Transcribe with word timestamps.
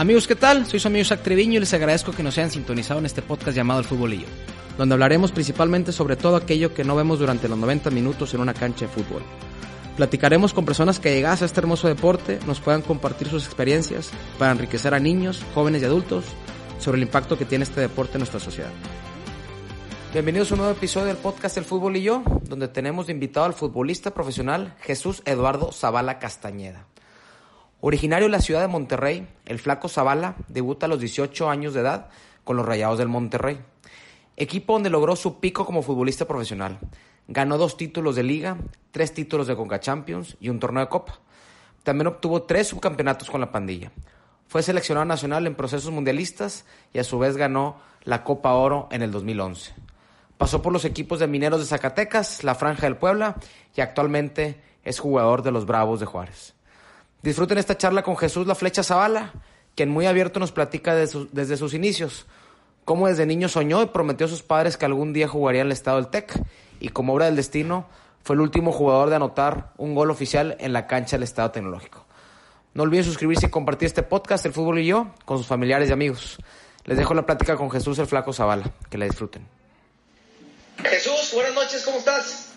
Amigos, 0.00 0.26
¿qué 0.26 0.34
tal? 0.34 0.64
Soy 0.64 0.80
su 0.80 0.88
amigo 0.88 1.02
Isaac 1.02 1.22
Treviño 1.22 1.58
y 1.58 1.60
les 1.60 1.74
agradezco 1.74 2.12
que 2.12 2.22
nos 2.22 2.38
hayan 2.38 2.50
sintonizado 2.50 3.00
en 3.00 3.04
este 3.04 3.20
podcast 3.20 3.54
llamado 3.54 3.80
El 3.80 3.84
Futbolillo, 3.84 4.28
donde 4.78 4.94
hablaremos 4.94 5.30
principalmente 5.30 5.92
sobre 5.92 6.16
todo 6.16 6.36
aquello 6.36 6.72
que 6.72 6.84
no 6.84 6.96
vemos 6.96 7.18
durante 7.18 7.50
los 7.50 7.58
90 7.58 7.90
minutos 7.90 8.32
en 8.32 8.40
una 8.40 8.54
cancha 8.54 8.86
de 8.86 8.92
fútbol. 8.92 9.22
Platicaremos 9.98 10.54
con 10.54 10.64
personas 10.64 11.00
que 11.00 11.12
llegadas 11.12 11.42
a 11.42 11.44
este 11.44 11.60
hermoso 11.60 11.86
deporte 11.86 12.38
nos 12.46 12.60
puedan 12.60 12.80
compartir 12.80 13.28
sus 13.28 13.44
experiencias 13.44 14.10
para 14.38 14.52
enriquecer 14.52 14.94
a 14.94 15.00
niños, 15.00 15.42
jóvenes 15.52 15.82
y 15.82 15.84
adultos 15.84 16.24
sobre 16.78 16.96
el 16.96 17.02
impacto 17.02 17.36
que 17.36 17.44
tiene 17.44 17.64
este 17.64 17.82
deporte 17.82 18.14
en 18.14 18.20
nuestra 18.20 18.40
sociedad. 18.40 18.70
Bienvenidos 20.14 20.50
a 20.50 20.54
un 20.54 20.60
nuevo 20.60 20.72
episodio 20.72 21.08
del 21.08 21.18
podcast 21.18 21.58
El 21.58 21.66
Fútbol 21.66 22.00
donde 22.48 22.68
tenemos 22.68 23.10
invitado 23.10 23.44
al 23.44 23.52
futbolista 23.52 24.14
profesional 24.14 24.74
Jesús 24.80 25.20
Eduardo 25.26 25.72
Zavala 25.72 26.18
Castañeda. 26.18 26.89
Originario 27.82 28.26
de 28.26 28.32
la 28.32 28.42
ciudad 28.42 28.60
de 28.60 28.68
Monterrey, 28.68 29.26
el 29.46 29.58
flaco 29.58 29.88
Zavala 29.88 30.34
debuta 30.48 30.84
a 30.84 30.88
los 30.88 31.00
18 31.00 31.48
años 31.48 31.72
de 31.72 31.80
edad 31.80 32.10
con 32.44 32.58
los 32.58 32.66
Rayados 32.66 32.98
del 32.98 33.08
Monterrey, 33.08 33.58
equipo 34.36 34.74
donde 34.74 34.90
logró 34.90 35.16
su 35.16 35.40
pico 35.40 35.64
como 35.64 35.82
futbolista 35.82 36.26
profesional. 36.26 36.78
Ganó 37.26 37.56
dos 37.56 37.78
títulos 37.78 38.16
de 38.16 38.22
liga, 38.22 38.58
tres 38.90 39.14
títulos 39.14 39.46
de 39.46 39.56
Conca 39.56 39.80
Champions 39.80 40.36
y 40.40 40.50
un 40.50 40.58
torneo 40.58 40.82
de 40.82 40.90
copa. 40.90 41.20
También 41.82 42.08
obtuvo 42.08 42.42
tres 42.42 42.68
subcampeonatos 42.68 43.30
con 43.30 43.40
la 43.40 43.50
pandilla. 43.50 43.92
Fue 44.46 44.62
seleccionado 44.62 45.06
nacional 45.06 45.46
en 45.46 45.54
procesos 45.54 45.90
mundialistas 45.90 46.66
y 46.92 46.98
a 46.98 47.04
su 47.04 47.18
vez 47.18 47.38
ganó 47.38 47.76
la 48.02 48.24
Copa 48.24 48.52
Oro 48.52 48.88
en 48.90 49.00
el 49.00 49.10
2011. 49.10 49.72
Pasó 50.36 50.60
por 50.60 50.74
los 50.74 50.84
equipos 50.84 51.18
de 51.18 51.28
Mineros 51.28 51.60
de 51.60 51.66
Zacatecas, 51.66 52.44
la 52.44 52.54
Franja 52.54 52.82
del 52.82 52.98
Puebla 52.98 53.36
y 53.74 53.80
actualmente 53.80 54.60
es 54.84 54.98
jugador 54.98 55.42
de 55.42 55.52
los 55.52 55.64
Bravos 55.64 56.00
de 56.00 56.06
Juárez. 56.06 56.54
Disfruten 57.22 57.58
esta 57.58 57.76
charla 57.76 58.02
con 58.02 58.16
Jesús 58.16 58.46
La 58.46 58.54
Flecha 58.54 58.82
Zavala, 58.82 59.32
quien 59.74 59.90
muy 59.90 60.06
abierto 60.06 60.40
nos 60.40 60.52
platica 60.52 60.94
desde 60.94 61.56
sus 61.56 61.74
inicios, 61.74 62.26
cómo 62.84 63.08
desde 63.08 63.26
niño 63.26 63.48
soñó 63.48 63.82
y 63.82 63.86
prometió 63.86 64.26
a 64.26 64.30
sus 64.30 64.42
padres 64.42 64.76
que 64.76 64.86
algún 64.86 65.12
día 65.12 65.28
jugaría 65.28 65.60
en 65.60 65.66
el 65.66 65.72
estado 65.72 65.98
del 65.98 66.08
TEC, 66.08 66.32
y 66.80 66.88
como 66.88 67.12
obra 67.12 67.26
del 67.26 67.36
destino, 67.36 67.86
fue 68.22 68.36
el 68.36 68.40
último 68.40 68.72
jugador 68.72 69.10
de 69.10 69.16
anotar 69.16 69.72
un 69.76 69.94
gol 69.94 70.10
oficial 70.10 70.56
en 70.60 70.72
la 70.72 70.86
cancha 70.86 71.16
del 71.16 71.24
estado 71.24 71.50
tecnológico. 71.50 72.06
No 72.72 72.84
olviden 72.84 73.04
suscribirse 73.04 73.46
y 73.46 73.50
compartir 73.50 73.86
este 73.86 74.02
podcast, 74.02 74.46
El 74.46 74.52
Fútbol 74.52 74.78
y 74.78 74.86
yo, 74.86 75.08
con 75.24 75.38
sus 75.38 75.46
familiares 75.46 75.90
y 75.90 75.92
amigos. 75.92 76.38
Les 76.84 76.96
dejo 76.96 77.14
la 77.14 77.26
plática 77.26 77.56
con 77.56 77.70
Jesús 77.70 77.98
el 77.98 78.06
Flaco 78.06 78.32
Zavala. 78.32 78.72
Que 78.88 78.96
la 78.96 79.04
disfruten. 79.04 79.46
Jesús, 80.82 81.32
buenas 81.34 81.54
noches, 81.54 81.84
¿cómo 81.84 81.98
estás? 81.98 82.52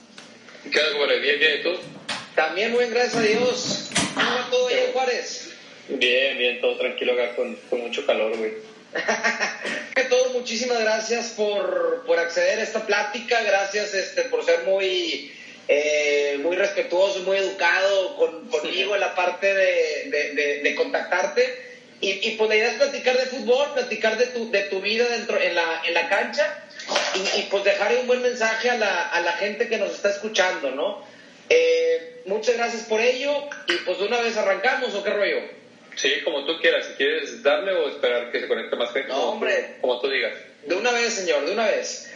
¿Qué 0.64 0.80
tal, 0.80 1.22
Bien, 1.22 1.39
bien, 1.39 1.59
¿y 1.59 1.64
tú? 1.64 2.03
También 2.36 2.72
muy 2.72 2.80
bien, 2.80 2.94
gracias 2.94 3.16
a 3.16 3.22
Dios. 3.22 3.89
¿Cómo 4.16 4.30
va 4.30 4.48
todo 4.50 4.67
ahí 4.67 4.84
en 4.88 4.94
Juárez? 4.94 5.53
Bien, 5.88 6.38
bien, 6.38 6.62
todo 6.62 6.78
tranquilo 6.78 7.13
acá 7.13 7.35
con, 7.35 7.56
con 7.69 7.81
mucho 7.81 8.06
calor, 8.06 8.35
güey. 8.38 8.53
todos, 10.09 10.34
muchísimas 10.34 10.80
gracias 10.80 11.30
por, 11.30 12.03
por, 12.06 12.19
acceder 12.19 12.59
a 12.59 12.63
esta 12.63 12.85
plática, 12.85 13.41
gracias 13.41 13.94
este, 13.94 14.24
por 14.24 14.46
ser 14.46 14.63
muy, 14.63 15.31
eh, 15.68 16.40
muy 16.41 16.56
respetuoso, 16.56 17.19
muy 17.19 17.38
educado 17.38 18.16
con, 18.18 18.47
conmigo 18.50 18.94
en 18.96 19.02
la 19.02 19.16
parte 19.16 19.53
de, 19.53 20.09
de, 20.09 20.62
de, 20.63 20.75
contactarte. 20.75 21.74
Y, 22.02 22.28
y, 22.28 22.35
pues 22.38 22.50
la 22.50 22.56
idea 22.56 22.72
es 22.72 22.78
platicar 22.78 23.18
de 23.18 23.25
fútbol, 23.28 23.74
platicar 23.74 24.18
de 24.18 24.28
tu, 24.28 24.52
de 24.52 24.63
tu 24.63 24.81
vida 24.81 25.08
dentro 25.08 25.40
en 25.41 25.56
la, 25.56 25.81
en 25.85 25.94
la 25.94 26.09
cancha 26.09 26.66
y, 27.16 27.40
y, 27.40 27.47
pues 27.50 27.63
dejar 27.63 27.96
un 27.96 28.08
buen 28.08 28.22
mensaje 28.22 28.69
a 28.69 28.78
la, 28.78 29.08
a 29.09 29.22
la 29.22 29.34
gente 29.34 29.69
que 29.69 29.78
nos 29.78 29.94
está 29.94 30.09
escuchando, 30.09 30.72
¿no? 30.72 31.12
Eh, 31.50 32.22
muchas 32.26 32.56
gracias 32.56 32.84
por 32.84 33.02
ello 33.02 33.34
y 33.68 33.74
pues 33.86 34.00
de 34.00 34.06
una 34.06 34.22
vez 34.22 34.38
arrancamos 34.38 34.94
o 34.96 35.04
qué 35.04 35.09
rollo. 35.09 35.42
Sí, 35.96 36.12
como 36.24 36.46
tú 36.46 36.59
quieras, 36.59 36.88
si 36.88 36.94
quieres 36.94 37.44
darle 37.44 37.72
o 37.74 37.88
esperar 37.88 38.31
que 38.31 38.40
se 38.40 38.48
conecte 38.48 38.76
más 38.76 38.92
gente. 38.92 39.09
No, 39.09 39.31
hombre. 39.31 39.76
Como 39.82 40.00
tú 40.00 40.09
digas. 40.09 40.34
De 40.66 40.76
una 40.76 40.92
vez, 40.92 41.14
señor, 41.14 41.46
de 41.46 41.52
una 41.52 41.68
vez. 41.68 42.09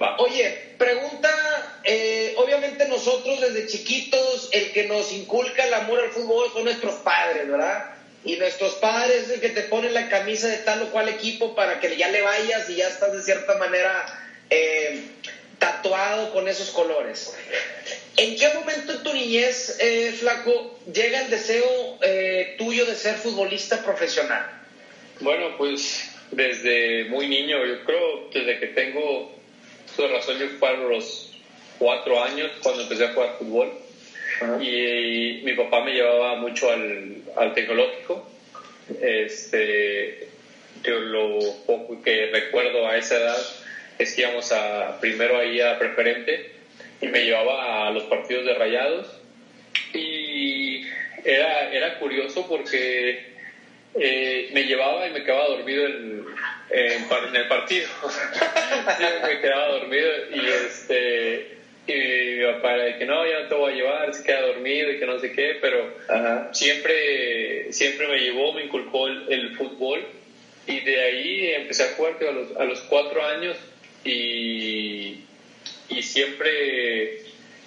Va. 0.00 0.16
Oye, 0.18 0.74
pregunta, 0.78 1.80
eh, 1.84 2.34
obviamente 2.36 2.86
nosotros 2.88 3.40
desde 3.40 3.66
chiquitos, 3.66 4.50
el 4.52 4.72
que 4.72 4.86
nos 4.86 5.12
inculca 5.12 5.64
el 5.64 5.74
amor 5.74 6.00
al 6.00 6.10
fútbol 6.10 6.52
son 6.52 6.64
nuestros 6.64 6.96
padres, 6.96 7.48
¿verdad? 7.48 7.94
Y 8.24 8.36
nuestros 8.36 8.74
padres 8.74 9.24
es 9.24 9.30
el 9.30 9.40
que 9.40 9.48
te 9.48 9.62
ponen 9.62 9.94
la 9.94 10.08
camisa 10.08 10.48
de 10.48 10.58
tal 10.58 10.82
o 10.82 10.90
cual 10.90 11.08
equipo 11.08 11.54
para 11.54 11.80
que 11.80 11.96
ya 11.96 12.08
le 12.08 12.20
vayas 12.20 12.68
y 12.68 12.76
ya 12.76 12.88
estás 12.88 13.12
de 13.12 13.22
cierta 13.22 13.56
manera 13.56 14.06
eh, 14.50 15.00
tatuado 15.58 16.32
con 16.32 16.48
esos 16.48 16.70
colores. 16.70 17.34
¿En 18.20 18.36
qué 18.36 18.50
momento 18.52 18.92
en 18.92 19.02
tu 19.02 19.14
niñez, 19.14 19.78
eh, 19.80 20.12
Flaco, 20.12 20.78
llega 20.92 21.22
el 21.22 21.30
deseo 21.30 21.98
eh, 22.02 22.54
tuyo 22.58 22.84
de 22.84 22.94
ser 22.94 23.14
futbolista 23.14 23.82
profesional? 23.82 24.44
Bueno, 25.20 25.56
pues 25.56 26.06
desde 26.30 27.06
muy 27.06 27.28
niño, 27.28 27.64
yo 27.64 27.82
creo 27.82 28.28
desde 28.30 28.60
que 28.60 28.66
tengo 28.66 29.32
su 29.96 30.06
razón, 30.06 30.38
yo 30.38 30.48
fue 30.58 30.68
a 30.68 30.72
los 30.72 31.32
cuatro 31.78 32.22
años 32.22 32.50
cuando 32.62 32.82
empecé 32.82 33.06
a 33.06 33.14
jugar 33.14 33.36
fútbol. 33.38 33.72
y, 34.60 35.40
mi 35.42 35.54
papá 35.54 35.82
me 35.82 35.94
llevaba 35.94 36.36
mucho 36.36 36.70
al, 36.70 37.22
al 37.36 37.54
tecnológico. 37.54 38.28
Este, 39.00 40.28
yo 40.84 40.98
lo 40.98 41.38
poco 41.64 42.02
que 42.02 42.26
recuerdo 42.26 42.86
a 42.86 42.98
esa 42.98 43.16
edad 43.16 43.42
es 43.98 44.12
que 44.12 44.20
íbamos 44.20 44.52
a, 44.52 45.00
primero 45.00 45.38
ahí 45.38 45.62
a 45.62 45.78
preferente 45.78 46.59
y 47.00 47.06
me 47.06 47.24
llevaba 47.24 47.88
a 47.88 47.90
los 47.90 48.04
partidos 48.04 48.44
de 48.44 48.54
rayados. 48.54 49.06
Y 49.94 50.84
era, 51.24 51.70
era 51.72 51.98
curioso 51.98 52.46
porque 52.48 53.30
eh, 53.98 54.50
me 54.52 54.64
llevaba 54.64 55.06
y 55.06 55.10
me 55.10 55.24
quedaba 55.24 55.48
dormido 55.48 55.86
en, 55.86 56.24
en, 56.70 57.36
el 57.36 57.48
partido. 57.48 57.88
me 59.26 59.40
quedaba 59.40 59.68
dormido 59.78 60.10
y 60.32 60.46
este 60.46 61.60
y 61.86 62.38
mi 62.38 62.44
papá 62.52 62.74
era 62.74 62.84
de 62.84 62.98
que 62.98 63.06
no, 63.06 63.26
ya 63.26 63.40
no 63.40 63.48
te 63.48 63.54
voy 63.54 63.72
a 63.72 63.74
llevar, 63.74 64.14
se 64.14 64.22
queda 64.22 64.42
dormido 64.42 64.92
y 64.92 64.98
que 64.98 65.06
no 65.06 65.18
sé 65.18 65.32
qué, 65.32 65.58
pero 65.60 65.92
siempre 66.52 67.72
siempre 67.72 68.06
me 68.06 68.18
llevó, 68.18 68.52
me 68.52 68.64
inculcó 68.64 69.08
el, 69.08 69.56
fútbol. 69.56 70.06
Y 70.66 70.80
de 70.80 71.00
ahí 71.00 71.52
empecé 71.52 71.84
a 71.84 71.94
jugar 71.96 72.16
a 72.20 72.32
los, 72.32 72.56
a 72.56 72.64
los 72.64 72.80
cuatro 72.82 73.24
años 73.24 73.56
y, 74.04 75.24
y 75.90 76.02
siempre 76.02 77.20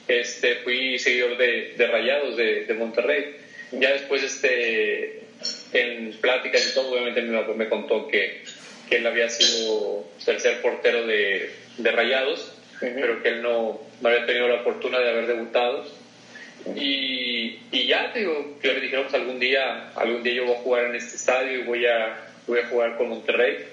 este, 0.08 0.56
fui 0.64 0.98
seguidor 1.00 1.38
de, 1.38 1.74
de 1.78 1.88
Rayados 1.88 2.38
de, 2.38 2.66
de, 2.66 2.74
Monterrey. 2.74 3.36
Ya 3.72 3.92
después, 3.92 4.24
este, 4.24 5.20
en 5.74 6.12
pláticas 6.22 6.70
y 6.70 6.74
todo, 6.74 6.92
obviamente 6.92 7.22
mi 7.22 7.36
papá 7.36 7.54
me 7.54 7.70
contó 7.70 8.08
que, 8.08 8.44
que 8.90 8.98
él 8.98 9.08
había 9.08 9.30
sido 9.30 10.06
tercer 10.24 10.62
portero 10.62 11.06
de, 11.06 11.50
de 11.78 11.92
Rayados, 11.92 12.54
pero 12.80 13.22
que 13.22 13.30
él 13.30 13.42
no, 13.42 13.82
no, 14.02 14.10
había 14.10 14.26
tenido 14.26 14.48
la 14.48 14.64
fortuna 14.64 15.00
de 15.00 15.10
haber 15.10 15.28
debutado. 15.28 15.86
Y, 16.76 17.60
y 17.72 17.88
ya, 17.88 18.12
digo, 18.16 18.58
yo 18.62 18.74
le 18.74 18.80
dije, 18.80 18.98
pues 19.02 19.14
algún 19.14 19.40
día, 19.40 19.92
algún 19.96 20.24
día 20.24 20.34
yo 20.34 20.46
voy 20.46 20.56
a 20.56 20.60
jugar 20.60 20.86
en 20.86 20.96
este 20.96 21.18
estadio 21.18 21.60
y 21.60 21.64
voy 21.64 21.86
a, 21.86 22.26
voy 22.48 22.60
a 22.60 22.68
jugar 22.68 22.98
con 22.98 23.10
Monterrey 23.10 23.66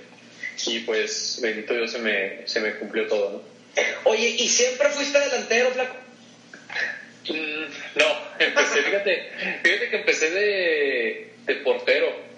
y 0.66 0.80
pues 0.80 1.38
bendito 1.42 1.74
Dios 1.74 1.92
se 1.92 1.98
me, 1.98 2.46
se 2.46 2.60
me 2.60 2.74
cumplió 2.74 3.06
todo, 3.06 3.30
¿no? 3.30 3.49
Oye, 4.04 4.28
¿y 4.38 4.48
siempre 4.48 4.88
fuiste 4.88 5.18
delantero, 5.18 5.70
Flaco? 5.70 5.96
Mm, 7.28 7.98
no, 7.98 8.06
empecé, 8.38 8.82
fíjate, 8.84 9.30
fíjate 9.62 9.88
que 9.90 9.96
empecé 9.96 10.30
de, 10.30 11.32
de 11.46 11.54
portero. 11.56 12.30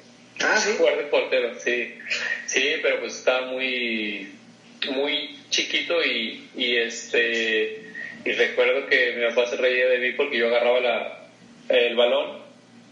Ah, 0.42 0.56
sí. 0.56 0.74
Jugar 0.76 0.96
de 0.96 1.04
portero, 1.04 1.52
sí. 1.58 1.94
Sí, 2.46 2.74
pero 2.82 3.00
pues 3.00 3.14
estaba 3.14 3.46
muy, 3.46 4.28
muy 4.90 5.38
chiquito 5.50 6.02
y, 6.02 6.42
y 6.56 6.76
este, 6.76 7.78
y 8.24 8.32
recuerdo 8.32 8.86
que 8.86 9.12
mi 9.12 9.26
papá 9.28 9.46
se 9.46 9.56
reía 9.56 9.86
de 9.86 9.98
mí 9.98 10.12
porque 10.12 10.38
yo 10.38 10.48
agarraba 10.48 10.80
la, 10.80 11.18
el 11.68 11.94
balón 11.94 12.42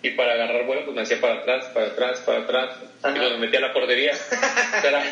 y 0.02 0.10
para 0.10 0.32
agarrar 0.32 0.64
vuelo 0.64 0.84
pues 0.84 0.96
me 0.96 1.02
hacía 1.02 1.20
para 1.20 1.40
atrás, 1.40 1.66
para 1.74 1.86
atrás, 1.88 2.20
para 2.20 2.38
atrás 2.40 2.76
y 3.04 3.18
me 3.18 3.36
metía 3.38 3.58
a 3.58 3.62
la 3.62 3.72
portería. 3.72 4.12
era, 4.82 5.04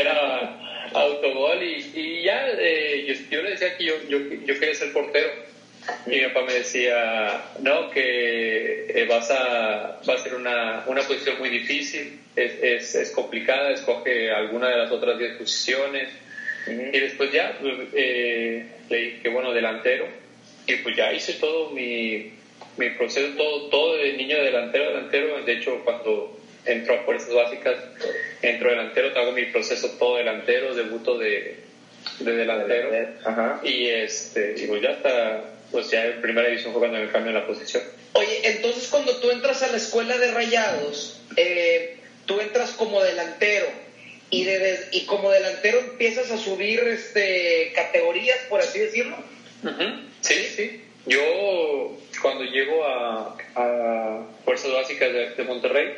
era, 0.00 0.66
autogol 1.00 1.62
y, 1.62 1.90
y 1.94 2.22
ya 2.22 2.48
eh, 2.58 3.04
yo, 3.06 3.14
yo, 3.30 3.42
le 3.42 3.50
decía 3.50 3.76
que 3.76 3.84
yo, 3.84 3.94
yo, 4.08 4.18
yo 4.18 4.58
quería 4.58 4.74
ser 4.74 4.92
portero. 4.92 5.28
Y 6.06 6.10
mi 6.10 6.22
papá 6.26 6.42
me 6.42 6.54
decía, 6.54 7.44
no, 7.60 7.90
que 7.90 8.86
eh, 8.88 9.06
vas 9.08 9.30
a, 9.30 10.00
va 10.08 10.14
a 10.14 10.18
ser 10.18 10.34
una, 10.34 10.84
una 10.86 11.02
posición 11.02 11.38
muy 11.38 11.48
difícil, 11.48 12.18
es, 12.34 12.54
es, 12.60 12.94
es, 12.96 13.10
complicada, 13.12 13.70
escoge 13.70 14.32
alguna 14.32 14.68
de 14.68 14.76
las 14.78 14.90
otras 14.90 15.16
10 15.16 15.36
posiciones. 15.36 16.08
Y 16.66 16.98
después 16.98 17.30
ya 17.30 17.56
pues, 17.60 17.74
eh, 17.94 18.66
le 18.88 18.96
dije, 18.96 19.28
bueno, 19.28 19.52
delantero. 19.52 20.08
Y 20.66 20.74
pues 20.76 20.96
ya 20.96 21.12
hice 21.12 21.34
todo 21.34 21.70
mi, 21.70 22.32
mi 22.76 22.90
proceso, 22.90 23.36
todo, 23.36 23.68
todo 23.68 23.96
de 23.96 24.14
niño 24.14 24.42
delantero, 24.42 24.88
delantero. 24.88 25.44
De 25.44 25.52
hecho, 25.52 25.80
cuando 25.84 26.35
entro 26.66 26.94
a 26.94 27.04
fuerzas 27.04 27.32
básicas, 27.32 27.76
entro 28.42 28.70
delantero, 28.70 29.18
hago 29.18 29.32
mi 29.32 29.46
proceso 29.46 29.90
todo 29.98 30.16
delantero, 30.16 30.74
debuto 30.74 31.18
de, 31.18 31.56
de 32.20 32.32
delantero. 32.32 32.90
Y, 33.62 33.86
este, 33.86 34.54
y 34.58 34.66
pues 34.66 34.82
ya 34.82 34.90
está 34.90 35.44
pues 35.70 35.90
ya 35.90 36.04
en 36.06 36.20
primera 36.20 36.48
división 36.48 36.72
fue 36.72 36.80
cuando 36.80 36.98
me 36.98 37.10
cambió 37.10 37.32
la 37.32 37.46
posición. 37.46 37.82
Oye, 38.12 38.40
entonces 38.44 38.88
cuando 38.88 39.16
tú 39.18 39.30
entras 39.30 39.62
a 39.62 39.68
la 39.68 39.76
escuela 39.76 40.16
de 40.16 40.30
Rayados, 40.30 41.20
eh, 41.36 41.98
tú 42.24 42.40
entras 42.40 42.70
como 42.72 43.02
delantero 43.02 43.66
y, 44.30 44.44
de, 44.44 44.78
y 44.92 45.06
como 45.06 45.30
delantero 45.30 45.80
empiezas 45.80 46.30
a 46.30 46.38
subir 46.38 46.80
este, 46.80 47.72
categorías, 47.74 48.38
por 48.48 48.60
así 48.60 48.78
decirlo. 48.78 49.16
Sí, 50.20 50.34
sí. 50.56 50.82
Yo 51.06 51.98
cuando 52.22 52.44
llego 52.44 52.84
a, 52.84 53.36
a 53.54 54.26
Fuerzas 54.44 54.72
Básicas 54.72 55.12
de, 55.36 55.44
Monterrey, 55.44 55.94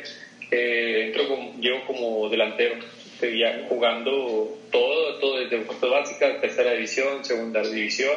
eh, 0.51 1.05
entro 1.07 1.27
como, 1.27 1.59
llego 1.59 1.85
como 1.85 2.29
delantero, 2.29 2.75
ya 3.21 3.65
jugando 3.67 4.57
todo, 4.71 5.19
todo 5.19 5.39
desde 5.39 5.61
Fuerzas 5.61 5.89
Básicas, 5.89 6.41
tercera 6.41 6.71
división, 6.71 7.25
segunda 7.25 7.61
división 7.61 8.15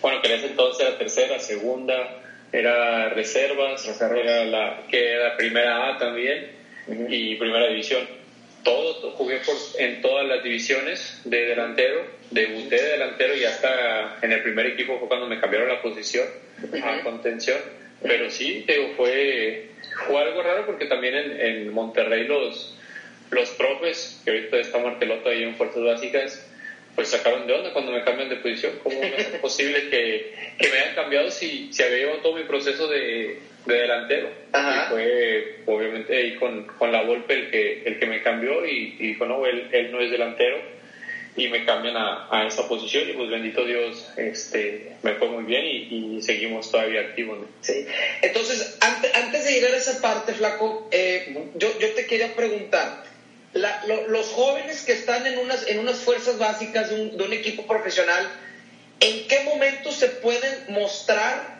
bueno, 0.00 0.22
que 0.22 0.28
en 0.28 0.38
ese 0.38 0.46
entonces 0.48 0.86
era 0.86 0.98
tercera, 0.98 1.38
segunda, 1.38 2.22
era 2.52 3.08
reservas, 3.10 3.86
era 4.00 4.44
la, 4.44 4.86
que 4.88 5.12
era 5.12 5.36
primera 5.36 5.88
A 5.88 5.98
también 5.98 6.52
y 6.86 7.34
primera 7.34 7.68
división. 7.68 8.06
Todo, 8.62 9.12
jugué 9.12 9.38
por, 9.38 9.56
en 9.78 10.00
todas 10.00 10.26
las 10.26 10.42
divisiones 10.42 11.20
de 11.24 11.46
delantero, 11.46 12.04
debuté 12.30 12.76
de 12.76 12.90
delantero 12.90 13.36
y 13.36 13.44
hasta 13.44 14.18
en 14.22 14.32
el 14.32 14.42
primer 14.42 14.66
equipo 14.66 14.98
fue 14.98 15.08
cuando 15.08 15.26
me 15.26 15.40
cambiaron 15.40 15.68
la 15.68 15.80
posición 15.82 16.26
a 16.82 17.02
contención. 17.02 17.58
Pero 18.02 18.30
sí, 18.30 18.64
digo, 18.66 18.90
fue, 18.96 19.70
fue 20.06 20.22
algo 20.22 20.42
raro 20.42 20.66
porque 20.66 20.86
también 20.86 21.14
en, 21.14 21.40
en 21.40 21.72
Monterrey 21.72 22.26
los, 22.26 22.76
los 23.30 23.50
profes, 23.50 24.20
que 24.24 24.30
ahorita 24.30 24.58
está 24.58 24.78
Marteloto 24.78 25.28
ahí 25.28 25.42
en 25.42 25.56
Fuerzas 25.56 25.82
Básicas, 25.82 26.48
pues 26.94 27.10
sacaron 27.10 27.46
de 27.46 27.52
onda 27.52 27.72
cuando 27.72 27.92
me 27.92 28.02
cambian 28.02 28.28
de 28.28 28.36
posición. 28.36 28.72
¿Cómo 28.82 29.00
es 29.00 29.24
posible 29.40 29.88
que, 29.88 30.34
que, 30.58 30.68
me 30.68 30.78
hayan 30.78 30.94
cambiado 30.94 31.30
si, 31.30 31.72
si 31.72 31.82
había 31.82 31.98
llevado 31.98 32.18
todo 32.18 32.36
mi 32.36 32.42
proceso 32.42 32.88
de, 32.88 33.38
de 33.66 33.74
delantero? 33.74 34.30
Y 34.52 34.90
fue 34.90 35.56
obviamente 35.66 36.16
ahí 36.16 36.34
con, 36.36 36.64
con, 36.66 36.90
la 36.90 37.04
golpe 37.04 37.34
el 37.34 37.50
que, 37.50 37.82
el 37.84 37.98
que 37.98 38.06
me 38.06 38.22
cambió 38.22 38.66
y, 38.66 38.96
dijo, 38.98 39.26
no, 39.26 39.46
él, 39.46 39.68
él, 39.72 39.92
no 39.92 40.00
es 40.00 40.10
delantero 40.10 40.56
y 41.38 41.48
me 41.48 41.64
cambian 41.64 41.96
a, 41.96 42.28
a, 42.30 42.46
esa 42.46 42.66
posición 42.66 43.08
y 43.08 43.12
pues 43.12 43.30
bendito 43.30 43.64
Dios 43.64 44.08
este, 44.16 44.96
me 45.02 45.14
fue 45.14 45.28
muy 45.28 45.44
bien 45.44 45.64
y, 45.64 46.20
seguimos 46.20 46.70
todavía 46.70 47.00
activos. 47.00 47.38
Sí. 47.60 47.86
Entonces, 48.22 48.76
antes, 48.80 49.14
antes 49.14 49.44
de 49.44 49.52
llegar 49.52 49.72
a 49.72 49.76
esa 49.76 50.00
parte, 50.00 50.32
Flaco, 50.34 50.88
eh, 50.90 51.46
yo, 51.54 51.78
yo 51.78 51.94
te 51.94 52.06
quería 52.06 52.34
preguntar 52.34 53.04
los 54.08 54.28
jóvenes 54.28 54.82
que 54.82 54.92
están 54.92 55.26
en 55.26 55.38
unas, 55.38 55.66
en 55.68 55.78
unas 55.78 55.98
fuerzas 55.98 56.38
básicas 56.38 56.90
de 56.90 57.24
un, 57.24 57.32
equipo 57.32 57.66
profesional, 57.66 58.28
¿en 59.00 59.26
qué 59.28 59.44
momento 59.44 59.92
se 59.92 60.08
pueden 60.08 60.52
mostrar 60.68 61.58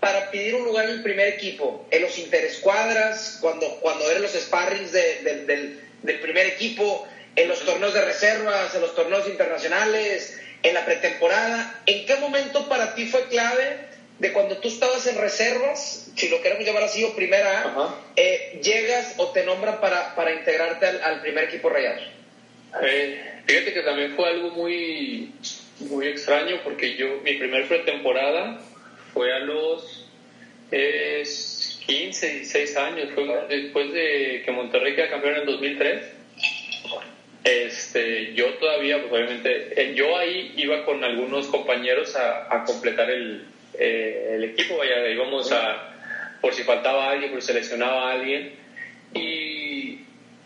para 0.00 0.30
pedir 0.30 0.56
un 0.56 0.64
lugar 0.64 0.86
en 0.86 0.96
el 0.96 1.02
primer 1.02 1.28
equipo? 1.28 1.86
¿En 1.90 2.02
los 2.02 2.18
interescuadras, 2.18 3.38
cuando, 3.40 3.66
cuando 3.80 4.10
eran 4.10 4.22
los 4.22 4.32
sparrings 4.32 4.92
del, 4.92 5.78
del 6.02 6.20
primer 6.20 6.46
equipo, 6.46 7.06
en 7.40 7.48
los 7.48 7.64
torneos 7.64 7.94
de 7.94 8.04
reservas, 8.04 8.74
en 8.74 8.80
los 8.82 8.94
torneos 8.94 9.26
internacionales, 9.26 10.40
en 10.62 10.74
la 10.74 10.84
pretemporada? 10.84 11.80
¿En 11.86 12.06
qué 12.06 12.16
momento 12.16 12.68
para 12.68 12.94
ti 12.94 13.06
fue 13.06 13.28
clave 13.28 13.88
de 14.18 14.32
cuando 14.32 14.58
tú 14.58 14.68
estabas 14.68 15.06
en 15.06 15.16
reservas, 15.16 16.10
si 16.14 16.28
lo 16.28 16.42
queremos 16.42 16.66
llamar 16.66 16.82
así, 16.84 17.02
o 17.04 17.14
primera 17.14 17.62
A, 17.62 17.94
eh, 18.16 18.60
llegas 18.62 19.14
o 19.16 19.28
te 19.28 19.44
nombran 19.44 19.80
para, 19.80 20.14
para 20.14 20.32
integrarte 20.32 20.86
al, 20.86 21.22
primer 21.22 21.44
equipo 21.44 21.70
Rayados? 21.70 22.02
Eh, 22.82 23.42
fíjate 23.46 23.72
que 23.72 23.82
también 23.82 24.14
fue 24.14 24.28
algo 24.28 24.50
muy, 24.50 25.32
muy 25.80 26.08
extraño 26.08 26.60
porque 26.62 26.96
yo, 26.96 27.20
mi 27.24 27.34
primer 27.34 27.66
pretemporada 27.66 28.60
fue 29.14 29.32
a 29.32 29.38
los 29.38 30.06
15, 30.70 32.28
16 32.28 32.76
años, 32.76 33.08
fue 33.14 33.24
después 33.48 33.92
de 33.92 34.42
que 34.44 34.52
Monterrey 34.52 34.94
queda 34.94 35.08
campeón 35.08 35.34
en 35.34 35.40
el 35.40 35.46
2003. 35.46 36.19
Este, 37.42 38.34
yo 38.34 38.54
todavía, 38.54 38.98
pues 39.00 39.12
obviamente, 39.12 39.72
eh, 39.80 39.94
yo 39.94 40.16
ahí 40.18 40.52
iba 40.56 40.84
con 40.84 41.02
algunos 41.02 41.46
compañeros 41.46 42.14
a, 42.16 42.54
a 42.54 42.64
completar 42.64 43.10
el, 43.10 43.46
eh, 43.74 44.32
el 44.34 44.44
equipo, 44.44 44.76
vaya, 44.76 45.08
íbamos 45.08 45.50
a, 45.52 45.94
por 46.40 46.52
si 46.52 46.64
faltaba 46.64 47.10
alguien, 47.10 47.30
por 47.30 47.40
si 47.40 47.48
seleccionaba 47.48 48.10
a 48.10 48.12
alguien, 48.12 48.52
y, 49.14 50.00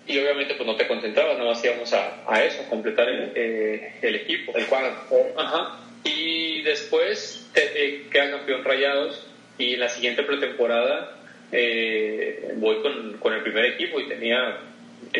y 0.06 0.18
obviamente 0.18 0.54
pues 0.54 0.66
no 0.66 0.76
te 0.76 0.86
concentrabas, 0.86 1.36
no 1.38 1.52
íbamos 1.62 1.92
a, 1.92 2.22
a 2.28 2.44
eso, 2.44 2.62
a 2.62 2.70
completar 2.70 3.08
el, 3.08 3.32
eh, 3.34 3.94
el 4.02 4.14
equipo. 4.14 4.56
El 4.56 4.66
cuadro. 4.66 4.94
Ajá. 5.36 5.80
Y 6.04 6.62
después 6.62 7.50
te, 7.52 8.04
quedan 8.10 8.32
campeón 8.32 8.62
rayados 8.62 9.26
y 9.58 9.74
en 9.74 9.80
la 9.80 9.88
siguiente 9.88 10.22
pretemporada 10.22 11.16
eh, 11.50 12.52
voy 12.56 12.82
con, 12.82 13.18
con, 13.18 13.32
el 13.32 13.42
primer 13.42 13.64
equipo 13.64 14.00
y 14.00 14.08
tenía, 14.08 14.58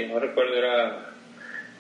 no 0.09 0.19
recuerdo, 0.19 0.57
era 0.57 1.14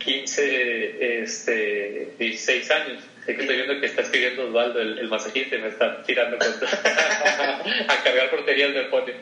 15, 0.05 1.23
este, 1.23 2.09
16 2.19 2.71
años. 2.71 3.05
Es 3.27 3.37
que 3.37 3.41
estoy 3.41 3.57
viendo 3.57 3.81
que 3.81 3.87
está 3.87 4.03
escribiendo 4.03 4.49
Osvaldo, 4.49 4.81
el, 4.81 4.99
el 4.99 5.09
masajista, 5.09 5.57
y 5.57 5.63
me 5.63 5.69
está 5.69 6.03
tirando 6.03 6.37
a 7.89 8.03
cargar 8.05 8.31
porterías 8.31 8.75
de 8.75 8.83
pone. 8.85 9.15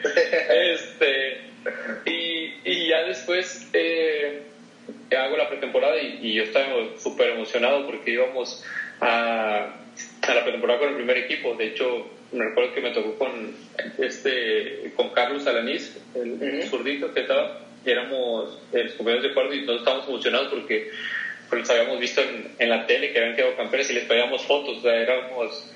Este, 0.73 1.41
y, 2.07 2.55
y 2.65 2.89
ya 2.89 3.05
después 3.05 3.69
eh, 3.73 4.43
hago 5.17 5.37
la 5.37 5.49
pretemporada 5.49 6.01
y, 6.01 6.19
y 6.23 6.35
yo 6.35 6.43
estaba 6.45 6.67
súper 6.99 7.31
emocionado 7.31 7.87
porque 7.87 8.11
íbamos 8.11 8.65
a, 9.01 9.77
a, 10.23 10.35
la 10.35 10.43
pretemporada 10.43 10.81
con 10.81 10.89
el 10.91 10.95
primer 10.97 11.19
equipo. 11.19 11.55
De 11.55 11.69
hecho, 11.69 12.11
me 12.33 12.45
recuerdo 12.47 12.75
que 12.75 12.81
me 12.81 12.91
tocó 12.91 13.19
con, 13.19 13.55
este, 13.99 14.93
con 14.97 15.11
Carlos 15.11 15.47
Alanís, 15.47 15.97
el, 16.15 16.63
zurdito 16.65 17.13
que 17.13 17.21
estaba, 17.21 17.61
éramos 17.85 18.59
los 18.73 18.93
compañeros 18.93 19.23
de 19.25 19.35
cuarto 19.35 19.55
y 19.55 19.67
todos 19.67 19.81
estábamos 19.81 20.09
emocionados 20.09 20.49
porque 20.49 20.91
los 21.51 21.71
habíamos 21.71 22.01
visto 22.01 22.23
en, 22.59 22.69
la 22.69 22.87
tele 22.87 23.13
que 23.13 23.19
habían 23.19 23.37
quedado 23.37 23.57
campeones 23.57 23.91
y 23.91 23.95
les 23.95 24.05
pedíamos 24.05 24.43
fotos, 24.47 24.79
o 24.79 24.81
sea, 24.81 24.95
éramos 24.95 25.71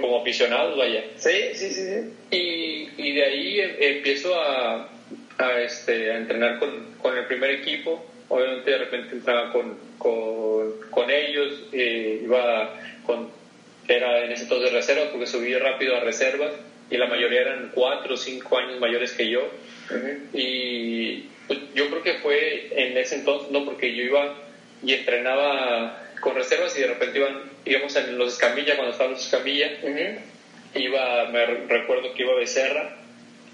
como 0.00 0.20
aficionados, 0.20 0.76
vaya. 0.76 1.04
Sí, 1.16 1.30
sí, 1.54 1.70
sí. 1.70 1.84
sí. 1.84 2.12
Y, 2.30 2.90
y 2.96 3.12
de 3.14 3.24
ahí 3.24 3.60
em, 3.60 3.70
empiezo 3.78 4.34
a, 4.38 4.88
a, 5.38 5.60
este, 5.60 6.10
a 6.10 6.16
entrenar 6.18 6.58
con, 6.58 6.94
con, 7.00 7.16
el 7.16 7.26
primer 7.26 7.50
equipo. 7.50 8.04
Obviamente 8.28 8.70
de 8.70 8.78
repente 8.78 9.14
entraba 9.14 9.52
con, 9.52 9.78
con, 9.98 10.72
con 10.90 11.10
ellos, 11.10 11.64
eh, 11.72 12.20
iba 12.24 12.74
con, 13.04 13.28
era 13.88 14.24
en 14.24 14.32
ese 14.32 14.44
entonces 14.44 14.72
reserva 14.72 15.10
porque 15.10 15.26
subí 15.26 15.54
rápido 15.54 15.96
a 15.96 16.00
reservas 16.00 16.52
y 16.90 16.96
la 16.96 17.06
mayoría 17.06 17.40
eran 17.42 17.70
cuatro 17.74 18.14
o 18.14 18.16
cinco 18.16 18.58
años 18.58 18.80
mayores 18.80 19.12
que 19.12 19.28
yo. 19.28 19.40
Y 20.32 21.28
pues, 21.46 21.58
yo 21.74 21.88
creo 21.90 22.02
que 22.02 22.14
fue 22.14 22.68
en 22.70 22.96
ese 22.96 23.16
entonces, 23.16 23.50
no 23.50 23.64
porque 23.64 23.94
yo 23.94 24.02
iba 24.04 24.34
y 24.82 24.94
entrenaba 24.94 26.02
con 26.20 26.34
reservas 26.34 26.76
y 26.76 26.82
de 26.82 26.86
repente 26.88 27.18
iban, 27.18 27.42
íbamos 27.64 27.94
en 27.96 28.16
los 28.16 28.34
Escamilla, 28.34 28.76
cuando 28.76 28.92
estábamos 28.92 29.20
en 29.20 29.24
Escamilla, 29.24 29.70
iba, 30.74 31.28
me 31.30 31.46
recuerdo 31.46 32.14
que 32.14 32.22
iba 32.22 32.32
a 32.32 32.36
Becerra 32.36 32.96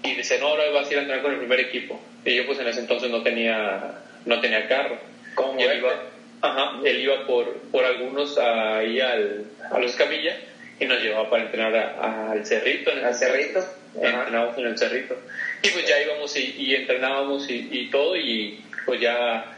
y 0.03 0.15
dice, 0.15 0.39
no, 0.39 0.47
ahora 0.47 0.69
vas 0.69 0.87
a 0.87 0.91
ir 0.91 0.99
a 0.99 1.01
entrenar 1.01 1.23
con 1.23 1.33
el 1.33 1.39
primer 1.39 1.59
equipo. 1.59 1.99
Y 2.23 2.35
yo 2.35 2.45
pues 2.45 2.59
en 2.59 2.67
ese 2.67 2.81
entonces 2.81 3.09
no 3.09 3.21
tenía, 3.21 3.95
no 4.25 4.39
tenía 4.39 4.67
carro. 4.67 4.97
¿Cómo? 5.35 5.59
Y 5.59 5.63
él 5.63 5.79
iba, 5.79 6.03
ajá, 6.41 6.79
él 6.83 6.99
iba 6.99 7.25
por, 7.25 7.53
por 7.71 7.83
algunos 7.85 8.37
ahí 8.37 8.99
al, 8.99 9.45
a 9.71 9.79
los 9.79 9.91
Escamilla 9.91 10.37
y 10.79 10.85
nos 10.85 11.01
llevaba 11.01 11.29
para 11.29 11.43
entrenar 11.43 11.75
al 11.75 12.45
Cerrito. 12.45 12.91
¿Al 12.91 13.15
Cerrito? 13.15 13.65
Entrenábamos 13.95 14.57
en 14.57 14.65
el 14.67 14.77
Cerrito. 14.77 15.17
Y 15.61 15.69
pues 15.69 15.87
ya 15.87 16.01
íbamos 16.01 16.35
y, 16.37 16.55
y 16.57 16.75
entrenábamos 16.75 17.49
y, 17.49 17.67
y 17.71 17.89
todo 17.89 18.15
y 18.15 18.61
pues 18.85 19.01
ya 19.01 19.55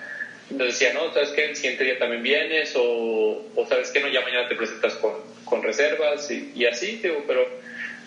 nos 0.49 0.67
decía, 0.67 0.93
no, 0.93 1.13
sabes 1.13 1.29
que 1.29 1.45
el 1.45 1.55
siguiente 1.55 1.83
día 1.83 1.97
también 1.97 2.23
vienes, 2.23 2.73
o, 2.75 3.43
o 3.55 3.67
sabes 3.67 3.91
que 3.91 3.99
no, 4.01 4.07
ya 4.07 4.21
mañana 4.21 4.47
te 4.47 4.55
presentas 4.55 4.95
con, 4.95 5.13
con 5.45 5.63
reservas, 5.63 6.29
y, 6.31 6.51
y 6.55 6.65
así, 6.65 6.97
digo, 7.01 7.23
pero 7.27 7.47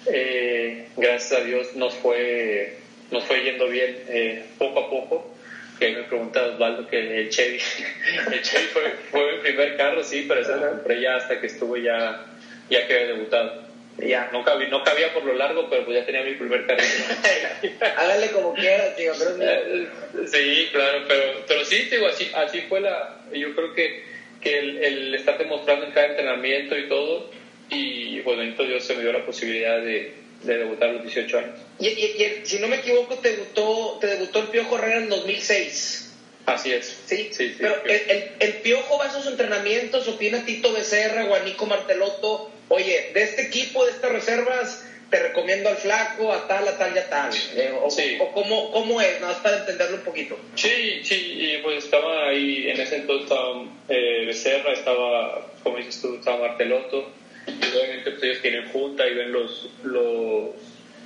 eh, 0.07 0.89
gracias 0.97 1.41
a 1.41 1.45
Dios 1.45 1.75
nos 1.77 1.95
fue, 1.95 2.77
nos 3.11 3.25
fue 3.25 3.43
yendo 3.43 3.69
bien 3.69 3.97
eh, 4.09 4.45
poco 4.59 4.81
a 4.81 4.91
poco. 4.91 5.35
que 5.79 5.91
me 5.91 6.03
pregunta 6.05 6.45
Osvaldo 6.45 6.87
que 6.87 7.21
el 7.21 7.31
Chevy, 7.31 7.59
el 8.33 8.43
Chevy 8.43 8.67
fue, 8.67 8.91
fue 9.11 9.33
mi 9.37 9.39
primer 9.41 9.77
carro, 9.77 10.03
sí, 10.05 10.25
pero 10.29 10.41
ese 10.41 10.57
lo 10.57 10.69
compré 10.71 11.01
ya 11.01 11.17
hasta 11.17 11.41
que 11.41 11.47
estuvo 11.47 11.77
ya, 11.77 12.27
ya 12.71 12.87
que 12.87 12.95
había 12.95 13.15
debutado. 13.15 13.64
Ya, 13.99 14.29
no 14.33 14.45
cabía, 14.45 14.69
no 14.69 14.83
cabía 14.83 15.15
por 15.15 15.25
lo 15.25 15.35
largo, 15.35 15.69
pero 15.71 15.85
pues 15.85 15.99
ya 15.99 16.07
tenía 16.07 16.23
mi 16.23 16.35
primer 16.35 16.67
carro. 16.67 16.83
Hágale 17.97 18.31
como 18.31 18.53
quiera, 18.55 18.95
tío. 18.97 19.13
Pero... 19.17 20.27
Sí, 20.27 20.69
claro, 20.73 21.05
pero, 21.07 21.23
pero 21.47 21.65
sí, 21.65 21.77
digo, 21.91 22.09
así, 22.09 22.31
así 22.35 22.63
fue 22.63 22.81
la. 22.81 23.21
Yo 23.33 23.55
creo 23.55 23.73
que, 23.75 24.05
que 24.41 24.59
el, 24.59 24.79
el 24.79 25.15
estar 25.15 25.39
demostrando 25.39 25.87
en 25.87 25.93
cada 25.93 26.09
entrenamiento 26.09 26.77
y 26.77 26.89
todo, 26.89 27.31
y 27.71 28.21
bueno, 28.21 28.43
entonces 28.43 28.69
Dios 28.69 28.85
se 28.85 28.95
me 28.97 29.03
dio 29.03 29.13
la 29.13 29.25
posibilidad 29.25 29.79
de, 29.79 30.13
de 30.43 30.59
debutar 30.59 30.91
a 30.91 30.93
los 30.95 31.03
18 31.03 31.39
años. 31.39 31.59
Y, 31.79 31.89
y, 31.89 32.41
si 32.45 32.59
no 32.59 32.69
me 32.69 32.77
equivoco, 32.77 33.17
te 33.19 33.31
debutó, 33.31 33.99
te 34.01 34.09
debutó 34.09 34.41
el 34.41 34.49
Piojo 34.49 34.77
Herrera 34.79 34.99
en 34.99 35.09
2006. 35.09 36.13
Así 36.47 36.73
es. 36.73 36.99
Sí, 37.07 37.31
sí, 37.33 37.49
sí 37.49 37.57
Pero 37.59 37.83
el, 37.85 38.11
el, 38.11 38.31
el, 38.39 38.53
Piojo 38.55 38.99
va 38.99 39.07
a 39.07 39.13
sus 39.13 39.27
entrenamientos 39.27 40.07
o 40.09 40.15
tiene 40.17 40.39
a 40.39 40.45
Tito 40.45 40.73
Becerra 40.73 41.25
o 41.25 41.35
a 41.35 41.41
Nico 41.41 41.67
Marteloto. 41.67 42.51
Oye, 42.69 43.11
de 43.13 43.23
este 43.23 43.43
equipo, 43.43 43.85
de 43.85 43.93
estas 43.93 44.13
reservas, 44.13 44.87
te 45.11 45.23
recomiendo 45.23 45.69
al 45.69 45.77
flaco, 45.77 46.33
a 46.33 46.49
tal, 46.49 46.67
a 46.67 46.77
tal 46.77 46.95
y 46.95 46.99
a 46.99 47.09
tal. 47.09 47.33
Eh, 47.57 47.73
o, 47.83 47.91
sí. 47.91 48.17
o 48.21 48.33
cómo, 48.33 48.71
cómo, 48.73 49.01
es, 49.01 49.21
nada 49.21 49.33
más 49.33 49.43
para 49.43 49.59
entenderlo 49.59 49.99
un 49.99 50.03
poquito. 50.03 50.39
Sí, 50.55 51.01
sí, 51.05 51.37
y 51.39 51.59
pues 51.63 51.85
estaba 51.85 52.29
ahí, 52.29 52.69
en 52.69 52.81
ese 52.81 52.97
entonces 52.97 53.25
estaba 53.25 53.65
eh, 53.89 54.25
Becerra, 54.27 54.73
estaba, 54.73 55.47
como 55.63 55.77
dices 55.77 56.01
tú, 56.01 56.17
estaba 56.17 56.49
Marteloto 56.49 57.13
y 57.47 57.77
obviamente 57.77 58.11
pues, 58.13 58.23
ellos 58.23 58.41
tienen 58.41 58.69
junta 58.71 59.07
y 59.07 59.15
ven 59.15 59.33
los, 59.33 59.71
los 59.85 60.51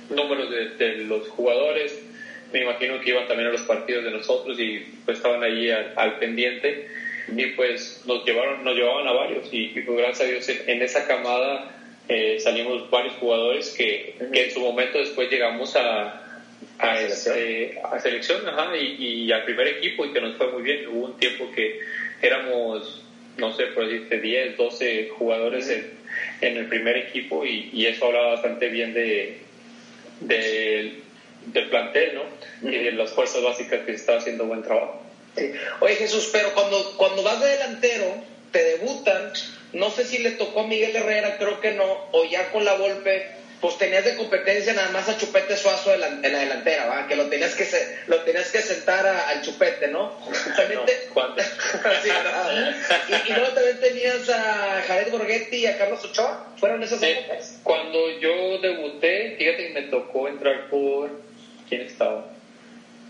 números 0.09 0.49
de, 0.77 0.95
los 1.05 1.27
jugadores. 1.29 1.99
Me 2.51 2.63
imagino 2.63 2.99
que 2.99 3.09
iban 3.09 3.27
también 3.27 3.49
a 3.49 3.51
los 3.51 3.61
partidos 3.61 4.05
de 4.05 4.11
nosotros 4.11 4.59
y 4.59 4.79
pues 5.05 5.17
estaban 5.17 5.43
allí 5.43 5.69
al, 5.69 6.17
pendiente 6.17 6.87
y 7.35 7.45
pues 7.47 8.03
nos 8.05 8.25
llevaron 8.25 8.63
nos 8.63 8.75
llevaban 8.75 9.07
a 9.07 9.11
varios 9.11 9.47
y, 9.51 9.67
pues 9.67 9.97
gracias 9.97 10.21
a 10.21 10.31
Dios 10.31 10.49
en, 10.49 10.81
esa 10.81 11.07
camada 11.07 11.75
eh, 12.07 12.39
salimos 12.39 12.89
varios 12.89 13.13
jugadores 13.15 13.69
que, 13.77 14.15
en 14.19 14.51
su 14.51 14.59
momento 14.59 14.97
después 14.97 15.29
llegamos 15.29 15.75
a, 15.75 16.29
a, 16.79 17.01
este, 17.01 17.79
a 17.83 17.99
selección 17.99 18.41
y, 18.75 19.31
al 19.31 19.43
primer 19.43 19.67
equipo 19.67 20.05
y 20.05 20.13
que 20.13 20.21
nos 20.21 20.35
fue 20.37 20.51
muy 20.51 20.63
bien. 20.63 20.87
Hubo 20.87 21.05
un 21.05 21.17
tiempo 21.17 21.51
que 21.53 21.79
éramos, 22.21 23.03
no 23.37 23.53
sé, 23.53 23.65
por 23.67 23.85
decirte, 23.87 24.19
10, 24.19 24.57
12 24.57 25.09
jugadores 25.09 25.69
en, 25.69 25.91
en 26.41 26.57
el 26.57 26.65
primer 26.67 26.97
equipo 26.97 27.45
y, 27.45 27.85
eso 27.85 28.07
habla 28.07 28.21
bastante 28.21 28.69
bien 28.69 28.93
de, 28.93 29.37
del 30.21 31.69
plantel, 31.69 32.15
¿no? 32.15 32.69
Y 32.69 32.75
de 32.75 32.91
las 32.93 33.11
fuerzas 33.11 33.43
básicas 33.43 33.85
que 33.85 33.91
está 33.91 34.17
haciendo 34.17 34.45
buen 34.45 34.63
trabajo. 34.63 35.08
Oye 35.79 35.95
Jesús, 35.95 36.29
pero 36.31 36.53
cuando, 36.53 36.97
cuando 36.97 37.23
vas 37.23 37.41
de 37.41 37.47
delantero, 37.47 38.23
te 38.51 38.63
debutan, 38.63 39.31
no 39.73 39.91
sé 39.91 40.05
si 40.05 40.19
le 40.19 40.31
tocó 40.31 40.61
a 40.61 40.67
Miguel 40.67 40.95
Herrera, 40.95 41.37
creo 41.37 41.59
que 41.61 41.71
no, 41.71 42.07
o 42.11 42.25
ya 42.25 42.51
con 42.51 42.65
la 42.65 42.75
golpe 42.75 43.39
pues 43.61 43.77
tenías 43.77 44.05
de 44.05 44.15
competencia 44.15 44.73
nada 44.73 44.89
más 44.91 45.09
a 45.09 45.17
Chupete 45.17 45.57
Suazo 45.57 45.93
en 45.93 45.99
la, 45.99 46.39
delantera, 46.39 46.85
¿va? 46.85 47.07
que 47.07 47.15
lo 47.15 47.25
tenías 47.25 47.55
que 47.55 47.67
lo 48.07 48.21
tenías 48.21 48.51
que 48.51 48.61
sentar 48.61 49.05
al 49.05 49.41
Chupete, 49.41 49.89
¿no? 49.89 50.17
También 50.55 50.79
y, 53.27 53.33
luego 53.33 53.53
también 53.53 53.79
tenías 53.81 54.29
a 54.29 54.81
Jared 54.87 55.11
Borghetti 55.11 55.57
y 55.57 55.65
a 55.65 55.77
Carlos 55.77 56.03
Ochoa, 56.05 56.53
¿fueron 56.57 56.83
esas 56.83 57.03
épocas? 57.03 57.59
Cuando 57.63 58.09
yo 58.19 58.59
debuté, 58.59 59.35
fíjate 59.37 59.67
que 59.67 59.73
me 59.73 59.81
tocó 59.83 60.29
entrar 60.29 60.69
por... 60.69 61.19
¿Quién 61.67 61.81
estaba? 61.81 62.31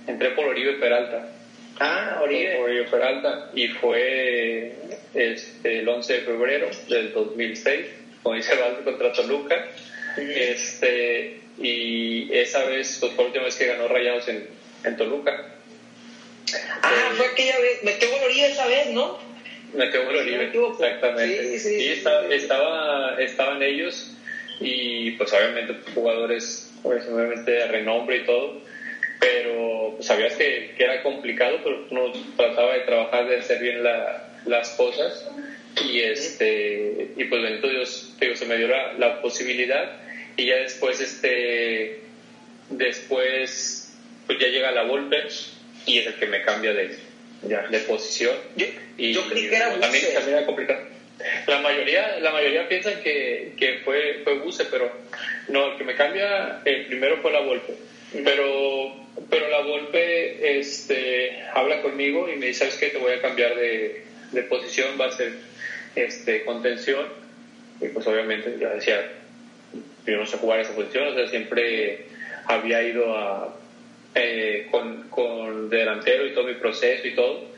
Entré 0.08 0.32
por 0.32 0.46
Oribe 0.46 0.74
Peralta. 0.74 1.30
Ah, 1.80 2.20
Oribe. 2.22 2.60
Oribe 2.60 2.84
Peralta. 2.86 3.50
Y 3.54 3.68
fue 3.68 4.74
este, 5.14 5.80
el 5.80 5.88
11 5.88 6.14
de 6.14 6.20
febrero 6.22 6.70
del 6.88 7.14
2006, 7.14 7.86
como 8.24 8.36
dice 8.36 8.56
Valdo 8.56 8.84
contra 8.84 9.14
Toluca 9.14 9.66
este, 10.18 11.40
y 11.58 12.34
esa 12.34 12.64
vez 12.66 12.98
pues, 13.00 13.14
fue 13.14 13.24
la 13.24 13.28
última 13.28 13.46
vez 13.46 13.56
que 13.56 13.66
ganó 13.66 13.88
Rayados 13.88 14.28
en, 14.28 14.48
en 14.84 14.98
Toluca. 14.98 15.56
Ah, 16.82 17.12
fue 17.16 17.28
aquella 17.28 17.60
vez, 17.60 17.84
metió 17.84 18.08
Oribe 18.24 18.48
esa 18.48 18.68
vez, 18.68 18.88
¿no? 18.92 19.20
Metió 19.74 20.08
Oribe, 20.08 20.52
exactamente. 20.72 21.60
Sí, 21.60 21.78
sí, 21.78 21.84
y 21.84 22.34
estaba, 22.34 23.22
estaban 23.22 23.62
ellos 23.62 24.12
y 24.60 25.12
pues 25.12 25.32
obviamente 25.32 25.76
jugadores 25.94 26.72
pues, 26.82 27.08
obviamente 27.08 27.52
de 27.52 27.68
renombre 27.68 28.18
y 28.18 28.26
todo, 28.26 28.62
pero 29.20 29.94
pues, 29.96 30.08
sabías 30.08 30.34
que, 30.36 30.74
que, 30.78 30.84
era 30.84 31.04
complicado, 31.04 31.60
pero 31.64 31.86
uno 31.90 32.14
trataba 32.38 32.74
de 32.74 32.80
trabajar, 32.82 33.28
de 33.28 33.38
hacer 33.38 33.60
bien 33.60 33.84
la, 33.84 34.30
las 34.46 34.70
cosas. 34.72 35.30
Y 35.86 36.00
este 36.00 37.12
y 37.16 37.24
pues 37.26 37.42
bendito 37.42 37.70
Dios, 37.70 38.16
digo, 38.20 38.36
se 38.36 38.46
me 38.46 38.58
dio 38.58 38.68
la, 38.68 38.94
la 38.94 39.22
posibilidad. 39.22 39.98
Y 40.36 40.46
ya 40.46 40.56
después 40.56 41.00
este 41.02 42.00
después 42.70 43.98
pues 44.26 44.40
ya 44.40 44.48
llega 44.48 44.72
la 44.72 44.84
Volpe 44.84 45.18
y 45.86 45.98
es 46.00 46.08
el 46.08 46.16
que 46.16 46.28
me 46.28 46.42
cambia 46.44 46.74
de, 46.74 46.98
de 47.42 47.80
posición. 47.80 48.36
Yo, 48.56 48.68
y 48.98 49.14
yo 49.14 49.28
creí 49.28 49.50
que 49.50 49.56
era 49.56 49.80
también, 49.80 50.06
también 50.14 50.38
era 50.38 50.46
complicado. 50.46 50.82
La 51.48 51.60
mayoría 51.60 52.20
la 52.20 52.32
mayoría 52.32 52.68
piensan 52.68 53.02
que, 53.02 53.54
que 53.58 53.80
fue 53.84 54.22
fue 54.24 54.40
Buse 54.40 54.66
pero 54.66 54.90
no 55.50 55.72
el 55.72 55.78
que 55.78 55.84
me 55.84 55.96
cambia 55.96 56.62
el 56.64 56.86
primero 56.86 57.22
fue 57.22 57.32
la 57.32 57.42
Volpe 57.42 57.74
pero 58.24 58.96
pero 59.30 59.50
la 59.50 59.62
Volpe 59.62 60.60
este 60.60 61.42
habla 61.54 61.82
conmigo 61.82 62.30
y 62.30 62.36
me 62.38 62.48
dice 62.48 62.60
sabes 62.60 62.76
qué 62.76 62.88
te 62.88 62.98
voy 62.98 63.14
a 63.14 63.22
cambiar 63.22 63.56
de, 63.56 64.04
de 64.32 64.44
posición 64.44 65.00
va 65.00 65.06
a 65.08 65.12
ser 65.12 65.34
este 65.96 66.44
contención 66.44 67.06
y 67.82 67.88
pues 67.88 68.06
obviamente 68.08 68.56
ya 68.60 68.70
decía 68.70 69.20
yo 70.06 70.18
no 70.18 70.26
sé 70.26 70.38
jugar 70.38 70.60
esa 70.60 70.76
posición, 70.76 71.08
o 71.08 71.14
sea, 71.14 71.28
siempre 71.28 72.06
había 72.46 72.82
ido 72.84 73.16
a, 73.18 73.56
eh, 74.16 74.68
con, 74.72 75.10
con 75.10 75.70
delantero 75.70 76.26
y 76.26 76.34
todo 76.34 76.46
mi 76.46 76.56
proceso 76.56 77.08
y 77.08 77.16
todo. 77.16 77.50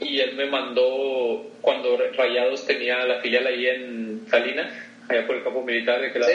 Y 0.00 0.20
él 0.20 0.34
me 0.36 0.46
mandó, 0.46 1.50
cuando 1.60 1.98
Rayados 2.16 2.66
tenía 2.66 3.04
la 3.06 3.20
filial 3.20 3.46
ahí 3.46 3.66
en 3.66 4.26
Salinas, 4.28 4.70
allá 5.08 5.26
por 5.26 5.36
el 5.36 5.42
campo 5.42 5.62
militar 5.62 6.00
de 6.00 6.12
que, 6.12 6.18
la, 6.18 6.26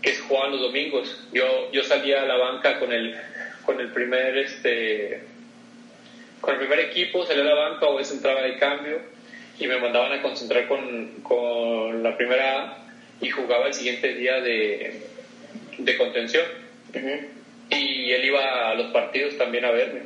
que 0.00 0.14
se 0.14 0.20
jugaban 0.22 0.52
los 0.52 0.60
domingos. 0.60 1.26
Yo, 1.32 1.70
yo 1.72 1.82
salía 1.82 2.22
a 2.22 2.26
la 2.26 2.36
banca 2.36 2.78
con 2.78 2.92
el, 2.92 3.16
con 3.66 3.80
el 3.80 3.92
primer 3.92 4.38
este 4.38 5.20
con 6.40 6.54
el 6.54 6.60
primer 6.60 6.80
equipo, 6.80 7.26
salía 7.26 7.42
a 7.42 7.46
la 7.46 7.54
banca 7.54 7.86
o 7.86 7.98
entraba 7.98 8.42
de 8.42 8.56
cambio 8.58 9.00
y 9.58 9.66
me 9.66 9.78
mandaban 9.78 10.12
a 10.12 10.22
concentrar 10.22 10.68
con, 10.68 11.22
con 11.22 12.02
la 12.02 12.16
primera 12.16 12.62
A 12.62 12.78
y 13.20 13.30
jugaba 13.30 13.66
el 13.66 13.74
siguiente 13.74 14.14
día 14.14 14.40
de, 14.40 15.00
de 15.78 15.96
contención. 15.96 16.44
Y 17.70 18.12
él 18.12 18.24
iba 18.24 18.70
a 18.70 18.74
los 18.74 18.92
partidos 18.92 19.36
también 19.38 19.64
a 19.64 19.70
verme. 19.70 20.02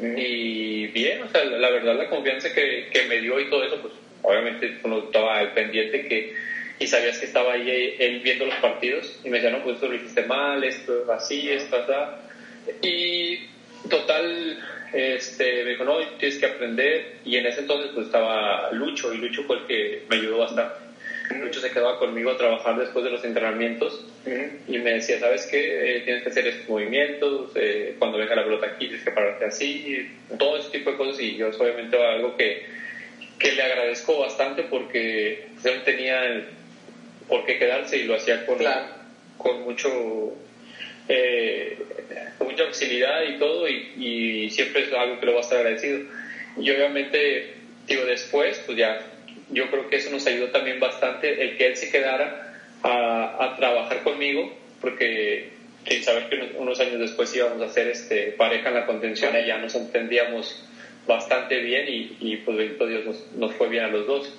Y 0.00 0.86
bien, 0.88 1.22
o 1.22 1.28
sea, 1.28 1.44
la, 1.44 1.70
verdad, 1.70 1.96
la 1.96 2.08
confianza 2.08 2.52
que, 2.52 2.88
que, 2.92 3.02
me 3.04 3.20
dio 3.20 3.38
y 3.38 3.48
todo 3.48 3.64
eso, 3.64 3.80
pues 3.80 3.94
obviamente 4.22 4.78
uno 4.82 5.04
estaba 5.04 5.38
al 5.38 5.52
pendiente 5.52 6.06
que, 6.06 6.34
y 6.78 6.86
sabías 6.86 7.18
que 7.18 7.26
estaba 7.26 7.52
ahí 7.52 7.96
él 7.98 8.20
viendo 8.20 8.46
los 8.46 8.56
partidos 8.56 9.20
y 9.22 9.28
me 9.28 9.38
decía, 9.38 9.56
no, 9.56 9.62
pues 9.62 9.76
esto 9.76 9.88
lo 9.88 9.94
hiciste 9.94 10.22
mal, 10.22 10.64
esto 10.64 11.12
así, 11.12 11.50
esto 11.50 11.76
así. 11.76 12.23
Y 12.82 13.40
total, 13.88 14.58
este, 14.92 15.64
me 15.64 15.70
dijo, 15.70 15.84
no, 15.84 15.98
tienes 16.18 16.38
que 16.38 16.46
aprender. 16.46 17.16
Y 17.24 17.36
en 17.36 17.46
ese 17.46 17.60
entonces 17.60 17.90
pues 17.94 18.06
estaba 18.06 18.70
Lucho 18.72 19.12
y 19.12 19.18
Lucho 19.18 19.42
fue 19.44 19.58
el 19.58 19.66
que 19.66 20.02
me 20.08 20.16
ayudó 20.16 20.38
bastante 20.38 20.84
Lucho 21.30 21.60
se 21.60 21.70
quedaba 21.70 21.98
conmigo 21.98 22.30
a 22.30 22.36
trabajar 22.36 22.78
después 22.78 23.04
de 23.04 23.10
los 23.10 23.24
entrenamientos 23.24 24.04
y 24.68 24.78
me 24.78 24.94
decía, 24.94 25.18
¿sabes 25.18 25.46
qué? 25.46 25.96
Eh, 25.96 26.00
tienes 26.00 26.22
que 26.22 26.28
hacer 26.28 26.46
estos 26.46 26.68
movimientos, 26.68 27.50
eh, 27.54 27.96
cuando 27.98 28.18
venga 28.18 28.34
la 28.34 28.44
pelota 28.44 28.66
aquí 28.66 28.86
tienes 28.86 29.04
que 29.04 29.10
pararte 29.10 29.46
así, 29.46 30.10
todo 30.38 30.58
ese 30.58 30.70
tipo 30.70 30.90
de 30.90 30.96
cosas 30.96 31.20
y 31.20 31.36
yo 31.36 31.48
obviamente 31.48 31.96
algo 31.96 32.36
que, 32.36 32.66
que 33.38 33.52
le 33.52 33.62
agradezco 33.62 34.18
bastante 34.18 34.64
porque 34.64 35.48
él 35.64 35.82
tenía 35.84 36.46
por 37.28 37.44
qué 37.44 37.58
quedarse 37.58 37.98
y 37.98 38.04
lo 38.04 38.16
hacía 38.16 38.44
con, 38.44 38.58
con 39.38 39.62
mucho 39.62 40.34
eh, 41.08 41.78
mucha 42.40 42.66
facilidad 42.66 43.22
y 43.22 43.38
todo 43.38 43.68
y, 43.68 43.92
y 43.96 44.50
siempre 44.50 44.82
es 44.82 44.92
algo 44.92 45.20
que 45.20 45.26
lo 45.26 45.32
va 45.32 45.38
a 45.38 45.42
estar 45.42 45.58
agradecido 45.58 46.00
y 46.58 46.70
obviamente 46.70 47.54
digo 47.86 48.04
después 48.04 48.62
pues 48.66 48.78
ya 48.78 49.00
yo 49.50 49.70
creo 49.70 49.88
que 49.88 49.96
eso 49.96 50.10
nos 50.10 50.26
ayudó 50.26 50.48
también 50.48 50.80
bastante 50.80 51.42
el 51.42 51.56
que 51.56 51.66
él 51.68 51.76
se 51.76 51.90
quedara 51.90 52.54
a, 52.82 53.54
trabajar 53.56 54.02
conmigo, 54.02 54.52
porque 54.80 55.50
sin 55.88 56.02
saber 56.02 56.28
que 56.28 56.56
unos 56.56 56.78
años 56.80 56.98
después 56.98 57.34
íbamos 57.34 57.62
a 57.62 57.66
hacer 57.66 57.88
este, 57.88 58.32
pareja 58.32 58.68
en 58.68 58.74
la 58.74 58.86
contención 58.86 59.34
y 59.36 59.46
ya 59.46 59.58
nos 59.58 59.74
entendíamos 59.74 60.66
bastante 61.06 61.60
bien 61.60 61.86
y, 61.88 62.16
y 62.20 62.36
pues 62.38 62.56
Dios 62.58 63.04
nos, 63.04 63.32
nos, 63.36 63.54
fue 63.54 63.68
bien 63.68 63.84
a 63.84 63.88
los 63.88 64.06
dos. 64.06 64.32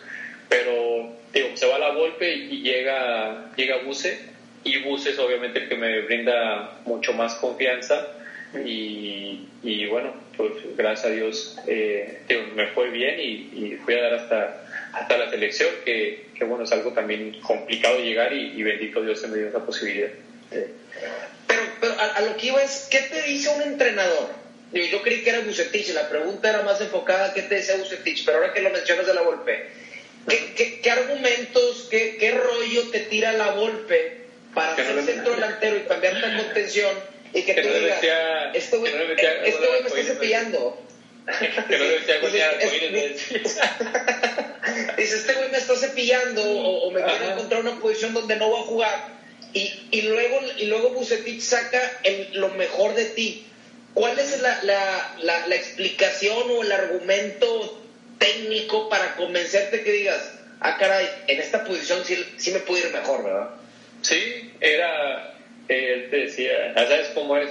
Pero 0.50 1.13
digo, 1.34 1.50
se 1.55 1.67
va 1.67 1.79
la 1.79 1.93
golpe 1.93 2.36
y 2.36 2.62
llega, 2.62 3.51
llega 3.55 3.77
Buse 3.84 4.35
y 4.65 4.79
Buse 4.79 5.12
es 5.12 5.19
obviamente 5.19 5.69
que 5.69 5.75
me 5.75 6.01
brinda 6.01 6.79
mucho 6.86 7.13
más 7.13 7.36
confianza 7.36 8.07
y, 8.65 9.48
y 9.63 9.86
bueno, 9.86 10.13
pues 10.36 10.51
gracias 10.75 11.05
a 11.05 11.10
Dios 11.12 11.57
eh, 11.67 12.19
me 12.55 12.67
fue 12.67 12.89
bien 12.89 13.19
y, 13.19 13.77
fui 13.86 13.93
a 13.93 14.01
dar 14.01 14.13
hasta, 14.15 14.65
hasta 14.93 15.17
la 15.17 15.29
selección, 15.29 15.69
que, 15.86 16.29
que 16.36 16.43
bueno, 16.45 16.63
es 16.63 16.72
algo 16.72 16.91
también 16.93 17.39
complicado 17.41 18.00
llegar 18.00 18.34
y, 18.34 18.62
bendito 18.63 19.03
Dios 19.03 19.22
se 19.22 19.27
me 19.27 19.38
dio 19.38 19.50
esa 19.50 19.63
posibilidad. 19.63 20.10
Pero, 20.50 21.62
pero 21.79 21.93
a, 22.00 22.22
lo 22.22 22.36
que 22.36 22.48
iba 22.48 22.63
es, 22.63 22.88
¿qué 22.89 23.01
te 23.01 23.22
dice 23.22 23.50
un 23.55 23.62
entrenador? 23.62 24.29
Yo, 24.74 25.01
creí 25.03 25.22
que 25.22 25.29
era 25.29 25.41
Bucetich, 25.41 25.93
la 25.93 26.10
pregunta 26.10 26.50
era 26.50 26.63
más 26.63 26.81
enfocada, 26.81 27.34
¿qué 27.36 27.43
te 27.43 27.55
decía 27.55 27.75
Bucetich? 27.77 28.25
Pero 28.25 28.39
ahora 28.39 28.51
que 28.51 28.62
lo 28.62 28.72
mencionas 28.72 29.05
de 29.05 29.13
la 29.13 29.22
golpe, 29.22 29.67
¿qué, 30.27 30.79
qué, 30.81 30.89
argumentos, 30.91 31.88
qué, 31.91 32.17
qué 32.19 32.31
rollo 32.31 32.89
te 32.91 33.01
tira 33.01 33.31
la 33.34 33.51
golpe 33.51 34.25
para 34.55 34.75
ser 34.75 35.03
centro 35.03 35.35
delantero 35.35 35.77
y 35.77 35.81
cambiarte 35.81 36.25
a 36.25 36.38
contención? 36.38 37.15
y 37.35 37.43
que, 37.43 37.53
tú 37.53 37.67
digas, 37.67 38.01
este 38.53 38.77
güey 38.77 38.93
este 38.93 39.05
me 39.05 39.13
está 39.88 40.03
cepillando. 40.13 40.81
que 41.39 41.50
no 41.77 41.85
decía 41.85 42.21
Dice, 44.97 45.17
este 45.17 45.33
güey 45.33 45.50
me 45.50 45.57
está 45.57 45.75
cepillando 45.75 46.41
o, 46.43 46.91
me 46.91 47.03
quiere 47.03 47.33
encontrar 47.33 47.59
una 47.62 47.81
posición 47.81 48.13
donde 48.13 48.38
no 48.38 48.47
voy 48.47 48.62
a 48.62 48.63
jugar. 48.63 49.15
Y, 49.53 49.88
y 49.91 50.03
luego, 50.03 50.39
y 50.57 50.65
luego 50.65 50.91
Bucetich 50.91 51.41
saca 51.41 51.81
el, 52.03 52.39
lo 52.39 52.50
mejor 52.50 52.93
de 52.95 53.05
ti. 53.05 53.45
¿Cuál 53.93 54.17
es 54.17 54.39
la, 54.41 54.63
la, 54.63 55.15
la, 55.21 55.47
la, 55.47 55.55
explicación 55.55 56.50
o 56.51 56.63
el 56.63 56.71
argumento 56.71 57.81
técnico 58.17 58.88
para 58.88 59.15
convencerte 59.15 59.83
que 59.83 59.91
digas, 59.91 60.31
ah, 60.62 60.77
caray, 60.77 61.09
en 61.27 61.38
esta 61.39 61.65
posición 61.65 62.05
sí, 62.05 62.25
sí 62.38 62.51
me 62.51 62.59
puedo 62.59 62.85
ir 62.85 62.93
mejor, 62.93 63.24
¿verdad? 63.24 63.50
Sí, 64.01 64.44
era 64.59 65.35
él 65.67 66.09
te 66.09 66.17
decía, 66.17 66.74
ya 66.75 66.88
sabes 66.88 67.12
cómo 67.13 67.38
es, 67.38 67.50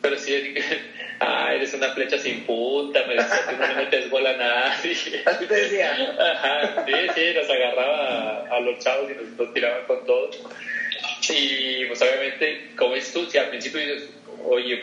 pero 0.00 0.18
sí, 0.18 0.54
ah, 1.20 1.54
eres 1.54 1.74
una 1.74 1.90
flecha 1.90 2.18
sin 2.18 2.40
punta, 2.44 3.04
me 3.06 3.14
decía, 3.14 3.40
tú 3.48 3.56
no 3.56 3.66
le 3.66 3.74
metes 3.74 4.10
bola 4.10 4.30
a 4.30 4.36
nadie. 4.36 5.22
¿Así 5.26 5.46
te 5.46 5.54
decía? 5.54 5.92
Ajá, 6.18 6.84
sí, 6.86 6.92
sí, 7.14 7.22
nos 7.34 7.50
agarraba 7.50 8.46
a, 8.50 8.60
los 8.60 8.78
chavos 8.78 9.10
y 9.10 9.40
nos, 9.40 9.54
tiraba 9.54 9.86
con 9.86 10.04
todo. 10.06 10.30
Y 11.28 11.84
pues 11.86 12.02
obviamente, 12.02 12.70
como 12.76 12.94
es 12.94 13.12
tú, 13.12 13.26
si 13.26 13.38
al 13.38 13.48
principio 13.50 13.80
dices, 13.80 14.08
oye, 14.44 14.82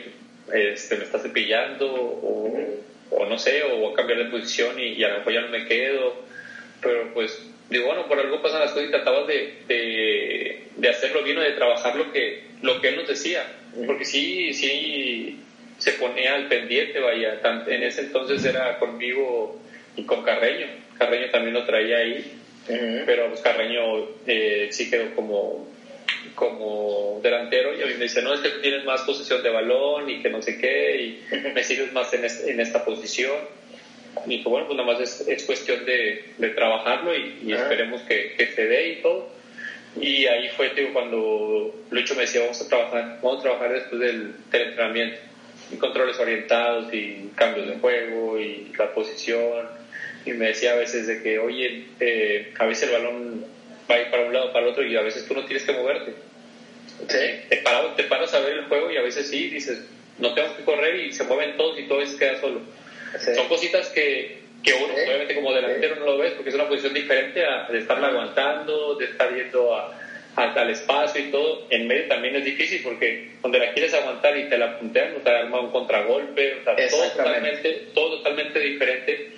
este, 0.53 0.97
me 0.97 1.03
estás 1.03 1.23
cepillando, 1.23 1.91
o, 1.91 2.53
o 3.11 3.25
no 3.25 3.37
sé, 3.37 3.63
o 3.63 3.77
voy 3.77 3.93
a 3.93 3.95
cambiar 3.95 4.19
de 4.19 4.25
posición 4.25 4.79
y, 4.79 4.93
y 4.93 5.03
a 5.03 5.09
lo 5.09 5.17
mejor 5.19 5.33
ya 5.33 5.41
no 5.41 5.49
me 5.49 5.65
quedo, 5.65 6.15
pero 6.81 7.13
pues 7.13 7.49
digo, 7.69 7.85
bueno, 7.85 8.07
por 8.07 8.19
algo 8.19 8.41
pasan 8.41 8.61
las 8.61 8.71
cosas 8.71 8.89
y 8.89 8.91
tratabas 8.91 9.27
de, 9.27 9.53
de, 9.67 10.61
de, 10.75 10.89
hacerlo 10.89 11.23
bien 11.23 11.37
o 11.37 11.41
de 11.41 11.51
trabajar 11.51 11.95
lo 11.95 12.11
que, 12.11 12.43
lo 12.61 12.81
que 12.81 12.89
él 12.89 12.95
nos 12.97 13.07
decía, 13.07 13.45
porque 13.85 14.05
sí, 14.05 14.53
sí 14.53 15.39
se 15.77 15.93
ponía 15.93 16.35
al 16.35 16.47
pendiente, 16.47 16.99
vaya, 16.99 17.39
en 17.67 17.83
ese 17.83 18.01
entonces 18.01 18.43
era 18.43 18.79
conmigo 18.79 19.59
y 19.95 20.03
con 20.03 20.23
Carreño, 20.23 20.67
Carreño 20.97 21.29
también 21.29 21.53
lo 21.53 21.65
traía 21.65 21.97
ahí, 21.97 22.33
pero 23.05 23.29
pues 23.29 23.41
Carreño 23.41 24.07
eh, 24.25 24.69
sí 24.71 24.89
quedó 24.89 25.13
como, 25.15 25.67
como 26.35 27.19
delantero 27.21 27.77
y 27.77 27.83
a 27.83 27.85
mí 27.85 27.93
me 27.93 28.03
dice, 28.05 28.21
no, 28.21 28.33
es 28.33 28.41
que 28.41 28.49
tienes 28.61 28.83
más 28.83 29.01
posesión 29.03 29.43
de 29.43 29.49
balón 29.49 30.09
y 30.09 30.21
que 30.21 30.29
no 30.29 30.41
sé 30.41 30.57
qué, 30.57 30.97
y 31.01 31.23
me 31.53 31.63
sigues 31.63 31.93
más 31.93 32.11
en, 32.13 32.25
en 32.25 32.59
esta 32.59 32.83
posición 32.83 33.58
y 34.27 34.37
pues 34.37 34.51
bueno, 34.51 34.67
pues 34.67 34.77
nada 34.77 34.91
más 34.91 35.01
es, 35.01 35.27
es 35.27 35.43
cuestión 35.43 35.85
de, 35.85 36.33
de 36.37 36.49
trabajarlo 36.49 37.15
y, 37.15 37.51
esperemos 37.51 38.01
que, 38.01 38.33
que, 38.37 38.47
se 38.47 38.65
dé 38.65 38.89
y 38.89 39.01
todo. 39.01 39.29
Y 39.99 40.25
ahí 40.27 40.49
fue 40.49 40.71
cuando 40.93 41.73
Lucho 41.89 42.15
me 42.15 42.21
decía, 42.21 42.41
vamos 42.41 42.61
a 42.61 42.67
trabajar, 42.67 43.19
vamos 43.21 43.39
a 43.39 43.41
trabajar 43.41 43.73
después 43.73 43.99
del, 43.99 44.35
entrenamiento, 44.51 45.17
y 45.71 45.75
controles 45.77 46.19
orientados 46.19 46.93
y 46.93 47.31
cambios 47.35 47.67
de 47.67 47.75
juego 47.75 48.39
y 48.39 48.71
la 48.77 48.93
posición. 48.93 49.67
Y 50.25 50.33
me 50.33 50.47
decía 50.47 50.73
a 50.73 50.75
veces 50.75 51.07
de 51.07 51.23
que, 51.23 51.39
oye, 51.39 51.85
eh, 51.99 52.53
a 52.57 52.65
veces 52.65 52.89
el 52.89 53.01
balón 53.01 53.45
va 53.89 53.95
a 53.95 54.01
ir 54.01 54.11
para 54.11 54.25
un 54.25 54.33
lado, 54.33 54.51
para 54.51 54.65
el 54.65 54.71
otro 54.71 54.85
y 54.85 54.95
a 54.95 55.01
veces 55.01 55.27
tú 55.27 55.33
no 55.33 55.45
tienes 55.45 55.63
que 55.63 55.73
moverte. 55.73 56.13
Te, 57.07 57.57
paras, 57.57 57.95
te 57.95 58.03
paras 58.03 58.33
a 58.33 58.39
ver 58.39 58.53
el 58.53 58.65
juego 58.65 58.91
y 58.91 58.97
a 58.97 59.01
veces 59.01 59.29
sí, 59.29 59.49
dices, 59.49 59.85
no 60.17 60.33
tengo 60.33 60.55
que 60.55 60.63
correr 60.63 60.95
y 60.97 61.13
se 61.13 61.23
mueven 61.23 61.55
todos 61.55 61.79
y 61.79 61.87
todo 61.87 62.05
se 62.05 62.17
queda 62.17 62.39
solo 62.39 62.61
son 63.35 63.47
cositas 63.47 63.87
que, 63.89 64.39
que 64.63 64.73
uno, 64.73 64.93
obviamente 64.93 65.35
como 65.35 65.53
delantero 65.53 65.95
no 65.95 66.05
lo 66.05 66.17
ves 66.17 66.33
porque 66.33 66.49
es 66.49 66.55
una 66.55 66.67
posición 66.67 66.93
diferente 66.93 67.45
a, 67.45 67.67
de 67.69 67.79
estarla 67.79 68.07
aguantando, 68.07 68.95
de 68.95 69.05
estar 69.05 69.33
yendo 69.33 69.75
a, 69.75 69.97
al 70.35 70.69
espacio 70.69 71.21
y 71.21 71.31
todo. 71.31 71.67
En 71.69 71.87
medio 71.87 72.07
también 72.07 72.35
es 72.35 72.45
difícil 72.45 72.81
porque 72.83 73.31
donde 73.41 73.59
la 73.59 73.73
quieres 73.73 73.93
aguantar 73.93 74.37
y 74.37 74.49
te 74.49 74.57
la 74.57 74.77
puntean, 74.77 75.15
o 75.15 75.19
te 75.19 75.29
arma 75.29 75.61
un 75.61 75.71
contragolpe, 75.71 76.57
todo 76.89 77.09
totalmente, 77.11 77.87
todo 77.93 78.17
totalmente 78.17 78.59
diferente. 78.59 79.31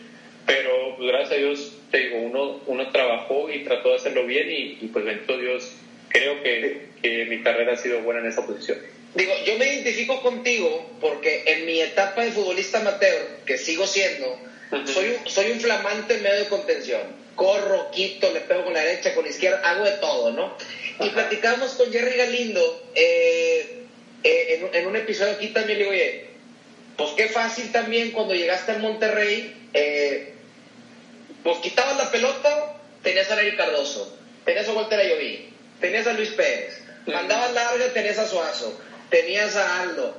Pero 0.46 0.96
pues, 0.98 1.08
gracias 1.08 1.32
a 1.32 1.36
Dios, 1.36 1.78
te 1.92 1.98
digo, 2.00 2.18
uno, 2.18 2.62
uno 2.66 2.92
trabajó 2.92 3.50
y 3.50 3.64
trató 3.64 3.90
de 3.90 3.96
hacerlo 3.96 4.26
bien 4.26 4.50
y, 4.50 4.78
y 4.82 4.90
pues 4.92 5.06
bendito 5.06 5.38
Dios, 5.38 5.76
creo 6.10 6.42
que, 6.42 6.88
que 7.02 7.26
mi 7.26 7.42
carrera 7.42 7.74
ha 7.74 7.78
sido 7.78 8.02
buena 8.02 8.22
en 8.22 8.28
esa 8.28 8.46
posición. 8.46 8.80
Digo, 9.14 9.34
yo 9.46 9.58
me 9.58 9.66
identifico 9.66 10.22
contigo 10.22 10.90
porque 11.02 11.44
en 11.46 11.66
mi 11.66 11.82
etapa 11.82 12.24
de 12.24 12.32
futbolista 12.32 12.80
amateur, 12.80 13.40
que 13.46 13.58
sigo 13.58 13.86
siendo, 13.86 14.40
soy, 14.86 15.10
un, 15.10 15.30
soy 15.30 15.52
un 15.52 15.60
flamante 15.60 16.18
medio 16.20 16.40
de 16.40 16.48
contención. 16.48 17.02
Corro, 17.36 17.92
quito, 17.92 18.32
le 18.32 18.42
pego 18.42 18.64
con 18.64 18.74
la 18.74 18.82
derecha, 18.82 19.14
con 19.14 19.26
la 19.26 19.30
izquierda, 19.30 19.62
hago 19.70 19.84
de 19.84 19.92
todo, 19.94 20.32
¿no? 20.32 20.56
Y 21.00 21.10
platicamos 21.10 21.72
con 21.74 21.92
Jerry 21.92 22.16
Galindo 22.16 22.84
eh, 22.96 23.84
eh, 24.24 24.70
en, 24.74 24.88
un 24.88 24.96
episodio 24.96 25.34
aquí 25.34 25.48
también, 25.48 25.80
le 25.80 25.86
digo, 25.86 25.92
oye, 25.92 26.26
pues 26.96 27.12
qué 27.18 27.28
fácil 27.28 27.72
también 27.72 28.12
cuando 28.12 28.34
llegaste 28.34 28.74
a 28.74 28.78
Monterrey, 28.78 29.70
eh, 29.74 30.34
pues 31.44 31.58
quitabas 31.58 31.98
la 31.98 32.12
pelota, 32.12 32.78
tenías 33.04 33.30
a 33.30 33.36
Larry 33.36 33.58
Cardoso, 33.58 34.18
tenías 34.46 34.68
a 34.68 34.74
Walter 34.74 35.00
Ayoví, 35.00 35.50
tenías 35.82 36.08
a 36.08 36.14
Luis 36.14 36.30
Pérez, 36.30 36.80
mandabas 37.08 37.54
larga, 37.54 37.92
tenías 37.94 38.20
a 38.20 38.28
Suazo 38.28 38.80
tenías 39.12 39.56
a 39.56 39.82
Aldo. 39.82 40.18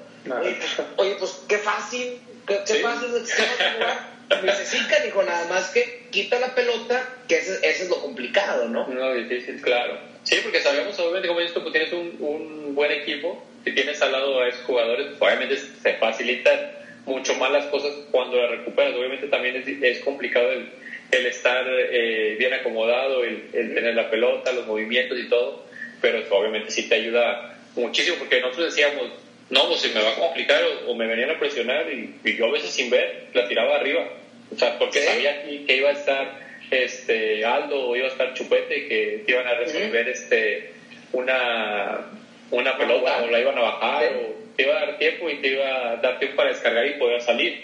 Oye, 0.96 1.16
pues 1.18 1.42
qué 1.48 1.58
fácil, 1.58 2.20
qué, 2.46 2.76
fácil 2.76 3.12
de 3.12 3.20
jugar. 3.20 4.12
Necesita, 4.44 5.00
dijo, 5.00 5.22
nada 5.24 5.46
más 5.48 5.70
que 5.70 6.06
quita 6.10 6.38
la 6.38 6.54
pelota, 6.54 7.06
que 7.28 7.38
ese, 7.38 7.58
es 7.66 7.88
lo 7.88 8.00
complicado, 8.00 8.68
¿no? 8.68 8.86
No, 8.86 9.12
difícil, 9.12 9.60
claro. 9.60 9.98
Sí, 10.22 10.36
porque 10.42 10.60
sabemos, 10.60 10.98
obviamente, 11.00 11.28
como 11.28 11.40
dices 11.40 11.54
tú, 11.54 11.60
pues 11.62 11.72
tienes 11.72 11.92
un, 11.92 12.16
un 12.20 12.74
buen 12.74 12.92
equipo, 12.92 13.44
si 13.64 13.72
tienes 13.72 14.00
al 14.00 14.12
lado 14.12 14.40
a 14.40 14.48
esos 14.48 14.62
jugadores, 14.62 15.08
pues, 15.18 15.20
obviamente 15.20 15.56
se 15.56 15.94
facilitan 15.94 16.72
mucho 17.04 17.34
más 17.34 17.50
las 17.50 17.66
cosas 17.66 17.92
cuando 18.10 18.36
las 18.36 18.50
recuperas. 18.50 18.94
Obviamente 18.94 19.26
también 19.26 19.56
es, 19.56 19.66
es 19.66 20.04
complicado 20.04 20.50
el, 20.52 20.70
el 21.10 21.26
estar 21.26 21.64
eh, 21.68 22.36
bien 22.38 22.54
acomodado, 22.54 23.24
el, 23.24 23.50
el, 23.52 23.74
tener 23.74 23.94
la 23.94 24.08
pelota, 24.08 24.52
los 24.52 24.66
movimientos 24.66 25.18
y 25.18 25.28
todo, 25.28 25.66
pero 26.00 26.22
obviamente 26.30 26.70
sí 26.70 26.88
te 26.88 26.94
ayuda 26.94 27.51
muchísimo, 27.76 28.16
porque 28.18 28.40
nosotros 28.40 28.74
decíamos, 28.74 29.10
no, 29.50 29.66
pues 29.68 29.80
se 29.80 29.88
me 29.88 30.02
va 30.02 30.12
a 30.12 30.14
complicar 30.16 30.62
o, 30.86 30.94
me 30.94 31.06
venían 31.06 31.30
a 31.30 31.38
presionar 31.38 31.90
y, 31.90 32.14
yo 32.36 32.46
a 32.46 32.52
veces 32.52 32.70
sin 32.70 32.90
ver 32.90 33.28
la 33.34 33.46
tiraba 33.48 33.76
arriba. 33.76 34.08
O 34.50 34.58
sea, 34.58 34.78
porque 34.78 35.00
sabía 35.00 35.42
que 35.42 35.76
iba 35.76 35.90
a 35.90 35.92
estar 35.92 36.40
este 36.70 37.44
Aldo 37.44 37.88
o 37.88 37.96
iba 37.96 38.06
a 38.06 38.10
estar 38.10 38.34
Chupete 38.34 38.78
y 38.78 38.88
que 38.88 39.22
te 39.26 39.32
iban 39.32 39.46
a 39.46 39.54
resolver 39.54 40.08
este 40.08 40.72
una, 41.12 42.06
una 42.50 42.76
pelota 42.76 43.22
o 43.22 43.28
la 43.28 43.40
iban 43.40 43.58
a 43.58 43.62
bajar 43.62 44.12
o 44.16 44.34
te 44.56 44.62
iba 44.62 44.76
a 44.76 44.86
dar 44.86 44.98
tiempo 44.98 45.28
y 45.28 45.36
te 45.40 45.48
iba 45.48 45.92
a 45.92 45.96
dar 45.96 46.18
tiempo 46.18 46.36
para 46.36 46.50
descargar 46.50 46.86
y 46.86 46.94
poder 46.94 47.20
salir. 47.20 47.60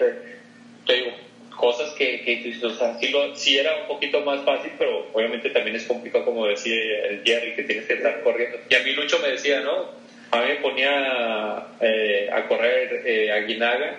Te 0.87 0.93
digo, 0.95 1.11
cosas 1.59 1.93
que, 1.95 2.23
que 2.23 2.55
o 2.65 2.71
sea, 2.71 2.97
sí, 3.35 3.59
era 3.59 3.83
un 3.83 3.89
poquito 3.89 4.21
más 4.21 4.45
fácil, 4.45 4.71
pero 4.79 5.09
obviamente 5.13 5.51
también 5.51 5.77
es 5.77 5.85
complicado, 5.85 6.25
como 6.25 6.47
decía 6.47 6.75
el 7.09 7.23
Jerry, 7.25 7.55
que 7.55 7.65
tienes 7.65 7.85
que 7.85 7.95
estar 7.95 8.23
corriendo. 8.23 8.59
Y 8.71 8.75
a 8.75 8.81
mí 8.81 8.93
Lucho 8.93 9.19
me 9.19 9.29
decía, 9.29 9.61
¿no? 9.61 9.91
A 10.31 10.41
mí 10.41 10.49
me 10.49 10.57
ponía 10.57 11.67
eh, 11.81 12.31
a 12.33 12.47
correr 12.47 13.03
eh, 13.05 13.33
a 13.33 13.39
Guinaga 13.41 13.97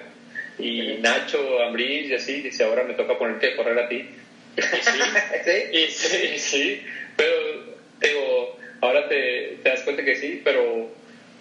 y 0.57 0.97
Nacho, 1.01 1.61
Ambris 1.61 2.09
y 2.09 2.13
así, 2.13 2.41
dice, 2.41 2.63
ahora 2.63 2.83
me 2.83 2.93
toca 2.93 3.17
ponerte 3.17 3.47
a 3.47 3.55
correr 3.57 3.77
a 3.77 3.89
ti. 3.89 4.05
Y 4.55 5.87
sí, 5.89 5.89
¿Sí? 5.89 6.37
sí, 6.37 6.81
pero 7.17 7.35
digo, 7.99 8.57
ahora 8.81 9.07
te, 9.09 9.57
te, 9.61 9.69
das 9.69 9.81
cuenta 9.81 10.03
que 10.03 10.15
sí, 10.15 10.41
pero 10.43 10.89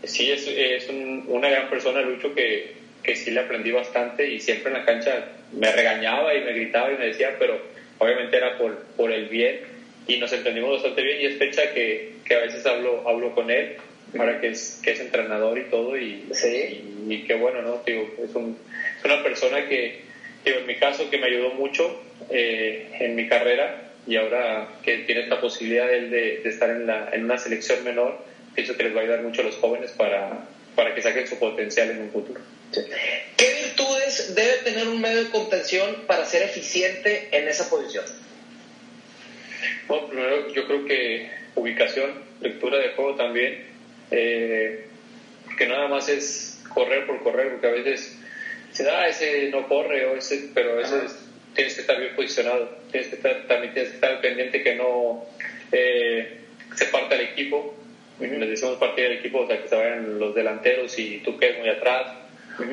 sí 0.03 0.33
es, 0.33 0.49
es 0.49 0.89
una 0.89 1.49
gran 1.49 1.71
persona, 1.71 2.01
Lucho, 2.03 2.35
que, 2.35 2.78
que 3.09 3.17
sí 3.17 3.31
le 3.31 3.41
aprendí 3.41 3.71
bastante 3.71 4.29
y 4.29 4.39
siempre 4.39 4.71
en 4.71 4.81
la 4.81 4.85
cancha 4.85 5.25
me 5.55 5.73
regañaba 5.73 6.35
y 6.35 6.43
me 6.43 6.53
gritaba 6.53 6.93
y 6.93 6.99
me 6.99 7.07
decía, 7.07 7.37
pero 7.39 7.59
obviamente 7.97 8.37
era 8.37 8.59
por, 8.59 8.77
por 8.99 9.11
el 9.11 9.29
bien 9.29 9.61
y 10.07 10.19
nos 10.19 10.31
entendimos 10.31 10.73
bastante 10.73 11.03
bien 11.03 11.19
y 11.23 11.25
es 11.25 11.39
fecha 11.39 11.73
que, 11.73 12.17
que 12.23 12.35
a 12.35 12.41
veces 12.41 12.67
hablo, 12.67 13.09
hablo 13.09 13.35
con 13.35 13.51
él, 13.51 13.77
ahora 14.19 14.39
que 14.43 14.49
es, 14.49 14.83
que 14.85 14.91
es 14.91 15.01
entrenador 15.01 15.57
y 15.57 15.71
todo 15.71 15.97
y, 15.97 16.27
y, 17.09 17.25
qué 17.27 17.33
bueno, 17.33 17.63
¿no? 17.63 17.81
Digo, 17.87 18.11
es, 18.23 18.35
un, 18.35 18.59
es 18.99 19.03
una 19.03 19.23
persona 19.23 19.67
que, 19.67 20.03
en 20.45 20.67
mi 20.67 20.75
caso, 20.75 21.09
que 21.09 21.17
me 21.17 21.29
ayudó 21.29 21.55
mucho 21.55 22.03
eh, 22.29 22.91
en 23.01 23.15
mi 23.15 23.27
carrera 23.27 23.91
y 24.07 24.17
ahora 24.17 24.69
que 24.83 24.99
tiene 24.99 25.23
esta 25.23 25.41
posibilidad 25.41 25.87
de, 25.87 26.11
de, 26.11 26.43
estar 26.47 26.69
en, 26.69 26.87
la, 26.87 27.09
en 27.11 27.25
una 27.25 27.39
selección 27.39 27.83
menor, 27.85 28.19
pienso 28.55 28.77
que 28.77 28.83
les 28.83 28.95
va 28.95 29.01
a 29.01 29.03
ayudar 29.05 29.23
mucho 29.23 29.41
a 29.41 29.45
los 29.45 29.57
jóvenes 29.57 29.93
para, 29.93 30.45
para 30.77 30.95
que 30.95 31.01
saquen 31.01 31.27
su 31.27 31.39
potencial 31.39 31.89
en 31.89 32.03
un 32.03 32.11
futuro. 32.11 32.43
¿Qué 32.73 33.55
virtudes 33.65 34.35
debe 34.35 34.59
tener 34.59 34.89
un 34.89 35.01
medio 35.01 35.25
de 35.25 35.31
contención 35.31 36.05
para 36.07 36.25
ser 36.25 36.43
eficiente 36.43 37.29
en 37.33 37.49
esa 37.49 37.69
posición? 37.71 38.05
Bueno, 39.87 40.09
primero 40.09 40.53
yo 40.53 40.67
creo 40.67 40.85
que 40.85 41.31
ubicación, 41.55 42.23
lectura 42.41 42.79
de 42.79 42.91
juego 42.91 43.17
también, 43.17 43.65
eh, 44.11 44.87
que 45.57 45.67
nada 45.67 45.89
más 45.89 46.09
es 46.09 46.63
correr 46.69 47.07
por 47.07 47.23
correr, 47.23 47.53
porque 47.53 47.67
a 47.67 47.71
veces 47.71 48.17
se 48.73 48.85
da 48.85 49.09
ese 49.09 49.49
no 49.51 49.67
corre, 49.67 50.07
o 50.07 50.17
ese, 50.17 50.51
pero 50.55 50.73
a 50.73 50.77
veces 50.77 51.17
tienes 51.55 51.75
que 51.75 51.81
estar 51.81 51.99
bien 51.99 52.15
posicionado, 52.15 52.79
tienes 52.91 53.09
que 53.09 53.17
estar, 53.17 53.47
también 53.47 53.73
tienes 53.73 53.91
que 53.91 53.97
estar 53.97 54.21
pendiente 54.21 54.63
que 54.63 54.75
no 54.77 55.27
eh, 55.73 56.39
se 56.77 56.87
parte 56.87 57.15
el 57.15 57.23
equipo, 57.23 57.75
les 58.21 58.51
decimos 58.51 58.79
partir 58.79 59.05
del 59.09 59.19
equipo, 59.19 59.41
o 59.41 59.47
sea, 59.47 59.63
que 59.63 59.69
se 59.69 59.77
vayan 59.77 60.19
los 60.19 60.35
delanteros 60.35 60.99
y 60.99 61.19
tú 61.19 61.39
quedes 61.39 61.59
muy 61.59 61.69
atrás, 61.69 62.28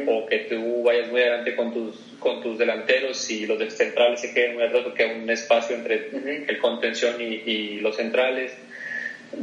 o 0.08 0.26
que 0.26 0.40
tú 0.40 0.84
vayas 0.84 1.10
muy 1.10 1.22
adelante 1.22 1.56
con 1.56 1.74
tus, 1.74 1.96
con 2.20 2.42
tus 2.42 2.58
delanteros 2.58 3.30
y 3.30 3.46
los 3.46 3.62
centrales 3.74 4.22
se 4.22 4.34
queden 4.34 4.56
muy 4.56 4.64
atrás 4.64 4.84
porque 4.84 5.04
hay 5.04 5.20
un 5.20 5.30
espacio 5.30 5.76
entre 5.76 6.10
el 6.48 6.58
contención 6.60 7.22
y, 7.22 7.26
y, 7.26 7.80
los 7.80 7.96
centrales. 7.96 8.54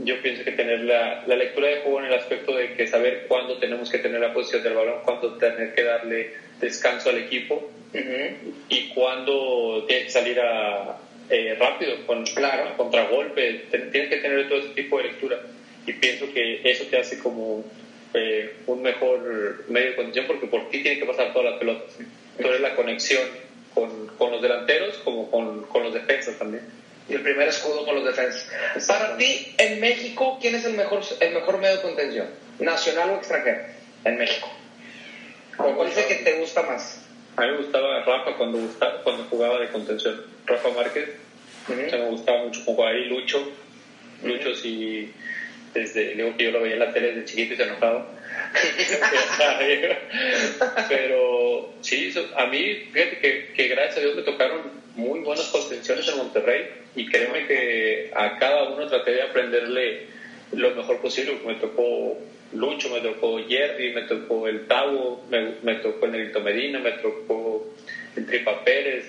Yo 0.05 0.20
pienso 0.22 0.44
que 0.44 0.52
tener 0.52 0.81
la, 0.81 1.24
la, 1.26 1.37
lectura 1.37 1.68
de 1.68 1.76
juego 1.81 2.00
en 2.00 2.07
el 2.07 2.14
aspecto 2.14 2.57
de 2.57 2.74
que 2.74 2.87
saber 2.87 3.26
cuándo 3.28 3.59
tenemos 3.59 3.90
que 3.90 3.98
tener 3.98 4.20
la 4.20 4.33
posición 4.33 4.62
del 4.62 4.74
balón, 4.74 5.00
cuándo 5.05 5.37
tener 5.37 5.74
que 5.74 5.83
darle 5.83 6.31
descanso 6.61 7.11
al 7.11 7.18
equipo 7.18 7.70
y 8.68 8.88
cuándo 8.94 9.85
tiene 9.87 10.05
que 10.05 10.11
salir 10.11 10.40
a, 10.40 10.98
eh, 11.28 11.57
rápido, 11.59 12.07
con 12.07 12.24
claro. 12.24 12.76
contragolpe. 12.76 13.64
Tienes 13.70 14.09
que 14.09 14.16
tener 14.16 14.48
todo 14.48 14.59
ese 14.59 14.74
tipo 14.74 14.98
de 14.98 15.05
lectura 15.05 15.40
y 15.87 15.92
pienso 15.94 16.33
que 16.33 16.61
eso 16.64 16.85
te 16.87 16.98
hace 16.98 17.18
como 17.18 17.64
eh, 18.14 18.57
un 18.66 18.83
mejor 18.83 19.64
medio 19.68 19.90
de 19.90 19.96
condición 19.96 20.27
porque 20.27 20.46
por 20.46 20.68
ti 20.68 20.83
tiene 20.83 20.98
que 20.98 21.07
pasar 21.07 21.33
todas 21.33 21.53
las 21.53 21.59
pelotas. 21.59 21.94
Tú 22.40 22.48
eres 22.48 22.61
la 22.61 22.75
conexión 22.75 23.22
con, 23.75 24.09
con 24.18 24.33
los 24.33 24.42
delanteros 24.42 24.96
como 24.98 25.31
con, 25.31 25.62
con, 25.64 25.83
los 25.85 25.94
defensas 25.94 26.38
también. 26.38 26.64
Y 27.09 27.14
el 27.14 27.22
primer 27.22 27.48
escudo 27.48 27.85
con 27.85 27.96
los 27.96 28.05
defensas. 28.05 28.51
Para 28.87 29.16
ti, 29.16 29.55
en 29.59 29.81
México, 29.81 30.38
¿quién 30.40 30.55
es 30.55 30.64
el 30.64 30.75
mejor, 30.75 31.03
el 31.20 31.35
mejor 31.35 31.59
medio 31.59 31.77
de 31.77 31.83
contención? 31.83 32.29
¿Nacional 32.59 33.11
o 33.11 33.16
extranjero? 33.16 33.62
En 34.05 34.18
México. 34.18 34.48
¿Cuál 35.57 35.88
es 35.88 35.96
el 35.96 36.07
que 36.07 36.14
te 36.16 36.38
gusta 36.38 36.62
más? 36.62 37.07
A 37.37 37.42
mí 37.42 37.48
me 37.53 37.57
gustaba 37.59 38.05
Rafa 38.05 38.37
cuando, 38.37 38.59
gustaba, 38.59 39.03
cuando 39.03 39.25
jugaba 39.25 39.59
de 39.59 39.68
contención. 39.68 40.22
Rafa 40.46 40.68
Márquez. 40.70 41.09
me 41.68 42.09
gustaba 42.11 42.44
mucho 42.44 42.61
jugar 42.64 42.94
ahí. 42.94 43.07
Lucho. 43.07 43.51
Lucho 44.22 44.55
sí 44.55 45.12
desde, 45.74 46.14
digo 46.14 46.37
que 46.37 46.44
yo 46.44 46.50
lo 46.50 46.62
veía 46.62 46.74
en 46.74 46.80
la 46.80 46.92
tele 46.92 47.08
desde 47.08 47.24
chiquito 47.24 47.54
y 47.54 47.56
se 47.56 47.62
enojaba. 47.64 48.06
Pero 50.88 51.72
sí, 51.80 52.12
a 52.37 52.46
mí, 52.46 52.88
fíjate 52.92 53.18
que, 53.18 53.52
que, 53.54 53.68
gracias 53.68 53.98
a 53.98 54.00
Dios 54.00 54.16
me 54.16 54.22
tocaron 54.22 54.82
muy 54.94 55.20
buenas 55.20 55.46
contenciones 55.46 56.06
en 56.08 56.18
Monterrey 56.18 56.68
y 56.94 57.06
créeme 57.06 57.46
que 57.46 58.11
a 58.14 58.38
cada 58.38 58.70
uno 58.70 58.87
traté 58.88 59.12
de 59.12 59.22
aprenderle 59.22 60.06
lo 60.52 60.74
mejor 60.74 61.00
posible. 61.00 61.38
Me 61.46 61.54
tocó 61.54 62.18
Lucho, 62.52 62.90
me 62.90 63.00
tocó 63.00 63.38
Jerry, 63.48 63.94
me 63.94 64.02
tocó 64.02 64.48
el 64.48 64.66
Tavo, 64.66 65.24
me, 65.30 65.54
me 65.62 65.76
tocó 65.76 66.04
el 66.06 66.12
Negrito 66.12 66.40
Medina, 66.40 66.80
me 66.80 66.92
tocó 66.92 67.66
el 68.14 68.26
Tripa 68.26 68.62
Pérez, 68.64 69.06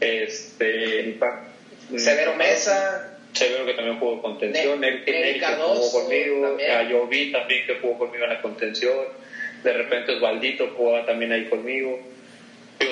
este, 0.00 1.18
Severo 1.96 2.36
Mesa. 2.36 3.15
Severo 3.36 3.66
que 3.66 3.74
también 3.74 3.98
jugó 3.98 4.22
contención, 4.22 4.82
Eric, 4.82 5.04
que 5.04 5.40
jugó 5.56 5.92
conmigo, 5.92 6.56
vi 7.06 7.30
también 7.30 7.66
que 7.66 7.74
jugó 7.74 7.98
conmigo 7.98 8.24
en 8.24 8.30
la 8.30 8.40
contención, 8.40 9.04
de 9.62 9.72
repente 9.74 10.12
Osvaldito 10.12 10.68
jugaba 10.76 11.04
también 11.04 11.32
ahí 11.32 11.44
conmigo. 11.44 11.98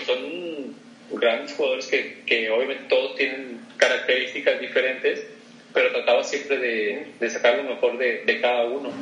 Son 0.06 0.74
grandes 1.12 1.54
jugadores 1.54 1.86
que, 1.86 2.18
que 2.26 2.50
obviamente 2.50 2.84
todos 2.88 3.16
tienen 3.16 3.58
características 3.78 4.60
diferentes, 4.60 5.24
pero 5.72 5.92
trataba 5.92 6.22
siempre 6.24 6.58
de, 6.58 7.06
de 7.18 7.30
sacar 7.30 7.56
lo 7.56 7.64
mejor 7.64 7.96
de, 7.96 8.22
de 8.24 8.40
cada 8.40 8.64
uno. 8.64 8.92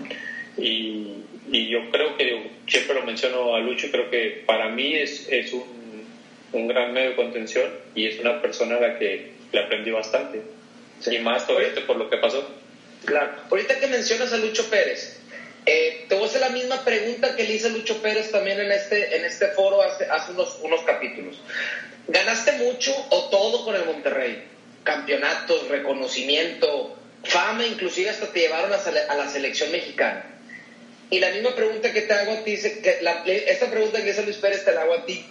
Y, 0.56 1.24
y, 1.50 1.68
yo 1.68 1.90
creo 1.90 2.16
que, 2.16 2.50
siempre 2.68 2.94
lo 2.94 3.02
menciono 3.02 3.54
a 3.54 3.60
Lucho, 3.60 3.88
creo 3.90 4.10
que 4.10 4.42
para 4.46 4.68
mí 4.68 4.94
es, 4.94 5.26
es 5.28 5.52
un, 5.52 5.64
un 6.52 6.68
gran 6.68 6.92
medio 6.92 7.10
de 7.10 7.16
contención 7.16 7.70
y 7.94 8.06
es 8.06 8.20
una 8.20 8.40
persona 8.40 8.76
a 8.76 8.80
la 8.80 8.98
que 8.98 9.30
le 9.50 9.60
aprendí 9.60 9.90
bastante. 9.90 10.40
Y 11.10 11.18
más 11.18 11.42
esto 11.42 11.86
por 11.86 11.96
lo 11.96 12.08
que 12.08 12.16
pasó. 12.18 12.48
Claro. 13.04 13.32
Ahorita 13.50 13.80
que 13.80 13.86
mencionas 13.88 14.32
a 14.32 14.36
Lucho 14.36 14.68
Pérez, 14.70 15.18
eh, 15.66 16.06
te 16.08 16.14
voy 16.14 16.24
a 16.24 16.26
hacer 16.26 16.40
la 16.40 16.50
misma 16.50 16.84
pregunta 16.84 17.34
que 17.34 17.44
le 17.44 17.54
hice 17.54 17.68
a 17.68 17.70
Lucho 17.70 18.00
Pérez 18.02 18.30
también 18.30 18.60
en 18.60 18.70
este, 18.70 19.16
en 19.16 19.24
este 19.24 19.48
foro 19.48 19.82
hace, 19.82 20.04
hace 20.04 20.32
unos, 20.32 20.58
unos 20.62 20.82
capítulos. 20.82 21.40
¿Ganaste 22.08 22.52
mucho 22.52 22.94
o 23.10 23.28
todo 23.30 23.64
con 23.64 23.74
el 23.74 23.84
Monterrey? 23.84 24.44
Campeonatos, 24.84 25.68
reconocimiento, 25.68 26.96
fama, 27.24 27.66
inclusive 27.66 28.10
hasta 28.10 28.26
te 28.26 28.40
llevaron 28.40 28.72
a, 28.72 28.76
a 28.76 29.16
la 29.16 29.28
selección 29.28 29.70
mexicana. 29.70 30.26
Y 31.10 31.20
la 31.20 31.30
misma 31.30 31.54
pregunta 31.54 31.92
que 31.92 32.02
te 32.02 32.12
hago 32.12 32.32
a 32.32 32.44
ti, 32.44 32.56
que 32.56 32.98
la, 33.02 33.22
esta 33.26 33.70
pregunta 33.70 34.02
que 34.02 34.10
hice 34.10 34.22
Luis 34.22 34.38
Pérez 34.38 34.64
te 34.64 34.72
la 34.72 34.82
hago 34.82 34.94
a 34.94 35.06
ti 35.06 35.24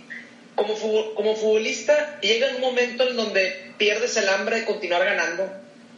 como, 0.56 1.14
como 1.16 1.36
futbolista 1.36 2.20
llega 2.22 2.56
un 2.56 2.62
momento 2.62 3.08
en 3.08 3.16
donde 3.16 3.72
pierdes 3.78 4.16
el 4.18 4.30
hambre 4.30 4.60
de 4.60 4.66
continuar 4.66 5.04
ganando. 5.04 5.50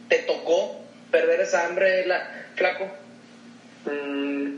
¿Te 0.08 0.18
tocó 0.18 0.80
perder 1.10 1.40
esa 1.40 1.66
hambre, 1.66 2.06
la, 2.06 2.46
flaco? 2.54 2.90
Mm, 3.86 4.56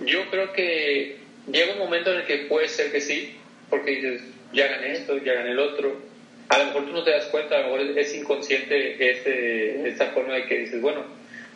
yo 0.00 0.30
creo 0.30 0.52
que 0.52 1.18
llega 1.50 1.72
un 1.72 1.78
momento 1.78 2.12
en 2.12 2.20
el 2.20 2.26
que 2.26 2.38
puede 2.48 2.68
ser 2.68 2.90
que 2.92 3.00
sí, 3.00 3.36
porque 3.70 3.92
dices, 3.92 4.22
ya 4.52 4.66
gané 4.68 4.92
esto, 4.92 5.18
ya 5.18 5.34
gané 5.34 5.50
el 5.50 5.58
otro. 5.58 6.00
A 6.48 6.58
lo 6.58 6.64
mejor 6.66 6.86
tú 6.86 6.92
no 6.92 7.02
te 7.02 7.10
das 7.10 7.26
cuenta, 7.26 7.56
a 7.56 7.60
lo 7.62 7.76
mejor 7.76 7.98
es 7.98 8.14
inconsciente 8.14 9.10
ese, 9.10 9.88
esa 9.88 10.06
forma 10.12 10.34
de 10.34 10.46
que 10.46 10.58
dices, 10.58 10.80
bueno, 10.80 11.04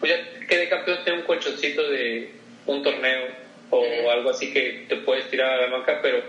pues 0.01 0.13
ya 0.13 0.47
quedé 0.47 0.69
campeón, 0.69 0.99
tengo 1.05 1.19
un 1.19 1.25
colchoncito 1.25 1.89
de 1.89 2.31
un 2.67 2.83
torneo 2.83 3.41
o 3.71 4.11
algo 4.11 4.31
así 4.31 4.53
que 4.53 4.87
te 4.89 4.97
puedes 4.97 5.31
tirar 5.31 5.53
a 5.53 5.67
la 5.67 5.79
banca, 5.79 6.01
pero 6.03 6.23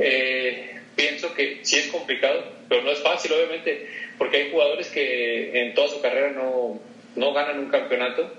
eh, 0.00 0.80
pienso 0.96 1.34
que 1.34 1.60
sí 1.62 1.76
es 1.76 1.88
complicado, 1.88 2.44
pero 2.68 2.82
no 2.82 2.90
es 2.90 3.00
fácil, 3.00 3.32
obviamente, 3.32 3.86
porque 4.18 4.38
hay 4.38 4.50
jugadores 4.50 4.88
que 4.88 5.62
en 5.62 5.74
toda 5.74 5.88
su 5.88 6.00
carrera 6.00 6.32
no, 6.32 6.80
no 7.16 7.32
ganan 7.32 7.60
un 7.60 7.70
campeonato 7.70 8.32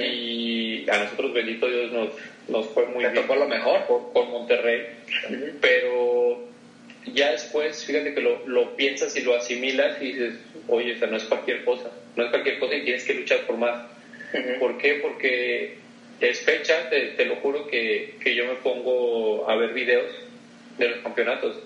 y 0.00 0.88
a 0.88 0.98
nosotros, 0.98 1.32
bendito 1.32 1.68
Dios, 1.68 1.92
nos, 1.92 2.08
nos 2.48 2.66
fue 2.68 2.86
muy 2.86 3.00
bien. 3.04 3.14
Tocó 3.14 3.36
lo 3.36 3.46
mejor. 3.46 3.86
Con, 4.12 4.30
Monterrey, 4.30 4.86
pero 5.60 6.44
ya 7.06 7.32
después, 7.32 7.84
fíjate 7.84 8.14
que 8.14 8.20
lo, 8.20 8.46
lo, 8.46 8.76
piensas 8.76 9.16
y 9.16 9.22
lo 9.22 9.34
asimilas 9.34 10.00
y 10.00 10.12
dices, 10.12 10.34
oye, 10.68 10.92
esta 10.92 11.06
no 11.06 11.16
es 11.16 11.24
cualquier 11.24 11.64
cosa, 11.64 11.90
no 12.16 12.24
es 12.24 12.30
cualquier 12.30 12.58
cosa 12.58 12.74
y 12.74 12.84
tienes 12.84 13.04
que 13.04 13.14
luchar 13.14 13.40
por 13.46 13.56
más. 13.56 13.86
¿Por 14.58 14.78
qué? 14.78 14.94
Porque 15.00 15.78
es 16.20 16.40
fecha, 16.40 16.90
te, 16.90 17.08
te 17.08 17.24
lo 17.24 17.36
juro 17.36 17.66
que, 17.66 18.14
que 18.22 18.34
yo 18.34 18.46
me 18.46 18.54
pongo 18.56 19.48
a 19.48 19.56
ver 19.56 19.72
videos 19.72 20.12
de 20.78 20.88
los 20.88 20.98
campeonatos. 21.00 21.56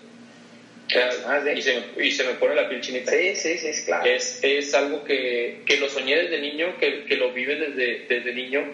Ah, 1.27 1.41
y, 1.55 1.63
se 1.63 1.75
me, 1.75 2.05
y, 2.05 2.11
se 2.11 2.25
me, 2.25 2.35
pone 2.35 2.55
la 2.57 2.69
piel 2.69 2.81
chinita. 2.81 3.13
Sí, 3.13 3.37
sí, 3.37 3.59
sí, 3.59 3.85
claro. 3.85 4.05
Es, 4.05 4.41
es 4.43 4.75
algo 4.75 5.05
que, 5.05 5.61
que, 5.65 5.77
lo 5.77 5.89
soñé 5.89 6.17
desde 6.17 6.41
niño, 6.41 6.77
que, 6.79 7.05
que 7.05 7.17
lo 7.17 7.33
vive 7.33 7.57
desde, 7.57 8.07
desde 8.09 8.33
niño 8.33 8.65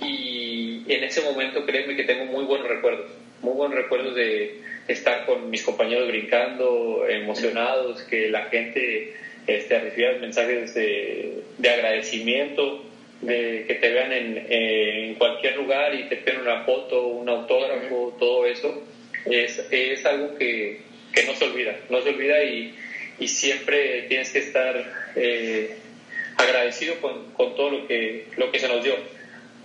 y 0.00 0.82
en 0.88 1.04
ese 1.04 1.20
momento 1.20 1.64
créeme 1.64 1.94
que 1.94 2.04
tengo 2.04 2.24
muy 2.24 2.44
buenos 2.44 2.66
recuerdos, 2.66 3.12
muy 3.40 3.54
buenos 3.54 3.76
recuerdos 3.76 4.14
de 4.16 4.60
estar 4.88 5.24
con 5.24 5.50
mis 5.50 5.62
compañeros 5.62 6.08
brincando, 6.08 7.06
emocionados, 7.08 8.02
que 8.02 8.28
la 8.28 8.46
gente 8.46 9.14
este, 9.46 9.78
recibiera 9.78 10.18
mensajes 10.18 10.74
de, 10.74 11.42
de 11.58 11.70
agradecimiento, 11.70 12.84
de 13.20 13.64
que 13.68 13.74
te 13.74 13.90
vean 13.90 14.12
en, 14.12 14.46
en 14.50 15.14
cualquier 15.14 15.56
lugar 15.56 15.94
y 15.94 16.08
te 16.08 16.16
piden 16.16 16.40
una 16.40 16.64
foto, 16.64 17.06
un 17.06 17.28
autógrafo, 17.28 18.16
todo 18.18 18.46
eso 18.46 18.82
es, 19.26 19.66
es 19.70 20.04
algo 20.04 20.34
que, 20.36 20.80
que, 21.12 21.24
no 21.24 21.34
se 21.34 21.44
olvida, 21.44 21.76
no 21.88 22.02
se 22.02 22.10
olvida 22.10 22.42
y, 22.42 22.74
y 23.18 23.28
siempre 23.28 24.02
tienes 24.08 24.30
que 24.30 24.38
estar 24.40 25.12
eh, 25.16 25.76
agradecido 26.36 27.00
con, 27.00 27.32
con, 27.32 27.54
todo 27.54 27.70
lo 27.70 27.86
que, 27.86 28.26
lo 28.36 28.50
que 28.50 28.58
se 28.58 28.68
nos 28.68 28.82
dio. 28.82 28.94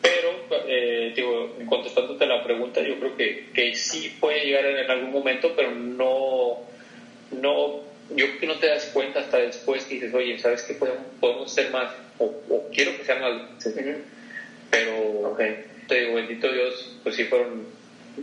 Pero, 0.01 0.63
eh, 0.67 1.11
digo, 1.15 1.55
contestándote 1.65 2.25
la 2.27 2.43
pregunta, 2.43 2.81
yo 2.81 2.99
creo 2.99 3.17
que, 3.17 3.47
que 3.53 3.75
sí 3.75 4.15
puede 4.19 4.45
llegar 4.45 4.65
en 4.65 4.89
algún 4.89 5.11
momento, 5.11 5.53
pero 5.55 5.71
no, 5.71 6.59
no, 7.31 7.81
yo 8.15 8.25
creo 8.25 8.39
que 8.39 8.47
no 8.47 8.55
te 8.55 8.67
das 8.67 8.85
cuenta 8.93 9.21
hasta 9.21 9.37
después 9.39 9.85
que 9.85 9.95
dices, 9.95 10.13
oye, 10.13 10.37
¿sabes 10.39 10.63
qué 10.63 10.75
podemos, 10.75 11.01
podemos 11.19 11.51
hacer 11.51 11.71
más? 11.71 11.91
O, 12.19 12.31
quiero 12.73 12.95
que 12.97 13.03
sean 13.03 13.21
más. 13.21 13.41
Pero, 14.69 15.37
te 15.87 15.99
digo, 16.01 16.13
bendito 16.15 16.51
Dios, 16.51 16.97
pues 17.03 17.15
sí 17.15 17.23
fueron 17.25 17.65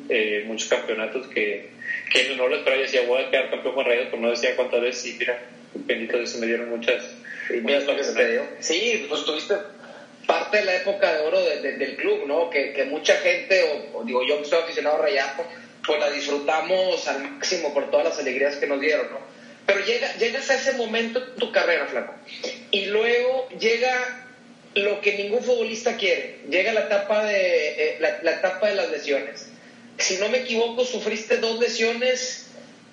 eh, 0.09 0.45
muchos 0.47 0.69
campeonatos 0.69 1.27
que, 1.29 1.71
que 2.13 2.37
no 2.37 2.49
lo 2.49 2.57
esperaba. 2.57 2.77
Yo 2.77 2.87
decía, 2.87 3.07
voy 3.07 3.23
a 3.23 3.31
quedar 3.31 3.51
campeón 3.51 3.75
con 3.75 3.85
Rayados, 3.85 4.09
pero 4.11 4.23
no 4.23 4.31
decía 4.31 4.57
cuántas 4.57 4.81
veces. 4.81 5.15
Y 5.15 5.19
mira, 5.19 5.39
bendito 5.75 6.17
Dios, 6.17 6.31
se 6.31 6.39
me 6.39 6.47
dieron 6.47 6.71
muchas. 6.71 7.05
muchas 7.63 8.07
se 8.07 8.15
te 8.15 8.33
dio. 8.33 8.43
Sí, 8.61 9.07
pues 9.09 9.25
tuviste 9.25 9.55
parte 10.27 10.59
de 10.59 10.65
la 10.65 10.77
época 10.77 11.13
de 11.15 11.23
oro 11.23 11.41
del 11.41 11.97
club, 11.97 12.27
¿no? 12.27 12.51
Que, 12.51 12.73
que 12.73 12.85
mucha 12.85 13.15
gente, 13.17 13.63
o, 13.95 14.05
digo 14.05 14.27
yo 14.27 14.39
que 14.39 14.47
soy 14.47 14.61
aficionado 14.61 14.97
a 14.97 15.03
Rayato, 15.03 15.45
pues 15.87 16.01
la 16.01 16.11
disfrutamos 16.11 17.07
al 17.09 17.23
máximo 17.23 17.75
por 17.75 17.91
todas 17.91 18.07
las 18.07 18.19
alegrías 18.19 18.57
que 18.57 18.67
nos 18.67 18.81
dieron, 18.81 19.11
¿no? 19.11 19.19
Pero 19.67 19.81
llega, 19.85 20.15
llegas 20.17 20.51
a 20.51 20.55
ese 20.55 20.75
momento 20.75 21.19
en 21.19 21.37
tu 21.37 21.51
carrera, 21.51 21.87
flaco. 21.87 22.15
Y 22.71 22.87
luego 22.87 23.49
llega 23.59 24.25
lo 24.75 25.01
que 25.01 25.17
ningún 25.17 25.43
futbolista 25.43 25.97
quiere. 25.97 26.41
Llega 26.51 26.73
la 26.73 26.81
etapa 26.81 27.25
de, 27.25 27.95
eh, 27.95 27.97
la, 28.01 28.33
etapa 28.33 28.69
de 28.69 28.75
las 28.75 28.91
lesiones. 28.91 29.51
Si 29.99 30.19
no 30.19 30.29
me 30.29 30.39
equivoco, 30.39 30.85
sufriste 30.85 31.39
dos 31.39 31.61
lesiones 31.61 32.47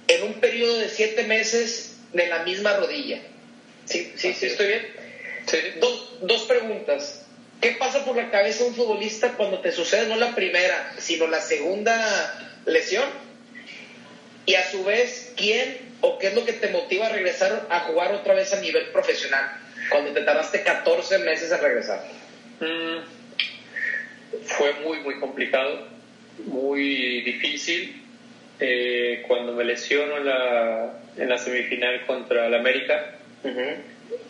en 0.08 0.24
un 0.24 0.34
periodo 0.36 0.78
de 0.78 0.90
siete 0.90 1.24
meses 1.24 1.98
de 2.14 2.28
la 2.28 2.44
misma 2.44 2.74
rodilla. 2.74 3.22
¿Sí, 3.86 4.12
sí, 4.16 4.34
sí 4.34 4.46
estoy 4.46 4.68
bien? 4.68 4.88
Dos, 5.80 6.18
dos 6.22 6.44
preguntas. 6.44 7.26
¿Qué 7.60 7.72
pasa 7.72 8.06
por 8.06 8.16
la 8.16 8.30
cabeza 8.30 8.64
de 8.64 8.70
un 8.70 8.76
futbolista 8.76 9.34
cuando 9.34 9.60
te 9.60 9.72
sucede 9.72 10.08
no 10.08 10.16
la 10.16 10.34
primera, 10.34 10.94
sino 10.98 11.28
la 11.28 11.42
segunda 11.42 12.56
lesión? 12.66 13.08
Y 14.46 14.56
a 14.56 14.70
su 14.70 14.84
vez, 14.84 15.34
¿quién 15.36 15.78
o 16.02 16.18
qué 16.18 16.28
es 16.28 16.34
lo 16.34 16.46
que 16.46 16.54
te 16.54 16.70
motiva 16.70 17.08
a 17.08 17.10
regresar 17.10 17.68
a 17.70 17.82
jugar 17.82 18.14
otra 18.14 18.34
vez 18.34 18.54
a 18.54 18.60
nivel 18.60 18.88
profesional 18.88 19.52
cuando 19.90 20.12
te 20.12 20.22
tardaste 20.22 20.64
14 20.64 21.20
meses 21.20 21.52
en 21.52 21.62
regresar? 21.62 22.04
Mm, 22.60 22.98
fue 24.46 24.74
muy, 24.84 25.00
muy 25.02 25.20
complicado, 25.20 25.88
muy 26.46 27.22
difícil. 27.22 28.02
Eh, 28.60 29.24
cuando 29.28 29.54
me 29.54 29.64
lesiono 29.64 30.18
en 30.18 30.26
la, 30.26 31.00
en 31.18 31.30
la 31.30 31.38
semifinal 31.38 32.06
contra 32.06 32.46
el 32.46 32.54
América, 32.54 33.18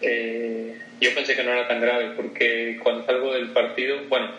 eh, 0.02 0.80
yo 1.02 1.14
pensé 1.14 1.36
que 1.36 1.44
no 1.44 1.52
era 1.52 1.68
tan 1.68 1.82
grave 1.82 2.12
porque 2.16 2.80
cuando 2.82 3.06
salgo 3.06 3.34
del 3.34 3.50
partido, 3.50 3.98
bueno, 4.08 4.30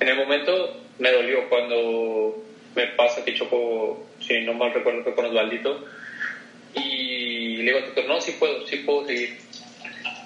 en 0.00 0.08
el 0.08 0.16
momento 0.16 0.80
me 0.98 1.12
dolió 1.12 1.48
cuando 1.48 2.42
me 2.74 2.86
pasa 2.88 3.24
que 3.24 3.34
choco, 3.34 4.06
si 4.20 4.40
no 4.40 4.54
mal 4.54 4.72
recuerdo, 4.72 5.02
fue 5.02 5.14
con 5.14 5.26
Osvaldito 5.26 5.84
y 6.74 7.56
le 7.58 7.64
digo 7.64 7.78
al 7.78 7.84
doctor, 7.84 8.06
no, 8.06 8.20
sí 8.20 8.32
puedo, 8.38 8.66
sí 8.66 8.76
puedo 8.78 9.06
seguir. 9.06 9.36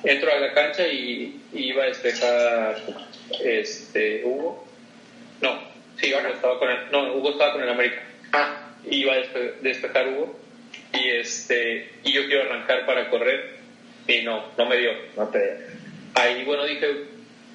Entro 0.04 0.32
a 0.32 0.38
la 0.38 0.52
cancha 0.52 0.86
y, 0.86 1.40
iba 1.52 1.82
a 1.82 1.86
despejar 1.86 2.76
este, 3.42 4.22
Hugo. 4.24 4.64
No, 5.40 5.58
sí, 6.00 6.12
Hugo 6.14 6.28
estaba 6.28 6.58
con 6.58 6.70
el, 6.70 6.90
no, 6.90 7.14
Hugo 7.14 7.30
estaba 7.30 7.52
con 7.52 7.62
el 7.62 7.68
América. 7.68 8.02
Ah. 8.32 8.62
Iba 8.88 9.14
a 9.14 9.16
despejar 9.62 10.08
Hugo 10.08 10.38
y, 10.92 11.08
este, 11.10 11.90
y 12.04 12.12
yo 12.12 12.26
quiero 12.26 12.42
arrancar 12.42 12.86
para 12.86 13.10
correr 13.10 13.56
y 14.06 14.22
no, 14.22 14.44
no 14.56 14.66
me 14.66 14.76
dio. 14.76 14.90
No 15.16 15.28
te 15.28 15.66
Ahí, 16.14 16.44
bueno, 16.44 16.64
dije, 16.64 16.86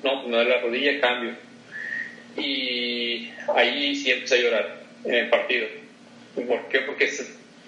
no, 0.03 0.23
me 0.23 0.35
duele 0.35 0.49
la 0.49 0.61
rodilla, 0.61 1.01
cambio. 1.01 1.33
Y 2.37 3.29
ahí 3.55 3.95
sí 3.95 4.11
empecé 4.11 4.35
a 4.35 4.41
llorar 4.41 4.83
en 5.03 5.13
el 5.15 5.29
partido. 5.29 5.67
¿Por 6.35 6.67
qué? 6.69 6.79
Porque 6.81 7.09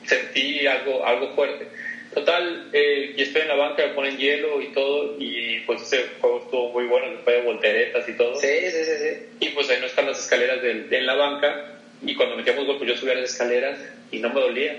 sentí 0.05 0.67
algo, 0.67 1.05
algo 1.05 1.33
fuerte. 1.33 1.67
Total, 2.13 2.69
eh, 2.73 3.13
y 3.17 3.21
estoy 3.21 3.41
en 3.41 3.47
la 3.47 3.55
banca, 3.55 3.87
me 3.87 3.93
ponen 3.93 4.17
hielo 4.17 4.61
y 4.61 4.67
todo, 4.67 5.15
y 5.17 5.61
pues 5.61 5.81
ese 5.81 6.05
juego 6.19 6.43
estuvo 6.43 6.71
muy 6.71 6.85
bueno, 6.85 7.09
después 7.11 7.37
de 7.37 7.41
volteretas 7.41 8.07
y 8.07 8.13
todo. 8.13 8.35
Sí, 8.35 8.47
sí, 8.47 8.85
sí, 8.85 8.91
sí. 8.97 9.25
Y 9.39 9.49
pues 9.49 9.69
ahí 9.69 9.77
no 9.79 9.87
están 9.87 10.05
las 10.05 10.19
escaleras 10.19 10.61
de, 10.61 10.87
en 10.89 11.05
la 11.05 11.15
banca, 11.15 11.79
y 12.05 12.15
cuando 12.15 12.35
metíamos 12.35 12.65
gol, 12.65 12.77
pues 12.77 12.89
yo 12.91 12.97
subía 12.97 13.15
las 13.15 13.31
escaleras 13.31 13.79
y 14.11 14.19
no 14.19 14.29
me 14.29 14.41
dolía. 14.41 14.77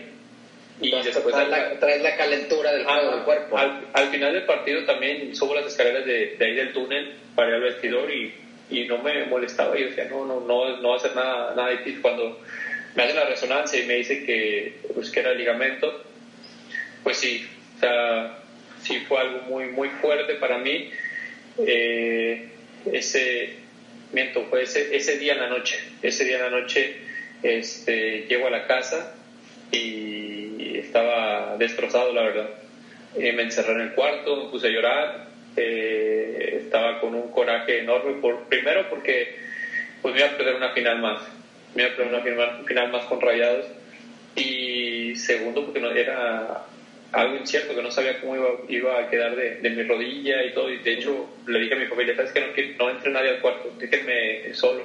Y 0.80 0.90
después 0.90 1.34
traes 1.34 1.48
la, 2.02 2.10
la, 2.10 2.16
calentura 2.16 2.72
del, 2.72 2.84
del 2.84 3.22
cuerpo. 3.24 3.56
Al, 3.56 4.08
final 4.10 4.32
del 4.32 4.44
partido 4.44 4.84
también 4.84 5.34
subo 5.34 5.54
las 5.54 5.66
escaleras 5.66 6.04
de, 6.04 6.36
de 6.36 6.44
ahí 6.44 6.54
del 6.54 6.72
túnel 6.72 7.14
para 7.36 7.50
ir 7.50 7.54
al 7.54 7.60
vestidor 7.60 8.12
y, 8.12 8.34
y 8.70 8.84
no 8.86 8.98
me 8.98 9.24
molestaba. 9.26 9.76
Yo 9.76 9.86
decía, 9.86 10.06
no, 10.10 10.24
no, 10.24 10.40
no, 10.40 10.76
no 10.78 10.88
va 10.90 10.96
a 10.96 11.00
ser 11.00 11.14
nada, 11.14 11.54
nada 11.54 11.70
difícil. 11.70 12.00
Cuando 12.02 12.40
me 12.94 13.02
hacen 13.02 13.16
la 13.16 13.24
resonancia 13.24 13.80
y 13.80 13.86
me 13.86 13.94
dice 13.94 14.24
que, 14.24 14.80
pues, 14.94 15.10
que 15.10 15.20
era 15.20 15.30
el 15.30 15.38
ligamento, 15.38 16.02
pues 17.04 17.18
sí, 17.18 17.46
o 17.76 17.80
sea, 17.80 18.38
sí 18.82 19.00
fue 19.06 19.20
algo 19.20 19.42
muy, 19.42 19.66
muy 19.66 19.88
fuerte 19.90 20.34
para 20.34 20.58
mí. 20.58 20.90
Eh, 21.58 22.48
ese, 22.90 23.54
miento, 24.12 24.44
fue 24.46 24.62
ese, 24.62 24.96
ese 24.96 25.18
día 25.18 25.34
en 25.34 25.40
la 25.40 25.48
noche, 25.48 25.78
ese 26.02 26.24
día 26.24 26.36
en 26.36 26.42
la 26.42 26.60
noche 26.60 26.96
este, 27.42 28.26
llego 28.26 28.48
a 28.48 28.50
la 28.50 28.66
casa 28.66 29.14
y 29.70 30.78
estaba 30.78 31.56
destrozado, 31.58 32.12
la 32.12 32.22
verdad. 32.22 32.50
Eh, 33.16 33.32
me 33.32 33.42
encerré 33.42 33.74
en 33.74 33.80
el 33.82 33.92
cuarto, 33.92 34.44
me 34.44 34.50
puse 34.50 34.66
a 34.66 34.70
llorar, 34.70 35.28
eh, 35.56 36.62
estaba 36.64 37.00
con 37.00 37.14
un 37.14 37.30
coraje 37.30 37.78
enorme, 37.78 38.20
por, 38.20 38.48
primero 38.48 38.90
porque 38.90 39.36
pues 40.02 40.14
me 40.14 40.20
iba 40.20 40.30
a 40.30 40.36
perder 40.36 40.56
una 40.56 40.72
final 40.72 40.98
más 40.98 41.20
me 41.74 41.82
iba 41.82 41.92
a 41.92 42.08
una 42.08 42.20
final 42.64 42.92
más 42.92 43.04
con 43.06 43.20
rayados. 43.20 43.66
Y 44.36 45.14
segundo, 45.16 45.64
porque 45.64 45.80
no, 45.80 45.90
era 45.90 46.64
algo 47.14 47.36
incierto, 47.36 47.74
que 47.74 47.82
no 47.82 47.90
sabía 47.90 48.20
cómo 48.20 48.36
iba, 48.36 48.48
iba 48.68 48.98
a 48.98 49.08
quedar 49.08 49.36
de, 49.36 49.56
de, 49.56 49.70
mi 49.70 49.82
rodilla 49.84 50.44
y 50.44 50.52
todo. 50.52 50.70
Y 50.70 50.78
de 50.78 50.94
hecho, 50.94 51.28
le 51.46 51.60
dije 51.60 51.74
a 51.74 51.78
mi 51.78 51.86
familia, 51.86 52.16
¿sabes 52.16 52.32
que 52.32 52.40
no, 52.40 52.52
que 52.52 52.74
no 52.78 52.90
entre 52.90 53.12
nadie 53.12 53.30
al 53.30 53.40
cuarto? 53.40 53.72
Déjenme 53.78 54.52
solo. 54.54 54.82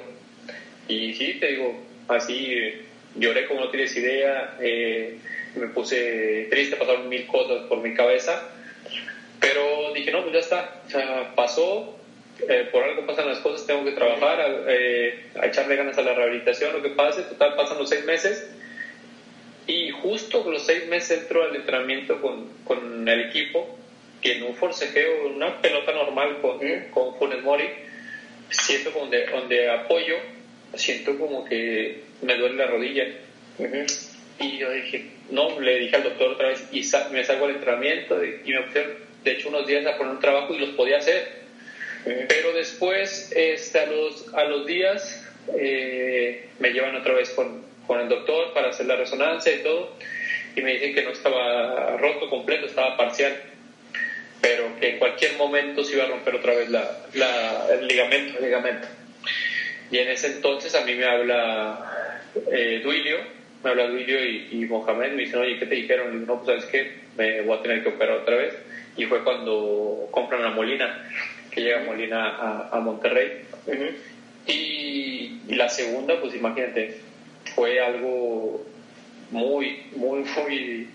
Y 0.88 1.12
sí, 1.14 1.38
te 1.40 1.48
digo, 1.48 1.82
así 2.08 2.72
lloré 3.16 3.46
como 3.46 3.60
no 3.60 3.70
tienes 3.70 3.94
idea. 3.96 4.56
Eh, 4.60 5.18
me 5.56 5.66
puse 5.68 6.46
triste, 6.50 6.76
pasaron 6.76 7.08
mil 7.08 7.26
cosas 7.26 7.66
por 7.68 7.82
mi 7.82 7.94
cabeza. 7.94 8.48
Pero 9.40 9.92
dije, 9.94 10.12
no, 10.12 10.22
pues 10.22 10.34
ya 10.34 10.40
está. 10.40 10.82
O 10.86 10.90
sea, 10.90 11.34
pasó, 11.34 11.98
eh, 12.48 12.68
por 12.70 12.84
algo 12.84 13.06
pasan 13.06 13.28
las 13.28 13.38
cosas, 13.38 13.66
tengo 13.66 13.84
que 13.84 13.92
trabajar, 13.92 14.40
a, 14.40 14.64
eh, 14.68 15.26
a, 15.40 15.46
echarle 15.46 15.76
ganas 15.76 15.98
a 15.98 16.02
la 16.02 16.14
rehabilitación, 16.14 16.72
lo 16.74 16.82
que 16.82 16.90
pase, 16.90 17.22
total 17.22 17.56
pasan 17.56 17.78
los 17.78 17.88
seis 17.88 18.04
meses 18.04 18.50
y 19.66 19.90
justo 19.90 20.42
con 20.42 20.52
los 20.52 20.66
seis 20.66 20.86
meses 20.86 21.22
entro 21.22 21.44
al 21.44 21.54
entrenamiento 21.54 22.20
con, 22.20 22.48
con 22.64 23.06
el 23.06 23.20
equipo 23.28 23.78
y 24.22 24.30
en 24.30 24.42
un 24.42 24.54
forcejeo, 24.54 25.28
una 25.28 25.60
pelota 25.60 25.92
normal 25.92 26.38
con, 26.40 26.58
con 26.90 27.16
Funes 27.16 27.42
Mori, 27.42 27.68
siento 28.50 28.90
donde, 28.90 29.26
donde 29.26 29.70
apoyo, 29.70 30.16
siento 30.74 31.18
como 31.18 31.44
que 31.44 32.02
me 32.22 32.36
duele 32.36 32.56
la 32.56 32.66
rodilla. 32.66 33.06
Y 34.38 34.58
yo 34.58 34.70
dije, 34.70 35.06
no, 35.30 35.60
le 35.60 35.78
dije 35.78 35.96
al 35.96 36.02
doctor 36.02 36.28
otra 36.30 36.48
vez 36.48 36.66
y 36.72 36.82
me 37.12 37.24
salgo 37.24 37.46
al 37.46 37.56
entrenamiento 37.56 38.22
y 38.24 38.52
me 38.52 38.62
pusieron, 38.62 38.92
de 39.24 39.32
hecho, 39.32 39.48
unos 39.48 39.66
días 39.66 39.86
a 39.86 39.96
poner 39.96 40.14
un 40.14 40.20
trabajo 40.20 40.54
y 40.54 40.58
los 40.58 40.70
podía 40.70 40.98
hacer. 40.98 41.40
Pero 42.04 42.52
después, 42.54 43.30
este, 43.36 43.78
a, 43.78 43.86
los, 43.86 44.34
a 44.34 44.44
los 44.44 44.66
días, 44.66 45.26
eh, 45.58 46.48
me 46.58 46.70
llevan 46.70 46.96
otra 46.96 47.14
vez 47.14 47.30
con, 47.30 47.69
con 47.90 48.00
el 48.00 48.08
doctor 48.08 48.54
para 48.54 48.68
hacer 48.68 48.86
la 48.86 48.94
resonancia 48.94 49.52
y 49.52 49.64
todo, 49.64 49.96
y 50.54 50.62
me 50.62 50.74
dicen 50.74 50.94
que 50.94 51.02
no 51.02 51.10
estaba 51.10 51.96
roto 51.96 52.30
completo, 52.30 52.66
estaba 52.66 52.96
parcial, 52.96 53.36
pero 54.40 54.78
que 54.78 54.90
en 54.90 54.98
cualquier 55.00 55.36
momento 55.36 55.82
se 55.82 55.96
iba 55.96 56.04
a 56.04 56.06
romper 56.06 56.36
otra 56.36 56.54
vez 56.54 56.68
la, 56.68 56.88
la, 57.14 57.66
el 57.74 57.88
ligamento. 57.88 58.38
ligamento. 58.40 58.86
Y 59.90 59.98
en 59.98 60.08
ese 60.08 60.28
entonces 60.28 60.72
a 60.76 60.84
mí 60.84 60.94
me 60.94 61.04
habla 61.04 62.22
eh, 62.52 62.80
Duilio, 62.80 63.16
me 63.64 63.70
habla 63.70 63.88
Duilio 63.88 64.24
y, 64.24 64.50
y, 64.52 64.66
Mohamed, 64.66 65.10
me 65.10 65.22
dicen, 65.22 65.40
oye, 65.40 65.58
¿qué 65.58 65.66
te 65.66 65.74
dijeron? 65.74 66.14
Y 66.14 66.20
digo, 66.20 66.26
no, 66.26 66.44
pues 66.44 66.60
sabes 66.60 66.66
qué, 66.66 66.92
me 67.18 67.40
voy 67.40 67.58
a 67.58 67.62
tener 67.62 67.82
que 67.82 67.88
operar 67.88 68.18
otra 68.18 68.36
vez. 68.36 68.54
Y 68.96 69.06
fue 69.06 69.24
cuando 69.24 70.06
compran 70.12 70.44
la 70.44 70.50
molina 70.50 71.10
que 71.50 71.60
llega 71.60 71.82
Molina 71.82 72.68
a, 72.70 72.78
Monterrey. 72.78 73.42
y, 74.46 75.40
la 75.48 75.68
segunda, 75.68 76.20
pues 76.20 76.36
imagínate, 76.36 77.09
fue 77.54 77.80
algo 77.80 78.64
muy, 79.30 79.82
muy, 79.94 80.20
muy 80.20 80.88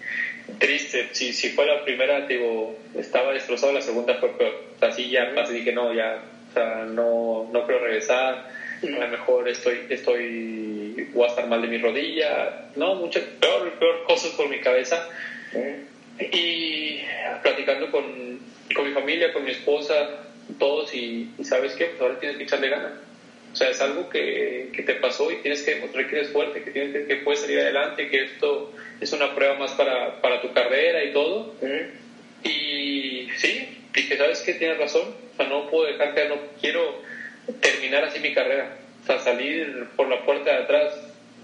triste. 0.60 1.10
Si, 1.12 1.34
si 1.34 1.50
fue 1.50 1.66
la 1.66 1.84
primera, 1.84 2.26
digo, 2.28 2.78
estaba 2.96 3.34
destrozado, 3.34 3.74
la 3.74 3.82
segunda 3.82 4.16
fue 4.16 4.38
peor. 4.38 4.54
O 4.76 4.80
sea, 4.80 4.92
sí, 4.92 5.10
ya 5.10 5.34
uh 5.34 5.52
dije, 5.52 5.72
no, 5.72 5.94
ya, 5.94 6.24
o 6.50 6.54
sea, 6.54 6.86
no, 6.86 7.50
no 7.52 7.66
quiero 7.66 7.84
regresar. 7.84 8.50
A 8.84 8.86
lo 8.86 9.08
mejor 9.08 9.48
estoy, 9.48 9.86
estoy, 9.90 11.10
voy 11.14 11.26
a 11.26 11.30
estar 11.30 11.48
mal 11.48 11.62
de 11.62 11.68
mi 11.68 11.78
rodilla. 11.78 12.70
No, 12.76 12.96
muchas, 12.96 13.24
peor, 13.24 13.72
peor 13.80 14.04
cosas 14.06 14.32
por 14.32 14.50
mi 14.50 14.60
cabeza. 14.60 15.08
Y 16.20 17.00
platicando 17.42 17.90
con, 17.92 18.40
con 18.76 18.88
mi 18.88 18.94
familia, 18.94 19.34
con 19.34 19.44
mi 19.44 19.52
esposa, 19.52 20.26
todos 20.60 20.94
y, 20.94 21.32
sabes 21.44 21.74
qué, 21.74 21.86
pues 21.86 22.02
ahora 22.02 22.20
tienes 22.20 22.38
que 22.38 22.44
echarle 22.44 22.70
ganas. 22.70 22.92
O 23.56 23.58
sea, 23.58 23.70
es 23.70 23.80
algo 23.80 24.10
que, 24.10 24.68
que, 24.74 24.84
te 24.84 24.96
pasó 24.96 25.32
y 25.32 25.38
tienes 25.38 25.64
que 25.64 25.76
demostrar 25.76 26.10
que 26.10 26.18
eres 26.18 26.30
fuerte, 26.32 26.62
que, 26.62 26.72
tienes 26.72 27.08
que, 27.08 27.16
puedes 27.16 27.40
salir 27.40 27.62
adelante, 27.62 28.10
que 28.10 28.24
esto 28.24 28.74
es 29.00 29.14
una 29.14 29.34
prueba 29.34 29.58
más 29.58 29.72
para, 29.72 30.20
para 30.20 30.42
tu 30.42 30.52
carrera 30.52 31.02
y 31.06 31.14
todo. 31.14 31.54
Y 32.44 33.30
sí, 33.38 33.80
dije, 33.94 34.18
¿sabes 34.18 34.42
qué? 34.42 34.56
Tienes 34.56 34.78
razón. 34.78 35.04
O 35.08 35.38
sea, 35.38 35.48
no 35.48 35.70
puedo 35.70 35.86
dejar 35.86 36.14
que 36.14 36.28
no 36.28 36.36
quiero 36.60 37.02
terminar 37.62 38.04
así 38.04 38.20
mi 38.20 38.34
carrera. 38.34 38.76
O 39.04 39.06
sea, 39.06 39.20
salir 39.20 39.86
por 39.96 40.10
la 40.10 40.26
puerta 40.26 40.52
de 40.52 40.64
atrás, 40.64 40.94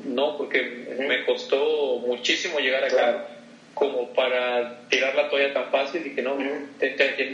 no, 0.04 0.38
porque 0.38 0.98
me 1.08 1.24
costó 1.24 2.00
muchísimo 2.06 2.60
llegar 2.60 2.84
acá. 2.84 3.26
como 3.74 4.12
para 4.12 4.82
tirar 4.90 5.16
la 5.16 5.30
toalla 5.30 5.54
tan 5.54 5.72
fácil 5.72 6.06
y 6.06 6.14
que 6.14 6.22
no, 6.22 6.38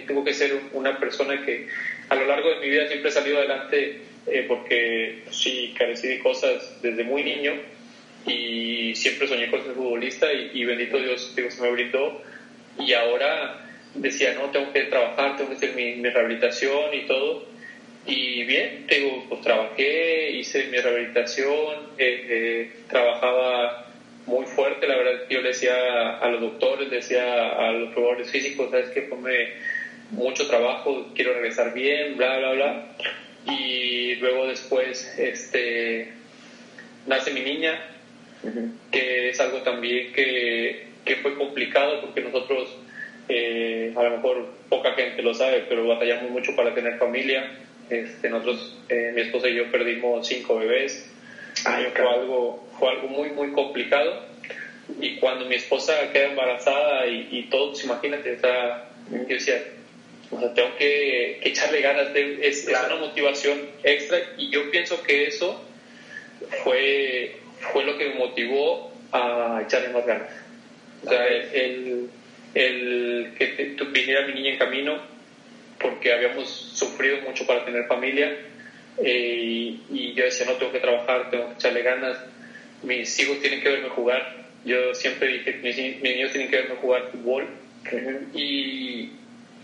tengo 0.06 0.24
que 0.24 0.36
ser 0.36 0.56
una 0.74 1.00
persona 1.00 1.44
que 1.44 1.68
a 2.10 2.16
lo 2.16 2.28
largo 2.28 2.52
de 2.52 2.60
mi 2.60 2.70
vida 2.70 2.88
siempre 2.88 3.10
he 3.10 3.12
salido 3.12 3.40
adelante 3.40 4.02
eh, 4.28 4.46
porque 4.48 5.24
sí 5.32 5.74
carecí 5.78 6.08
de 6.08 6.20
cosas 6.20 6.82
desde 6.82 7.04
muy 7.04 7.24
niño 7.24 7.54
y 8.26 8.94
siempre 8.96 9.28
soñé 9.28 9.50
con 9.50 9.64
ser 9.64 9.74
futbolista 9.74 10.32
y, 10.34 10.66
bendito 10.66 10.98
Dios, 10.98 11.34
digo, 11.36 11.50
se 11.50 11.62
me 11.62 11.72
brindó 11.72 12.22
y 12.78 12.94
ahora 12.94 13.66
decía, 13.94 14.34
no, 14.34 14.50
tengo 14.52 14.72
que 14.74 14.84
trabajar, 14.84 15.38
tengo 15.38 15.50
que 15.50 15.56
hacer 15.56 15.74
mi, 15.74 16.04
rehabilitación 16.04 16.94
y 16.94 17.06
todo. 17.06 17.46
Y 18.06 18.44
bien, 18.44 18.86
digo, 18.88 19.26
pues 19.28 19.42
trabajé, 19.42 20.32
hice 20.32 20.66
mi 20.66 20.78
rehabilitación, 20.78 21.92
eh, 21.98 22.26
eh, 22.30 22.72
trabajaba 22.88 23.88
muy 24.26 24.46
fuerte, 24.46 24.88
la 24.88 24.98
verdad, 24.98 25.24
yo 25.30 25.42
le 25.42 25.50
decía 25.50 26.18
a 26.18 26.28
los 26.30 26.42
doctores, 26.42 26.90
decía 26.90 27.50
a 27.50 27.72
los 27.72 27.94
probadores 27.94 28.30
físicos, 28.30 28.70
sabes 28.72 28.90
que 28.90 29.04
ponme 29.04 29.54
mucho 30.12 30.48
trabajo, 30.48 31.08
quiero 31.16 31.34
regresar 31.34 31.74
bien, 31.74 32.18
bla, 32.18 32.38
bla, 32.38 32.52
bla. 32.52 32.88
Y 33.50 34.16
luego 34.16 34.48
después, 34.48 35.14
este, 35.18 36.12
nace 37.06 37.32
mi 37.32 37.42
niña, 37.42 37.80
que 38.92 39.30
es 39.30 39.40
algo 39.40 39.62
también 39.62 40.12
que, 40.14 40.88
que 41.06 41.16
fue 41.18 41.36
complicado 41.36 42.02
porque 42.02 42.22
nosotros, 42.22 42.70
eh, 43.30 43.94
a 43.96 44.04
lo 44.04 44.12
mejor 44.12 44.50
poca 44.70 44.94
gente 44.94 45.22
lo 45.22 45.34
sabe, 45.34 45.66
pero 45.70 45.88
batallamos 45.88 46.32
mucho 46.32 46.56
para 46.56 46.74
tener 46.74 46.98
familia. 46.98 47.52
Este, 47.90 48.30
nosotros, 48.30 48.78
eh, 48.90 49.12
mi 49.16 49.22
esposa 49.22 49.48
y 49.48 49.56
yo 49.56 49.72
perdimos 49.72 50.28
cinco 50.28 50.58
bebés. 50.58 51.10
fue 51.64 52.10
algo, 52.10 52.68
fue 52.78 52.90
algo 52.90 53.08
muy, 53.08 53.30
muy 53.30 53.52
complicado. 53.52 54.26
Y 55.02 55.16
cuando 55.18 55.46
mi 55.46 55.56
esposa 55.56 55.94
queda 56.12 56.28
embarazada 56.28 57.08
y, 57.08 57.28
y 57.32 57.44
todo, 57.44 57.72
pues 57.72 57.84
imagínate, 57.84 58.40
sea, 58.40 58.90
yo 59.12 59.26
decía, 59.28 59.62
o 60.32 60.40
sea, 60.40 60.54
tengo 60.54 60.76
que, 60.76 61.40
echarle 61.44 61.82
ganas, 61.82 62.10
es, 62.14 62.68
es, 62.68 62.68
una 62.68 62.96
motivación 62.98 63.60
extra 63.84 64.20
y 64.38 64.50
yo 64.50 64.70
pienso 64.72 65.02
que 65.04 65.28
eso 65.28 65.62
fue, 66.64 67.38
fue 67.72 67.86
lo 67.86 67.98
que 67.98 68.10
me 68.10 68.16
motivó 68.16 68.92
a 69.12 69.62
echarle 69.66 69.90
más 69.90 70.06
ganas. 70.06 70.30
O 71.06 71.10
sea, 71.10 71.28
el, 71.28 72.10
el 72.54 73.34
que 73.38 73.76
viniera 73.92 74.28
mi 74.28 74.34
niña 74.34 74.52
en 74.52 74.58
camino, 74.58 75.02
porque 75.80 76.12
habíamos 76.12 76.50
sufrido 76.50 77.22
mucho 77.22 77.46
para 77.46 77.64
tener 77.64 77.86
familia, 77.86 78.36
eh, 78.98 79.78
y, 79.92 80.14
yo 80.14 80.24
decía, 80.24 80.46
no, 80.48 80.54
tengo 80.54 80.72
que 80.72 80.80
trabajar, 80.80 81.30
tengo 81.30 81.50
que 81.50 81.54
echarle 81.54 81.84
ganas, 81.84 82.18
mis 82.84 83.20
hijos 83.20 83.40
tienen 83.40 83.62
que 83.62 83.70
verme 83.70 83.90
jugar. 83.90 84.46
Yo 84.66 84.94
siempre 84.96 85.28
dije, 85.30 85.54
mis, 85.64 85.78
mis 85.78 86.02
niños 86.02 86.32
tienen 86.32 86.50
que 86.50 86.58
verme 86.58 86.76
jugar 86.76 87.12
fútbol. 87.12 87.48
Y, 88.34 89.12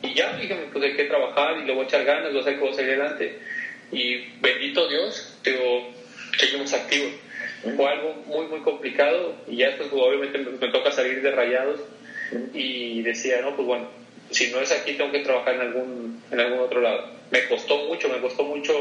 y 0.04 0.14
ya, 0.14 0.34
dije, 0.34 0.68
pues 0.72 0.84
hay 0.84 0.96
que 0.96 1.06
trabajar 1.06 1.58
y 1.58 1.66
le 1.66 1.74
voy 1.74 1.86
a 1.86 1.88
echar 1.88 2.04
ganas, 2.04 2.32
voy 2.32 2.40
a 2.40 2.42
hacer 2.42 2.56
que 2.56 2.60
voy 2.60 2.72
a 2.72 2.76
salir 2.76 2.92
adelante. 2.92 3.40
Y 3.92 4.18
bendito 4.42 4.88
Dios, 4.90 5.40
digo, 5.44 5.90
seguimos 6.38 6.74
activos. 6.74 7.14
Fue 7.78 7.90
algo 7.90 8.14
muy, 8.26 8.48
muy 8.48 8.60
complicado 8.60 9.36
y 9.48 9.58
ya 9.58 9.74
pues, 9.78 9.90
obviamente 9.94 10.40
me, 10.40 10.68
toca 10.68 10.92
salir 10.92 11.22
de 11.22 11.32
rayados 11.32 11.80
y 12.54 13.02
decía, 13.02 13.42
no, 13.42 13.56
pues 13.56 13.66
bueno, 13.66 13.88
si 14.30 14.52
no 14.52 14.60
es 14.60 14.74
aquí 14.74 14.94
tengo 14.94 15.12
que 15.12 15.20
trabajar 15.20 15.56
en 15.56 15.62
algún, 15.62 16.22
en 16.30 16.40
algún 16.40 16.60
otro 16.60 16.82
lado. 16.82 17.10
Me 17.32 17.48
costó 17.48 17.86
mucho, 17.86 18.10
me 18.10 18.20
costó 18.20 18.44
mucho 18.44 18.74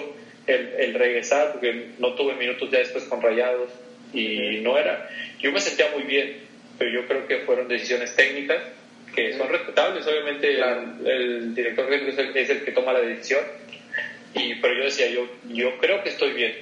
el, 0.49 0.75
el 0.77 0.95
regresar 0.95 1.53
porque 1.53 1.91
no 2.01 2.15
tuve 2.15 2.35
minutos 2.35 2.69
ya 2.73 2.79
después 2.79 3.05
con 3.05 3.23
rayados 3.23 3.71
y 4.13 4.59
no 4.63 4.77
era. 4.77 5.09
Yo 5.39 5.53
me 5.53 5.61
sentía 5.61 5.87
muy 5.95 6.03
bien, 6.03 6.39
pero 6.79 6.91
yo 6.91 7.07
creo 7.07 7.29
que 7.29 7.39
fueron 7.47 7.69
decisiones 7.69 8.17
técnicas 8.17 8.61
que 9.15 9.37
son 9.37 9.49
respetables, 9.49 10.07
obviamente 10.07 10.59
el, 11.05 11.55
director 11.55 11.93
es 11.93 12.19
el, 12.19 12.37
es 12.37 12.51
el 12.51 12.65
que 12.65 12.73
toma 12.73 12.93
la 12.93 13.01
decisión, 13.01 13.43
y, 14.35 14.55
pero 14.57 14.75
yo 14.75 14.85
decía, 14.85 15.09
yo, 15.09 15.29
yo 15.49 15.77
creo 15.79 16.03
que 16.03 16.11
estoy 16.11 16.33
bien, 16.33 16.55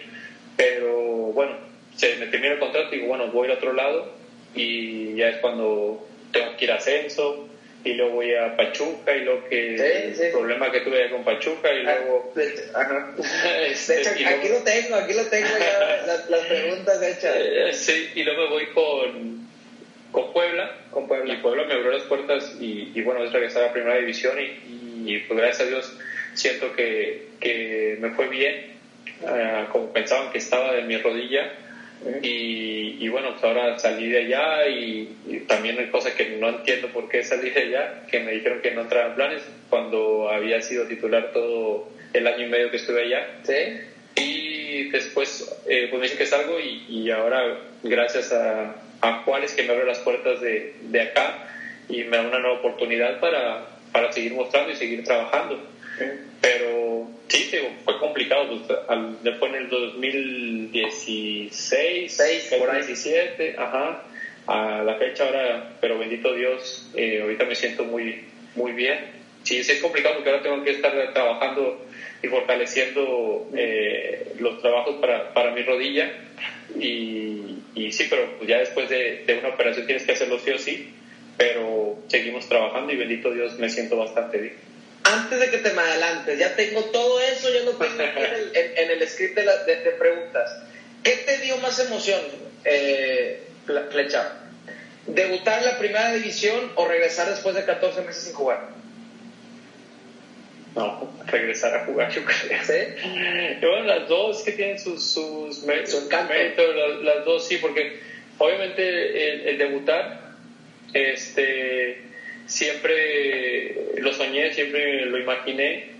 pero 0.57 0.97
bueno, 1.33 1.57
se 1.97 2.17
me 2.17 2.27
termina 2.27 2.55
el 2.55 2.59
contrato 2.59 2.89
y 2.95 2.99
digo, 2.99 3.09
bueno, 3.09 3.29
voy 3.29 3.49
al 3.49 3.57
otro 3.57 3.73
lado 3.73 4.13
y 4.55 5.17
ya 5.17 5.29
es 5.29 5.37
cuando 5.39 6.07
tengo 6.33 6.57
que 6.57 6.65
ir 6.65 6.73
a 6.73 6.77
ascenso 6.77 7.49
y 7.85 7.95
luego 7.95 8.17
voy 8.17 8.35
a 8.35 8.57
Pachuca 8.57 9.15
y 9.17 9.25
luego 9.25 9.49
que 9.49 9.75
el 9.75 10.33
problema 10.33 10.71
que 10.71 10.81
tuve 10.81 11.11
con 11.11 11.25
Pachuca 11.25 11.73
y 11.73 11.87
ah, 11.87 11.99
luego 12.01 12.33
Ajá. 12.75 13.15
Este, 13.71 14.07
aquí 14.27 14.49
lo 14.49 14.63
tengo 14.63 14.97
aquí 14.97 15.15
lo 15.15 15.25
tengo 15.27 15.49
ya 15.59 16.07
las, 16.07 16.29
las, 16.29 16.47
preguntas 16.47 17.03
hechas. 17.03 17.37
Eh, 17.39 17.73
sí 17.73 18.11
y 18.15 18.23
luego 18.23 18.43
me 18.43 18.51
voy 18.51 18.67
con 18.67 19.50
con 20.12 20.33
Puebla 20.33 20.70
con 20.90 21.07
Puebla 21.07 21.35
y 21.35 21.37
Puebla 21.38 21.64
me 21.64 21.75
abrió 21.75 21.92
las 21.92 22.03
puertas 22.03 22.57
y, 22.61 22.92
y 22.94 23.03
bueno 23.03 23.25
es 23.25 23.33
regresar 23.33 23.64
a 23.64 23.73
primera 23.73 23.96
división 23.96 24.37
y, 24.40 25.12
y, 25.12 25.18
pues 25.20 25.38
gracias 25.38 25.66
a 25.66 25.70
Dios 25.70 25.99
siento 26.35 26.73
que, 26.73 27.29
que 27.40 27.99
me 28.01 28.11
fue 28.11 28.29
bien 28.29 28.73
uh, 29.23 29.70
como 29.70 29.92
pensaban 29.92 30.31
que 30.33 30.38
estaba 30.38 30.73
de 30.73 30.83
mi 30.83 30.96
rodilla 30.96 31.53
y, 32.23 33.09
bueno, 33.09 33.33
pues 33.33 33.44
ahora 33.44 33.79
salí 33.79 34.09
de 34.09 34.18
allá 34.20 34.68
y, 34.68 35.44
también 35.46 35.79
hay 35.79 35.88
cosas 35.88 36.14
que 36.14 36.31
no 36.31 36.49
entiendo 36.49 36.88
por 36.88 37.09
qué 37.09 37.23
salí 37.23 37.51
de 37.51 37.61
allá, 37.61 38.07
que 38.11 38.20
me 38.20 38.33
dijeron 38.33 38.62
que 38.62 38.70
no 38.70 38.83
entraban 38.83 39.14
planes 39.14 39.42
cuando 39.68 40.31
había 40.31 40.62
sido 40.62 40.87
titular 40.87 41.31
todo 41.33 41.90
el 42.12 42.27
año 42.27 42.46
y 42.46 42.49
medio 42.49 42.70
que 42.70 42.79
estuve 42.79 43.03
allá. 43.03 43.27
¿Sí? 43.42 43.53
Y 44.16 44.90
después 44.90 45.61
eh, 45.68 45.88
pues 45.90 46.01
me 46.01 46.03
dicen 46.05 46.18
que 46.18 46.27
salgo 46.27 46.59
y, 46.59 46.87
y 46.88 47.11
ahora 47.11 47.59
gracias 47.83 48.33
a, 48.33 48.77
a 49.01 49.23
Juárez 49.25 49.55
que 49.55 49.63
me 49.63 49.73
abre 49.73 49.87
las 49.87 50.01
puertas 50.01 50.41
de, 50.41 50.75
de 50.83 51.01
acá 51.01 51.47
y 51.89 52.05
me 52.05 52.17
da 52.17 52.23
una 52.23 52.39
nueva 52.39 52.59
oportunidad 52.59 53.21
para, 53.21 53.67
para 53.93 54.13
seguir 54.13 54.35
mostrando 54.35 54.73
y 54.73 54.77
seguir 54.77 55.05
trabajando. 55.05 55.61
Pero 56.41 57.09
sí, 57.29 57.51
fue 57.85 57.99
complicado. 57.99 58.49
Pues, 58.67 58.79
después 59.23 59.53
en 59.53 59.59
el 59.59 59.69
2016, 59.69 62.51
2017, 62.51 63.57
ajá, 63.59 64.05
a 64.47 64.83
la 64.83 64.95
fecha 64.95 65.27
ahora, 65.27 65.77
pero 65.81 65.99
bendito 65.99 66.33
Dios, 66.33 66.89
eh, 66.95 67.21
ahorita 67.23 67.45
me 67.45 67.55
siento 67.55 67.85
muy, 67.85 68.25
muy 68.55 68.73
bien. 68.73 69.21
Sí, 69.43 69.59
es 69.59 69.81
complicado 69.81 70.15
porque 70.17 70.31
ahora 70.31 70.43
tengo 70.43 70.63
que 70.63 70.71
estar 70.71 71.13
trabajando 71.13 71.85
y 72.22 72.28
fortaleciendo 72.28 73.48
eh, 73.54 74.35
los 74.38 74.61
trabajos 74.61 74.96
para, 75.00 75.33
para 75.35 75.52
mi 75.52 75.62
rodilla. 75.62 76.11
Y, 76.78 77.59
y 77.74 77.92
sí, 77.92 78.06
pero 78.09 78.37
pues 78.38 78.48
ya 78.48 78.59
después 78.59 78.88
de, 78.88 79.24
de, 79.26 79.38
una 79.38 79.48
operación 79.48 79.87
tienes 79.87 80.04
que 80.04 80.12
hacerlo 80.12 80.38
sí 80.38 80.50
o 80.50 80.59
sí, 80.59 80.94
pero 81.37 81.98
seguimos 82.09 82.48
trabajando 82.48 82.92
y 82.92 82.96
bendito 82.96 83.33
Dios 83.33 83.59
me 83.59 83.68
siento 83.68 83.96
bastante 83.96 84.38
bien 84.38 84.70
antes 85.04 85.40
de 85.40 85.50
que 85.50 85.59
te 85.59 85.72
me 85.72 85.83
adelantes, 85.83 86.38
ya 86.38 86.54
tengo 86.56 86.85
todo 86.87 87.20
eso, 87.20 87.48
ya 87.52 87.61
lo 87.61 87.72
tengo 87.72 88.02
en 88.02 88.35
el, 88.35 88.52
en, 88.54 88.90
el 88.90 89.09
script 89.09 89.37
de, 89.38 89.76
de, 89.76 89.90
preguntas. 89.92 90.50
¿Qué 91.02 91.16
te 91.26 91.38
dio 91.38 91.56
más 91.59 91.78
emoción, 91.78 92.20
eh, 92.64 93.42
Flecha? 93.90 94.37
¿Debutar 95.06 95.61
en 95.61 95.64
la 95.64 95.78
primera 95.78 96.12
división 96.12 96.72
o 96.74 96.87
regresar 96.87 97.28
después 97.28 97.54
de 97.54 97.64
14 97.64 98.02
meses 98.02 98.24
sin 98.24 98.35
jugar? 98.35 98.68
No, 100.81 101.12
regresar 101.27 101.75
a 101.75 101.85
jugar, 101.85 102.11
yo 102.11 102.23
creo. 102.25 102.59
¿Sí? 102.64 103.66
bueno, 103.66 103.85
las 103.85 104.09
dos 104.09 104.43
que 104.43 104.53
tienen 104.53 104.79
sus, 104.79 105.12
sus 105.12 105.62
méritos, 105.64 106.09
las, 106.11 107.03
las, 107.03 107.25
dos 107.27 107.47
sí, 107.47 107.59
porque 107.59 107.99
obviamente 108.38 109.33
el, 109.33 109.49
el 109.49 109.59
debutar, 109.59 110.33
este 110.95 111.99
siempre 112.47 113.75
lo 113.99 114.12
soñé, 114.14 114.55
siempre 114.55 115.05
lo 115.05 115.19
imaginé 115.19 115.90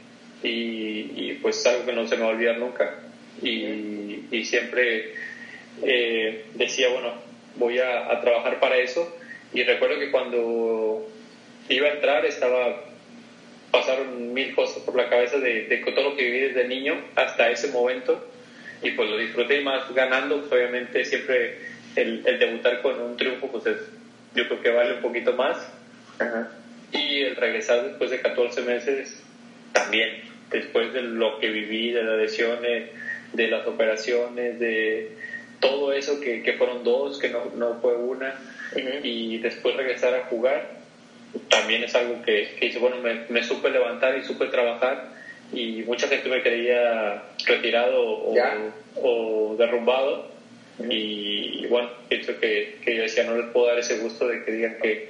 y, 0.43 1.35
pues 1.43 1.59
es 1.59 1.67
algo 1.67 1.85
que 1.85 1.93
no 1.93 2.09
se 2.09 2.17
me 2.17 2.23
va 2.23 2.29
a 2.29 2.33
olvidar 2.33 2.59
nunca. 2.59 3.01
Y, 3.43 4.25
y 4.31 4.45
siempre 4.45 5.13
eh, 5.83 6.47
decía, 6.55 6.89
bueno, 6.89 7.13
voy 7.57 7.79
a, 7.81 8.11
a, 8.11 8.21
trabajar 8.23 8.59
para 8.61 8.79
eso. 8.79 9.15
Y 9.53 9.63
recuerdo 9.63 9.99
que 9.99 10.11
cuando 10.11 11.07
iba 11.69 11.89
a 11.89 11.93
entrar 11.93 12.25
estaba 12.25 12.90
pasaron 13.71 14.33
mil 14.33 14.55
cosas 14.55 14.83
por 14.83 14.97
la 14.97 15.09
cabeza 15.09 15.39
de, 15.39 15.67
de 15.67 15.77
todo 15.79 16.11
lo 16.11 16.17
que 16.17 16.25
viví 16.25 16.41
desde 16.41 16.69
niño 16.69 16.95
hasta 17.15 17.51
ese 17.51 17.69
momento. 17.69 18.27
Y 18.83 18.93
pues 18.93 19.11
lo 19.11 19.19
disfruté 19.19 19.61
más 19.61 19.93
ganando, 19.95 20.41
pues 20.41 20.53
obviamente 20.53 21.05
siempre 21.05 21.59
el, 21.97 22.27
el 22.27 22.39
debutar 22.39 22.83
con 22.83 23.01
un 23.01 23.17
triunfo 23.17 23.49
pues 23.49 23.67
es, 23.67 23.79
yo 24.35 24.47
creo 24.49 24.63
que 24.63 24.71
vale 24.71 24.95
un 24.95 25.03
poquito 25.03 25.35
más. 25.35 25.71
Y 26.93 27.23
el 27.23 27.37
regresar 27.37 27.85
después 27.85 28.11
de 28.11 28.21
14 28.21 28.63
meses 28.63 29.23
también, 29.73 30.23
después 30.51 30.93
de 30.93 31.03
lo 31.03 31.39
que 31.39 31.49
viví, 31.49 31.93
de 31.93 32.03
las 32.03 32.19
lesiones, 32.19 32.91
de 33.33 33.49
las 33.49 33.67
operaciones, 33.67 34.59
de 34.59 35.13
todo 35.61 35.93
eso 35.93 36.21
que, 36.21 36.43
que 36.43 36.55
fueron 36.55 36.83
dos, 36.85 37.19
que 37.19 37.29
no, 37.29 37.45
no 37.57 37.79
fue 37.81 37.97
una, 37.97 38.35
y 39.03 39.39
después 39.39 39.77
regresar 39.77 40.15
a 40.15 40.25
jugar, 40.27 40.80
también 41.49 41.85
es 41.85 41.95
algo 41.95 42.23
que, 42.23 42.55
que 42.59 42.67
hice, 42.67 42.79
bueno, 42.79 42.97
me, 42.99 43.21
me, 43.29 43.43
supe 43.43 43.71
levantar 43.71 44.17
y 44.17 44.25
supe 44.25 44.47
trabajar, 44.47 45.09
y 45.53 45.83
mucha 45.83 46.09
gente 46.09 46.29
me 46.29 46.43
creía 46.43 47.25
retirado 47.47 48.01
o, 48.01 48.35
o 48.97 49.57
derrumbado, 49.57 50.29
y, 50.89 51.67
bueno, 51.67 51.89
pienso 52.09 52.39
que, 52.39 52.77
que 52.83 52.97
yo 52.97 53.03
decía, 53.03 53.25
no 53.25 53.37
les 53.37 53.51
puedo 53.51 53.67
dar 53.67 53.79
ese 53.79 53.99
gusto 53.99 54.27
de 54.27 54.45
que 54.45 54.53
digan 54.53 54.77
que 54.81 55.09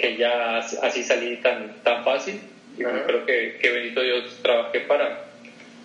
que 0.00 0.16
ya 0.16 0.58
así 0.58 1.04
salí 1.04 1.36
tan, 1.36 1.82
tan 1.82 2.02
fácil. 2.04 2.40
Y 2.76 2.82
creo 2.82 3.26
que, 3.26 3.58
que 3.60 3.70
bendito 3.70 4.00
Dios 4.00 4.38
trabajé 4.42 4.80
para, 4.80 5.24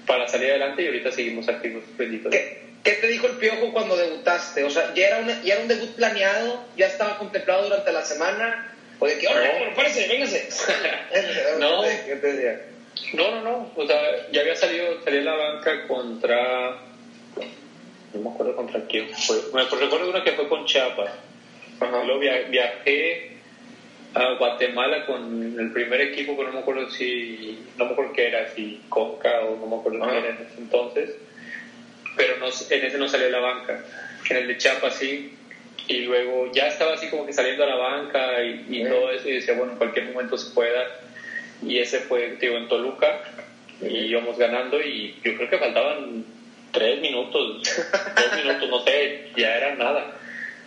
para 0.06 0.28
salir 0.28 0.52
adelante 0.52 0.84
y 0.84 0.88
ahorita 0.88 1.12
seguimos 1.12 1.50
activos, 1.50 1.84
bendito 1.98 2.30
¿Qué, 2.30 2.60
¿Qué 2.84 2.92
te 2.92 3.08
dijo 3.08 3.28
el 3.28 3.34
Piojo 3.34 3.74
cuando 3.74 3.98
debutaste? 3.98 4.64
O 4.64 4.70
sea, 4.70 4.94
¿ya 4.94 5.08
era, 5.08 5.42
¿ya 5.42 5.56
era 5.56 5.64
un 5.64 5.68
debut 5.68 5.94
planeado? 5.96 6.64
¿Ya 6.78 6.88
estaba 6.88 7.18
contemplado 7.18 7.64
durante 7.64 7.92
la 7.92 8.04
semana? 8.04 8.75
¿O 9.00 9.08
de 9.08 9.18
que, 9.18 9.28
¡Órale, 9.28 9.70
no. 9.70 9.76
párese, 9.76 10.08
véngase! 10.08 10.48
no. 11.60 11.82
¿Qué 11.84 12.16
te 12.16 12.34
decía? 12.34 12.66
No, 13.14 13.32
no, 13.32 13.42
no. 13.42 13.72
O 13.76 13.86
sea, 13.86 14.32
ya 14.32 14.42
había 14.42 14.56
salido, 14.56 15.04
salí 15.04 15.22
la 15.22 15.36
banca 15.36 15.88
contra. 15.88 16.78
No 18.14 18.22
me 18.22 18.30
acuerdo 18.30 18.56
contra 18.56 18.82
quién 18.88 19.10
fue. 19.10 19.38
Me 19.54 19.64
recuerdo 19.64 20.10
una 20.10 20.24
que 20.24 20.32
fue 20.32 20.48
con 20.48 20.66
Chiapas. 20.66 21.12
Luego 21.80 22.20
viajé 22.50 23.32
a 24.14 24.34
Guatemala 24.36 25.06
con 25.06 25.60
el 25.60 25.72
primer 25.74 26.00
equipo, 26.00 26.38
pero 26.38 26.50
no 26.50 26.56
me 26.56 26.60
acuerdo 26.62 26.90
si. 26.90 27.60
No 27.78 27.86
me 27.86 27.92
acuerdo 27.92 28.14
qué 28.14 28.28
era, 28.28 28.50
si 28.56 28.82
Conca 28.88 29.42
o 29.42 29.58
no 29.58 29.68
me 29.68 29.76
acuerdo 29.76 30.06
qué 30.06 30.18
era 30.18 30.30
en 30.30 30.36
ese 30.36 30.58
entonces. 30.58 31.10
Pero 32.16 32.38
no, 32.38 32.46
en 32.48 32.86
ese 32.86 32.98
no 32.98 33.10
salió 33.10 33.30
la 33.30 33.40
banca. 33.40 33.84
En 34.30 34.38
el 34.38 34.48
de 34.48 34.58
Chiapas 34.58 34.96
sí. 34.96 35.35
Y 35.88 36.00
luego 36.00 36.52
ya 36.52 36.68
estaba 36.68 36.94
así 36.94 37.10
como 37.10 37.26
que 37.26 37.34
saliendo 37.34 37.64
a 37.64 37.68
la 37.68 37.76
banca 37.76 38.44
y, 38.44 38.66
y 38.70 38.84
todo 38.84 39.12
eso. 39.12 39.30
Y 39.30 39.34
decía, 39.34 39.54
bueno, 39.56 39.74
en 39.74 39.78
cualquier 39.78 40.06
momento 40.06 40.38
se 40.38 40.54
puede 40.54 40.74
dar 40.74 41.06
y 41.62 41.80
ese 41.80 42.00
fue, 42.02 42.38
digo, 42.40 42.58
en 42.58 42.68
Toluca, 42.68 43.22
y 43.82 43.88
íbamos 43.88 44.38
ganando 44.38 44.82
y 44.82 45.16
yo 45.24 45.36
creo 45.36 45.50
que 45.50 45.58
faltaban 45.58 46.24
tres 46.72 47.00
minutos, 47.02 47.64
dos 47.64 48.36
minutos, 48.36 48.70
no 48.70 48.80
sé, 48.82 49.30
ya 49.36 49.56
era 49.56 49.76
nada. 49.76 50.18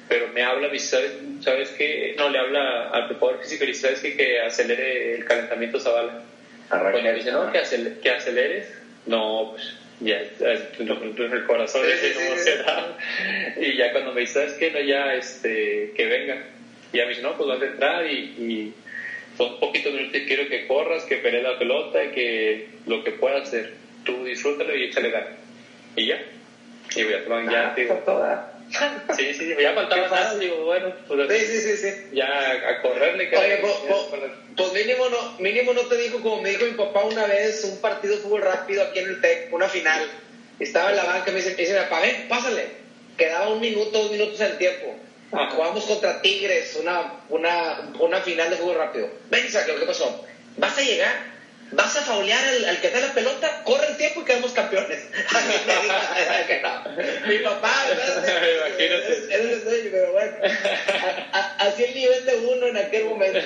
Pero 0.09 0.29
me 0.29 0.43
habla, 0.43 0.71
¿sabes, 0.79 1.13
¿sabes 1.41 1.69
qué? 1.77 2.15
No, 2.17 2.31
le 2.31 2.39
habla 2.39 2.89
al 2.89 3.09
preparador 3.09 3.43
físico 3.43 3.65
y 3.65 3.75
¿sabes 3.75 4.01
qué? 4.01 4.17
Que 4.17 4.41
acelere 4.41 5.17
el 5.17 5.25
calentamiento 5.25 5.79
Zavala. 5.79 6.23
Cuando 6.69 7.13
dice, 7.13 7.31
no, 7.31 7.53
que, 7.53 7.61
que 8.03 8.11
aceleres, 8.11 8.73
no, 9.07 9.51
pues 9.53 9.75
ya, 10.01 10.21
el 10.21 11.45
corazón 11.47 11.83
sí, 11.87 12.09
sí, 12.09 12.19
no 12.31 12.37
sí, 12.37 12.51
Y 13.61 13.77
ya 13.77 13.93
cuando 13.93 14.13
me 14.13 14.21
dice, 14.21 14.35
¿sabes 14.35 14.55
qué? 14.55 14.71
No, 14.71 14.81
ya, 14.81 15.15
este, 15.15 15.93
que 15.95 16.07
venga. 16.07 16.47
Y 16.93 16.97
ya 16.99 17.05
me 17.05 17.11
dice, 17.11 17.23
no, 17.23 17.37
pues 17.37 17.49
vas 17.49 17.63
a 17.63 17.65
entrar 17.67 18.07
y, 18.07 18.19
y 18.39 18.73
son 19.37 19.59
poquitos 19.61 19.93
minutos 19.93 20.21
quiero 20.27 20.49
que 20.49 20.67
corras, 20.67 21.05
que 21.05 21.17
pelees 21.17 21.43
la 21.43 21.59
pelota 21.59 22.05
y 22.05 22.09
que 22.11 22.67
lo 22.87 23.05
que 23.05 23.13
puedas 23.13 23.49
hacer, 23.49 23.73
tú 24.05 24.25
disfrútalo 24.25 24.75
y 24.77 24.85
échale 24.85 25.11
ganas. 25.11 25.31
Y 25.97 26.07
ya. 26.07 26.23
Y 26.97 27.03
ya 27.03 27.23
te 27.23 27.29
van, 27.29 27.51
ya, 27.51 27.75
digo. 27.75 27.95
Toda. 28.05 28.58
Sí, 29.17 29.35
sí, 29.35 29.55
ya 29.61 29.73
faltaba 29.73 30.09
nada, 30.09 30.35
digo, 30.37 30.65
bueno, 30.65 30.95
pues 31.07 31.29
sí, 31.29 31.47
sí, 31.47 31.61
sí, 31.61 31.77
sí. 31.77 31.95
ya 32.13 32.53
a 32.53 32.83
correrle. 32.83 33.29
Que 33.29 33.37
Oye, 33.37 33.59
pues, 33.59 33.75
pues, 34.11 34.23
pues, 34.57 34.73
mínimo, 34.73 35.09
no, 35.09 35.39
mínimo 35.39 35.73
no 35.73 35.83
te 35.83 35.97
dijo, 35.97 36.21
como 36.21 36.41
me 36.43 36.51
dijo 36.51 36.65
mi 36.65 36.73
papá 36.73 37.05
una 37.05 37.27
vez, 37.27 37.65
un 37.65 37.81
partido 37.81 38.15
de 38.17 38.23
fútbol 38.23 38.43
rápido 38.43 38.83
aquí 38.83 38.99
en 39.01 39.09
el 39.09 39.21
TEC, 39.21 39.53
una 39.53 39.69
final. 39.69 40.03
Estaba 40.59 40.91
en 40.91 40.97
la 40.97 41.05
banca, 41.05 41.31
me 41.31 41.39
dice, 41.39 41.51
me 41.51 41.57
dice, 41.57 41.75
papá, 41.75 42.01
ven, 42.01 42.27
pásale. 42.29 42.67
Quedaba 43.17 43.49
un 43.49 43.61
minuto, 43.61 43.99
dos 43.99 44.11
minutos 44.13 44.41
en 44.41 44.53
el 44.53 44.59
tiempo 44.59 44.99
Jugamos 45.31 45.85
contra 45.85 46.23
Tigres, 46.23 46.77
una, 46.81 47.21
una, 47.29 47.93
una 47.99 48.21
final 48.23 48.49
de 48.49 48.57
fútbol 48.57 48.77
rápido. 48.77 49.11
Ven, 49.31 49.47
¿qué 49.47 49.87
pasó? 49.87 50.25
¿Vas 50.57 50.79
a 50.79 50.83
llegar? 50.83 51.38
¿Vas 51.71 51.95
a 51.97 52.03
faulear 52.03 52.43
al, 52.67 52.81
que 52.81 52.91
da 52.91 53.01
la 53.01 53.13
pelota? 53.13 53.63
Corre 53.65 53.89
el 53.89 53.99
tiempo 53.99 54.23
y 54.23 54.25
quedamos 54.25 54.53
campeones. 54.53 55.01
Mi 57.29 57.39
papá, 57.39 57.75
Imagínate. 57.89 59.91
pero 59.91 60.13
bueno. 60.13 60.37
así 61.59 61.85
el 61.85 61.95
nivel 61.95 62.25
de 62.25 62.37
uno 62.37 62.67
en 62.69 62.77
aquel 62.79 63.05
momento. 63.05 63.39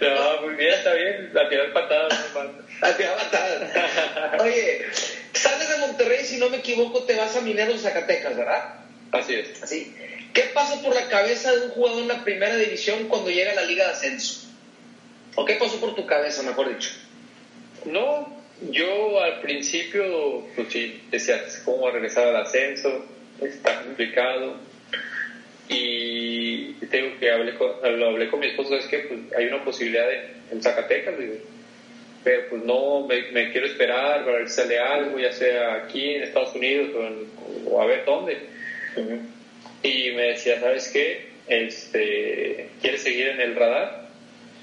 No, 0.00 0.40
muy 0.42 0.54
bien, 0.54 0.72
está 0.72 0.94
bien. 0.94 1.30
La 1.34 1.48
tirar 1.48 1.72
patadas, 1.72 2.18
La 2.80 2.96
tirar 2.96 3.16
patadas. 3.16 3.70
Oye, 4.40 4.86
sales 5.34 5.68
de 5.68 5.78
Monterrey, 5.78 6.24
si 6.24 6.38
no 6.38 6.48
me 6.48 6.58
equivoco, 6.58 7.02
te 7.04 7.14
vas 7.14 7.36
a 7.36 7.40
Mineros 7.42 7.82
Zacatecas, 7.82 8.36
¿verdad? 8.36 8.74
Así 9.12 9.34
es. 9.34 9.62
Así. 9.62 9.94
¿Qué 10.32 10.42
pasa 10.54 10.80
por 10.82 10.94
la 10.94 11.08
cabeza 11.08 11.52
de 11.52 11.66
un 11.66 11.70
jugador 11.70 12.02
en 12.02 12.08
la 12.08 12.24
primera 12.24 12.56
división 12.56 13.08
cuando 13.08 13.30
llega 13.30 13.52
a 13.52 13.54
la 13.54 13.62
liga 13.62 13.86
de 13.86 13.92
ascenso? 13.92 14.48
¿O 15.34 15.44
qué 15.44 15.54
pasó 15.54 15.78
por 15.78 15.94
tu 15.94 16.06
cabeza, 16.06 16.42
mejor 16.42 16.68
dicho? 16.68 16.90
No, 17.84 18.42
yo 18.70 19.20
al 19.22 19.40
principio, 19.40 20.44
pues 20.54 20.68
sí, 20.68 21.02
decía, 21.10 21.42
¿cómo 21.64 21.90
regresar 21.90 22.28
al 22.28 22.36
ascenso? 22.36 23.06
Está 23.40 23.82
complicado. 23.82 24.56
Y 25.68 26.72
tengo 26.86 27.18
que 27.18 27.30
hablé 27.30 27.54
con, 27.54 27.68
lo 27.98 28.08
hablé 28.08 28.28
con 28.30 28.40
mi 28.40 28.46
esposo, 28.46 28.76
es 28.76 28.86
que 28.86 29.00
pues, 29.00 29.20
hay 29.36 29.46
una 29.46 29.62
posibilidad 29.64 30.08
en 30.50 30.62
Zacatecas, 30.62 31.18
digo, 31.18 31.34
pero 32.24 32.48
pues 32.48 32.62
no, 32.64 33.06
me, 33.06 33.52
quiero 33.52 33.66
esperar 33.66 34.24
para 34.24 34.38
ver 34.38 34.48
si 34.48 34.56
sale 34.56 34.78
algo, 34.78 35.18
ya 35.18 35.32
sea 35.32 35.74
aquí 35.74 36.14
en 36.14 36.22
Estados 36.22 36.54
Unidos 36.54 36.90
o, 37.66 37.80
a 37.80 37.86
ver 37.86 38.04
dónde 38.04 38.38
y 39.82 40.10
me 40.12 40.22
decía, 40.22 40.60
¿sabes 40.60 40.88
qué? 40.88 41.28
Este, 41.46 42.68
¿Quieres 42.80 43.02
seguir 43.02 43.28
en 43.28 43.40
el 43.40 43.54
radar? 43.54 44.08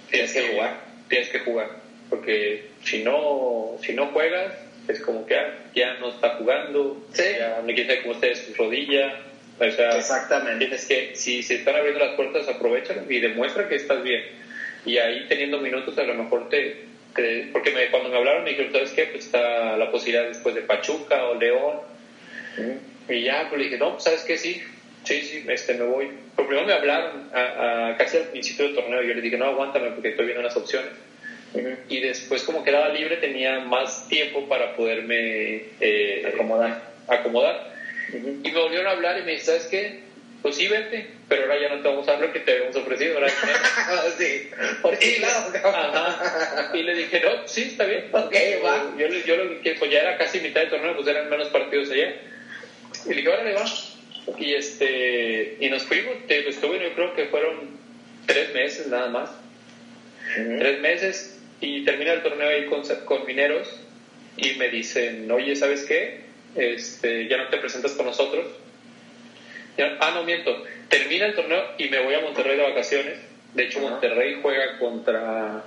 Tienes 0.09 0.33
que 0.33 0.41
jugar, 0.49 0.81
tienes 1.09 1.29
que 1.29 1.39
jugar, 1.39 1.69
porque 2.09 2.65
si 2.85 3.03
no, 3.03 3.77
si 3.81 3.93
no 3.93 4.07
juegas, 4.07 4.53
es 4.87 5.01
como 5.01 5.25
que 5.25 5.35
ya 5.73 5.95
no 5.95 6.09
está 6.09 6.37
jugando, 6.37 6.97
ya 7.13 7.61
no 7.61 7.73
quiere 7.73 8.01
cómo 8.03 8.13
esté 8.13 8.35
su 8.35 8.53
rodilla, 8.53 9.19
o 9.59 9.71
sea, 9.71 9.97
Exactamente. 9.97 10.59
tienes 10.59 10.85
que, 10.85 11.15
si 11.15 11.43
se 11.43 11.55
están 11.55 11.75
abriendo 11.75 11.99
las 11.99 12.15
puertas, 12.15 12.47
aprovecha 12.47 12.95
y 13.09 13.19
demuestra 13.19 13.67
que 13.67 13.75
estás 13.75 14.03
bien. 14.03 14.23
Y 14.85 14.97
ahí 14.97 15.25
teniendo 15.27 15.57
minutos 15.59 15.97
a 15.97 16.03
lo 16.03 16.13
mejor 16.13 16.49
te, 16.49 16.85
porque 17.51 17.71
me, 17.71 17.89
cuando 17.89 18.09
me 18.09 18.17
hablaron 18.17 18.43
me 18.43 18.51
dijeron, 18.51 18.71
¿sabes 18.73 18.91
qué? 18.91 19.05
Pues 19.05 19.25
está 19.25 19.77
la 19.77 19.89
posibilidad 19.89 20.27
después 20.27 20.53
de 20.53 20.61
Pachuca 20.61 21.25
o 21.25 21.35
León. 21.35 21.77
Y 23.07 23.23
ya, 23.23 23.47
pues 23.49 23.59
le 23.59 23.65
dije, 23.65 23.77
no, 23.77 23.93
pues, 23.93 24.03
¿sabes 24.03 24.23
qué? 24.23 24.37
Sí, 24.37 24.61
sí, 25.05 25.21
sí, 25.21 25.45
este, 25.47 25.73
me 25.75 25.85
voy. 25.85 26.09
Pero 26.35 26.47
primero 26.47 26.67
me 26.67 26.73
hablaron 26.73 27.29
a, 27.33 27.95
casi 27.97 28.17
al 28.17 28.25
principio 28.25 28.65
del 28.65 28.75
torneo. 28.75 29.01
Yo 29.01 29.13
les 29.13 29.23
dije, 29.23 29.37
no, 29.37 29.45
aguántame 29.45 29.91
porque 29.91 30.09
estoy 30.09 30.25
viendo 30.25 30.43
las 30.43 30.57
opciones. 30.57 30.91
Y 31.89 31.99
después, 31.99 32.43
como 32.43 32.63
quedaba 32.63 32.89
libre, 32.89 33.17
tenía 33.17 33.59
más 33.59 34.07
tiempo 34.07 34.47
para 34.47 34.75
poderme 34.75 35.63
eh, 35.79 36.31
acomodar. 36.33 36.93
acomodar. 37.07 37.73
Y 38.11 38.51
me 38.51 38.59
volvieron 38.59 38.87
a 38.87 38.91
hablar 38.91 39.19
y 39.19 39.23
me 39.23 39.31
dice, 39.33 39.45
¿sabes 39.45 39.65
qué? 39.65 40.05
Pues 40.41 40.57
sí, 40.57 40.67
vente, 40.67 41.07
pero 41.27 41.43
ahora 41.43 41.59
ya 41.59 41.69
no 41.69 41.81
te 41.81 41.87
vamos 41.87 42.07
a 42.07 42.11
dar 42.11 42.21
lo 42.21 42.31
que 42.31 42.39
te 42.39 42.51
habíamos 42.51 42.75
ofrecido. 42.75 43.17
Ahora 43.17 43.29
sí, 44.15 44.49
por 44.79 44.95
sí, 44.95 45.17
Y 46.73 46.83
le 46.83 46.93
dije, 46.93 47.19
no, 47.19 47.47
sí, 47.47 47.63
está 47.63 47.85
bien. 47.85 48.09
Ok, 48.11 48.35
va. 48.63 48.93
Yo, 48.95 49.07
yo 49.07 49.37
lo 49.37 49.59
que 49.61 49.73
pues 49.73 49.89
ya 49.89 50.01
era 50.01 50.17
casi 50.19 50.39
mitad 50.41 50.61
del 50.61 50.69
torneo, 50.69 50.95
pues 50.95 51.07
eran 51.07 51.31
menos 51.31 51.47
partidos 51.47 51.89
allá. 51.89 52.13
Y 53.05 53.09
le 53.09 53.15
dije, 53.15 53.29
órale, 53.29 53.53
va 53.53 53.65
y, 54.37 54.53
este, 54.53 55.57
y 55.59 55.69
nos 55.69 55.83
fuimos, 55.83 56.15
estuve, 56.27 56.81
yo 56.81 56.93
creo 56.93 57.15
que 57.15 57.25
fueron 57.25 57.69
tres 58.25 58.53
meses 58.53 58.87
nada 58.87 59.09
más. 59.09 59.29
Tres 60.33 60.79
meses 60.81 61.34
y 61.61 61.83
termina 61.83 62.13
el 62.13 62.23
torneo 62.23 62.49
ahí 62.49 62.65
con, 62.65 62.83
con 63.05 63.25
Mineros 63.25 63.67
y 64.37 64.53
me 64.55 64.69
dicen, 64.69 65.31
oye, 65.31 65.55
¿sabes 65.55 65.85
qué? 65.85 66.21
Este, 66.55 67.27
ya 67.27 67.37
no 67.37 67.47
te 67.49 67.57
presentas 67.57 67.93
con 67.93 68.05
nosotros. 68.05 68.47
ah, 69.99 70.11
no, 70.13 70.23
miento. 70.23 70.63
Termina 70.89 71.25
el 71.27 71.35
torneo 71.35 71.63
y 71.77 71.89
me 71.89 71.99
voy 71.99 72.13
a 72.15 72.21
Monterrey 72.21 72.57
de 72.57 72.63
vacaciones. 72.63 73.19
De 73.53 73.63
hecho, 73.63 73.79
Monterrey 73.79 74.39
juega 74.41 74.77
contra... 74.77 75.63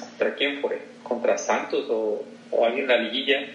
¿Contra 0.00 0.34
quién 0.34 0.60
fue? 0.60 0.78
¿Contra 1.02 1.38
Santos 1.38 1.86
o, 1.88 2.24
o 2.50 2.64
alguien 2.64 2.84
en 2.84 2.88
la 2.88 2.98
liguilla? 2.98 3.46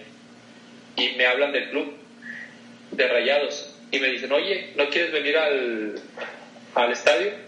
Y 0.96 1.10
me 1.16 1.26
hablan 1.26 1.52
del 1.52 1.70
club 1.70 1.94
de 2.90 3.06
Rayados 3.06 3.76
y 3.90 3.98
me 4.00 4.08
dicen, 4.08 4.32
oye, 4.32 4.72
¿no 4.76 4.88
quieres 4.88 5.12
venir 5.12 5.36
al, 5.36 6.00
al 6.74 6.92
estadio? 6.92 7.45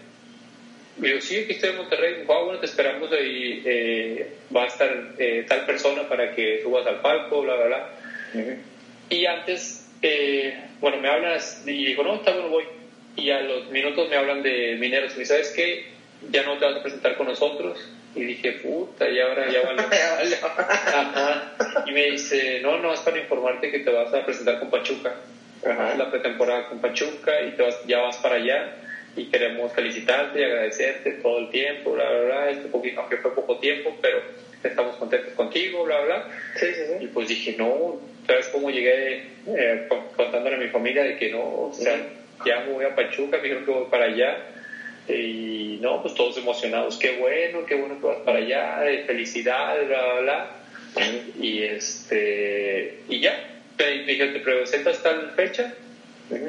Y 0.99 1.01
digo, 1.01 1.21
sí, 1.21 1.37
aquí 1.37 1.53
estoy 1.53 1.69
en 1.69 1.77
Monterrey. 1.77 2.25
Ah, 2.27 2.41
bueno, 2.43 2.59
te 2.59 2.65
esperamos 2.65 3.09
y 3.11 3.61
eh, 3.65 4.33
va 4.55 4.63
a 4.63 4.67
estar 4.67 5.13
eh, 5.17 5.45
tal 5.47 5.65
persona 5.65 6.09
para 6.09 6.35
que 6.35 6.61
subas 6.61 6.85
al 6.87 7.01
palco, 7.01 7.41
bla, 7.41 7.55
bla, 7.55 7.65
bla. 7.65 7.89
Y 9.09 9.25
antes, 9.25 9.87
eh, 10.01 10.59
bueno, 10.81 10.97
me 10.97 11.07
hablan 11.07 11.39
y 11.65 11.85
digo, 11.85 12.03
no, 12.03 12.15
está 12.15 12.31
bueno, 12.31 12.49
voy. 12.49 12.65
Y 13.15 13.31
a 13.31 13.41
los 13.41 13.69
minutos 13.69 14.09
me 14.09 14.17
hablan 14.17 14.43
de 14.43 14.75
mineros. 14.79 15.17
Y 15.17 15.25
¿sabes 15.25 15.53
qué? 15.55 15.87
Ya 16.31 16.43
no 16.43 16.57
te 16.57 16.65
vas 16.65 16.75
a 16.75 16.83
presentar 16.83 17.15
con 17.15 17.27
nosotros. 17.27 17.79
Y 18.15 18.23
dije, 18.23 18.53
puta, 18.53 19.07
y 19.09 19.19
ahora 19.19 19.49
ya 19.49 19.61
vale. 19.61 19.83
Y 21.85 21.91
me 21.91 22.11
dice, 22.11 22.59
no, 22.61 22.77
no, 22.77 22.93
es 22.93 22.99
para 23.01 23.19
informarte 23.19 23.71
que 23.71 23.79
te 23.79 23.89
vas 23.89 24.13
a 24.13 24.25
presentar 24.25 24.59
con 24.59 24.69
Pachuca 24.69 25.15
la 25.63 26.09
pretemporada 26.09 26.69
con 26.69 26.79
Pachuca 26.79 27.41
y 27.41 27.51
te 27.51 27.63
vas, 27.63 27.77
ya 27.85 27.99
vas 27.99 28.17
para 28.17 28.35
allá 28.35 28.73
y 29.15 29.25
queremos 29.25 29.73
felicitarte 29.73 30.39
y 30.39 30.43
agradecerte 30.43 31.11
todo 31.13 31.39
el 31.39 31.49
tiempo, 31.49 31.91
bla, 31.91 32.09
bla, 32.09 32.21
bla, 32.21 32.49
este 32.49 32.67
poquito, 32.69 33.01
aunque 33.01 33.17
fue 33.17 33.33
poco 33.33 33.57
tiempo, 33.57 33.95
pero 34.01 34.21
estamos 34.63 34.95
contentos 34.97 35.33
contigo, 35.33 35.83
bla, 35.83 36.01
bla. 36.01 36.27
Sí, 36.55 36.67
sí, 36.73 36.81
Y 37.01 37.07
pues 37.07 37.27
dije, 37.27 37.55
no, 37.57 37.99
¿sabes 38.27 38.47
cómo 38.49 38.69
llegué 38.69 39.23
eh, 39.47 39.87
contándole 40.15 40.55
a 40.55 40.59
mi 40.59 40.67
familia 40.67 41.03
de 41.03 41.15
que 41.15 41.29
no, 41.29 41.39
o 41.39 41.73
sea, 41.73 41.97
ya 42.45 42.59
me 42.61 42.71
voy 42.71 42.85
a 42.85 42.95
Pachuca, 42.95 43.37
me 43.37 43.43
dijeron 43.43 43.65
que 43.65 43.71
voy 43.71 43.85
para 43.89 44.05
allá, 44.05 44.37
Y 45.07 45.79
no, 45.81 46.01
pues 46.01 46.13
todos 46.13 46.37
emocionados, 46.37 46.97
qué 46.97 47.11
bueno, 47.11 47.65
qué 47.65 47.75
bueno 47.75 47.99
que 47.99 48.05
vas 48.05 48.19
para 48.19 48.37
allá, 48.37 48.81
felicidad, 49.05 49.75
bla, 49.85 50.03
bla, 50.03 50.19
bla. 50.21 50.47
Y, 51.39 51.63
este, 51.63 52.93
y 53.07 53.19
ya, 53.19 53.39
te 53.77 53.87
dije, 53.89 54.27
te 54.27 54.39
presentas 54.39 55.01
tal 55.01 55.31
fecha 55.31 55.73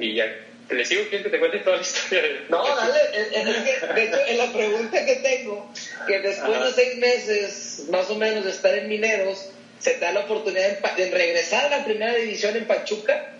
y 0.01 0.15
ya. 0.15 0.31
¿Le 0.71 0.85
sigo 0.85 1.03
quién 1.09 1.23
que 1.23 1.31
te 1.31 1.39
cuente 1.39 1.59
toda 1.59 1.77
la 1.77 1.83
historia? 1.83 2.45
No, 2.49 2.65
dale, 2.65 2.99
de 3.11 4.05
hecho, 4.05 4.19
en 4.27 4.39
la 4.39 4.53
pregunta 4.53 5.05
que 5.05 5.17
tengo, 5.17 5.69
que 6.07 6.21
después 6.21 6.61
de 6.61 6.73
seis 6.73 6.97
meses, 6.99 7.85
más 7.91 8.09
o 8.09 8.17
menos, 8.17 8.45
de 8.45 8.53
estar 8.53 8.75
en 8.75 8.89
Mineros, 8.89 9.51
se 9.81 9.93
te 9.93 10.01
da 10.01 10.13
la 10.13 10.21
oportunidad 10.21 10.79
de, 10.97 11.11
regresar 11.11 11.67
a 11.67 11.79
la 11.79 11.85
primera 11.85 12.15
división 12.15 12.57
en 12.57 12.67
Pachuca, 12.67 13.33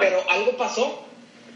pero 0.00 0.28
algo 0.30 0.56
pasó. 0.56 1.06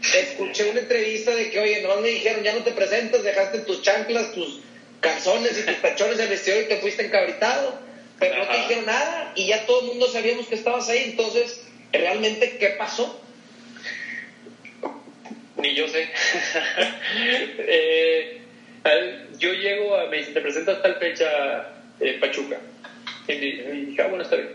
Escuché 0.01 0.69
una 0.69 0.79
entrevista 0.79 1.35
de 1.35 1.49
que, 1.49 1.59
oye, 1.59 1.81
no 1.81 1.97
me 1.97 2.07
dijeron, 2.07 2.41
ya 2.41 2.53
no 2.53 2.63
te 2.63 2.71
presentas, 2.71 3.21
dejaste 3.21 3.59
tus 3.59 3.81
chanclas, 3.81 4.31
tus 4.31 4.61
calzones 5.01 5.57
y 5.57 5.63
tus 5.63 5.81
tachones 5.81 6.17
de 6.17 6.25
vestido 6.25 6.61
y 6.61 6.65
te 6.65 6.77
fuiste 6.77 7.05
encabritado, 7.05 7.77
pero 8.17 8.37
no 8.37 8.47
te 8.47 8.57
dijeron 8.57 8.85
nada 8.85 9.33
y 9.35 9.47
ya 9.47 9.65
todo 9.65 9.81
el 9.81 9.87
mundo 9.87 10.07
sabíamos 10.07 10.47
que 10.47 10.55
estabas 10.55 10.89
ahí, 10.89 11.03
entonces, 11.03 11.61
¿realmente 11.91 12.57
qué 12.57 12.69
pasó? 12.69 13.19
Ni 15.61 15.75
yo 15.75 15.87
sé. 15.87 16.07
eh, 17.59 18.41
yo 19.37 19.53
llego 19.53 19.95
a, 19.95 20.07
me 20.07 20.17
dice, 20.17 20.31
te 20.31 20.41
presentas 20.41 20.81
tal 20.81 20.95
fecha 20.95 21.71
en 21.99 22.19
Pachuca. 22.19 22.59
Y 23.27 23.35
dije, 23.35 24.01
ah, 24.01 24.07
bueno, 24.07 24.23
está 24.23 24.35
bien. 24.37 24.49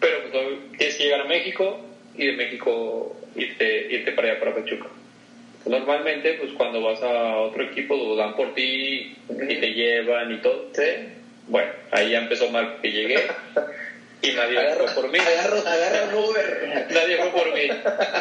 Pero 0.00 0.22
pues, 0.30 0.32
tienes 0.76 0.96
que 0.96 1.04
llegar 1.04 1.20
a 1.22 1.24
México 1.24 1.80
y 2.16 2.26
de 2.26 2.32
México 2.32 3.16
irte, 3.34 3.86
irte 3.90 4.12
para 4.12 4.30
allá, 4.30 4.40
para 4.40 4.54
Pachuca. 4.54 4.88
Normalmente, 5.64 6.34
pues 6.34 6.52
cuando 6.52 6.82
vas 6.82 7.02
a 7.02 7.36
otro 7.38 7.62
equipo, 7.64 7.96
lo 7.96 8.16
dan 8.16 8.34
por 8.34 8.54
ti 8.54 9.16
y 9.28 9.60
te 9.60 9.72
llevan 9.72 10.32
y 10.32 10.38
todo. 10.38 10.70
¿Sí? 10.74 10.82
Bueno, 11.46 11.70
ahí 11.90 12.10
ya 12.10 12.18
empezó 12.18 12.50
mal 12.50 12.78
que 12.80 12.90
llegué 12.90 13.16
y 14.22 14.32
nadie 14.32 14.58
fue 14.76 14.94
por 14.94 15.10
mí. 15.10 15.18
Agarro, 15.18 15.58
agarro 15.58 16.18
un 16.18 16.24
Uber. 16.24 16.86
nadie 16.90 17.16
fue 17.16 17.30
por 17.30 17.54
mí. 17.54 17.68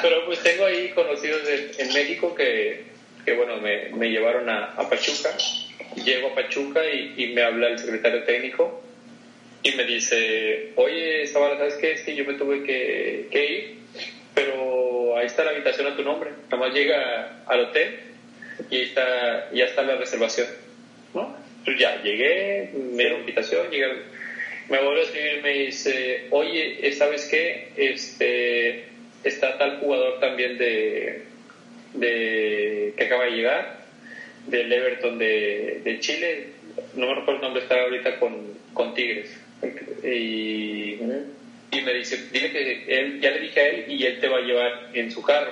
Pero 0.01 0.25
pues 0.25 0.39
tengo 0.41 0.65
ahí 0.65 0.89
conocidos 0.89 1.41
en 1.77 1.93
México 1.93 2.33
que, 2.33 2.85
que 3.23 3.33
bueno, 3.33 3.57
me, 3.57 3.89
me 3.89 4.09
llevaron 4.09 4.49
a, 4.49 4.73
a, 4.73 4.89
Pachuca. 4.89 5.29
Llego 6.03 6.29
a 6.29 6.35
Pachuca 6.35 6.81
y, 6.85 7.13
y, 7.17 7.33
me 7.33 7.43
habla 7.43 7.67
el 7.67 7.79
secretario 7.79 8.23
técnico 8.23 8.81
y 9.63 9.73
me 9.73 9.83
dice, 9.83 10.71
oye, 10.75 11.27
Zavala, 11.27 11.57
¿sabes 11.57 11.75
qué? 11.75 11.91
Es 11.91 12.01
que 12.01 12.15
yo 12.15 12.25
me 12.25 12.33
tuve 12.33 12.63
que, 12.63 13.27
que 13.29 13.45
ir, 13.45 13.77
pero 14.33 15.17
ahí 15.17 15.27
está 15.27 15.43
la 15.43 15.51
habitación 15.51 15.87
a 15.87 15.95
tu 15.95 16.03
nombre. 16.03 16.31
Nada 16.49 16.57
más 16.57 16.73
llega 16.73 17.43
al 17.45 17.59
hotel 17.59 17.99
y 18.69 18.75
ahí 18.75 18.81
está, 18.83 19.51
ya 19.51 19.65
está 19.65 19.83
la 19.83 19.97
reservación. 19.97 20.47
¿No? 21.13 21.35
Pues 21.63 21.77
ya, 21.77 22.01
llegué, 22.01 22.71
me 22.73 23.03
dieron 23.03 23.19
invitación, 23.19 23.69
llegué, 23.69 23.85
me 24.71 24.81
vuelve 24.81 25.01
a 25.01 25.03
escribir 25.03 25.37
y 25.37 25.41
me 25.41 25.53
dice, 25.65 26.27
oye, 26.31 26.91
¿sabes 26.93 27.25
qué? 27.25 27.73
Este, 27.75 28.85
está 29.23 29.57
tal 29.57 29.79
jugador 29.79 30.21
también 30.21 30.57
de, 30.57 31.23
de 31.93 32.93
que 32.97 33.03
acaba 33.03 33.25
de 33.25 33.31
llegar, 33.31 33.81
del 34.47 34.71
Everton 34.71 35.19
de, 35.19 35.81
de 35.83 35.99
Chile, 35.99 36.47
no 36.95 37.07
me 37.07 37.15
recuerdo 37.15 37.35
el 37.35 37.41
nombre, 37.41 37.63
está 37.63 37.81
ahorita 37.81 38.17
con, 38.17 38.57
con 38.73 38.93
Tigres. 38.93 39.37
Y, 40.03 40.93
y, 41.71 41.81
me 41.83 41.93
dice, 41.93 42.29
dile 42.31 42.51
que 42.51 42.85
él, 42.97 43.19
ya 43.19 43.31
le 43.31 43.39
dije 43.39 43.59
a 43.59 43.67
él 43.67 43.85
y 43.91 44.05
él 44.05 44.19
te 44.21 44.29
va 44.29 44.37
a 44.37 44.41
llevar 44.41 44.89
en 44.93 45.11
su 45.11 45.21
carro. 45.21 45.51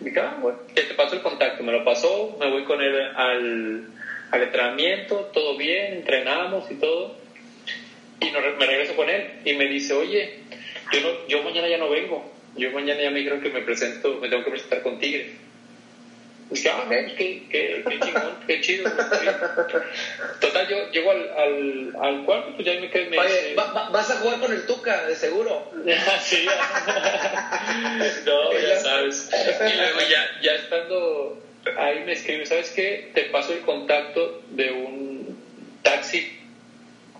Dije, 0.00 0.20
ah, 0.20 0.38
bueno, 0.40 0.58
te 0.74 0.82
pasó 0.94 1.14
el 1.14 1.22
contacto, 1.22 1.64
me 1.64 1.72
lo 1.72 1.82
pasó, 1.82 2.36
me 2.38 2.50
voy 2.50 2.64
con 2.64 2.80
él 2.82 2.94
al 3.16 3.86
al 4.30 4.42
entrenamiento, 4.42 5.30
todo 5.32 5.56
bien, 5.56 5.94
entrenamos 5.94 6.70
y 6.70 6.74
todo. 6.74 7.16
Y 8.20 8.30
me 8.30 8.66
regreso 8.66 8.94
con 8.96 9.08
él 9.08 9.30
y 9.44 9.54
me 9.54 9.66
dice, 9.66 9.94
oye, 9.94 10.34
yo, 10.92 11.00
no, 11.00 11.26
yo 11.26 11.42
mañana 11.42 11.68
ya 11.68 11.78
no 11.78 11.88
vengo. 11.88 12.30
Yo 12.56 12.70
mañana 12.72 13.00
ya 13.00 13.10
me 13.10 13.18
dijeron 13.18 13.40
que 13.40 13.48
me 13.50 13.62
presento, 13.62 14.18
me 14.20 14.28
tengo 14.28 14.44
que 14.44 14.50
presentar 14.50 14.82
con 14.82 14.98
Tigre. 14.98 15.30
Y 16.50 16.54
dije, 16.54 16.68
ah, 16.68 16.84
qué, 16.88 17.42
qué, 17.48 17.84
qué 17.88 18.00
chingón, 18.00 18.34
qué 18.44 18.60
chido. 18.60 18.90
Total, 20.40 20.68
yo 20.68 20.90
llego 20.90 21.12
al, 21.12 21.30
al, 21.30 21.96
al 22.00 22.24
cuarto, 22.24 22.52
pues 22.56 22.66
ya 22.66 22.80
me 22.80 22.90
quedé. 22.90 23.16
Oye, 23.16 23.54
vas 23.54 24.10
a 24.10 24.16
jugar 24.16 24.40
con 24.40 24.52
el 24.52 24.66
Tuca, 24.66 25.06
de 25.06 25.14
seguro. 25.14 25.70
sí, 26.22 26.44
no, 28.26 28.52
ya 28.58 28.76
sabes. 28.80 29.30
Y 29.32 29.76
luego 29.76 30.00
ya, 30.10 30.40
ya 30.42 30.52
estando 30.56 31.40
ahí 31.78 32.02
me 32.04 32.12
escribe, 32.12 32.46
¿sabes 32.46 32.70
qué? 32.70 33.10
Te 33.14 33.24
paso 33.24 33.52
el 33.52 33.60
contacto 33.60 34.42
de 34.50 34.72
un 34.72 35.38
taxi 35.82 36.39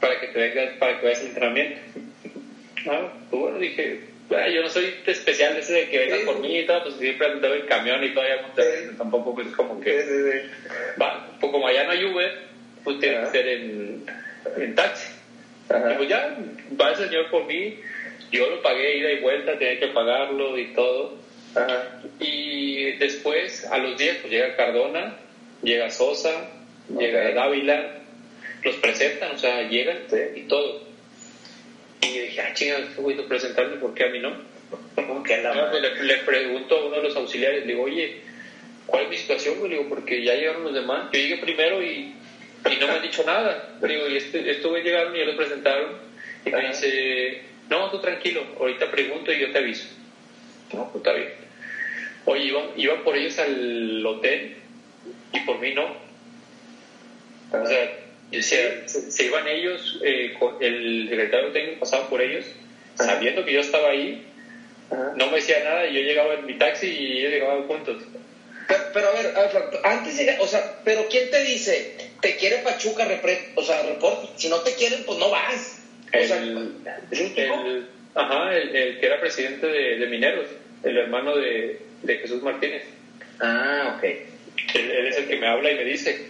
para 0.01 0.20
que 0.20 0.28
te 0.28 0.38
vengas, 0.38 0.76
para 0.78 0.98
que 0.98 1.07
vayas 1.07 1.20
al 1.20 1.26
entrenamiento. 1.26 1.80
Ah, 2.88 3.12
pues 3.30 3.42
bueno, 3.42 3.59
dije, 3.59 4.01
yo 4.30 4.62
no 4.62 4.70
soy 4.70 4.94
especial 5.07 5.57
ese 5.57 5.72
de 5.72 5.88
que 5.88 5.98
vengas 5.98 6.20
por 6.20 6.38
mí 6.40 6.59
y 6.59 6.66
todo, 6.66 6.84
pues 6.84 6.96
siempre 6.96 7.26
andaba 7.26 7.57
en 7.57 7.66
camión 7.66 8.03
y 8.05 8.14
todavía 8.14 8.40
tampoco 8.96 9.34
pues 9.34 9.48
como 9.48 9.80
que, 9.80 10.46
va, 11.01 11.28
pues 11.40 11.53
como 11.53 11.66
allá 11.66 11.84
no 11.84 11.90
hay 11.90 12.05
Uber, 12.05 12.38
pues 12.84 12.98
tiene 13.01 13.20
que 13.20 13.26
ser 13.26 13.48
en, 13.48 14.05
en 14.57 14.74
taxi. 14.74 15.12
Y 15.68 15.94
pues 15.94 16.09
ya, 16.09 16.36
va 16.80 16.90
el 16.90 16.96
señor 16.96 17.30
por 17.30 17.44
mí, 17.46 17.78
yo 18.32 18.48
lo 18.51 18.62
pagué 18.62 18.98
ida 18.98 19.12
y 19.12 19.20
vuelta, 19.20 19.59
tenía 19.59 19.78
que 19.78 19.88
pagarlo 19.88 20.57
y 20.57 20.72
todo. 20.74 21.18
Y 22.18 22.92
después, 22.96 23.66
a 23.66 23.78
los 23.78 23.98
días, 23.98 24.18
pues 24.20 24.32
llega 24.32 24.57
Cardona, 24.57 25.16
llega 25.62 25.90
Sosa, 25.90 26.48
llega 26.88 27.32
Dávila, 27.32 28.01
los 28.62 28.76
presentan, 28.76 29.32
o 29.34 29.38
sea, 29.38 29.68
llegan 29.68 29.98
y 30.34 30.42
todo. 30.42 30.82
Y 32.02 32.14
yo 32.14 32.22
dije, 32.22 32.40
ah, 32.40 32.54
chingados, 32.54 32.90
este 32.90 33.02
güey 33.02 33.16
presentarme, 33.28 33.76
¿por 33.76 33.94
qué 33.94 34.04
a 34.04 34.08
mí 34.08 34.18
no? 34.18 34.30
que 35.24 35.36
pues, 35.70 36.02
le, 36.02 36.16
pregunto 36.18 36.76
a 36.76 36.86
uno 36.86 36.96
de 36.96 37.02
los 37.02 37.16
auxiliares, 37.16 37.66
le 37.66 37.72
digo, 37.72 37.84
oye, 37.84 38.20
¿cuál 38.86 39.04
es 39.04 39.11
mi 39.11 39.16
situación? 39.16 39.62
Le 39.62 39.76
digo, 39.76 39.88
porque 39.88 40.22
ya 40.22 40.34
llegaron 40.34 40.64
los 40.64 40.74
demás. 40.74 41.11
Yo 41.12 41.20
llegué 41.20 41.38
primero 41.38 41.82
y, 41.82 42.14
y 42.70 42.76
no 42.80 42.86
me 42.86 42.94
han 42.94 43.02
dicho 43.02 43.24
nada. 43.24 43.76
Le 43.80 43.88
digo, 43.88 44.08
y 44.08 44.16
este, 44.16 44.50
estos 44.50 44.72
llegaron 44.82 45.14
y 45.14 45.18
ya 45.18 45.24
lo 45.24 45.36
presentaron. 45.36 45.92
Y 46.44 46.50
me 46.50 46.68
dice, 46.68 47.42
no, 47.68 47.90
tú 47.90 48.00
tranquilo, 48.00 48.44
ahorita 48.58 48.90
pregunto 48.90 49.32
y 49.32 49.40
yo 49.40 49.52
te 49.52 49.58
aviso. 49.58 49.86
No, 50.72 50.90
pues 50.90 50.96
está 50.96 51.12
bien. 51.12 51.32
Oye, 52.24 52.44
iban, 52.44 52.64
iban 52.76 53.02
por 53.02 53.16
ellos 53.16 53.38
al 53.38 54.04
hotel 54.06 54.56
y 55.32 55.40
por 55.40 55.58
mí 55.58 55.74
no. 55.74 55.96
O 57.52 57.66
sea, 57.66 57.99
se, 58.33 58.89
se, 58.89 59.24
iban 59.24 59.47
ellos, 59.49 60.01
eh, 60.05 60.35
el 60.61 61.09
secretario 61.09 61.53
técnico 61.53 61.81
pasaba 61.81 62.09
por 62.09 62.22
ellos, 62.22 62.45
sabiendo 62.95 63.45
que 63.45 63.53
yo 63.53 63.61
estaba 63.61 63.91
ahí, 63.91 64.24
no 65.16 65.26
me 65.26 65.37
decía 65.37 65.62
nada 65.64 65.87
y 65.87 65.95
yo 65.95 66.01
llegaba 66.01 66.35
en 66.35 66.47
mi 66.47 66.59
taxi 66.59 66.87
y 66.87 67.18
ellos 67.18 67.33
llegaban 67.33 67.62
juntos. 67.64 68.03
Pero, 68.93 69.09
a, 69.09 69.12
ver, 69.12 69.35
antes, 69.85 70.20
o 70.39 70.47
sea, 70.47 70.81
pero 70.85 71.07
¿quién 71.09 71.31
te 71.31 71.43
dice? 71.43 72.11
¿Te 72.20 72.37
quiere 72.37 72.59
Pachuca? 72.59 73.07
o 73.57 73.62
sea, 73.62 73.83
reporte. 73.83 74.28
Si 74.37 74.49
no 74.49 74.61
te 74.61 74.74
quieren, 74.74 75.05
pues 75.05 75.18
no 75.18 75.31
vas. 75.31 75.83
O 76.09 76.24
sea, 76.24 76.39
el, 76.39 77.87
ajá, 78.14 78.57
el, 78.57 78.99
que 78.99 79.07
era 79.07 79.20
presidente 79.20 79.66
de, 79.66 80.07
Mineros, 80.07 80.47
el 80.83 80.97
hermano 80.97 81.37
de, 81.37 81.81
de, 82.03 82.18
Jesús 82.18 82.43
Martínez. 82.43 82.83
Ah, 83.41 83.97
ok. 83.97 84.05
Él, 84.74 85.07
es 85.09 85.16
el 85.16 85.28
que 85.28 85.37
me 85.37 85.47
habla 85.47 85.70
y 85.70 85.76
me 85.76 85.85
dice. 85.85 86.26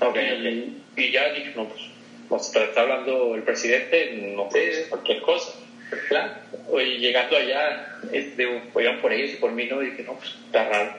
Okay, 0.00 0.80
y, 0.98 1.10
ya 1.10 1.32
dije, 1.32 1.52
no, 1.56 1.68
pues, 1.68 1.82
pues 2.28 2.54
está, 2.54 2.80
hablando 2.80 3.34
el 3.34 3.42
presidente, 3.42 4.12
no 4.34 4.48
pues, 4.48 4.86
cualquier 4.88 5.20
cosa. 5.22 5.52
Claro. 6.08 6.32
Y 6.78 6.98
llegando 6.98 7.36
allá, 7.36 7.98
este, 8.12 8.46
oigan 8.74 9.00
por 9.00 9.12
ellos 9.12 9.32
y 9.32 9.36
por 9.36 9.52
mí, 9.52 9.66
no, 9.66 9.80
dije, 9.80 10.02
no, 10.02 10.14
pues 10.14 10.34
está 10.46 10.68
raro. 10.68 10.94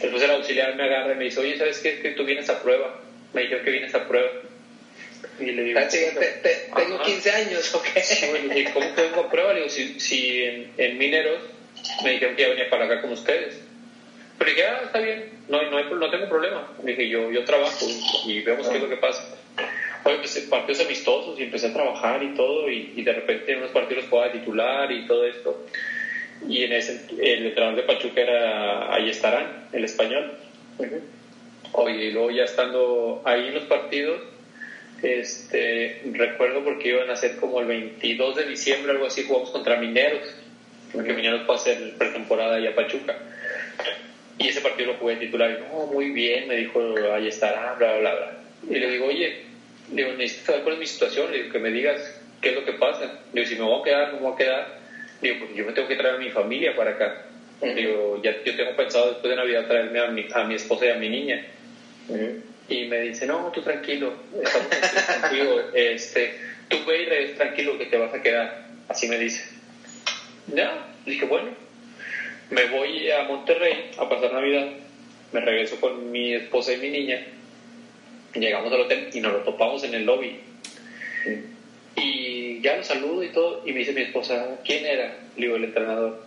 Después 0.00 0.22
el 0.22 0.30
auxiliar 0.30 0.74
me 0.76 0.84
agarra 0.84 1.12
y 1.12 1.16
me 1.16 1.24
dice, 1.24 1.40
oye, 1.40 1.56
¿sabes 1.56 1.78
qué? 1.78 1.94
Es 1.94 2.00
que 2.00 2.10
tú 2.12 2.24
vienes 2.24 2.48
a 2.48 2.62
prueba. 2.62 3.00
Me 3.32 3.42
dijeron 3.42 3.64
que 3.64 3.70
vienes 3.70 3.94
a 3.94 4.06
prueba. 4.06 4.30
Y 5.40 5.46
le 5.46 5.62
digo, 5.64 5.80
tengo 6.76 7.02
15 7.02 7.30
años, 7.30 7.74
¿ok? 7.74 7.86
y 8.54 8.64
¿cómo 8.64 8.86
tengo 8.94 9.20
a 9.20 9.30
prueba? 9.30 9.52
Le 9.52 9.60
digo, 9.60 9.70
si, 9.70 9.98
si 9.98 10.44
en, 10.44 10.72
en, 10.76 10.98
Mineros 10.98 11.38
me 12.04 12.12
dijeron 12.12 12.36
que 12.36 12.42
ya 12.42 12.48
venía 12.48 12.70
para 12.70 12.84
acá 12.84 13.00
con 13.02 13.12
ustedes. 13.12 13.56
Pero 14.44 14.56
dije, 14.56 14.68
ah, 14.68 14.80
está 14.84 14.98
bien, 14.98 15.24
no, 15.48 15.62
no, 15.70 15.78
hay, 15.78 15.84
no 15.84 16.10
tengo 16.10 16.28
problema. 16.28 16.68
Dije, 16.82 17.08
yo, 17.08 17.30
yo 17.30 17.44
trabajo 17.46 17.86
y 18.26 18.40
vemos 18.40 18.68
qué 18.68 18.76
es 18.76 18.82
lo 18.82 18.90
que 18.90 18.98
pasa. 18.98 19.26
Oye, 20.04 20.18
pues 20.18 20.38
partidos 20.50 20.84
amistosos 20.84 21.40
y 21.40 21.44
empecé 21.44 21.68
a 21.68 21.72
trabajar 21.72 22.22
y 22.22 22.34
todo, 22.34 22.68
y, 22.68 22.92
y 22.94 23.02
de 23.02 23.12
repente 23.14 23.52
en 23.52 23.58
unos 23.60 23.70
partidos 23.70 24.04
jugaba 24.10 24.32
titular 24.32 24.92
y 24.92 25.06
todo 25.06 25.24
esto. 25.24 25.64
Y 26.46 26.62
en 26.62 26.74
ese, 26.74 27.06
el 27.18 27.46
entrenador 27.46 27.76
de 27.76 27.82
Pachuca 27.84 28.20
era 28.20 28.94
ahí 28.94 29.08
estarán, 29.08 29.66
el 29.72 29.82
español. 29.82 30.32
Oye, 31.72 32.04
y 32.04 32.10
luego 32.10 32.30
ya 32.30 32.44
estando 32.44 33.22
ahí 33.24 33.48
en 33.48 33.54
los 33.54 33.64
partidos, 33.64 34.20
este, 35.00 36.02
recuerdo 36.12 36.62
porque 36.64 36.90
iban 36.90 37.08
a 37.08 37.16
ser 37.16 37.36
como 37.36 37.60
el 37.60 37.66
22 37.66 38.36
de 38.36 38.44
diciembre, 38.44 38.92
algo 38.92 39.06
así, 39.06 39.24
jugamos 39.24 39.48
contra 39.48 39.76
Mineros, 39.76 40.34
porque 40.92 41.14
Mineros 41.14 41.46
fue 41.46 41.54
a 41.54 41.58
hacer 41.58 41.94
pretemporada 41.96 42.60
y 42.60 42.66
a 42.66 42.74
Pachuca. 42.74 43.16
Y 44.38 44.48
ese 44.48 44.60
partido 44.60 44.92
lo 44.92 44.98
jugué 44.98 45.16
titular. 45.16 45.50
Y 45.50 45.62
no, 45.62 45.86
muy 45.86 46.10
bien, 46.10 46.48
me 46.48 46.56
dijo, 46.56 46.80
ahí 47.12 47.28
estará, 47.28 47.74
bla, 47.74 47.98
bla, 47.98 48.14
bla. 48.14 48.32
Y 48.68 48.78
le 48.78 48.90
digo, 48.90 49.06
oye, 49.06 49.42
digo, 49.88 50.12
necesito 50.12 50.46
saber 50.46 50.62
cuál 50.62 50.74
es 50.74 50.80
mi 50.80 50.86
situación. 50.86 51.30
Le 51.30 51.38
digo, 51.38 51.52
que 51.52 51.58
me 51.58 51.70
digas 51.70 52.20
qué 52.40 52.50
es 52.50 52.54
lo 52.54 52.64
que 52.64 52.72
pasa. 52.72 53.20
Le 53.32 53.40
digo, 53.40 53.46
si 53.46 53.54
me 53.56 53.62
voy 53.62 53.80
a 53.80 53.84
quedar, 53.84 54.08
no 54.08 54.14
me 54.14 54.22
voy 54.22 54.34
a 54.34 54.36
quedar. 54.36 54.78
Digo, 55.20 55.36
porque 55.40 55.54
yo 55.54 55.64
me 55.64 55.72
tengo 55.72 55.88
que 55.88 55.96
traer 55.96 56.16
a 56.16 56.18
mi 56.18 56.30
familia 56.30 56.74
para 56.74 56.92
acá. 56.92 57.26
Digo, 57.60 58.20
ya, 58.22 58.42
yo 58.44 58.56
tengo 58.56 58.76
pensado 58.76 59.10
después 59.10 59.30
de 59.30 59.36
Navidad 59.36 59.66
traerme 59.66 59.98
a 60.00 60.08
mi, 60.08 60.26
a 60.32 60.44
mi 60.44 60.54
esposa 60.54 60.86
y 60.86 60.90
a 60.90 60.96
mi 60.96 61.08
niña. 61.08 61.44
Y 62.68 62.84
me 62.86 63.00
dice, 63.00 63.26
no, 63.26 63.50
tú 63.54 63.62
tranquilo, 63.62 64.14
estamos 64.42 64.68
contigo, 65.20 65.60
este, 65.74 66.34
tú 66.68 66.78
ve 66.86 67.02
y 67.02 67.04
regresa 67.06 67.36
tranquilo 67.36 67.78
que 67.78 67.86
te 67.86 67.96
vas 67.96 68.12
a 68.12 68.20
quedar. 68.20 68.66
Así 68.88 69.08
me 69.08 69.18
dice. 69.18 69.42
Ya, 70.48 70.86
dije, 71.06 71.24
bueno, 71.24 71.50
me 72.50 72.64
voy 72.66 73.10
a 73.10 73.24
Monterrey 73.24 73.90
a 73.98 74.08
pasar 74.08 74.32
Navidad, 74.32 74.68
me 75.32 75.40
regreso 75.40 75.80
con 75.80 76.10
mi 76.10 76.34
esposa 76.34 76.72
y 76.72 76.78
mi 76.78 76.90
niña, 76.90 77.20
llegamos 78.34 78.72
al 78.72 78.82
hotel 78.82 79.10
y 79.12 79.20
nos 79.20 79.32
lo 79.32 79.38
topamos 79.40 79.84
en 79.84 79.94
el 79.94 80.04
lobby. 80.04 80.40
Y 81.96 82.60
ya 82.60 82.76
lo 82.76 82.84
saludo 82.84 83.22
y 83.22 83.28
todo, 83.28 83.62
y 83.64 83.72
me 83.72 83.80
dice 83.80 83.92
mi 83.92 84.02
esposa, 84.02 84.58
¿quién 84.64 84.84
era? 84.84 85.16
Le 85.36 85.46
digo, 85.46 85.56
el 85.56 85.64
entrenador. 85.64 86.24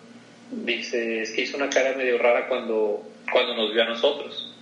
Dice, 0.50 1.22
es 1.22 1.32
que 1.32 1.42
hizo 1.42 1.58
una 1.58 1.70
cara 1.70 1.98
medio 1.98 2.18
rara 2.18 2.48
cuando, 2.48 3.04
cuando 3.32 3.54
nos 3.56 3.74
vio 3.74 3.84
a 3.84 3.88
nosotros. 3.88 4.56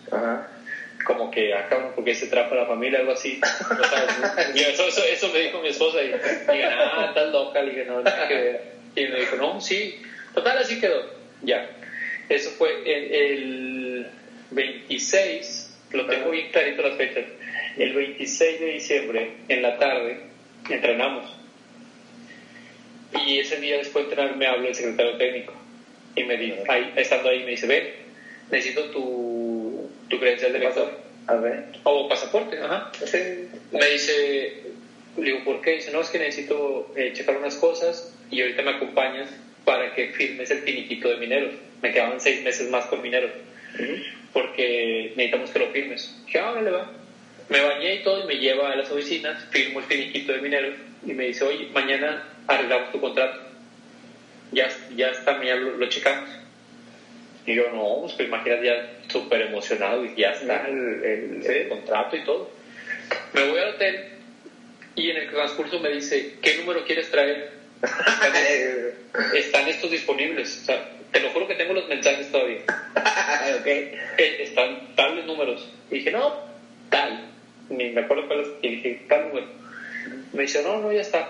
Como 1.05 1.29
que 1.29 1.53
acá, 1.53 1.91
porque 1.95 2.15
se 2.15 2.27
trapa 2.27 2.55
la 2.55 2.65
familia, 2.65 2.99
algo 2.99 3.11
así. 3.11 3.39
y 4.55 4.59
eso, 4.59 4.87
eso, 4.87 5.03
eso, 5.03 5.29
me 5.31 5.39
dijo 5.39 5.61
mi 5.61 5.67
esposa. 5.67 6.01
Y 6.01 6.07
dije, 6.07 6.63
ah, 6.65 7.05
estás 7.09 7.31
loca. 7.31 7.61
Le 7.61 7.69
dije, 7.69 7.85
no, 7.85 8.03
que 8.27 8.61
Y 8.95 9.07
me 9.07 9.19
dijo, 9.19 9.35
no, 9.35 9.61
sí. 9.61 10.01
Total, 10.33 10.57
así 10.57 10.79
quedó. 10.79 11.14
Ya. 11.45 11.69
Eso 12.27 12.49
fue 12.51 12.71
el, 12.85 13.13
el 13.13 14.07
26, 14.51 15.77
lo 15.91 16.05
tengo 16.07 16.31
bien 16.31 16.49
clarito 16.51 16.81
las 16.81 16.97
fechas. 16.97 17.25
El 17.77 17.93
26 17.93 18.59
de 18.59 18.65
diciembre, 18.65 19.31
en 19.47 19.61
la 19.61 19.77
tarde, 19.77 20.21
entrenamos. 20.69 21.31
Y 23.25 23.39
ese 23.39 23.57
día 23.57 23.77
después 23.77 24.05
de 24.05 24.11
entrenar 24.11 24.37
me 24.37 24.47
habla 24.47 24.69
el 24.69 24.75
secretario 24.75 25.17
técnico. 25.17 25.53
Y 26.15 26.23
me 26.23 26.37
dice, 26.37 26.63
ahí, 26.67 26.93
estando 26.95 27.29
ahí, 27.29 27.43
me 27.43 27.51
dice, 27.51 27.67
ven, 27.67 27.89
necesito 28.49 28.85
tu, 28.89 29.89
tu 30.09 30.19
credencial 30.19 30.53
de 30.53 30.59
lector. 30.59 30.99
A 31.27 31.35
ver. 31.35 31.65
O 31.83 32.07
pasaporte, 32.07 32.57
ajá. 32.59 32.91
Me 33.71 33.85
dice, 33.89 34.61
le 35.17 35.23
digo, 35.23 35.43
¿por 35.43 35.61
qué? 35.61 35.71
Dice, 35.71 35.91
no, 35.91 36.01
es 36.01 36.09
que 36.09 36.19
necesito 36.19 36.91
eh, 36.95 37.13
checar 37.13 37.37
unas 37.37 37.55
cosas 37.55 38.13
y 38.31 38.41
ahorita 38.41 38.61
me 38.61 38.71
acompañas 38.71 39.29
para 39.65 39.93
que 39.93 40.09
firmes 40.09 40.49
el 40.51 40.59
finiquito 40.59 41.09
de 41.09 41.17
mineros. 41.17 41.53
Me 41.81 41.91
quedaban 41.91 42.21
seis 42.21 42.43
meses 42.43 42.69
más 42.69 42.85
con 42.85 43.01
mineros. 43.01 43.31
Porque 44.31 45.13
necesitamos 45.15 45.49
que 45.49 45.59
lo 45.59 45.67
firmes. 45.71 46.15
Dije, 46.25 46.39
ah, 46.39 46.61
le 46.61 46.71
va. 46.71 46.91
Me 47.49 47.61
bañé 47.61 47.95
y 47.95 48.03
todo 48.03 48.23
y 48.23 48.27
me 48.27 48.37
lleva 48.37 48.71
a 48.71 48.75
las 48.75 48.89
oficinas, 48.89 49.45
firmo 49.51 49.79
el 49.79 49.85
finiquito 49.85 50.33
de 50.33 50.41
mineros 50.41 50.75
y 51.05 51.13
me 51.13 51.25
dice, 51.25 51.43
oye, 51.43 51.67
mañana 51.73 52.23
arreglamos 52.47 52.91
tu 52.91 52.99
contrato. 52.99 53.39
Ya, 54.51 54.67
ya 54.95 55.09
está, 55.09 55.43
ya 55.43 55.55
lo, 55.55 55.77
lo 55.77 55.89
checamos. 55.89 56.29
Y 57.45 57.53
yo, 57.53 57.69
no, 57.71 58.01
pues, 58.01 58.13
pues 58.13 58.27
imagínate 58.27 58.65
ya 58.65 58.89
súper 59.07 59.41
emocionado 59.41 60.03
y 60.03 60.15
ya 60.15 60.31
está 60.31 60.67
el, 60.67 61.43
el, 61.45 61.69
contrato 61.69 62.15
y 62.15 62.23
todo. 62.23 62.49
Me 63.33 63.47
voy 63.47 63.59
al 63.59 63.75
hotel 63.75 64.05
y 64.95 65.11
en 65.11 65.17
el 65.17 65.29
transcurso 65.29 65.79
me 65.79 65.89
dice, 65.89 66.37
¿qué 66.41 66.57
número 66.57 66.83
quieres 66.85 67.11
traer? 67.11 67.51
Están 69.33 69.67
estos 69.67 69.91
disponibles. 69.91 70.61
O 70.61 70.65
sea, 70.65 70.89
te 71.11 71.19
lo 71.19 71.29
juro 71.31 71.47
que 71.47 71.55
tengo 71.55 71.73
los 71.73 71.87
mensajes 71.87 72.31
todavía. 72.31 72.61
okay. 73.61 73.93
Están 74.17 74.95
tales 74.95 75.25
números. 75.25 75.67
Y 75.89 75.95
dije, 75.95 76.11
no, 76.11 76.35
tal. 76.89 77.29
Ni 77.69 77.91
me 77.91 78.01
acuerdo 78.01 78.27
cuál 78.27 78.41
es. 78.41 78.47
Y 78.61 78.75
dije, 78.75 79.01
tal 79.07 79.29
número. 79.29 79.47
Me 80.33 80.43
dice, 80.43 80.61
no, 80.63 80.79
no, 80.79 80.91
ya 80.91 81.01
está. 81.01 81.29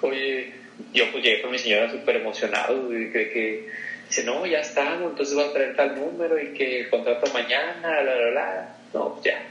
Oye, 0.00 0.52
yo 0.92 1.10
pues 1.10 1.24
llegué 1.24 1.42
con 1.42 1.50
mi 1.50 1.58
señora 1.58 1.90
súper 1.90 2.16
emocionado. 2.16 2.92
Y 2.92 3.10
que, 3.10 3.30
que 3.30 3.68
dice, 4.08 4.24
no, 4.24 4.44
ya 4.46 4.60
estamos, 4.60 5.10
entonces 5.10 5.34
vas 5.34 5.48
a 5.48 5.52
traer 5.52 5.76
tal 5.76 5.96
número 5.96 6.40
y 6.40 6.52
que 6.52 6.80
el 6.80 6.90
contrato 6.90 7.32
mañana, 7.32 8.02
la, 8.02 8.14
la, 8.14 8.30
la. 8.30 8.76
No, 8.92 9.14
pues 9.14 9.24
ya. 9.24 9.42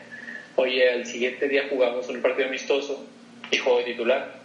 Oye, 0.55 0.89
al 0.89 1.05
siguiente 1.05 1.47
día 1.47 1.65
jugamos 1.69 2.07
un 2.09 2.21
partido 2.21 2.47
amistoso 2.47 3.07
y 3.49 3.57
juego 3.57 3.79
de 3.79 3.85
titular. 3.85 4.35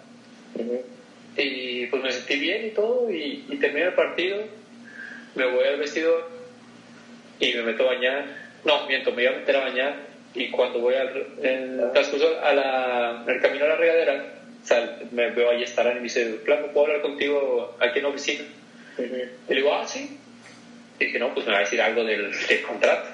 Y 1.38 1.86
pues 1.86 2.02
me 2.02 2.10
sentí 2.10 2.38
bien 2.38 2.66
y 2.66 2.70
todo, 2.70 3.10
y, 3.10 3.44
y 3.48 3.56
terminé 3.56 3.86
el 3.86 3.94
partido, 3.94 4.38
me 5.34 5.46
voy 5.46 5.64
al 5.66 5.78
vestidor 5.78 6.28
y 7.38 7.52
me 7.54 7.62
meto 7.62 7.84
a 7.84 7.94
bañar. 7.94 8.24
No, 8.64 8.86
miento, 8.88 9.12
me 9.12 9.22
iba 9.22 9.32
a 9.32 9.36
meter 9.36 9.56
a 9.56 9.60
bañar 9.60 9.94
y 10.34 10.50
cuando 10.50 10.80
voy 10.80 10.94
al 10.96 11.26
en 11.42 11.92
transcurso 11.92 12.38
a 12.42 12.52
la, 12.52 13.24
el 13.26 13.40
camino 13.40 13.64
a 13.64 13.68
la 13.68 13.76
regadera, 13.76 14.34
sal, 14.64 15.08
me 15.12 15.30
veo 15.30 15.50
ahí 15.50 15.62
estar 15.62 15.86
y 15.92 15.94
me 15.94 16.00
dice, 16.02 16.24
Plan, 16.44 16.66
¿puedo 16.72 16.86
hablar 16.86 17.02
contigo 17.02 17.76
aquí 17.80 17.98
en 17.98 18.02
la 18.02 18.10
oficina? 18.10 18.44
Y 18.98 19.52
le 19.54 19.60
digo, 19.60 19.72
ah, 19.72 19.86
sí. 19.86 20.18
Y 20.98 21.04
dije, 21.04 21.18
no, 21.20 21.32
pues 21.32 21.46
me 21.46 21.52
va 21.52 21.58
a 21.58 21.62
decir 21.62 21.80
algo 21.80 22.02
del, 22.02 22.32
del 22.48 22.62
contrato. 22.62 23.08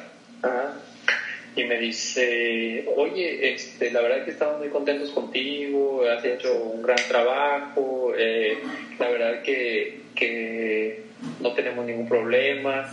Y 1.56 1.64
me 1.64 1.78
dice, 1.78 2.84
oye, 2.96 3.52
este, 3.54 3.90
la 3.92 4.00
verdad 4.00 4.18
es 4.18 4.24
que 4.24 4.30
estamos 4.32 4.58
muy 4.58 4.68
contentos 4.68 5.10
contigo, 5.10 6.04
has 6.08 6.24
hecho 6.24 6.52
un 6.52 6.82
gran 6.82 6.98
trabajo, 7.08 8.12
eh, 8.16 8.58
la 8.98 9.08
verdad 9.08 9.42
que, 9.42 10.00
que 10.16 11.02
no 11.40 11.52
tenemos 11.52 11.86
ningún 11.86 12.08
problema, 12.08 12.92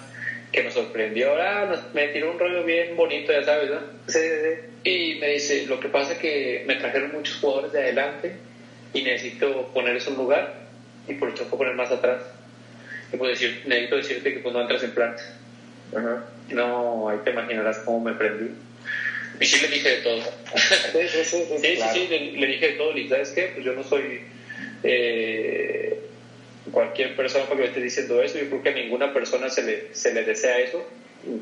que 0.52 0.64
nos 0.64 0.74
sorprendió, 0.74 1.34
ah, 1.42 1.66
nos, 1.66 1.94
me 1.94 2.10
tiró 2.10 2.32
un 2.32 2.40
rollo 2.40 2.64
bien 2.64 2.96
bonito, 2.96 3.32
ya 3.32 3.44
sabes, 3.44 3.72
¿no? 3.72 3.80
Sí, 4.08 4.20
sí, 4.20 4.36
sí. 4.44 4.90
Y 4.90 5.20
me 5.20 5.30
dice, 5.30 5.66
lo 5.66 5.80
que 5.80 5.90
pasa 5.90 6.14
es 6.14 6.20
que 6.20 6.64
me 6.68 6.76
trajeron 6.76 7.14
muchos 7.14 7.38
jugadores 7.38 7.72
de 7.72 7.80
adelante 7.80 8.36
y 8.94 9.04
necesito 9.04 9.72
ponerles 9.74 10.08
un 10.08 10.18
lugar 10.18 10.62
y 11.08 11.14
por 11.14 11.30
eso 11.30 11.46
fue 11.46 11.58
poner 11.58 11.76
más 11.76 11.92
atrás. 11.92 12.22
Y 13.14 13.18
pues 13.18 13.40
decir, 13.40 13.64
necesito 13.66 13.96
decirte 13.98 14.34
que 14.34 14.40
pues 14.40 14.54
no 14.54 14.62
entras 14.62 14.84
en 14.84 14.92
plan. 14.92 15.16
Ajá. 15.96 16.24
No, 16.50 17.10
ahí 17.10 17.20
te 17.24 17.32
imaginarás 17.32 17.80
cómo 17.80 18.02
me 18.02 18.14
prendí. 18.14 18.52
Y 19.40 19.46
sí 19.46 19.62
le 19.62 19.68
dije 19.70 19.90
de 19.90 19.98
todo. 19.98 20.22
Sí, 20.22 21.00
sí, 21.08 21.24
sí, 21.24 21.44
sí, 21.48 21.58
Sí, 21.62 21.76
claro. 21.76 21.94
sí, 21.94 22.00
sí, 22.02 22.08
le, 22.08 22.32
le 22.34 22.48
dije 22.48 22.68
de 22.68 22.74
todo. 22.74 22.92
Le 22.94 22.98
dije, 23.02 23.10
¿sabes 23.10 23.32
qué? 23.32 23.52
Pues 23.54 23.66
yo 23.66 23.74
no 23.74 23.84
soy 23.84 24.22
eh, 24.84 25.98
cualquier 26.72 27.16
persona 27.16 27.46
para 27.46 27.56
que 27.56 27.62
me 27.62 27.68
esté 27.68 27.82
diciendo 27.82 28.22
eso. 28.22 28.38
Yo 28.38 28.50
creo 28.50 28.64
que 28.64 28.70
a 28.70 28.74
ninguna 28.74 29.14
persona 29.14 29.50
se 29.50 29.64
le, 29.64 29.88
se 29.94 30.14
le 30.14 30.24
desea 30.24 30.60
eso, 30.60 30.86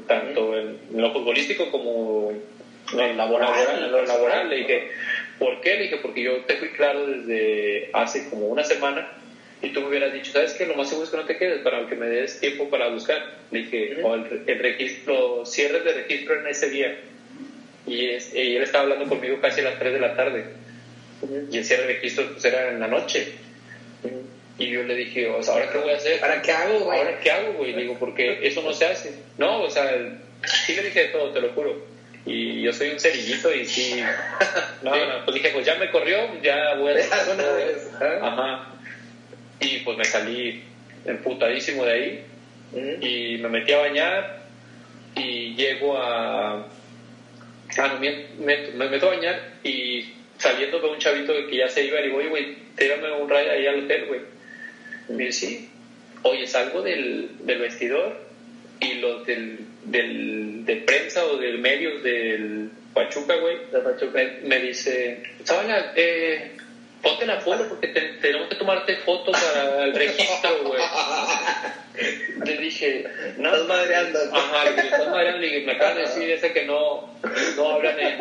tanto 0.07 0.57
en, 0.57 0.77
en 0.93 1.01
lo 1.01 1.11
futbolístico 1.11 1.69
como 1.71 2.31
en 2.31 2.97
lo 2.97 3.13
laboral. 3.13 3.83
En 3.83 3.91
lo 3.91 4.05
laboral. 4.05 4.49
Le 4.49 4.55
dije, 4.57 4.87
¿por 5.37 5.59
qué? 5.61 5.75
Le 5.75 5.83
dije, 5.83 5.97
porque 5.97 6.23
yo 6.23 6.37
te 6.45 6.55
fui 6.55 6.69
claro 6.69 7.05
desde 7.05 7.89
hace 7.93 8.29
como 8.29 8.47
una 8.47 8.63
semana 8.63 9.11
y 9.61 9.69
tú 9.73 9.81
me 9.81 9.87
hubieras 9.89 10.13
dicho, 10.13 10.31
¿sabes 10.31 10.53
qué? 10.53 10.65
Lo 10.65 10.75
más 10.75 10.87
seguro 10.87 11.05
es 11.05 11.11
que 11.11 11.17
no 11.17 11.25
te 11.25 11.37
quedes 11.37 11.59
para 11.61 11.85
que 11.87 11.95
me 11.95 12.07
des 12.07 12.39
tiempo 12.39 12.69
para 12.69 12.87
buscar. 12.89 13.21
Le 13.51 13.59
dije, 13.59 13.97
o 14.03 14.15
el, 14.15 14.43
el 14.47 14.59
registro, 14.59 15.45
cierres 15.45 15.83
de 15.83 15.93
registro 15.93 16.39
en 16.39 16.47
ese 16.47 16.69
día. 16.69 16.97
Y, 17.85 18.07
es- 18.09 18.33
y 18.33 18.55
él 18.55 18.63
estaba 18.63 18.83
hablando 18.83 19.05
conmigo 19.09 19.39
casi 19.41 19.61
a 19.61 19.65
las 19.65 19.79
3 19.79 19.93
de 19.93 19.99
la 19.99 20.15
tarde. 20.15 20.45
Y 21.51 21.57
el 21.57 21.63
cierre 21.65 21.87
de 21.87 21.93
registro 21.95 22.29
pues, 22.31 22.45
era 22.45 22.69
en 22.69 22.79
la 22.79 22.87
noche. 22.87 23.33
Y 24.57 24.69
yo 24.71 24.83
le 24.83 24.95
dije, 24.95 25.27
o 25.27 25.41
sea, 25.41 25.53
¿ahora 25.53 25.69
qué 25.71 25.77
voy 25.77 25.91
a 25.93 25.95
hacer? 25.97 26.19
¿Para 26.19 26.41
qué 26.41 26.51
hago, 26.51 26.79
güey? 26.79 26.97
¿Ahora 26.99 27.19
qué 27.19 27.31
hago, 27.31 27.53
güey? 27.53 27.73
Digo, 27.73 27.95
porque 27.99 28.39
eso 28.43 28.61
no 28.61 28.73
se 28.73 28.85
hace. 28.85 29.13
No, 29.37 29.61
o 29.61 29.69
sea, 29.69 29.89
sí 30.65 30.75
le 30.75 30.83
dije 30.83 30.99
de 31.03 31.07
todo, 31.09 31.31
te 31.31 31.39
lo 31.41 31.49
juro. 31.53 31.81
Y 32.25 32.61
yo 32.61 32.73
soy 32.73 32.89
un 32.89 32.99
cerillito 32.99 33.53
y 33.53 33.65
sí. 33.65 34.01
No, 34.83 34.91
no, 34.95 35.25
pues 35.25 35.35
dije, 35.35 35.49
pues 35.53 35.65
ya 35.65 35.75
me 35.75 35.89
corrió, 35.91 36.17
ya 36.41 36.75
voy 36.75 36.91
a 36.93 37.31
una 37.33 37.51
vez. 37.53 37.89
Ajá. 38.21 38.73
Y 39.59 39.79
pues 39.79 39.97
me 39.97 40.05
salí 40.05 40.63
emputadísimo 41.05 41.83
de 41.85 41.91
ahí 41.91 42.23
y 43.01 43.37
me 43.39 43.49
metí 43.49 43.71
a 43.73 43.79
bañar 43.79 44.39
y 45.15 45.55
llego 45.55 45.97
a... 45.97 46.67
Ah, 47.77 47.87
no, 47.93 47.99
me, 47.99 48.25
me- 48.39 48.67
me 48.71 48.89
meto 48.89 49.07
a 49.07 49.15
bañar 49.15 49.53
y 49.63 50.05
saliendo 50.37 50.81
veo 50.81 50.93
un 50.93 50.99
chavito 50.99 51.33
que 51.47 51.57
ya 51.57 51.67
se 51.67 51.83
iba 51.85 51.99
y 51.99 52.03
digo, 52.03 52.17
oye, 52.17 52.29
güey, 52.29 52.55
tírame 52.77 53.11
un 53.11 53.29
rayo 53.29 53.51
ahí 53.51 53.67
al 53.67 53.83
hotel, 53.83 54.05
güey. 54.07 54.21
Me 55.09 55.25
dice, 55.25 55.47
sí. 55.47 55.69
Oye, 56.23 56.47
salgo 56.47 56.81
del, 56.81 57.29
del 57.41 57.59
vestidor 57.59 58.17
y 58.81 58.95
los 58.95 59.25
del, 59.25 59.59
del, 59.85 60.65
de 60.65 60.75
prensa 60.77 61.25
o 61.25 61.37
del 61.37 61.59
medios 61.59 62.01
del 62.03 62.69
Pachuca, 62.93 63.35
güey, 63.35 63.57
De 63.71 63.79
Pachuca. 63.79 64.19
me, 64.43 64.59
dice, 64.59 65.23
Zabala, 65.45 65.93
eh, 65.95 66.51
ponte 67.01 67.25
la 67.25 67.39
foto 67.41 67.67
porque 67.67 67.87
te- 67.87 68.13
tenemos 68.21 68.47
que 68.49 68.55
tomarte 68.55 68.95
foto 68.97 69.31
para 69.31 69.83
el 69.85 69.93
registro, 69.95 70.63
güey. 70.65 70.81
Le 72.45 72.57
dije, 72.57 73.05
no, 73.37 73.51
Estás 73.53 73.67
madreando. 73.67 74.19
Ajá, 74.33 74.63
le 74.65 74.71
dije, 74.75 74.87
estás 74.87 75.07
madreando. 75.09 75.39
Le 75.39 75.47
dije, 75.47 75.65
me 75.65 75.71
acabas 75.73 75.95
de 75.95 76.01
decir 76.01 76.29
ese 76.31 76.51
que 76.53 76.65
no, 76.65 77.09
no 77.57 77.69
hablan 77.69 77.99
en, 77.99 78.17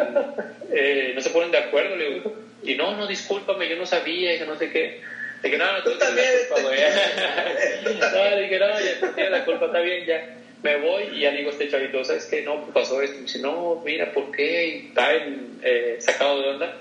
eh, 0.72 1.12
no 1.14 1.20
se 1.20 1.30
ponen 1.30 1.50
de 1.50 1.58
acuerdo. 1.58 1.96
Le 1.96 2.10
digo, 2.14 2.32
y 2.62 2.74
no, 2.74 2.96
no, 2.96 3.06
discúlpame, 3.06 3.68
yo 3.68 3.76
no 3.76 3.86
sabía, 3.86 4.36
que 4.38 4.44
no 4.46 4.56
sé 4.56 4.70
qué. 4.70 5.00
Le 5.42 5.48
dije, 5.50 5.58
no, 5.58 5.72
no, 5.72 5.82
Tú 5.84 5.92
tú 5.92 5.98
también, 5.98 6.26
la 6.26 6.54
culpa, 6.56 6.62
güey. 6.68 6.80
no, 8.12 8.30
le 8.36 8.42
dije, 8.42 8.58
no, 8.58 8.80
ya 8.80 9.00
tú 9.00 9.06
tienes 9.14 9.30
la 9.32 9.44
culpa, 9.44 9.66
está 9.66 9.80
bien, 9.80 10.04
ya. 10.06 10.34
me 10.64 10.76
voy 10.76 11.04
y 11.14 11.20
ya 11.20 11.30
digo 11.30 11.50
a 11.50 11.52
este 11.52 11.68
chavito, 11.68 12.04
¿sabes 12.04 12.26
qué? 12.26 12.42
No, 12.42 12.66
pasó 12.72 13.00
esto. 13.00 13.16
Me 13.16 13.22
dice, 13.22 13.38
no, 13.38 13.80
mira, 13.84 14.12
¿por 14.12 14.32
qué? 14.32 14.66
Y 14.66 14.86
está 14.88 15.12
en, 15.14 15.60
eh, 15.62 15.96
sacado 16.00 16.42
de 16.42 16.48
onda. 16.48 16.76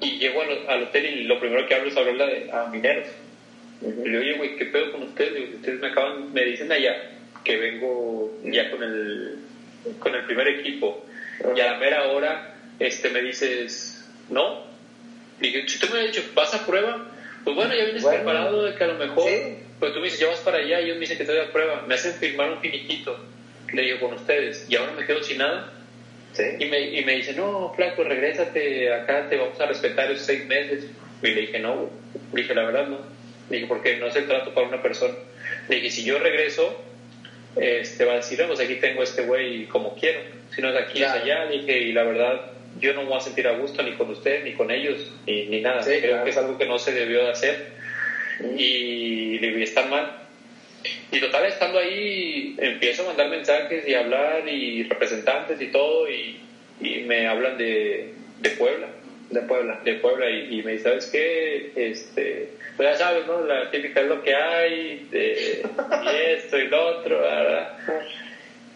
Y 0.00 0.18
llego 0.18 0.42
al, 0.42 0.68
al, 0.68 0.82
hotel 0.84 1.06
y 1.06 1.24
lo 1.24 1.38
primero 1.38 1.66
que 1.66 1.74
hablo 1.74 1.88
es 1.88 1.96
hablarle 1.96 2.50
a 2.50 2.66
mineros. 2.66 3.08
Y 3.80 4.08
le 4.08 4.18
digo, 4.18 4.20
oye, 4.20 4.32
güey, 4.34 4.56
¿qué 4.56 4.66
pedo 4.66 4.92
con 4.92 5.02
ustedes? 5.02 5.54
ustedes 5.54 5.80
me 5.80 5.88
acaban, 5.88 6.32
me 6.32 6.44
dicen 6.44 6.70
allá 6.72 7.10
que 7.44 7.56
vengo 7.56 8.32
ya 8.42 8.70
con 8.70 8.82
el, 8.82 9.38
con 9.98 10.14
el 10.14 10.24
primer 10.24 10.48
equipo. 10.48 11.04
Y 11.54 11.60
a 11.60 11.72
la 11.72 11.78
mera 11.78 12.04
hora 12.04 12.54
este, 12.78 13.10
me 13.10 13.20
dices, 13.20 14.04
no. 14.30 14.64
Y 15.40 15.48
dije, 15.48 15.68
si 15.68 15.78
tú 15.78 15.88
me 15.92 16.00
has 16.00 16.06
dicho, 16.06 16.22
¿vas 16.34 16.54
a 16.54 16.64
prueba? 16.66 17.06
Pues 17.44 17.54
bueno, 17.54 17.74
ya 17.74 17.84
vienes 17.84 18.04
preparado 18.04 18.64
de 18.64 18.74
que 18.74 18.84
a 18.84 18.86
lo 18.86 18.94
mejor, 18.94 19.30
pues 19.78 19.92
tú 19.92 19.98
me 19.98 20.06
dices, 20.06 20.20
ya 20.20 20.28
vas 20.28 20.40
para 20.40 20.58
allá, 20.58 20.80
y 20.80 20.84
ellos 20.84 20.96
me 20.96 21.00
dicen 21.00 21.16
que 21.18 21.24
estoy 21.24 21.38
a 21.38 21.52
prueba. 21.52 21.84
Me 21.86 21.94
hacen 21.94 22.14
firmar 22.14 22.50
un 22.50 22.60
finiquito, 22.60 23.18
le 23.72 23.82
digo, 23.82 24.00
con 24.00 24.14
ustedes, 24.14 24.66
y 24.68 24.76
ahora 24.76 24.92
me 24.92 25.04
quedo 25.06 25.22
sin 25.22 25.38
nada. 25.38 25.72
Y, 26.58 26.64
me, 26.66 26.80
y 26.80 27.04
me 27.04 27.16
dice, 27.16 27.32
no, 27.34 27.72
flaco, 27.74 28.02
regrésate 28.02 28.92
acá, 28.92 29.28
te 29.28 29.36
vamos 29.36 29.60
a 29.60 29.66
respetar 29.66 30.10
esos 30.10 30.26
seis 30.26 30.44
meses. 30.46 30.86
Y 31.22 31.28
le 31.28 31.40
dije, 31.42 31.58
no, 31.58 31.90
le 32.32 32.42
dije, 32.42 32.54
la 32.54 32.64
verdad 32.64 32.88
no. 32.88 32.98
Le 33.50 33.56
dije, 33.56 33.68
porque 33.68 33.96
no 33.96 34.06
es 34.06 34.16
el 34.16 34.26
trato 34.26 34.52
para 34.52 34.66
una 34.66 34.82
persona. 34.82 35.14
Le 35.68 35.76
dije, 35.76 35.90
si 35.90 36.04
yo 36.04 36.18
regreso, 36.18 36.82
este, 37.56 38.04
va 38.04 38.14
a 38.14 38.16
decir, 38.16 38.42
pues 38.46 38.60
aquí 38.60 38.76
tengo 38.76 39.02
este 39.02 39.22
güey 39.22 39.66
como 39.66 39.94
quiero. 39.94 40.20
Si 40.54 40.60
no 40.60 40.70
es 40.70 40.76
aquí, 40.76 41.02
es 41.02 41.10
allá. 41.10 41.44
Le 41.44 41.58
dije, 41.58 41.78
y 41.78 41.92
la 41.92 42.02
verdad, 42.02 42.52
yo 42.80 42.94
no 42.94 43.02
me 43.02 43.08
voy 43.08 43.18
a 43.18 43.20
sentir 43.20 43.46
a 43.46 43.52
gusto 43.52 43.82
ni 43.82 43.92
con 43.92 44.10
usted, 44.10 44.44
ni 44.44 44.54
con 44.54 44.70
ellos, 44.70 45.12
ni, 45.26 45.46
ni 45.46 45.60
nada. 45.60 45.82
Creo 45.84 46.24
que 46.24 46.30
es 46.30 46.36
algo 46.36 46.58
que 46.58 46.66
no 46.66 46.78
se 46.78 46.92
debió 46.92 47.24
de 47.24 47.30
hacer. 47.30 47.66
Y 48.56 49.38
le 49.38 49.48
dije, 49.48 49.62
estar 49.62 49.88
mal. 49.88 50.23
Y 51.10 51.20
total, 51.20 51.46
estando 51.46 51.78
ahí, 51.78 52.56
empiezo 52.58 53.02
a 53.02 53.06
mandar 53.06 53.28
mensajes 53.28 53.86
y 53.86 53.94
hablar 53.94 54.46
y 54.48 54.82
representantes 54.84 55.60
y 55.60 55.68
todo, 55.68 56.10
y, 56.10 56.40
y 56.80 57.00
me 57.02 57.26
hablan 57.26 57.56
de, 57.56 58.12
de, 58.40 58.50
Puebla. 58.50 58.88
De 59.30 59.40
Puebla. 59.42 59.80
De 59.84 59.94
Puebla, 59.94 60.30
y, 60.30 60.62
me 60.62 60.72
dice, 60.72 60.84
¿sabes 60.84 61.06
qué? 61.06 61.72
Este, 61.74 62.50
pues 62.76 62.90
ya 62.90 62.96
sabes, 62.96 63.26
¿no? 63.26 63.40
La 63.42 63.70
típica 63.70 64.00
es 64.00 64.08
lo 64.08 64.22
que 64.22 64.34
hay, 64.34 65.06
de, 65.10 65.62
y 65.62 66.32
esto 66.32 66.58
y 66.58 66.68
lo 66.68 66.98
otro, 66.98 67.20
¿verdad? 67.20 67.78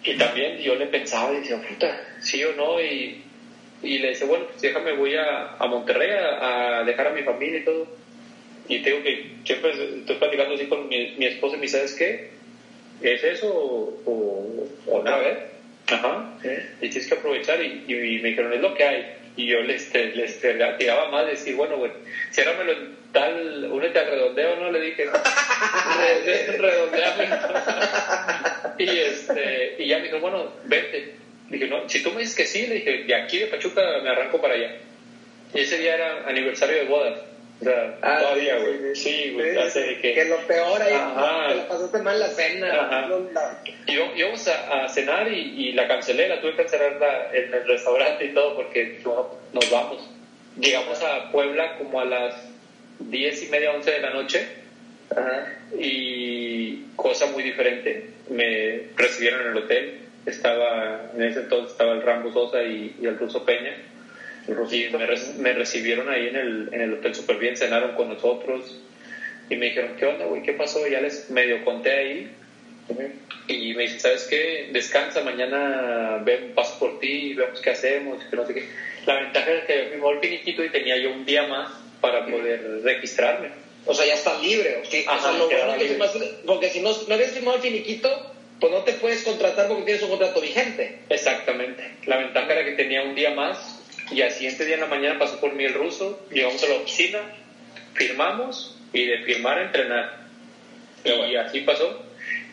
Y 0.05 0.17
también 0.17 0.59
yo 0.59 0.77
le 0.77 0.87
pensaba 0.87 1.33
y 1.33 1.41
decía, 1.41 1.61
puta, 1.61 2.01
sí 2.21 2.43
o 2.45 2.55
no, 2.55 2.81
y, 2.81 3.23
y 3.83 3.99
le 3.99 4.11
dice, 4.11 4.25
bueno, 4.25 4.47
pues 4.47 4.63
déjame, 4.63 4.93
voy 4.93 5.15
a, 5.17 5.57
a 5.59 5.67
Monterrey 5.67 6.11
a, 6.11 6.79
a 6.79 6.85
dejar 6.85 7.09
a 7.09 7.13
mi 7.13 7.23
familia 7.23 7.61
y 7.61 7.65
todo 7.65 7.98
y 8.69 8.81
tengo 8.81 9.03
que 9.03 9.33
siempre 9.45 9.73
estoy 9.73 10.17
platicando 10.17 10.55
así 10.55 10.67
con 10.67 10.89
mi, 10.89 11.15
mi 11.17 11.27
esposa 11.27 11.57
y 11.57 11.59
me 11.59 11.63
dice, 11.63 11.79
¿sabes 11.79 11.95
qué? 11.95 12.31
¿Es 13.01 13.25
eso 13.25 13.49
o, 13.49 14.69
o, 14.87 15.03
nada? 15.03 15.47
Ajá. 15.87 16.35
Y 16.81 16.89
tienes 16.89 17.07
que 17.07 17.15
aprovechar 17.15 17.63
y, 17.63 17.85
y, 17.87 18.19
me 18.21 18.29
dijeron, 18.31 18.53
es 18.53 18.61
lo 18.61 18.75
que 18.75 18.85
hay. 18.85 19.07
Y 19.37 19.47
yo 19.47 19.61
les, 19.61 19.95
les, 19.95 20.41
tiraba 20.79 21.11
más, 21.11 21.27
decir, 21.27 21.55
bueno, 21.55 21.77
bueno, 21.77 21.95
ciérramelo 22.33 22.73
en 22.73 22.97
tal, 23.13 23.69
únete 23.71 23.99
al 24.01 24.11
redondeo, 24.11 24.57
¿no? 24.57 24.71
Le 24.71 24.81
dije, 24.81 25.07
redondeame. 26.59 27.29
y, 28.79 28.99
este, 28.99 29.77
y 29.79 29.87
ya 29.87 29.99
me 29.99 30.05
dijo, 30.05 30.19
bueno, 30.19 30.53
vente. 30.65 31.15
Dije, 31.49 31.69
no, 31.69 31.89
si 31.89 32.03
tú 32.03 32.11
me 32.11 32.21
dices 32.21 32.37
que 32.37 32.45
sí, 32.45 32.67
le 32.67 32.75
dije, 32.77 33.05
de 33.05 33.15
aquí 33.15 33.39
de 33.39 33.47
Pachuca 33.47 33.81
me 34.03 34.11
arranco 34.11 34.41
para 34.41 34.55
allá. 34.55 34.77
Y 35.55 35.61
ese 35.61 35.79
día 35.79 35.95
era 35.95 36.29
aniversario 36.29 36.77
de 36.77 36.85
bodas. 36.85 37.21
O 37.61 37.65
sea, 37.65 37.99
ah, 38.03 38.19
todavía, 38.21 38.57
güey. 38.59 38.95
Sí, 38.95 39.33
güey. 39.35 39.57
que... 40.01 40.15
que... 40.15 40.25
lo 40.27 40.37
peor 40.47 40.81
ahí, 40.81 40.93
Ajá. 40.95 41.55
que 41.55 41.61
pasaste 41.63 41.99
mal 41.99 42.21
la 42.21 42.29
cena. 42.29 43.09
Y 43.87 43.93
íbamos 43.93 44.47
a, 44.47 44.85
a 44.85 44.89
cenar 44.89 45.31
y, 45.33 45.69
y, 45.69 45.73
la 45.73 45.89
cancelé, 45.89 46.29
la 46.29 46.41
tuve 46.41 46.53
que 46.53 46.59
cancelar 46.59 47.31
en 47.35 47.53
el 47.53 47.67
restaurante 47.67 48.27
y 48.27 48.35
todo 48.35 48.55
porque 48.55 49.01
nos 49.03 49.71
vamos. 49.71 50.09
Llegamos 50.61 51.03
a 51.03 51.33
Puebla 51.33 51.77
como 51.79 52.01
a 52.01 52.05
las 52.05 52.35
diez 53.01 53.43
y 53.43 53.49
media, 53.49 53.73
once 53.73 53.91
de 53.91 54.01
la 54.01 54.11
noche. 54.11 54.47
Ajá. 55.11 55.59
Y 55.77 56.85
cosa 56.95 57.27
muy 57.27 57.43
diferente. 57.43 58.11
Me 58.31 58.83
recibieron 58.97 59.41
en 59.43 59.49
el 59.49 59.57
hotel. 59.57 59.99
Estaba, 60.27 61.11
en 61.15 61.23
ese 61.25 61.41
entonces 61.41 61.73
estaba 61.73 61.93
el 61.93 62.03
Rambo 62.03 62.33
Sosa 62.33 62.63
y, 62.63 62.95
y 63.01 63.07
el 63.07 63.19
Ruso 63.19 63.45
Peña 63.45 63.75
y 64.49 64.89
me, 65.39 65.53
recibieron 65.53 66.09
ahí 66.09 66.29
en 66.29 66.37
el, 66.37 66.69
en 66.73 66.81
el 66.81 66.95
hotel 66.95 67.15
súper 67.15 67.37
bien, 67.37 67.57
cenaron 67.57 67.95
con 67.95 68.09
nosotros 68.09 68.81
y 69.51 69.57
me 69.57 69.67
dijeron, 69.67 69.97
¿qué 69.99 70.07
onda, 70.07 70.25
güey? 70.25 70.43
¿Qué 70.43 70.53
pasó? 70.53 70.87
Y 70.87 70.93
ya 70.93 71.01
les 71.01 71.31
medio 71.31 71.65
conté 71.65 71.93
ahí. 71.93 72.33
Y 73.47 73.75
me 73.75 73.83
dicen, 73.83 74.01
¿sabes 74.01 74.27
qué? 74.29 74.71
Descansa, 74.73 75.23
mañana 75.23 76.23
ven, 76.25 76.55
paso 76.55 76.79
por 76.79 76.99
ti, 77.01 77.35
vemos 77.35 77.61
qué 77.61 77.71
hacemos, 77.71 78.25
que 78.25 78.37
no 78.37 78.47
sé 78.47 78.55
qué. 78.55 78.69
La 79.07 79.21
ventaja 79.21 79.51
es 79.51 79.65
que 79.65 79.77
me 79.77 79.91
firmó 79.91 80.11
el 80.13 80.21
finiquito 80.21 80.65
y 80.65 80.71
tenía 80.71 80.97
yo 80.97 81.13
un 81.13 81.27
día 81.27 81.47
más 81.47 81.71
para 82.01 82.27
poder 82.27 82.83
registrarme. 82.83 83.51
O 83.85 83.95
sea, 83.95 84.07
ya 84.07 84.15
está 84.15 84.39
libre. 84.39 84.83
porque 86.47 86.71
si 86.71 86.81
no, 86.81 86.91
no 87.07 87.15
habías 87.15 87.33
firmado 87.33 87.57
el 87.57 87.63
finiquito, 87.63 88.33
pues 88.61 88.73
no 88.73 88.83
te 88.83 88.93
puedes 88.95 89.23
contratar 89.23 89.69
porque 89.69 89.85
tienes 89.85 90.03
un 90.03 90.11
contrato 90.11 90.41
vigente. 90.41 91.01
Exactamente. 91.09 91.97
La 92.07 92.17
ventaja 92.17 92.53
era 92.53 92.65
que 92.65 92.73
tenía 92.73 93.03
un 93.03 93.15
día 93.15 93.31
más 93.31 93.78
y 94.11 94.23
al 94.23 94.31
siguiente 94.31 94.65
día 94.65 94.77
en 94.77 94.81
la 94.83 94.87
mañana 94.87 95.19
pasó 95.19 95.41
por 95.41 95.55
mí 95.55 95.65
el 95.65 95.75
ruso, 95.75 96.27
llegamos 96.31 96.63
a 96.65 96.69
la 96.69 96.75
oficina, 96.77 97.21
firmamos 97.95 98.79
y 98.93 99.05
de 99.05 99.19
firmar 99.19 99.59
a 99.59 99.63
entrenar. 99.65 100.27
y 101.05 101.37
así 101.37 101.61
pasó. 101.61 102.05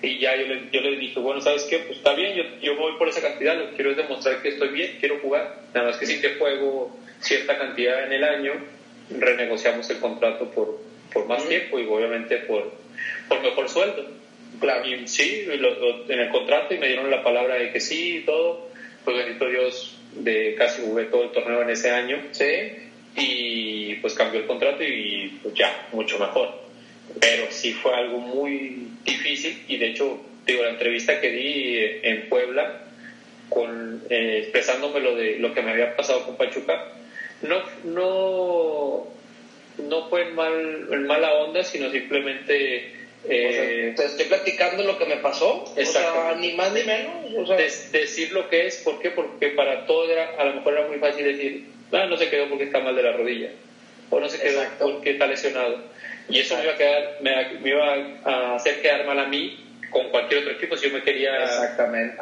Y 0.02 0.20
ya 0.20 0.36
yo 0.36 0.46
le, 0.48 0.70
yo 0.72 0.82
le, 0.82 0.98
dije, 0.98 1.20
bueno, 1.20 1.42
¿sabes 1.42 1.64
qué? 1.64 1.80
Pues 1.80 1.98
está 1.98 2.14
bien, 2.14 2.36
yo, 2.36 2.44
yo 2.62 2.76
voy 2.76 2.98
por 2.98 3.08
esa 3.08 3.22
cantidad, 3.22 3.58
lo 3.58 3.70
que 3.70 3.76
quiero 3.76 3.92
es 3.92 3.98
demostrar 3.98 4.42
que 4.42 4.50
estoy 4.50 4.70
bien, 4.70 4.98
quiero 5.00 5.20
jugar. 5.20 5.62
Nada 5.74 5.88
más 5.88 5.98
que 5.98 6.06
si 6.06 6.22
te 6.22 6.36
juego 6.36 6.96
cierta 7.20 7.58
cantidad 7.58 8.04
en 8.06 8.14
el 8.14 8.24
año, 8.24 8.54
renegociamos 9.10 9.90
el 9.90 10.00
contrato 10.00 10.52
por, 10.52 10.80
por 11.12 11.26
más 11.26 11.48
tiempo 11.48 11.80
y 11.80 11.86
obviamente 11.86 12.38
por, 12.40 12.74
por 13.28 13.42
mejor 13.42 13.70
sueldo. 13.70 14.06
Claro. 14.60 14.86
Y 14.88 15.08
sí, 15.08 15.48
en 15.50 16.20
el 16.20 16.30
contrato 16.30 16.74
y 16.74 16.78
me 16.78 16.88
dieron 16.88 17.10
la 17.10 17.24
palabra 17.24 17.56
de 17.56 17.72
que 17.72 17.80
sí 17.80 18.18
y 18.18 18.26
todo. 18.26 18.70
Pues 19.04 19.18
bendito 19.18 19.48
Dios, 19.48 19.95
de 20.16 20.56
casi 20.56 20.82
jugué 20.82 21.06
todo 21.06 21.24
el 21.24 21.32
torneo 21.32 21.62
en 21.62 21.70
ese 21.70 21.92
año. 21.92 22.22
Sí. 22.32 22.46
Y 23.18 23.96
pues 23.96 24.14
cambió 24.14 24.42
el 24.42 24.48
contrato 24.48 24.84
y 24.84 25.40
pues 25.42 25.54
ya, 25.56 25.88
mucho 25.92 26.20
mejor. 26.20 26.50
Pero 27.20 27.46
sí 27.50 27.74
fue 27.74 27.96
algo 27.96 28.20
muy 28.20 28.90
difícil 29.04 29.64
y 29.68 29.78
de 29.78 29.88
hecho, 29.88 30.20
digo, 30.46 30.64
la 30.64 30.72
entrevista 30.72 31.22
que 31.22 31.32
di 31.32 31.78
en 32.04 32.28
Puebla, 32.28 32.82
con, 33.50 34.02
eh, 34.10 34.40
expresándome 34.44 35.00
lo 35.00 35.16
de 35.16 35.38
lo 35.38 35.54
que 35.54 35.62
me 35.62 35.72
había 35.72 35.96
pasado 35.96 36.26
con 36.26 36.36
Pachuca, 36.36 36.92
no, 37.42 37.62
no, 37.84 39.08
no 39.78 40.10
fue 40.10 40.24
en, 40.24 40.36
mal, 40.36 40.88
en 40.92 41.08
mala 41.08 41.34
onda, 41.36 41.64
sino 41.64 41.90
simplemente 41.92 43.05
eh, 43.30 43.94
te 43.96 44.06
estoy 44.06 44.26
platicando 44.26 44.84
lo 44.84 44.98
que 44.98 45.06
me 45.06 45.18
pasó, 45.18 45.64
o 45.64 45.86
sea, 45.86 46.36
ni 46.40 46.54
más 46.54 46.72
ni 46.74 46.84
menos. 46.84 47.50
decir 47.92 48.32
lo 48.32 48.50
que 48.50 48.68
es, 48.68 48.78
¿por 48.78 49.00
qué? 49.00 49.12
Porque 49.12 49.50
para 49.50 49.86
todo 49.86 50.10
era, 50.10 50.36
a 50.38 50.46
lo 50.46 50.56
mejor 50.56 50.74
era 50.74 50.88
muy 50.88 50.98
fácil 50.98 51.26
decir, 51.26 51.66
ah, 51.92 52.06
no 52.10 52.18
se 52.18 52.30
quedó 52.30 52.50
porque 52.50 52.66
está 52.66 52.80
mal 52.80 52.96
de 52.96 53.04
la 53.04 53.14
rodilla, 53.14 53.50
o 54.10 54.20
no 54.20 54.30
se 54.30 54.40
quedó 54.40 54.62
porque 54.80 55.12
está 55.12 55.28
lesionado. 55.28 55.84
Y 56.30 56.40
eso 56.40 56.58
me 56.58 56.64
iba, 56.64 56.74
a 56.74 56.78
quedar, 56.78 57.18
me, 57.22 57.70
iba 57.70 57.94
a 58.24 58.56
hacer 58.56 58.82
quedar 58.82 59.06
mal 59.06 59.20
a 59.20 59.26
mí 59.26 59.60
con 59.90 60.10
cualquier 60.10 60.42
otro 60.42 60.54
equipo 60.54 60.76
si 60.76 60.88
yo 60.88 60.94
me 60.94 61.04
quería 61.04 61.46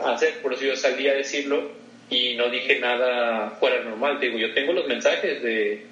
hacer, 0.06 0.42
por 0.42 0.54
eso 0.54 0.64
yo 0.64 0.76
salí 0.76 1.08
a 1.08 1.14
decirlo 1.14 1.72
y 2.10 2.36
no 2.36 2.50
dije 2.50 2.80
nada 2.80 3.52
fuera 3.60 3.82
normal. 3.84 4.20
Digo, 4.20 4.38
yo 4.38 4.54
tengo 4.54 4.74
los 4.74 4.88
mensajes 4.88 5.42
de, 5.42 5.86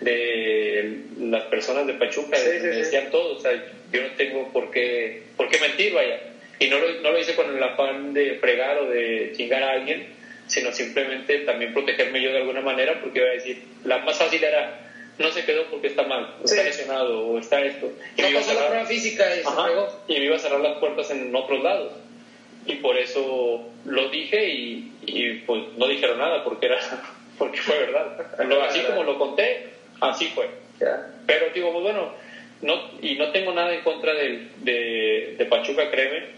de 0.00 1.00
las 1.20 1.44
personas 1.44 1.86
de 1.86 1.94
Pachuca, 1.94 2.36
me 2.38 2.68
decían 2.68 3.10
todo, 3.10 3.36
o 3.36 3.40
sea, 3.40 3.52
yo 3.92 4.02
no 4.02 4.08
tengo 4.16 4.52
por 4.52 4.70
qué, 4.70 5.22
por 5.36 5.48
qué 5.48 5.58
mentir, 5.58 5.92
vaya. 5.94 6.20
Y 6.58 6.68
no 6.68 6.78
lo, 6.78 7.00
no 7.02 7.12
lo 7.12 7.18
hice 7.18 7.34
con 7.34 7.54
el 7.54 7.62
afán 7.62 8.14
de 8.14 8.34
fregar 8.34 8.78
o 8.78 8.88
de 8.88 9.32
chingar 9.36 9.62
a 9.62 9.72
alguien, 9.72 10.06
sino 10.46 10.72
simplemente 10.72 11.38
también 11.40 11.72
protegerme 11.72 12.22
yo 12.22 12.32
de 12.32 12.38
alguna 12.38 12.60
manera, 12.60 13.00
porque 13.00 13.18
iba 13.18 13.28
a 13.28 13.32
decir, 13.32 13.62
la 13.84 13.98
más 13.98 14.18
fácil 14.18 14.42
era, 14.42 14.90
no 15.18 15.30
se 15.30 15.44
quedó 15.44 15.66
porque 15.70 15.88
está 15.88 16.04
mal, 16.04 16.36
está 16.44 16.62
lesionado 16.62 17.26
o 17.26 17.38
está 17.38 17.62
esto. 17.62 17.92
Y 18.16 18.22
no 18.22 18.28
pasó 18.34 18.54
la 18.54 18.66
prueba 18.68 18.86
física 18.86 19.24
y, 19.36 19.42
y 20.14 20.18
me 20.18 20.24
iba 20.26 20.36
a 20.36 20.38
cerrar 20.38 20.60
las 20.60 20.78
puertas 20.78 21.10
en 21.10 21.34
otros 21.34 21.62
lados. 21.62 21.92
Y 22.66 22.76
por 22.76 22.96
eso 22.98 23.64
lo 23.84 24.08
dije 24.08 24.48
y, 24.48 24.92
y 25.06 25.34
pues 25.46 25.62
no 25.76 25.86
dijeron 25.86 26.18
nada 26.18 26.42
porque 26.42 26.66
era 26.66 26.78
porque 27.38 27.58
fue 27.58 27.78
verdad. 27.78 28.18
así 28.68 28.80
como 28.80 29.04
lo 29.04 29.18
conté, 29.18 29.75
así 30.00 30.26
fue. 30.34 30.48
Pero 31.26 31.46
digo, 31.54 31.72
pues 31.72 31.82
bueno, 31.84 32.12
no, 32.62 32.74
y 33.00 33.16
no 33.16 33.30
tengo 33.32 33.52
nada 33.52 33.74
en 33.74 33.82
contra 33.82 34.14
de, 34.14 34.48
de, 35.36 35.46
Pachuca, 35.46 35.90
créeme. 35.90 36.36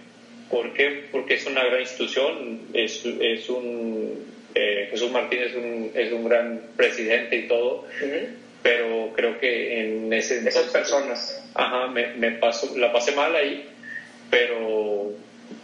¿Por 0.50 0.72
qué? 0.72 1.04
Porque 1.12 1.34
es 1.34 1.46
una 1.46 1.64
gran 1.64 1.80
institución, 1.80 2.60
es, 2.72 3.04
es 3.04 3.48
un, 3.50 4.26
eh, 4.54 4.88
Jesús 4.90 5.10
Martínez 5.10 5.50
es 5.50 5.56
un, 5.56 5.90
es 5.94 6.12
un 6.12 6.24
gran 6.28 6.62
presidente 6.76 7.36
y 7.36 7.48
todo, 7.48 7.84
pero 8.62 9.12
creo 9.14 9.38
que 9.38 9.80
en 9.80 10.12
ese... 10.12 10.48
Esas 10.48 10.70
personas. 10.72 11.50
Ajá, 11.54 11.88
me, 11.88 12.14
me 12.14 12.32
pasó, 12.32 12.76
la 12.78 12.92
pasé 12.92 13.12
mal 13.12 13.34
ahí, 13.36 13.68
pero 14.30 15.12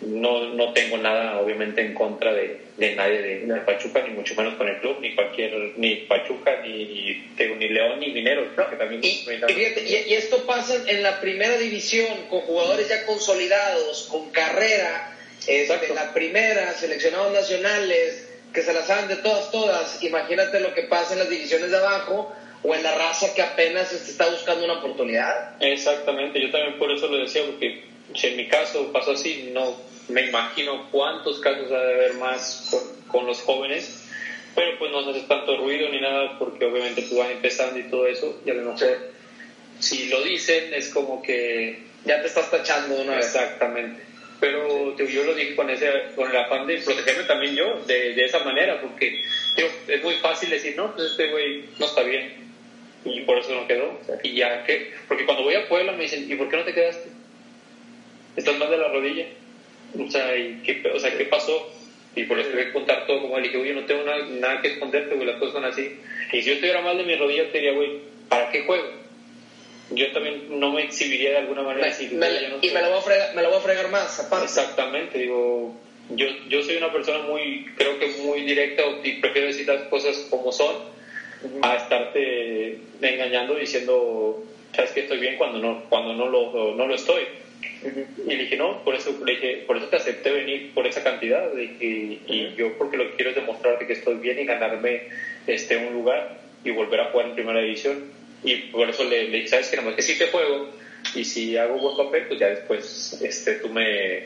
no, 0.01 0.49
no 0.55 0.73
tengo 0.73 0.99
nada, 0.99 1.39
obviamente, 1.39 1.81
en 1.81 1.95
contra 1.95 2.33
de, 2.33 2.59
de 2.77 2.95
nadie 2.95 3.23
de, 3.23 3.61
Pachuca, 3.61 4.03
ni 4.03 4.15
mucho 4.15 4.35
menos 4.35 4.55
con 4.55 4.69
el 4.69 4.79
club, 4.81 4.99
ni 5.01 5.15
cualquier, 5.15 5.73
ni 5.77 5.97
Pachuca, 5.97 6.61
ni, 6.63 7.25
ni 7.39 7.69
León, 7.69 8.01
ni 8.01 8.13
Mineros. 8.13 8.49
también 8.79 9.01
y, 9.03 9.25
y, 9.87 10.15
esto 10.15 10.45
pasa 10.47 10.75
en 10.87 11.03
la 11.03 11.21
primera 11.21 11.57
división, 11.57 12.27
con 12.29 12.41
jugadores 12.41 12.89
ya 12.89 13.07
consolidados, 13.07 14.09
con 14.11 14.31
carrera, 14.31 15.17
este, 15.47 15.87
en 15.89 15.95
la 15.95 16.13
primera, 16.13 16.73
seleccionados 16.73 17.33
nacionales, 17.33 18.29
que 18.53 18.63
se 18.63 18.73
las 18.73 18.87
saben 18.87 19.09
de 19.09 19.17
todas, 19.17 19.51
todas. 19.51 20.03
Imagínate 20.03 20.61
lo 20.61 20.75
que 20.75 20.83
pasa 20.83 21.15
en 21.15 21.21
las 21.21 21.29
divisiones 21.29 21.71
de 21.71 21.77
abajo 21.77 22.33
o 22.63 22.75
en 22.75 22.83
la 22.83 22.95
raza 22.95 23.35
que 23.35 23.43
apenas 23.43 23.93
está 23.93 24.31
buscando 24.31 24.65
una 24.65 24.79
oportunidad. 24.79 25.63
Exactamente, 25.63 26.41
yo 26.41 26.51
también 26.51 26.79
por 26.79 26.91
eso 26.91 27.09
lo 27.09 27.19
decía, 27.19 27.43
porque 27.45 27.94
si 28.15 28.27
en 28.29 28.37
mi 28.37 28.49
caso 28.49 28.93
pasó 28.93 29.13
así, 29.13 29.51
no 29.53 29.77
me 30.09 30.27
imagino 30.27 30.91
cuántos 30.91 31.41
casos 31.41 31.71
ha 31.73 31.79
de 31.79 31.95
haber 31.95 32.15
más 32.15 32.71
con, 33.09 33.27
los 33.27 33.41
jóvenes, 33.43 34.05
pero 34.55 34.79
pues 34.79 34.91
no 34.91 34.99
hace 34.99 35.21
tanto 35.23 35.57
ruido 35.57 35.89
ni 35.89 36.01
nada 36.01 36.39
porque 36.39 36.65
obviamente 36.65 37.03
pues 37.03 37.17
van 37.17 37.31
empezando 37.31 37.79
y 37.79 37.85
todo 37.85 38.07
eso 38.07 38.41
y 38.45 38.51
a 38.51 38.55
lo 38.55 38.73
mejor 38.73 38.89
si 39.79 40.09
lo 40.09 40.23
dicen 40.23 40.75
es 40.75 40.89
como 40.93 41.23
que... 41.23 41.85
Ya 42.05 42.21
te 42.21 42.27
estás 42.27 42.51
tachando 42.51 42.97
una 42.97 43.17
vez. 43.17 43.27
Exactamente. 43.27 44.03
Pero 44.39 44.95
yo 44.97 45.25
lo 45.25 45.35
dije 45.35 45.57
con, 45.57 45.71
ese, 45.71 45.91
con 46.15 46.31
el 46.31 46.37
afán 46.37 46.67
de 46.67 46.77
protegerme 46.79 47.23
también 47.25 47.57
yo 47.57 47.81
de, 47.87 48.15
de 48.15 48.25
esa 48.25 48.41
manera 48.41 48.81
porque 48.81 49.23
es 49.89 50.03
muy 50.03 50.15
fácil 50.17 50.51
decir, 50.51 50.77
no, 50.77 50.95
pues 50.95 51.13
este 51.13 51.29
güey 51.29 51.65
no 51.79 51.87
está 51.87 52.03
bien 52.03 52.45
y 53.05 53.21
por 53.21 53.39
eso 53.39 53.55
no 53.55 53.67
quedó. 53.67 53.99
Y 54.23 54.35
ya 54.35 54.65
que, 54.65 54.93
porque 55.09 55.25
cuando 55.25 55.45
voy 55.45 55.55
a 55.55 55.69
Puebla 55.69 55.93
me 55.93 56.03
dicen, 56.03 56.31
¿y 56.31 56.35
por 56.37 56.49
qué 56.49 56.57
no 56.57 56.65
te 56.65 56.75
quedaste? 56.75 57.09
¿Estás 58.37 58.59
mal 58.59 58.71
de 58.71 58.79
la 58.79 58.89
rodilla? 58.89 59.27
O 59.99 60.11
sea, 60.11 60.37
¿y 60.37 60.61
qué, 60.65 60.83
o 60.93 60.99
sea, 60.99 61.17
¿qué 61.17 61.25
pasó? 61.25 61.71
Y 62.17 62.25
por 62.25 62.39
eso 62.39 62.51
voy 62.53 62.63
a 62.63 62.73
contar 62.73 63.07
todo 63.07 63.23
como 63.23 63.37
le 63.39 63.45
dije, 63.45 63.57
oye, 63.57 63.75
no 63.75 63.85
tengo 63.85 64.05
nada, 64.05 64.27
nada 64.29 64.61
que 64.61 64.69
esconderte, 64.69 65.15
güey, 65.15 65.27
las 65.27 65.39
cosas 65.39 65.55
son 65.55 65.65
así. 65.65 65.97
Y 66.33 66.43
si 66.43 66.49
yo 66.49 66.55
estuviera 66.55 66.81
mal 66.81 66.97
de 66.97 67.05
mi 67.05 67.17
rodilla, 67.17 67.51
te 67.51 67.59
diría, 67.59 67.73
güey, 67.73 67.99
¿para 68.29 68.51
qué 68.51 68.63
juego? 68.63 68.85
Yo 69.91 70.11
también 70.13 70.59
no 70.59 70.73
me 70.73 70.83
exhibiría 70.83 71.31
de 71.31 71.39
alguna 71.39 71.63
manera. 71.63 71.89
Me, 71.89 72.07
y 72.63 72.71
me 72.71 72.83
lo, 72.83 72.91
voy 72.91 72.99
a 72.99 73.03
fregar, 73.03 73.35
me 73.35 73.43
lo 73.43 73.49
voy 73.49 73.59
a 73.59 73.63
fregar 73.63 73.91
más, 73.91 74.21
aparte. 74.21 74.47
Exactamente, 74.47 75.19
digo, 75.19 75.75
yo, 76.11 76.27
yo 76.49 76.63
soy 76.63 76.77
una 76.77 76.93
persona 76.93 77.25
muy, 77.27 77.67
creo 77.77 77.99
que 77.99 78.09
muy 78.23 78.43
directa 78.43 78.83
y 79.03 79.13
prefiero 79.15 79.49
decir 79.49 79.67
las 79.67 79.83
cosas 79.85 80.27
como 80.31 80.53
son 80.53 80.77
a 81.63 81.77
estarte 81.77 82.79
engañando 83.03 83.57
diciendo, 83.57 84.43
sabes 84.75 84.93
que 84.93 85.01
estoy 85.01 85.19
bien 85.19 85.37
cuando 85.37 85.59
no, 85.59 85.85
cuando 85.89 86.15
no 86.15 86.29
lo, 86.29 86.75
no 86.75 86.87
lo 86.87 86.95
estoy. 86.95 87.25
Y 88.27 88.35
dije, 88.35 88.57
no, 88.57 88.83
por 88.83 88.95
eso, 88.95 89.15
le 89.25 89.33
dije, 89.33 89.65
por 89.67 89.77
eso 89.77 89.87
te 89.87 89.97
acepté 89.97 90.31
venir 90.31 90.73
por 90.73 90.87
esa 90.87 91.03
cantidad. 91.03 91.51
y, 91.57 92.21
y 92.27 92.55
yo 92.57 92.77
porque 92.79 92.97
lo 92.97 93.11
que 93.11 93.17
quiero 93.17 93.31
es 93.31 93.37
demostrarte 93.37 93.87
que 93.87 93.93
estoy 93.93 94.15
bien 94.17 94.39
y 94.41 94.45
ganarme 94.45 95.09
este, 95.47 95.77
un 95.77 95.93
lugar 95.93 96.39
y 96.65 96.71
volver 96.71 97.01
a 97.01 97.11
jugar 97.11 97.27
en 97.27 97.35
primera 97.35 97.61
división. 97.61 98.05
Y 98.43 98.57
por 98.73 98.89
eso 98.89 99.05
le, 99.05 99.29
le 99.29 99.39
dije, 99.39 99.49
sabes 99.49 99.69
que 99.69 99.81
más 99.81 99.95
que 99.95 100.03
sí 100.03 100.19
te 100.19 100.29
juego 100.29 100.71
y 101.15 101.25
si 101.25 101.57
hago 101.57 101.79
buen 101.79 101.97
papel, 101.97 102.25
pues 102.29 102.41
ya 102.41 102.49
después 102.49 103.21
este, 103.23 103.55
tú 103.55 103.69
me, 103.69 104.25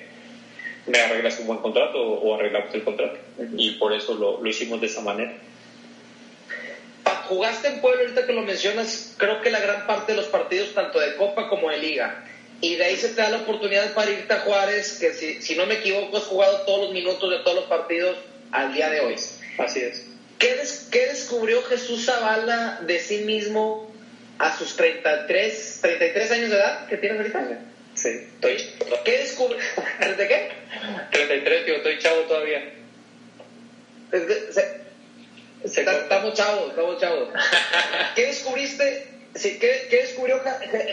me 0.86 0.98
arreglas 1.00 1.40
un 1.40 1.48
buen 1.48 1.58
contrato 1.58 2.00
o, 2.00 2.34
arreglamos 2.34 2.72
el 2.74 2.82
contrato. 2.82 3.18
Y 3.56 3.72
por 3.72 3.92
eso 3.92 4.14
lo, 4.14 4.42
lo 4.42 4.48
hicimos 4.48 4.80
de 4.80 4.86
esa 4.86 5.00
manera 5.00 5.34
jugaste 7.28 7.68
en 7.68 7.80
Puebla, 7.80 8.00
ahorita 8.02 8.26
que 8.26 8.32
lo 8.32 8.42
mencionas, 8.42 9.14
creo 9.18 9.42
que 9.42 9.50
la 9.50 9.60
gran 9.60 9.86
parte 9.86 10.12
de 10.12 10.16
los 10.16 10.28
partidos, 10.28 10.72
tanto 10.72 10.98
de 10.98 11.14
Copa 11.16 11.48
como 11.48 11.68
de 11.68 11.78
Liga 11.78 12.24
y 12.60 12.76
de 12.76 12.84
ahí 12.84 12.96
se 12.96 13.10
te 13.10 13.22
da 13.22 13.30
la 13.30 13.38
oportunidad 13.38 13.94
para 13.94 14.10
irte 14.10 14.32
a 14.32 14.40
Juárez, 14.40 14.98
que 14.98 15.14
si, 15.14 15.40
si 15.42 15.54
no 15.54 15.66
me 15.66 15.74
equivoco 15.74 16.16
has 16.16 16.24
jugado 16.24 16.62
todos 16.62 16.86
los 16.86 16.92
minutos 16.92 17.30
de 17.30 17.38
todos 17.38 17.54
los 17.54 17.64
partidos 17.66 18.16
al 18.50 18.72
día 18.72 18.90
de 18.90 19.00
hoy. 19.00 19.14
Así 19.58 19.80
es. 19.80 20.06
¿Qué, 20.38 20.60
¿Qué, 20.90 21.06
descubrió 21.06 21.62
Jesús 21.64 22.06
Zavala 22.06 22.80
de 22.82 22.98
sí 23.00 23.18
mismo 23.18 23.92
a 24.38 24.56
sus 24.56 24.76
33, 24.76 25.78
33 25.82 26.30
años 26.30 26.50
de 26.50 26.56
edad 26.56 26.86
que 26.88 26.96
tienes 26.96 27.34
ahorita? 27.34 27.60
Sí. 27.94 28.08
Estoy, 28.08 28.56
¿Qué 29.04 29.18
descubrió? 29.18 29.58
¿De 30.16 30.28
qué? 30.28 30.50
33, 31.10 31.64
tío, 31.64 31.74
estoy 31.76 31.98
chavo 31.98 32.22
todavía. 32.22 32.72
Estamos 35.64 36.34
chavos, 36.34 36.70
estamos 36.70 37.00
chavos. 37.00 37.28
¿Qué 38.14 38.26
descubriste 38.26 39.07
Sí, 39.34 39.58
¿qué, 39.60 39.88
descubrió 39.90 40.40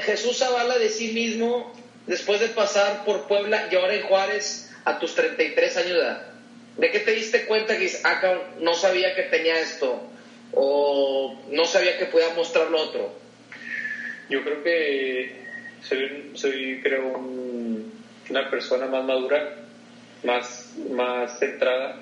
Jesús 0.04 0.38
Zavala 0.38 0.78
de 0.78 0.90
sí 0.90 1.14
mismo 1.14 1.74
después 2.06 2.40
de 2.40 2.48
pasar 2.50 3.06
por 3.06 3.28
Puebla 3.28 3.68
y 3.72 3.76
ahora 3.76 3.96
en 3.96 4.04
Juárez 4.04 4.72
a 4.84 5.00
tus 5.00 5.16
33 5.16 5.78
años 5.78 5.92
de 5.92 6.00
edad? 6.00 6.28
¿De 6.78 6.92
qué 6.92 7.00
te 7.00 7.12
diste 7.12 7.46
cuenta 7.46 7.78
que 7.78 7.90
ah, 8.04 8.42
no 8.60 8.74
sabía 8.74 9.16
que 9.16 9.24
tenía 9.24 9.60
esto? 9.60 10.10
¿O 10.52 11.42
no 11.50 11.66
sabía 11.66 11.98
que 11.98 12.06
podía 12.06 12.30
mostrar 12.36 12.70
lo 12.70 12.82
otro? 12.82 13.14
Yo 14.30 14.44
creo 14.44 14.64
que 14.64 15.46
soy, 15.82 16.32
soy 16.34 16.82
creo, 16.84 17.18
una 18.30 18.50
persona 18.50 18.88
más 18.88 19.06
madura, 19.06 19.56
más, 20.24 20.74
más 20.92 21.40
centrada 21.40 22.02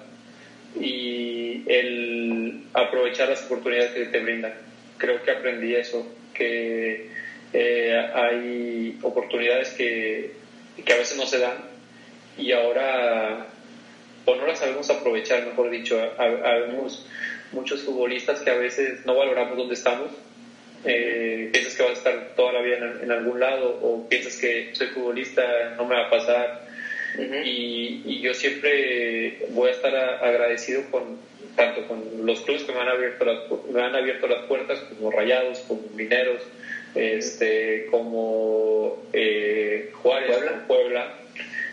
y 0.79 1.63
el 1.67 2.63
aprovechar 2.73 3.29
las 3.29 3.43
oportunidades 3.43 3.91
que 3.91 4.05
te 4.05 4.19
brindan. 4.19 4.53
Creo 4.97 5.21
que 5.23 5.31
aprendí 5.31 5.75
eso 5.75 6.05
que 6.33 7.09
eh, 7.53 8.11
hay 8.13 8.99
oportunidades 9.01 9.69
que, 9.71 10.31
que, 10.83 10.93
a 10.93 10.97
veces 10.97 11.17
no 11.17 11.25
se 11.25 11.39
dan 11.39 11.57
y 12.37 12.51
ahora 12.51 13.47
o 14.25 14.35
no 14.35 14.47
las 14.47 14.59
sabemos 14.59 14.89
aprovechar, 14.89 15.45
mejor 15.45 15.69
dicho. 15.69 15.99
Habemos 16.17 17.05
muchos 17.51 17.81
futbolistas 17.81 18.39
que 18.39 18.49
a 18.49 18.55
veces 18.55 19.05
no 19.05 19.15
valoramos 19.15 19.57
dónde 19.57 19.75
estamos. 19.75 20.11
Eh, 20.85 21.49
piensas 21.51 21.75
que 21.75 21.83
vas 21.83 21.91
a 21.91 21.93
estar 21.93 22.35
toda 22.35 22.53
la 22.53 22.61
vida 22.61 22.77
en, 23.01 23.11
algún 23.11 23.39
lado 23.39 23.79
o 23.81 24.07
piensas 24.09 24.35
que 24.37 24.69
soy 24.73 24.87
futbolista, 24.87 25.75
no 25.77 25.85
me 25.85 25.95
va 25.95 26.07
a 26.07 26.09
pasar. 26.09 26.67
y, 27.45 28.01
y, 28.05 28.21
yo 28.21 28.33
siempre 28.33 29.45
voy 29.49 29.69
a 29.69 29.71
estar 29.73 29.95
agradecido 29.95 30.89
con, 30.89 31.19
tanto 31.55 31.87
con 31.87 32.25
los 32.25 32.41
clubes 32.41 32.63
que 32.63 32.73
me 32.73 32.79
han 32.79 32.89
abierto 32.89 33.25
las, 33.25 33.39
me 33.71 33.81
han 33.81 33.95
abierto 33.95 34.27
las 34.27 34.45
puertas, 34.45 34.79
como 34.79 35.11
Rayados, 35.11 35.59
como 35.67 35.81
Mineros, 35.95 36.41
este, 36.95 37.87
como 37.91 39.03
eh, 39.13 39.91
Juárez, 39.93 40.37
Puebla, 40.67 41.15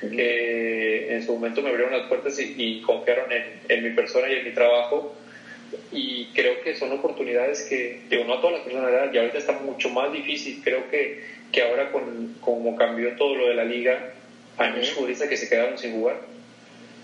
que 0.00 1.14
en 1.14 1.24
su 1.24 1.34
momento 1.34 1.62
me 1.62 1.70
abrieron 1.70 1.96
las 1.96 2.08
puertas 2.08 2.38
y, 2.38 2.80
confiaron 2.82 3.30
en, 3.32 3.44
en, 3.68 3.84
mi 3.84 3.90
persona 3.90 4.28
y 4.30 4.36
en 4.36 4.44
mi 4.44 4.52
trabajo. 4.52 5.14
Y 5.92 6.26
creo 6.34 6.60
que 6.62 6.74
son 6.76 6.92
oportunidades 6.92 7.62
que, 7.68 8.00
digo, 8.08 8.24
no 8.24 8.34
a 8.34 8.40
todas 8.40 8.56
las 8.56 8.64
personas 8.64 9.14
y 9.14 9.18
ahorita 9.18 9.38
está 9.38 9.52
mucho 9.52 9.88
más 9.90 10.12
difícil. 10.12 10.60
Creo 10.64 10.90
que, 10.90 11.22
que 11.52 11.62
ahora, 11.62 11.92
con, 11.92 12.34
como 12.40 12.76
cambió 12.76 13.14
todo 13.16 13.36
lo 13.36 13.48
de 13.48 13.54
la 13.54 13.64
liga, 13.64 14.12
hay 14.56 14.72
muchos 14.72 14.92
futbolistas 14.92 15.28
que 15.28 15.36
se 15.36 15.48
quedaron 15.48 15.78
sin 15.78 15.92
jugar 15.92 16.29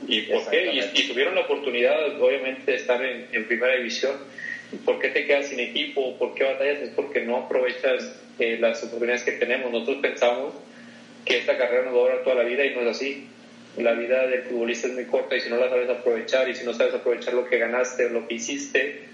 ¿Y 0.07 0.23
por 0.23 0.49
qué? 0.51 0.91
Y, 0.95 1.09
tuvieron 1.09 1.35
la 1.35 1.43
oportunidad, 1.43 2.21
obviamente, 2.21 2.71
de 2.71 2.77
estar 2.77 3.03
en, 3.05 3.47
primera 3.47 3.77
división. 3.77 4.17
¿Por 4.85 4.99
qué 4.99 5.09
te 5.09 5.27
quedas 5.27 5.49
sin 5.49 5.61
equipo? 5.61 6.17
¿Por 6.19 6.35
qué 6.35 6.45
batallas? 6.45 6.83
Es 6.83 6.91
porque 6.91 7.25
no 7.25 7.37
aprovechas 7.37 8.15
eh, 8.39 8.59
las 8.61 8.83
oportunidades 8.83 9.23
que 9.23 9.33
tenemos. 9.33 9.71
Nosotros 9.71 9.99
pensamos 10.03 10.55
que 11.25 11.39
esta 11.39 11.57
carrera 11.57 11.85
nos 11.85 11.95
va 11.95 11.99
a 11.99 12.03
durar 12.03 12.25
toda 12.25 12.37
la 12.37 12.45
vida 12.45 12.65
y 12.65 12.75
no 12.75 12.83
es 12.83 12.89
así. 12.89 13.29
La 13.77 13.93
vida 13.93 14.27
del 14.27 14.43
futbolista 14.43 14.89
es 14.89 14.95
muy 14.95 15.05
corta 15.05 15.37
y 15.37 15.41
si 15.41 15.51
no 15.51 15.57
la 15.57 15.69
sabes 15.69 15.89
aprovechar 15.91 16.49
y 16.49 16.55
si 16.55 16.65
no 16.65 16.73
sabes 16.73 16.95
aprovechar 16.95 17.35
lo 17.35 17.45
que 17.45 17.59
ganaste 17.59 18.07
o 18.07 18.09
lo 18.09 18.27
que 18.27 18.35
hiciste, 18.35 19.05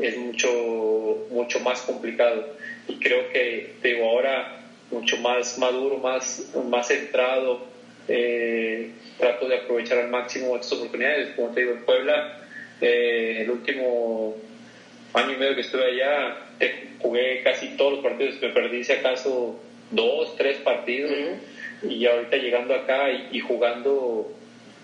es 0.00 0.16
mucho, 0.16 1.26
mucho 1.30 1.60
más 1.60 1.82
complicado. 1.82 2.54
Y 2.88 2.98
creo 2.98 3.28
que, 3.30 3.74
digo, 3.82 4.08
ahora 4.08 4.60
mucho 4.90 5.16
más 5.18 5.58
maduro, 5.58 5.98
más, 5.98 6.52
más 6.68 6.88
centrado, 6.88 7.66
eh, 8.08 8.90
trato 9.18 9.48
de 9.48 9.56
aprovechar 9.56 9.98
al 9.98 10.10
máximo 10.10 10.54
estas 10.56 10.72
oportunidades. 10.72 11.34
Como 11.34 11.48
te 11.48 11.60
digo, 11.60 11.72
en 11.72 11.84
Puebla, 11.84 12.38
eh, 12.80 13.38
el 13.42 13.50
último 13.50 14.36
año 15.14 15.32
y 15.32 15.36
medio 15.36 15.54
que 15.54 15.60
estuve 15.62 15.84
allá, 15.84 16.36
jugué 16.98 17.42
casi 17.42 17.68
todos 17.76 17.94
los 17.94 18.02
partidos, 18.02 18.40
me 18.40 18.48
perdí 18.48 18.82
si 18.84 18.92
acaso 18.92 19.58
dos, 19.90 20.36
tres 20.36 20.58
partidos, 20.58 21.12
y 21.88 22.04
ahorita 22.06 22.36
llegando 22.36 22.74
acá 22.74 23.10
y, 23.10 23.38
jugando 23.40 24.32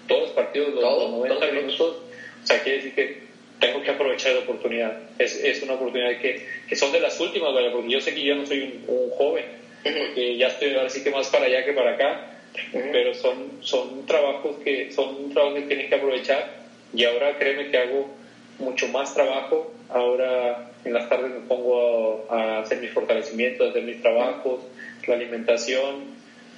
todos 0.06 0.22
los 0.22 0.30
partidos, 0.30 0.74
los, 0.74 1.10
90 1.10 1.46
minutos, 1.52 1.96
o 2.42 2.46
sea, 2.46 2.62
quiere 2.62 2.78
decir 2.78 2.94
que 2.94 3.30
tengo 3.58 3.82
que 3.82 3.90
aprovechar 3.90 4.32
la 4.34 4.40
oportunidad. 4.40 4.98
Es, 5.18 5.42
es 5.42 5.62
una 5.62 5.74
oportunidad 5.74 6.18
que, 6.20 6.46
que, 6.68 6.76
son 6.76 6.92
de 6.92 7.00
las 7.00 7.18
últimas, 7.20 7.50
porque 7.72 7.90
yo 7.90 8.00
sé 8.00 8.14
que 8.14 8.24
yo 8.24 8.34
no 8.34 8.46
soy 8.46 8.82
un, 8.86 9.10
joven, 9.10 9.44
porque 9.82 10.36
ya 10.36 10.48
estoy 10.48 10.74
ahora 10.74 10.90
sí 10.90 11.02
que 11.02 11.10
más 11.10 11.28
para 11.28 11.46
allá 11.46 11.64
que 11.64 11.72
para 11.72 11.92
acá, 11.92 12.29
pero 12.72 13.14
son, 13.14 13.58
son 13.60 14.06
trabajos 14.06 14.56
que 14.64 14.92
son 14.92 15.30
trabajos 15.32 15.60
que 15.60 15.66
tienes 15.66 15.88
que 15.88 15.94
aprovechar. 15.94 16.60
Y 16.92 17.04
ahora 17.04 17.38
créeme 17.38 17.70
que 17.70 17.78
hago 17.78 18.08
mucho 18.58 18.88
más 18.88 19.14
trabajo, 19.14 19.72
ahora 19.88 20.70
en 20.84 20.92
las 20.92 21.08
tardes 21.08 21.30
me 21.30 21.40
pongo 21.40 22.26
a, 22.30 22.60
hacer 22.60 22.78
mis 22.78 22.90
fortalecimientos, 22.90 23.66
a 23.66 23.70
hacer 23.70 23.82
mis 23.82 24.00
trabajos, 24.02 24.60
la 25.06 25.14
alimentación, 25.14 26.04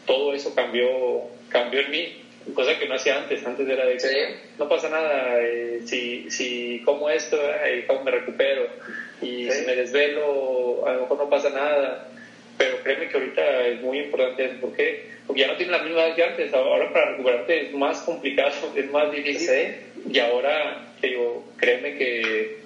todo 0.07 0.35
eso 0.35 0.55
cambió, 0.55 0.89
cambió 1.49 1.81
en 1.81 1.91
mí 1.91 2.23
cosa 2.55 2.79
que 2.79 2.89
no 2.89 2.95
hacía 2.95 3.19
antes. 3.19 3.45
Antes 3.47 3.69
era 3.69 3.87
de 3.87 3.97
que 3.97 4.37
no 4.59 4.69
pasa 4.69 4.89
nada, 4.89 5.41
eh, 5.41 5.83
si, 5.85 6.31
si 6.31 6.83
como 6.85 7.09
esto, 7.09 7.39
eh, 7.65 7.85
cómo 7.87 8.05
me 8.05 8.11
recupero, 8.11 8.67
y 9.21 9.51
si 9.51 9.65
me 9.65 9.77
desvelo, 9.77 10.87
a 10.87 10.95
lo 10.95 11.03
mejor 11.03 11.19
no 11.19 11.31
pasa 11.31 11.51
nada. 11.51 12.09
Pero 12.63 12.81
créeme 12.85 13.09
que 13.09 13.17
ahorita 13.17 13.67
es 13.67 13.83
muy 13.83 13.99
importante 13.99 14.45
eso. 14.45 14.55
¿Por 14.61 14.73
qué? 14.75 15.07
Porque 15.27 15.41
ya 15.43 15.49
no 15.49 15.57
tiene 15.57 15.73
la 15.73 15.83
misma 15.83 16.05
edad 16.07 16.15
que 16.15 16.23
antes. 16.23 16.55
Ahora 16.55 16.93
para 16.93 17.11
recuperarte 17.11 17.67
es 17.67 17.73
más 17.75 18.03
complicado, 18.03 18.53
es 18.77 18.91
más 18.93 19.11
difícil. 19.11 19.75
Y 20.09 20.19
ahora, 20.21 20.93
digo, 21.03 21.45
créeme 21.57 21.99
que 21.99 22.59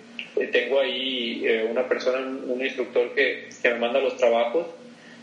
tengo 0.53 0.81
ahí 0.81 1.43
eh, 1.47 1.67
una 1.71 1.89
persona, 1.89 2.19
un 2.19 2.63
instructor 2.63 3.15
que, 3.15 3.49
que 3.63 3.71
me 3.71 3.79
manda 3.79 3.99
los 3.99 4.19
trabajos 4.19 4.67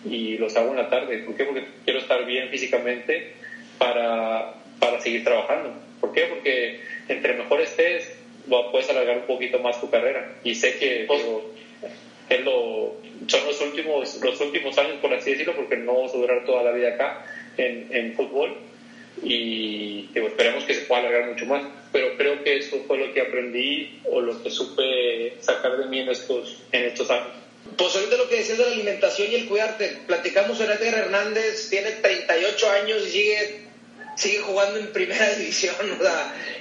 y 0.10 0.40
los 0.40 0.58
hago 0.58 0.72
en 0.72 0.78
la 0.78 0.90
tarde. 0.90 1.20
¿Por 1.20 1.36
qué? 1.36 1.44
Porque 1.44 1.66
quiero 1.86 2.00
estar 2.00 2.26
bien 2.26 2.50
físicamente 2.50 3.34
para, 3.78 4.56
para 4.80 5.00
seguir 5.02 5.24
trabajando. 5.24 5.72
¿Por 6.02 6.14
qué? 6.14 6.24
Porque 6.24 6.80
entre 7.10 7.36
mejor 7.36 7.62
estés, 7.62 8.12
puedes 8.72 8.90
alargar 8.90 9.20
un 9.20 9.28
poquito 9.28 9.60
más 9.60 9.80
tu 9.80 9.92
carrera. 9.92 10.34
Y 10.44 10.56
sé 10.56 10.80
que 10.80 11.06
es 12.30 12.42
lo, 12.42 12.96
son 13.28 13.46
los 13.46 13.62
últimos, 13.62 14.20
los 14.22 14.42
últimos 14.42 14.78
años, 14.78 14.98
por 15.02 15.14
así 15.14 15.32
decirlo, 15.32 15.56
porque 15.56 15.78
no 15.78 15.94
vamos 15.94 16.14
a 16.14 16.18
durar 16.18 16.46
toda 16.46 16.64
la 16.64 16.72
vida 16.72 16.90
acá 16.90 17.26
en, 17.58 17.88
en 17.92 18.14
fútbol. 18.16 18.58
Y 19.22 20.10
esperemos 20.16 20.64
que 20.64 20.74
se 20.74 20.82
pueda 20.82 21.02
alargar 21.02 21.30
mucho 21.30 21.46
más. 21.46 21.64
Pero 21.92 22.18
creo 22.18 22.44
que 22.44 22.58
eso 22.58 22.84
fue 22.88 22.98
lo 22.98 23.14
que 23.14 23.22
aprendí 23.22 24.02
o 24.06 24.20
lo 24.20 24.42
que 24.42 24.50
supe 24.50 25.36
sacar 25.40 25.78
de 25.78 25.86
mí 25.86 26.00
en 26.00 26.10
estos, 26.10 26.64
en 26.72 26.86
estos 26.86 27.10
años. 27.12 27.44
Pues 27.78 27.96
ahorita 27.96 28.18
lo 28.18 28.28
que 28.28 28.38
decías 28.38 28.58
de 28.58 28.66
la 28.66 28.72
alimentación 28.72 29.32
y 29.32 29.36
el 29.36 29.48
cuidarte, 29.48 29.98
platicamos 30.06 30.58
con 30.58 30.70
Edgar 30.70 30.94
Hernández, 30.94 31.70
tiene 31.70 31.92
38 31.92 32.72
años 32.72 33.08
y 33.08 33.12
sigue, 33.12 33.62
sigue 34.18 34.40
jugando 34.40 34.80
en 34.80 34.92
primera 34.92 35.34
división, 35.38 35.76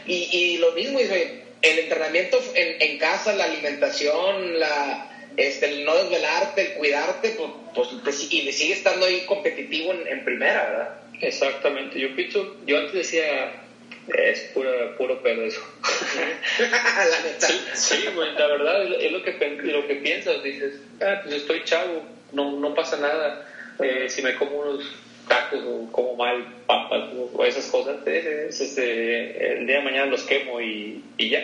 y, 0.07 0.29
y 0.33 0.59
lo 0.59 0.73
mismo, 0.73 1.01
el 1.01 1.79
entrenamiento 1.79 2.41
en, 2.55 2.81
en, 2.81 2.99
casa, 2.99 3.35
la 3.35 3.45
alimentación, 3.45 4.61
la, 4.61 5.12
este, 5.37 5.67
el 5.67 5.85
no 5.85 5.95
desvelarte, 5.97 6.63
el 6.63 6.73
cuidarte, 6.75 7.37
pues, 7.75 7.89
pues 8.03 8.33
y 8.33 8.53
sigue 8.53 8.75
estando 8.75 9.07
ahí 9.07 9.25
competitivo 9.27 9.93
en, 9.93 10.07
en 10.07 10.25
primera, 10.25 10.65
¿verdad? 10.65 10.95
Exactamente, 11.21 12.01
yo 12.01 12.15
pienso, 12.17 12.57
yo 12.67 12.79
antes 12.79 12.95
decía, 12.95 13.63
es 14.09 14.41
pura, 14.53 14.97
puro 14.97 15.23
pedo 15.23 15.45
eso. 15.45 15.61
la 16.59 17.77
Sí, 17.77 18.05
güey, 18.15 18.33
la 18.33 18.47
verdad 18.47 18.85
es 19.01 19.13
lo 19.13 19.23
que, 19.23 19.33
lo 19.63 19.87
que 19.87 19.95
piensas. 19.97 20.43
Dices, 20.43 20.75
ah, 21.01 21.21
pues 21.23 21.37
estoy 21.37 21.65
chavo, 21.65 22.03
no, 22.33 22.59
no 22.59 22.75
pasa 22.75 22.97
nada. 22.97 23.47
Eh, 23.81 24.09
si 24.09 24.23
me 24.23 24.35
como 24.35 24.59
unos 24.59 24.85
tacos 25.29 25.61
o 25.65 25.93
como 25.93 26.17
mal 26.17 26.45
papas 26.67 27.11
o 27.15 27.45
esas 27.45 27.67
cosas, 27.67 27.97
este, 28.07 29.53
el 29.53 29.67
día 29.67 29.77
de 29.79 29.85
mañana 29.85 30.07
los 30.07 30.23
quemo 30.25 30.61
y, 30.61 31.03
y 31.17 31.29
ya. 31.31 31.43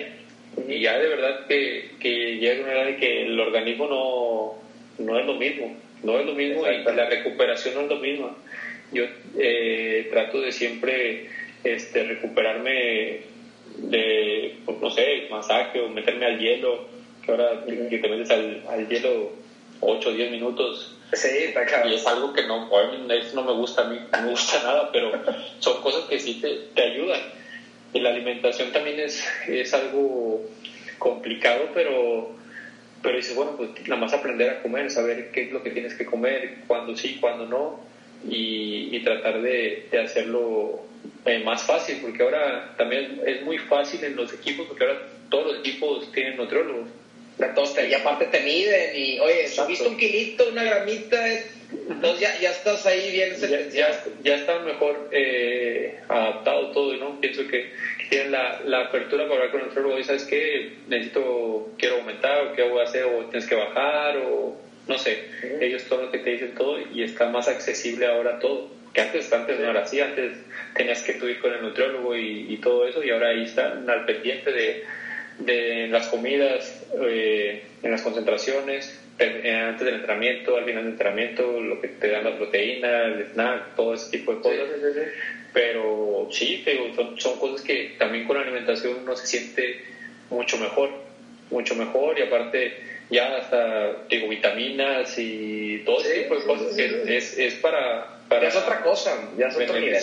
Y 0.67 0.81
ya 0.81 0.99
de 0.99 1.09
verdad 1.09 1.47
que, 1.47 1.91
que 2.01 2.37
llega 2.37 2.65
una 2.65 2.73
edad 2.73 2.99
que 2.99 3.23
el 3.23 3.39
organismo 3.39 3.87
no, 3.87 5.05
no 5.05 5.19
es 5.19 5.27
lo 5.27 5.35
mismo. 5.35 5.77
No 6.03 6.19
es 6.19 6.27
lo 6.27 6.35
mismo 6.35 6.67
y 6.67 6.83
la 6.85 7.09
recuperación 7.09 7.75
no 7.75 7.81
es 7.83 7.89
lo 7.89 7.97
mismo. 7.97 8.37
Yo 8.93 9.05
eh, 9.37 10.09
trato 10.11 10.41
de 10.41 10.53
siempre 10.53 11.27
este, 11.65 12.05
recuperarme 12.05 13.21
de, 13.77 14.57
pues, 14.65 14.79
no 14.81 14.91
sé, 14.91 15.27
masaje 15.31 15.81
o 15.81 15.89
meterme 15.89 16.27
al 16.27 16.39
hielo, 16.39 16.87
que 17.25 17.31
ahora 17.31 17.65
que 17.67 17.99
te 17.99 18.09
metes 18.09 18.31
al, 18.31 18.63
al 18.69 18.89
hielo 18.89 19.33
8 19.81 20.09
o 20.09 20.13
10 20.13 20.31
minutos. 20.31 20.95
Sí, 21.13 21.29
está 21.29 21.87
Y 21.87 21.95
es 21.95 22.07
algo 22.07 22.33
que 22.33 22.47
no, 22.47 22.69
no 22.69 23.43
me 23.43 23.53
gusta 23.53 23.83
a 23.83 23.85
mí, 23.87 23.99
no 24.13 24.23
me 24.23 24.31
gusta 24.31 24.63
nada, 24.63 24.91
pero 24.93 25.13
son 25.59 25.81
cosas 25.81 26.05
que 26.05 26.19
sí 26.19 26.35
te, 26.35 26.55
te 26.75 26.83
ayudan. 26.83 27.21
Y 27.93 28.01
la 28.01 28.11
alimentación 28.11 28.73
también 28.73 29.01
es, 29.01 29.25
es 29.47 29.73
algo 29.73 30.43
complicado, 30.99 31.71
pero, 31.75 32.31
pero 33.03 33.17
dices, 33.17 33.35
bueno, 33.35 33.57
pues 33.57 33.71
nada 33.89 34.01
más 34.01 34.13
aprender 34.13 34.51
a 34.51 34.63
comer, 34.63 34.91
saber 34.91 35.31
qué 35.33 35.45
es 35.45 35.53
lo 35.53 35.63
que 35.63 35.71
tienes 35.71 35.95
que 35.95 36.05
comer, 36.05 36.59
cuándo 36.67 36.97
sí, 36.97 37.19
cuándo 37.21 37.47
no, 37.47 37.81
y, 38.29 38.95
y 38.95 39.01
tratar 39.01 39.41
de, 39.41 39.87
de 39.91 40.01
hacerlo 40.01 40.83
eh, 41.25 41.43
más 41.45 41.63
fácil, 41.63 41.99
porque 42.03 42.23
ahora 42.23 42.75
también 42.77 43.21
es 43.25 43.43
muy 43.43 43.59
fácil 43.59 44.05
en 44.05 44.17
los 44.17 44.33
equipos, 44.33 44.67
porque 44.67 44.85
ahora 44.85 45.01
todos 45.31 45.47
los 45.53 45.59
equipos 45.61 46.13
tienen 46.13 46.37
nutriólogos. 46.37 46.89
Y 47.89 47.95
aparte 47.95 48.27
te 48.27 48.41
miden 48.41 48.97
y, 48.97 49.19
oye, 49.21 49.47
subiste 49.49 49.87
un 49.87 49.97
kilito, 49.97 50.49
una 50.49 50.65
gramita, 50.65 51.25
entonces 51.89 52.21
ya, 52.21 52.39
ya 52.41 52.51
estás 52.51 52.85
ahí 52.87 53.13
bien 53.13 53.37
ya, 53.73 54.05
ya, 54.23 54.35
está 54.35 54.59
mejor 54.61 55.09
eh, 55.13 56.01
adaptado 56.09 56.73
todo, 56.73 56.97
¿no? 56.97 57.21
Pienso 57.21 57.47
que, 57.47 57.71
tienen 58.09 58.33
la, 58.33 58.61
la, 58.65 58.81
apertura 58.87 59.25
para 59.25 59.35
hablar 59.35 59.51
con 59.51 59.61
el 59.61 59.67
nutriólogo 59.67 59.99
y 59.99 60.05
sabes 60.05 60.25
que 60.25 60.73
necesito, 60.89 61.69
quiero 61.77 61.97
aumentar, 61.97 62.47
o 62.47 62.53
qué 62.55 62.63
voy 62.63 62.81
a 62.81 62.85
hacer, 62.85 63.05
o 63.05 63.27
tienes 63.27 63.47
que 63.47 63.55
bajar, 63.55 64.17
o 64.17 64.57
no 64.87 64.99
sé. 64.99 65.29
Ellos 65.61 65.85
todo 65.85 66.05
lo 66.05 66.11
que 66.11 66.19
te 66.19 66.31
dicen 66.31 66.55
todo 66.55 66.79
y 66.81 67.03
está 67.03 67.29
más 67.29 67.49
accesible 67.49 68.07
ahora 68.07 68.39
todo 68.39 68.79
que 68.93 69.01
antes, 69.01 69.33
antes 69.33 69.59
no 69.59 69.71
era 69.71 69.83
así, 69.83 70.01
antes 70.01 70.33
tenías 70.75 71.03
que 71.03 71.13
ir 71.13 71.39
con 71.41 71.53
el 71.53 71.63
nutriólogo 71.63 72.17
y, 72.17 72.57
todo 72.63 72.87
eso 72.87 73.03
y 73.03 73.11
ahora 73.11 73.29
ahí 73.29 73.45
están 73.45 73.89
al 73.89 74.05
pendiente 74.05 74.53
de, 74.53 74.83
de 75.39 75.89
las 75.89 76.09
comidas, 76.09 76.85
eh, 77.01 77.63
en 77.83 77.91
las 77.91 78.03
concentraciones, 78.03 79.01
eh, 79.19 79.51
antes 79.51 79.85
del 79.85 79.97
entrenamiento, 79.97 80.57
al 80.57 80.65
final 80.65 80.85
del 80.85 80.93
entrenamiento, 80.93 81.61
lo 81.61 81.81
que 81.81 81.89
te 81.89 82.09
dan 82.09 82.25
la 82.25 82.37
proteína, 82.37 83.07
el 83.07 83.27
snack, 83.33 83.75
todo 83.75 83.95
ese 83.95 84.11
tipo 84.11 84.35
de 84.35 84.41
cosas. 84.41 84.69
Pero 85.53 86.29
sí, 86.31 86.65
son, 86.95 87.19
son 87.21 87.39
cosas 87.39 87.63
que 87.63 87.95
también 87.99 88.27
con 88.27 88.37
la 88.37 88.43
alimentación 88.43 88.99
uno 89.03 89.17
se 89.17 89.27
siente 89.27 89.81
mucho 90.31 90.59
mejor, 90.59 90.91
mucho 91.51 91.75
mejor 91.75 92.19
y 92.19 92.23
aparte 92.23 92.77
ya 93.11 93.39
hasta 93.39 94.05
digo 94.11 94.29
vitaminas 94.29 95.15
y 95.19 95.83
todo 95.85 96.01
ese 96.01 96.23
tipo 96.23 96.39
de 96.39 96.45
cosas 96.45 96.77
que 96.77 97.17
es, 97.17 97.39
es 97.39 97.55
para 97.55 98.19
ya 98.31 98.49
es 98.49 98.57
otra 98.57 98.83
cosa, 98.83 99.31
ya 99.39 99.47
es 99.47 99.57
otro 99.57 99.81
nivel. 99.81 100.03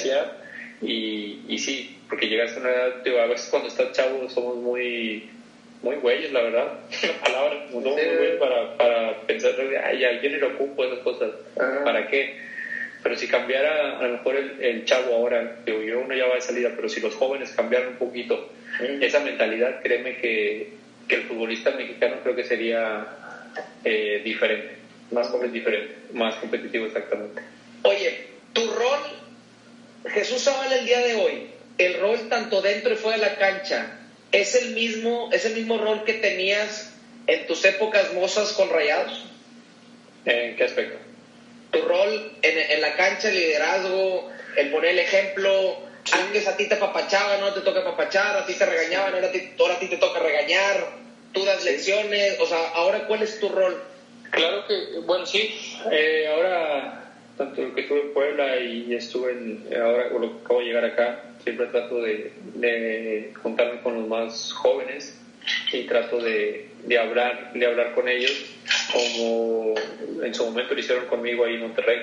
Y, 0.81 1.41
y 1.47 1.57
sí, 1.57 1.97
porque 2.09 2.27
llegas 2.27 2.55
a 2.55 2.59
una 2.59 2.69
edad, 2.69 3.23
a 3.23 3.27
veces 3.27 3.47
cuando 3.49 3.69
estás 3.69 3.91
chavo 3.93 4.29
somos 4.29 4.57
muy 4.57 5.29
muy 5.81 5.97
güeyes, 5.97 6.31
la 6.31 6.41
verdad, 6.41 6.79
la 7.03 7.23
palabra, 7.23 7.67
somos 7.71 7.93
muy 7.93 8.03
güeyes 8.03 8.37
para, 8.37 8.75
para 8.77 9.21
pensar, 9.21 9.53
ay, 9.83 10.03
alguien 10.03 10.39
le 10.39 10.45
ocupo 10.45 10.83
esas 10.83 10.99
cosas, 10.99 11.31
¿para 11.55 12.07
qué? 12.07 12.37
Pero 13.03 13.15
si 13.15 13.27
cambiara 13.27 13.99
a 13.99 14.03
lo 14.03 14.13
mejor 14.13 14.35
el, 14.35 14.83
chavo 14.85 15.13
ahora, 15.13 15.57
digo, 15.63 15.83
yo 15.83 15.99
uno 15.99 16.15
ya 16.15 16.25
va 16.25 16.35
de 16.35 16.41
salida, 16.41 16.71
pero 16.75 16.89
si 16.89 17.01
los 17.01 17.13
jóvenes 17.13 17.51
cambiaran 17.51 17.89
un 17.89 17.95
poquito 17.97 18.49
esa 18.99 19.19
mentalidad, 19.19 19.79
créeme 19.83 20.17
que, 20.17 20.71
que, 21.07 21.15
el 21.15 21.21
futbolista 21.25 21.69
mexicano 21.69 22.15
creo 22.23 22.35
que 22.35 22.43
sería 22.43 23.05
eh, 23.83 24.21
diferente, 24.25 24.77
más 25.11 25.31
diferente, 25.53 25.95
más 26.13 26.33
competitivo 26.37 26.87
exactamente. 26.87 27.43
Oye, 27.83 28.25
tu 28.53 28.65
rol, 28.71 28.99
Jesús 30.07 30.43
Zavala 30.43 30.75
el 30.75 30.85
día 30.85 30.99
de 30.99 31.15
hoy, 31.15 31.49
el 31.77 31.99
rol 31.99 32.29
tanto 32.29 32.61
dentro 32.61 32.93
y 32.93 32.97
fuera 32.97 33.17
de 33.17 33.25
la 33.25 33.37
cancha, 33.37 33.97
¿es 34.31 34.55
el 34.55 34.73
mismo, 34.73 35.29
es 35.31 35.45
el 35.45 35.53
mismo 35.53 35.77
rol 35.77 36.03
que 36.03 36.13
tenías 36.13 36.91
en 37.27 37.47
tus 37.47 37.65
épocas 37.65 38.13
mozas 38.13 38.53
con 38.53 38.69
rayados? 38.69 39.25
¿En 40.25 40.55
qué 40.55 40.63
aspecto? 40.63 40.97
Tu 41.71 41.81
rol 41.81 42.31
en, 42.41 42.81
la 42.81 42.95
cancha, 42.95 43.29
el 43.29 43.35
liderazgo, 43.35 44.29
el 44.57 44.69
poner 44.69 44.91
el 44.91 44.99
ejemplo, 44.99 45.79
antes 46.11 46.47
a 46.47 46.55
ti 46.55 46.67
te 46.67 46.75
papachaban, 46.75 47.39
no 47.39 47.53
te 47.53 47.61
toca 47.61 47.83
papachar, 47.83 48.37
a 48.37 48.45
ti 48.45 48.53
te 48.53 48.65
regañaban, 48.65 49.13
ahora 49.13 49.27
a 49.27 49.31
ti, 49.31 49.51
ahora 49.59 49.75
a 49.75 49.79
ti 49.79 49.87
te 49.87 49.97
toca 49.97 50.19
regañar, 50.19 50.87
tú 51.33 51.43
das 51.43 51.63
lecciones, 51.63 52.39
o 52.39 52.45
sea, 52.45 52.69
ahora 52.69 53.07
cuál 53.07 53.23
es 53.23 53.39
tu 53.39 53.49
rol? 53.49 53.83
Claro 54.31 54.65
que, 54.67 54.99
bueno, 54.99 55.25
sí, 55.25 55.53
eh, 55.91 56.27
ahora 56.29 57.04
tanto 57.37 57.75
que 57.75 57.81
estuve 57.81 58.01
en 58.01 58.13
Puebla 58.13 58.59
y 58.59 58.93
estuve 58.93 59.31
en, 59.31 59.63
ahora 59.81 60.09
lo 60.09 60.21
que 60.21 60.43
acabo 60.43 60.59
de 60.59 60.65
llegar 60.65 60.85
acá, 60.85 61.23
siempre 61.43 61.67
trato 61.67 62.01
de, 62.01 62.31
de 62.55 63.31
juntarme 63.41 63.81
con 63.81 63.95
los 63.95 64.07
más 64.07 64.53
jóvenes 64.53 65.19
y 65.71 65.83
trato 65.83 66.19
de, 66.19 66.69
de, 66.85 66.97
hablar, 66.97 67.51
de 67.53 67.65
hablar 67.65 67.93
con 67.93 68.07
ellos 68.07 68.55
como 68.91 69.75
en 70.23 70.33
su 70.33 70.45
momento 70.45 70.73
lo 70.73 70.79
hicieron 70.79 71.05
conmigo 71.05 71.43
ahí 71.45 71.55
en 71.55 71.61
Monterrey. 71.61 71.99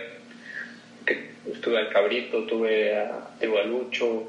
Estuve 1.50 1.78
al 1.78 1.88
Cabrito, 1.88 2.44
tuve 2.44 2.94
a, 2.96 3.30
a 3.40 3.64
Lucho, 3.64 4.28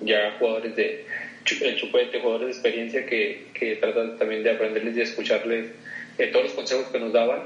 ya 0.00 0.36
jugadores 0.38 0.76
de 0.76 1.06
el 1.60 1.76
chupete, 1.76 2.20
jugadores 2.20 2.48
de 2.48 2.52
experiencia 2.52 3.06
que, 3.06 3.46
que 3.54 3.76
tratan 3.76 4.18
también 4.18 4.42
de 4.42 4.50
aprenderles 4.50 4.96
y 4.96 5.00
escucharles 5.00 5.66
eh, 6.18 6.28
todos 6.28 6.46
los 6.46 6.54
consejos 6.54 6.86
que 6.88 6.98
nos 6.98 7.12
daban. 7.12 7.42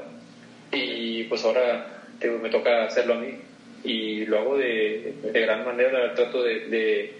Y 0.72 1.24
pues 1.24 1.44
ahora 1.44 1.97
me 2.20 2.50
toca 2.50 2.84
hacerlo 2.84 3.14
a 3.14 3.18
mí 3.18 3.38
y 3.84 4.26
lo 4.26 4.38
hago 4.38 4.56
de, 4.56 5.14
de 5.22 5.40
gran 5.40 5.64
manera, 5.64 6.14
trato 6.14 6.42
de, 6.42 6.66
de, 6.66 7.12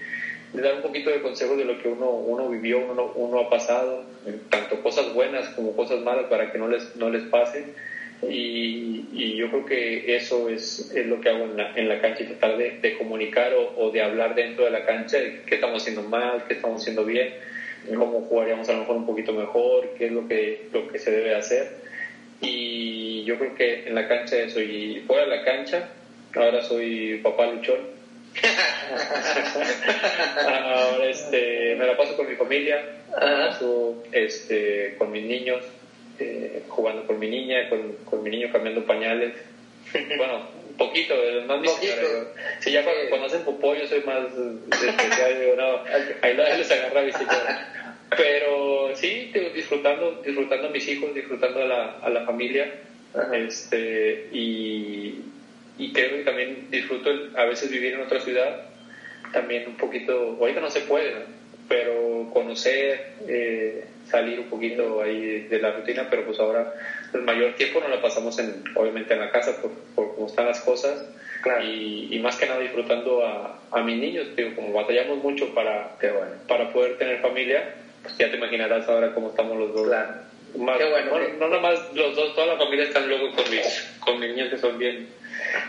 dar 0.61 0.75
un 0.75 0.83
poquito 0.83 1.11
de 1.11 1.21
consejo 1.21 1.57
de 1.57 1.65
lo 1.65 1.79
que 1.81 1.89
uno, 1.89 2.11
uno 2.11 2.49
vivió, 2.49 2.79
uno, 2.79 3.13
uno 3.15 3.41
ha 3.41 3.51
pasado, 3.51 4.05
tanto 4.51 4.83
cosas 4.83 5.13
buenas 5.15 5.49
como 5.51 5.77
cosas 5.77 6.01
malas 6.01 6.27
para 6.27 6.51
que 6.51 6.59
no 6.59 6.69
les, 6.69 6.97
no 6.97 7.11
les 7.11 7.23
pase 7.25 7.67
Y, 8.23 9.37
yo 9.37 9.49
creo 9.51 9.67
que 9.67 10.17
eso 10.17 10.49
es, 10.49 10.91
es, 10.93 11.07
lo 11.07 11.21
que 11.21 11.29
hago 11.29 11.45
en 11.45 11.57
la, 11.57 11.73
en 11.77 11.89
la 11.89 12.01
cancha 12.01 12.25
y 12.25 12.27
tratar 12.27 12.57
de, 12.57 12.79
de 12.81 12.99
comunicar 12.99 13.55
o, 13.55 13.73
o, 13.77 13.91
de 13.93 14.03
hablar 14.03 14.35
dentro 14.35 14.65
de 14.65 14.73
la 14.73 14.85
cancha 14.85 15.19
de 15.19 15.43
qué 15.47 15.55
estamos 15.55 15.83
haciendo 15.83 16.03
mal, 16.03 16.45
qué 16.49 16.55
estamos 16.55 16.81
haciendo 16.81 17.05
bien, 17.05 17.35
cómo 17.87 18.23
jugaríamos 18.23 18.69
a 18.69 18.73
lo 18.73 18.81
mejor 18.81 18.97
un 18.97 19.07
poquito 19.07 19.33
mejor, 19.33 19.91
qué 19.97 20.07
es 20.07 20.13
lo 20.13 20.27
que, 20.27 20.67
lo 20.73 20.89
que 20.89 20.99
se 20.99 21.13
debe 21.13 21.37
hacer. 21.37 21.88
Y 22.41 23.25
yo 23.25 23.39
creo 23.39 23.55
que 23.55 23.87
en 23.87 23.95
la 23.95 24.09
cancha 24.09 24.37
eso, 24.37 24.61
y 24.61 25.03
fuera 25.07 25.25
de 25.25 25.37
la 25.37 25.45
cancha, 25.45 25.89
ahora 26.35 26.63
soy 26.63 27.21
papá 27.23 27.47
luchón. 27.47 27.99
ahora 30.47 31.07
este, 31.07 31.75
me 31.77 31.87
la 31.87 31.97
paso 31.97 32.17
con 32.17 32.29
mi 32.29 32.37
familia, 32.37 32.85
paso, 33.11 34.05
este, 34.13 34.95
con 34.99 35.11
mis 35.11 35.25
niños, 35.25 35.65
eh, 36.19 36.63
jugando 36.69 37.07
con 37.07 37.19
mi 37.19 37.29
niña, 37.29 37.69
con, 37.69 37.95
con, 38.05 38.23
mi 38.23 38.31
niño 38.31 38.53
cambiando 38.53 38.87
pañales. 38.87 39.33
bueno, 40.17 40.47
un 40.69 40.77
poquito, 40.77 41.15
más 41.47 41.59
poquito. 41.59 42.33
Si 42.61 42.71
ya 42.71 42.85
cuando, 42.85 43.09
cuando, 43.09 43.27
hacen 43.27 43.45
popó 43.45 43.75
yo 43.75 43.89
soy 43.89 44.03
más 44.03 44.27
especial, 44.71 45.41
digo, 45.41 45.57
no, 45.57 45.83
ahí 46.23 46.35
les 46.35 46.71
agarra 46.71 47.03
bicicleta. 47.03 47.75
Pero 48.17 48.95
sí, 48.95 49.33
disfrutando, 49.55 50.23
disfrutando 50.25 50.69
a 50.69 50.71
mis 50.71 50.89
hijos, 50.89 51.15
disfrutando 51.15 51.63
a 51.63 51.67
la, 51.67 51.85
a 52.03 52.09
la 52.11 52.25
familia. 52.25 52.73
Este, 53.33 54.29
y, 54.33 55.21
y 55.79 55.93
creo 55.93 56.11
que 56.11 56.25
también 56.25 56.69
disfruto 56.71 57.11
a 57.37 57.45
veces 57.45 57.71
vivir 57.71 57.95
en 57.95 58.03
otra 58.03 58.21
ciudad. 58.21 58.65
También 59.33 59.69
un 59.69 59.77
poquito, 59.77 60.37
ahorita 60.41 60.61
no 60.61 60.71
se 60.71 60.81
puede, 60.81 61.13
pero 61.69 62.31
conocer, 62.33 63.13
eh, 63.29 63.85
salir 64.07 64.41
un 64.41 64.47
poquito 64.47 65.03
ahí 65.03 65.41
de, 65.51 65.59
la 65.59 65.73
rutina, 65.73 66.07
pero 66.09 66.25
pues 66.25 66.41
ahora 66.41 66.73
el 67.13 67.23
mayor 67.23 67.55
tiempo 67.57 67.81
no 67.81 67.89
la 67.89 68.01
pasamos 68.01 68.39
en, 68.39 68.65
obviamente 68.75 69.13
en 69.13 69.21
la 69.21 69.31
casa 69.31 69.61
por, 69.61 69.73
por 69.95 70.15
cómo 70.15 70.27
están 70.29 70.47
las 70.47 70.61
cosas 70.61 71.05
y, 71.63 72.09
y, 72.11 72.19
más 72.21 72.37
que 72.37 72.47
nada 72.47 72.61
disfrutando 72.61 73.25
a, 73.25 73.61
a 73.71 73.83
mis 73.83 73.99
niños, 73.99 74.35
digo, 74.37 74.55
como 74.55 74.73
batallamos 74.73 75.19
mucho 75.19 75.55
para, 75.55 75.97
bueno. 76.01 76.33
para 76.47 76.73
poder 76.73 76.99
tener 76.99 77.21
familia, 77.21 77.75
ya 78.19 78.31
te 78.31 78.37
imaginarás 78.37 78.89
ahora 78.89 79.13
cómo 79.15 79.31
estamos 79.31 79.57
los 79.59 79.75
dos. 79.75 79.87
Claro. 79.89 80.29
Más, 80.57 80.79
Qué 80.79 80.85
bueno, 80.89 81.11
no, 81.19 81.29
no 81.39 81.49
nada 81.49 81.61
más 81.61 81.93
los 81.95 82.17
dos, 82.17 82.35
toda 82.35 82.47
la 82.47 82.57
familia 82.57 82.85
están 82.87 83.07
luego 83.09 83.31
con 83.35 83.51
mis, 83.51 83.87
con 84.01 84.19
mis 84.19 84.31
niños 84.31 84.49
que 84.51 84.59
son 84.59 84.79
bien, 84.79 85.07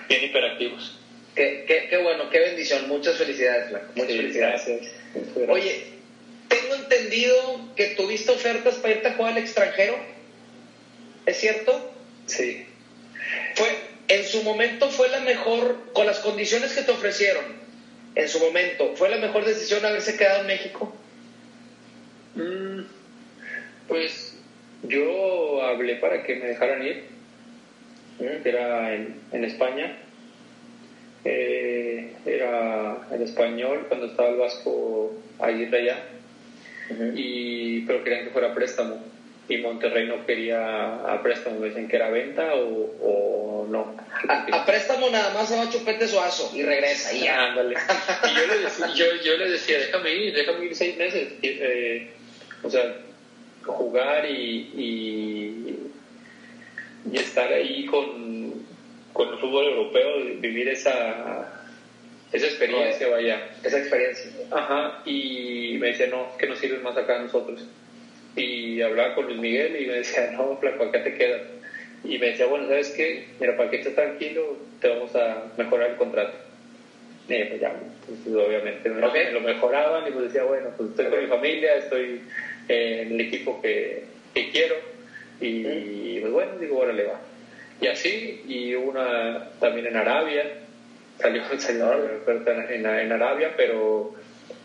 bien 0.08 0.24
hiperactivos. 0.24 0.98
Qué, 1.36 1.66
qué, 1.68 1.88
qué 1.90 1.98
bueno, 1.98 2.30
qué 2.30 2.40
bendición, 2.40 2.88
muchas 2.88 3.18
felicidades, 3.18 3.70
Flaco. 3.70 3.88
Muchas 3.96 4.12
Sí, 4.12 4.18
felicidades. 4.18 4.66
gracias. 4.66 5.50
Oye, 5.50 5.84
tengo 6.48 6.76
entendido 6.76 7.62
que 7.76 7.88
tuviste 7.90 8.32
ofertas 8.32 8.76
para 8.76 8.94
irte 8.96 9.08
a 9.10 9.14
jugar 9.14 9.34
al 9.34 9.38
extranjero. 9.40 9.98
¿Es 11.26 11.38
cierto? 11.38 11.92
Sí. 12.26 12.66
Fue, 13.56 13.68
en 14.08 14.24
su 14.26 14.42
momento 14.44 14.90
fue 14.90 15.10
la 15.10 15.20
mejor, 15.20 15.92
con 15.94 16.06
las 16.06 16.20
condiciones 16.20 16.74
que 16.74 16.82
te 16.82 16.92
ofrecieron, 16.92 17.44
en 18.16 18.28
su 18.28 18.40
momento, 18.40 18.96
¿fue 18.96 19.10
la 19.10 19.18
mejor 19.18 19.46
decisión 19.46 19.86
haberse 19.86 20.18
quedado 20.18 20.42
en 20.42 20.48
México? 20.48 20.94
Mm, 22.36 22.82
pues 23.88 24.38
yo 24.84 25.64
hablé 25.64 25.96
para 25.96 26.24
que 26.24 26.36
me 26.36 26.48
dejaran 26.48 26.84
ir, 26.86 27.04
que 28.18 28.50
era 28.50 28.94
en, 28.96 29.16
en 29.32 29.44
España. 29.44 29.96
Eh, 31.26 32.14
era 32.26 33.08
en 33.12 33.22
español 33.22 33.86
cuando 33.88 34.06
estaba 34.08 34.30
el 34.30 34.38
Vasco 34.38 35.12
ahí 35.40 35.66
de 35.66 35.78
allá, 35.78 35.98
y, 37.14 37.82
pero 37.82 38.04
querían 38.04 38.24
que 38.26 38.32
fuera 38.32 38.54
préstamo. 38.54 39.04
Y 39.50 39.58
Monterrey 39.58 40.08
no 40.08 40.26
quería 40.28 41.12
a 41.12 41.24
préstamo, 41.24 41.60
me 41.60 41.68
decían 41.70 41.88
que 41.88 41.96
era 41.96 42.10
venta 42.10 42.54
o, 42.54 42.92
o 43.02 43.68
no. 43.68 43.96
A, 44.28 44.46
a 44.46 44.66
préstamo 44.66 45.10
nada 45.10 45.34
más 45.34 45.50
se 45.50 45.56
va 45.58 45.64
a 45.64 45.70
chupete 45.70 46.08
suazo 46.08 46.52
y 46.54 46.62
regresa 46.62 47.12
y 47.14 47.22
ya. 47.22 47.46
Ándale. 47.48 47.76
Y 48.30 48.40
yo 48.40 48.46
le 48.46 48.60
decía, 48.60 48.88
yo, 48.94 49.06
yo 49.24 49.38
le 49.38 49.50
decía 49.50 49.80
déjame 49.80 50.14
ir, 50.14 50.34
déjame 50.36 50.66
ir 50.66 50.76
seis 50.76 50.96
meses. 50.98 51.34
Eh, 51.42 52.08
o 52.64 52.70
sea, 52.70 52.96
jugar 53.66 54.30
y, 54.30 54.72
y, 54.76 55.80
y 57.12 57.18
estar 57.18 57.52
ahí 57.52 57.86
con, 57.86 58.54
con 59.14 59.30
el 59.30 59.38
fútbol 59.40 59.66
europeo, 59.66 60.40
vivir 60.40 60.70
esa, 60.70 61.66
esa 62.32 62.46
experiencia, 62.46 63.08
vaya. 63.10 63.50
Esa 63.64 63.80
experiencia. 63.80 64.32
Ajá, 64.52 65.02
y 65.06 65.78
me 65.80 65.88
decía, 65.88 66.08
no, 66.08 66.38
que 66.38 66.48
nos 66.48 66.60
sirves 66.60 66.82
más 66.82 66.98
acá 66.98 67.18
a 67.20 67.24
nosotros. 67.24 67.66
Y 68.36 68.82
hablaba 68.82 69.16
con 69.16 69.26
Luis 69.26 69.40
Miguel 69.40 69.82
y 69.82 69.88
me 69.88 69.94
decía, 69.94 70.32
no, 70.32 70.58
flaco, 70.58 70.84
acá 70.84 71.04
te 71.04 71.16
quedas. 71.16 71.42
Y 72.04 72.18
me 72.18 72.28
decía, 72.28 72.46
bueno, 72.46 72.68
¿sabes 72.68 72.90
qué? 72.92 73.28
Mira, 73.40 73.58
para 73.58 73.70
que 73.70 73.78
estés 73.78 73.96
tranquilo, 73.96 74.58
te 74.80 74.88
vamos 74.88 75.16
a 75.16 75.52
mejorar 75.58 75.92
el 75.92 75.98
contrato. 75.98 76.38
Pues 77.30 77.62
ya, 77.62 77.72
pues, 78.08 78.36
obviamente 78.36 78.90
me, 78.90 79.02
lo 79.32 79.42
mejoraban 79.42 80.08
y 80.08 80.12
pues 80.12 80.26
decía, 80.26 80.44
bueno, 80.44 80.70
pues 80.76 80.90
estoy 80.90 81.06
con 81.06 81.22
mi 81.22 81.28
familia, 81.28 81.76
estoy 81.76 82.22
en 82.68 83.14
el 83.14 83.22
equipo 83.22 83.62
que, 83.62 84.04
que 84.34 84.50
quiero. 84.50 84.76
Y 85.40 86.20
pues 86.20 86.34
bueno, 86.34 86.58
digo, 86.58 86.80
órale, 86.80 87.04
va. 87.04 87.22
Y 87.82 87.88
así, 87.88 88.44
y 88.48 88.74
una 88.74 89.52
también 89.60 89.88
en 89.88 89.96
Arabia, 89.96 90.44
salió, 91.20 91.44
salió 91.60 91.94
en, 92.28 92.86
en, 92.86 93.12
Arabia, 93.12 93.54
pero 93.56 94.16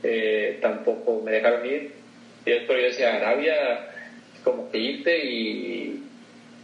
eh, 0.02 0.58
tampoco 0.62 1.20
me 1.22 1.32
dejaron 1.32 1.66
ir. 1.66 1.92
Y 2.46 2.50
después 2.50 2.78
yo 2.78 2.86
decía, 2.86 3.16
Arabia, 3.16 3.90
como 4.42 4.70
que 4.70 4.78
irte 4.78 5.18
y, 5.24 6.03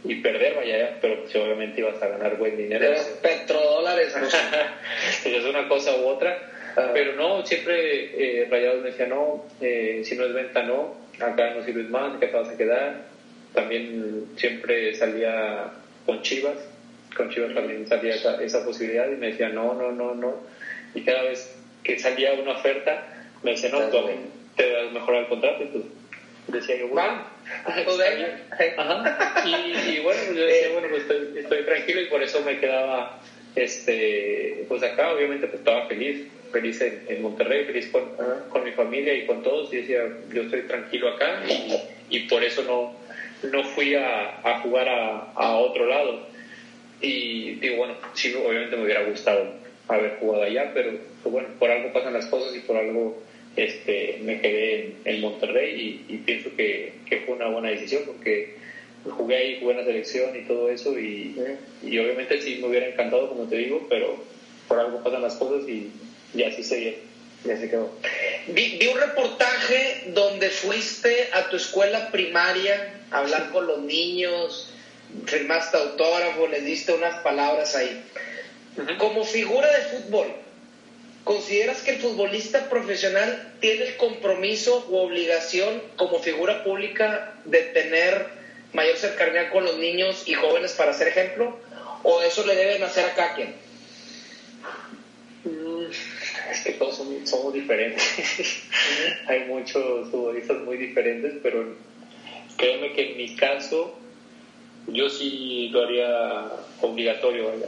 y 0.03 0.15
perder, 0.15 0.55
vaya, 0.55 0.97
pero 0.99 1.21
pues, 1.21 1.35
obviamente 1.35 1.81
ibas 1.81 2.01
a 2.01 2.07
ganar 2.07 2.37
buen 2.37 2.57
dinero. 2.57 2.91
Los 2.91 3.01
petrodólares. 3.21 4.15
¿no? 4.15 4.27
es 5.31 5.45
una 5.45 5.67
cosa 5.67 5.95
u 5.95 6.07
otra. 6.07 6.37
Ah. 6.75 6.91
Pero 6.93 7.13
no, 7.15 7.45
siempre 7.45 8.41
eh, 8.41 8.47
Rayados 8.49 8.81
me 8.81 8.91
decía, 8.91 9.07
no, 9.07 9.45
eh, 9.59 10.01
si 10.03 10.15
no 10.15 10.25
es 10.25 10.33
venta, 10.33 10.63
no, 10.63 10.95
acá 11.19 11.53
no 11.53 11.63
sirves 11.63 11.89
más, 11.89 12.19
que 12.19 12.27
te 12.27 12.35
vas 12.35 12.49
a 12.49 12.57
quedar. 12.57 13.05
También 13.53 14.27
siempre 14.37 14.95
salía 14.95 15.71
con 16.05 16.21
Chivas, 16.21 16.57
con 17.15 17.29
Chivas 17.29 17.53
también 17.53 17.85
salía 17.87 18.15
esa, 18.15 18.41
esa 18.41 18.63
posibilidad 18.65 19.07
y 19.11 19.17
me 19.17 19.27
decía, 19.27 19.49
no, 19.49 19.73
no, 19.73 19.91
no, 19.91 20.15
no. 20.15 20.35
Y 20.95 21.03
cada 21.03 21.23
vez 21.23 21.53
que 21.83 21.99
salía 21.99 22.33
una 22.33 22.53
oferta, 22.53 23.07
me 23.43 23.51
decía, 23.51 23.69
no, 23.69 23.81
tú 23.89 23.97
te 24.55 24.73
vas 24.73 24.87
a 24.89 24.91
mejorar 24.91 25.21
el 25.23 25.27
contrato. 25.27 25.63
Y 25.63 25.67
pues 25.67 25.83
decía 26.47 26.77
yo, 26.77 26.87
bueno, 26.87 27.23
Ajá. 28.77 29.43
Y, 29.45 29.95
y 29.95 29.99
bueno, 29.99 30.21
pues 30.25 30.37
yo 30.37 30.45
decía, 30.45 30.69
bueno, 30.73 30.87
pues 30.89 31.01
estoy, 31.03 31.39
estoy 31.39 31.63
tranquilo 31.63 32.01
y 32.01 32.05
por 32.05 32.23
eso 32.23 32.41
me 32.41 32.59
quedaba, 32.59 33.19
este, 33.55 34.65
pues 34.67 34.83
acá. 34.83 35.13
Obviamente 35.13 35.47
pues 35.47 35.59
estaba 35.59 35.87
feliz, 35.87 36.27
feliz 36.51 36.81
en, 36.81 37.05
en 37.07 37.21
Monterrey, 37.21 37.65
feliz 37.65 37.87
con, 37.91 38.03
con 38.49 38.63
mi 38.63 38.71
familia 38.71 39.13
y 39.13 39.25
con 39.25 39.43
todos. 39.43 39.71
Y 39.73 39.77
decía, 39.77 40.01
yo 40.33 40.43
estoy 40.43 40.63
tranquilo 40.63 41.09
acá. 41.09 41.43
Y, 41.47 42.17
y 42.17 42.19
por 42.27 42.43
eso 42.43 42.63
no, 42.63 42.93
no 43.49 43.63
fui 43.63 43.95
a, 43.95 44.39
a 44.43 44.59
jugar 44.61 44.89
a, 44.89 45.31
a 45.33 45.55
otro 45.57 45.85
lado. 45.85 46.27
Y 47.01 47.55
digo, 47.55 47.77
bueno, 47.77 47.95
sí, 48.13 48.33
obviamente 48.35 48.75
me 48.75 48.83
hubiera 48.83 49.03
gustado 49.03 49.53
haber 49.87 50.17
jugado 50.19 50.43
allá, 50.43 50.71
pero 50.73 50.91
pues, 51.23 51.33
bueno, 51.33 51.49
por 51.59 51.69
algo 51.69 51.91
pasan 51.91 52.13
las 52.13 52.27
cosas 52.27 52.55
y 52.55 52.59
por 52.59 52.77
algo 52.77 53.21
este, 53.55 54.19
me 54.23 54.39
quedé 54.39 54.79
en, 54.79 54.95
en 55.05 55.21
Monterrey 55.21 56.03
y, 56.09 56.13
y 56.13 56.17
pienso 56.19 56.49
que, 56.55 56.93
que 57.09 57.17
fue 57.21 57.35
una 57.35 57.47
buena 57.47 57.69
decisión 57.69 58.03
porque 58.05 58.55
jugué 59.09 59.35
ahí, 59.35 59.59
jugué 59.59 59.71
en 59.71 59.77
la 59.79 59.85
selección 59.85 60.35
y 60.35 60.47
todo 60.47 60.69
eso 60.69 60.97
y, 60.97 61.35
y 61.83 61.97
obviamente 61.99 62.41
sí 62.41 62.57
me 62.61 62.67
hubiera 62.67 62.87
encantado, 62.87 63.29
como 63.29 63.45
te 63.45 63.57
digo, 63.57 63.85
pero 63.89 64.23
por 64.67 64.79
algo 64.79 65.03
pasan 65.03 65.21
las 65.21 65.35
cosas 65.35 65.67
y, 65.67 65.91
y 66.33 66.43
así 66.43 66.63
se 66.63 66.77
dio. 66.77 66.93
Y 67.43 67.49
así 67.49 67.67
quedó. 67.67 67.91
Vi, 68.47 68.77
vi 68.77 68.87
un 68.87 68.99
reportaje 68.99 70.11
donde 70.13 70.49
fuiste 70.49 71.29
a 71.33 71.49
tu 71.49 71.55
escuela 71.57 72.11
primaria 72.11 73.01
a 73.09 73.19
hablar 73.19 73.49
con 73.51 73.65
los 73.65 73.81
niños, 73.81 74.71
firmaste 75.25 75.77
autógrafo, 75.77 76.47
les 76.47 76.63
diste 76.63 76.93
unas 76.93 77.19
palabras 77.21 77.75
ahí. 77.75 78.03
Como 78.99 79.23
figura 79.23 79.67
de 79.71 79.81
fútbol, 79.97 80.27
¿consideras 81.23 81.81
que 81.81 81.91
el 81.91 81.97
futbolista 81.99 82.69
profesional 82.69 83.53
tiene 83.59 83.83
el 83.85 83.97
compromiso 83.97 84.85
u 84.89 84.97
obligación 84.97 85.81
como 85.95 86.19
figura 86.19 86.63
pública 86.63 87.33
de 87.45 87.61
tener 87.61 88.25
mayor 88.73 88.95
cercanía 88.97 89.49
con 89.49 89.63
los 89.65 89.77
niños 89.77 90.23
y 90.25 90.33
jóvenes 90.33 90.73
para 90.73 90.93
ser 90.93 91.07
ejemplo? 91.09 91.57
¿O 92.03 92.21
eso 92.21 92.45
le 92.45 92.55
deben 92.55 92.83
hacer 92.83 93.05
a 93.05 93.13
cada 93.13 93.35
quien? 93.35 93.53
Mm, 95.43 95.85
Es 96.51 96.61
que 96.61 96.71
todos 96.73 96.97
son- 96.97 97.25
somos 97.27 97.53
diferentes. 97.53 98.03
Hay 99.27 99.41
muchos 99.45 100.09
futbolistas 100.09 100.57
muy 100.59 100.77
diferentes, 100.77 101.33
pero 101.41 101.75
créeme 102.57 102.93
que 102.93 103.11
en 103.11 103.17
mi 103.17 103.35
caso 103.35 103.97
yo 104.87 105.09
sí 105.09 105.69
lo 105.71 105.83
haría 105.83 106.49
obligatorio, 106.81 107.47
vaya. 107.49 107.67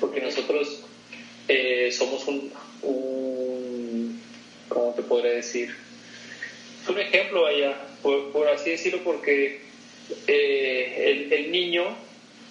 Porque 0.00 0.20
nosotros 0.20 0.82
eh, 1.48 1.90
somos 1.92 2.26
un, 2.26 2.52
un, 2.86 4.20
¿cómo 4.68 4.94
te 4.94 5.02
podría 5.02 5.32
decir? 5.32 5.74
Es 6.82 6.88
un 6.88 6.98
ejemplo, 6.98 7.42
vaya, 7.42 7.76
por, 8.02 8.32
por 8.32 8.48
así 8.48 8.70
decirlo, 8.70 9.00
porque 9.04 9.60
eh, 10.26 11.28
el, 11.28 11.32
el 11.32 11.50
niño 11.50 12.06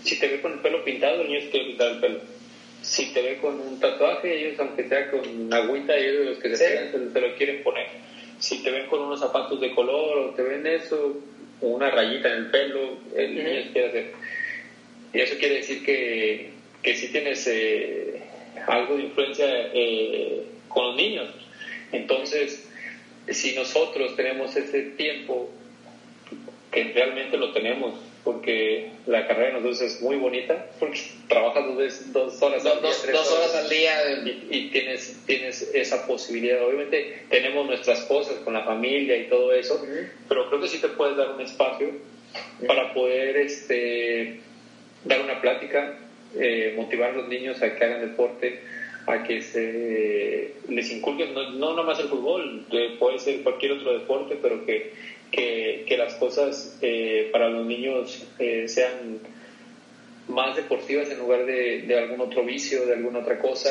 si 0.06 0.20
te 0.20 0.28
ve 0.28 0.40
con 0.40 0.53
el 0.53 0.60
pelo 0.60 0.84
pintado, 0.84 1.22
el 1.22 1.28
niño 1.28 1.41
se 1.41 1.49
quiere 1.49 1.66
pintar 1.68 1.91
el 1.94 1.99
pelo. 1.99 2.20
Si 2.82 3.07
te 3.07 3.22
ve 3.22 3.38
con 3.40 3.60
un 3.60 3.80
tatuaje, 3.80 4.40
ellos, 4.40 4.60
aunque 4.60 4.88
sea 4.88 5.10
con 5.10 5.52
agüita, 5.52 5.98
ellos 5.98 6.20
de 6.20 6.26
los 6.26 6.38
que 6.38 6.56
se, 6.56 6.64
pegan, 6.64 7.12
se, 7.12 7.22
lo 7.22 7.36
quieren 7.36 7.64
poner. 7.64 7.88
Si 8.38 8.62
te 8.62 8.70
ven 8.70 8.86
con 8.88 9.02
unos 9.02 9.20
zapatos 9.20 9.60
de 9.60 9.74
color 9.74 10.18
o 10.20 10.30
te 10.36 10.44
ven 10.44 10.68
eso, 10.68 11.18
una 11.62 11.90
rayita 11.90 12.32
en 12.32 12.38
el 12.38 12.52
pelo, 12.52 12.98
el 13.16 13.36
niño 13.36 13.72
quiere 13.74 13.88
hacer. 13.88 14.12
Y 15.14 15.20
eso 15.20 15.36
quiere 15.40 15.56
decir 15.56 15.84
que, 15.84 16.52
que 16.84 16.95
sí 16.95 17.07
tienes 17.07 17.48
eh, 17.48 18.14
algo 18.68 18.98
de 18.98 19.03
influencia 19.03 19.45
eh, 19.49 20.45
con 20.68 20.88
los 20.88 20.95
niños. 20.95 21.30
Entonces, 21.91 22.68
si 23.30 23.56
nosotros 23.56 24.15
tenemos 24.15 24.56
ese 24.56 24.82
tiempo, 24.82 25.49
que 26.72 26.84
realmente 26.94 27.38
lo 27.38 27.53
tenemos, 27.53 27.94
porque 28.23 28.90
la 29.06 29.27
carrera 29.27 29.48
de 29.48 29.53
nosotros 29.53 29.82
es 29.82 30.02
muy 30.02 30.18
bonita, 30.18 30.68
porque 30.80 30.99
trabajas 31.30 31.64
dos, 31.68 32.11
dos 32.11 32.41
horas 32.41 32.65
al 32.65 32.82
día. 32.82 32.91
Dos, 33.14 33.32
horas, 33.32 33.56
al 33.56 33.69
día. 33.69 33.91
Y, 34.49 34.69
tienes, 34.72 35.22
tienes 35.26 35.72
esa 35.73 36.06
posibilidad. 36.06 36.65
Obviamente 36.65 37.23
tenemos 37.30 37.65
nuestras 37.68 38.02
cosas 38.02 38.38
con 38.40 38.56
la 38.56 38.64
familia 38.64 39.15
y 39.15 39.30
todo 39.30 39.53
eso, 39.53 39.86
pero 40.27 40.49
creo 40.49 40.60
que 40.60 40.68
sí 40.68 40.80
te 40.80 40.90
puedes 40.90 41.15
dar 41.15 41.32
un 41.32 41.41
espacio 41.41 41.91
para 42.68 42.94
poder 42.94 43.38
este, 43.38 44.40
dar 45.06 45.22
una 45.22 45.40
plática, 45.40 45.99
eh, 46.40 46.74
motivar 46.76 47.12
a 47.12 47.14
los 47.14 47.28
niños 47.28 47.62
a 47.62 47.76
que 47.76 47.84
hagan 47.84 48.02
deporte, 48.02 48.60
a 49.07 49.24
que 49.24 49.41
se 49.41 50.53
les 50.68 50.91
inculquen, 50.91 51.34
no, 51.34 51.52
no 51.52 51.76
nomás 51.76 51.99
el 51.99 52.07
fútbol, 52.07 52.66
puede 52.99 53.20
ser 53.20 53.41
cualquier 53.41 53.74
otro 53.74 53.94
deporte, 53.94 54.38
pero 54.41 54.66
que, 54.66 54.91
que, 55.32 55.95
las 55.98 56.16
cosas 56.16 56.78
eh, 56.82 57.30
para 57.32 57.49
los 57.49 57.66
niños 57.66 58.26
eh, 58.40 58.68
sean 58.68 59.20
más 60.28 60.56
deportivas 60.56 61.10
en 61.10 61.20
lugar 61.20 61.45
de, 61.45 61.84
de, 61.84 61.99
algún 61.99 62.22
otro 62.22 62.44
vicio, 62.44 62.86
de 62.86 62.94
alguna 62.94 63.20
otra 63.20 63.40
cosa. 63.40 63.70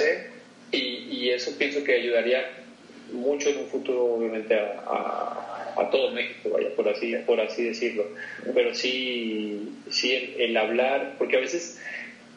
Y, 0.71 0.77
y, 1.11 1.31
eso 1.31 1.57
pienso 1.59 1.83
que 1.85 1.95
ayudaría 1.95 2.65
mucho 3.13 3.51
en 3.51 3.59
un 3.59 3.67
futuro, 3.67 4.05
obviamente, 4.05 4.55
a, 4.55 5.73
a, 5.77 5.91
todo 5.91 6.11
México, 6.13 6.51
vaya, 6.51 6.75
por 6.75 6.89
así, 6.89 7.15
por 7.27 7.41
así 7.41 7.65
decirlo. 7.65 8.07
Pero 8.55 8.75
sí, 8.75 9.69
sí 9.91 10.35
el, 10.39 10.57
hablar, 10.57 11.15
porque 11.19 11.37
a 11.37 11.41
veces 11.41 11.81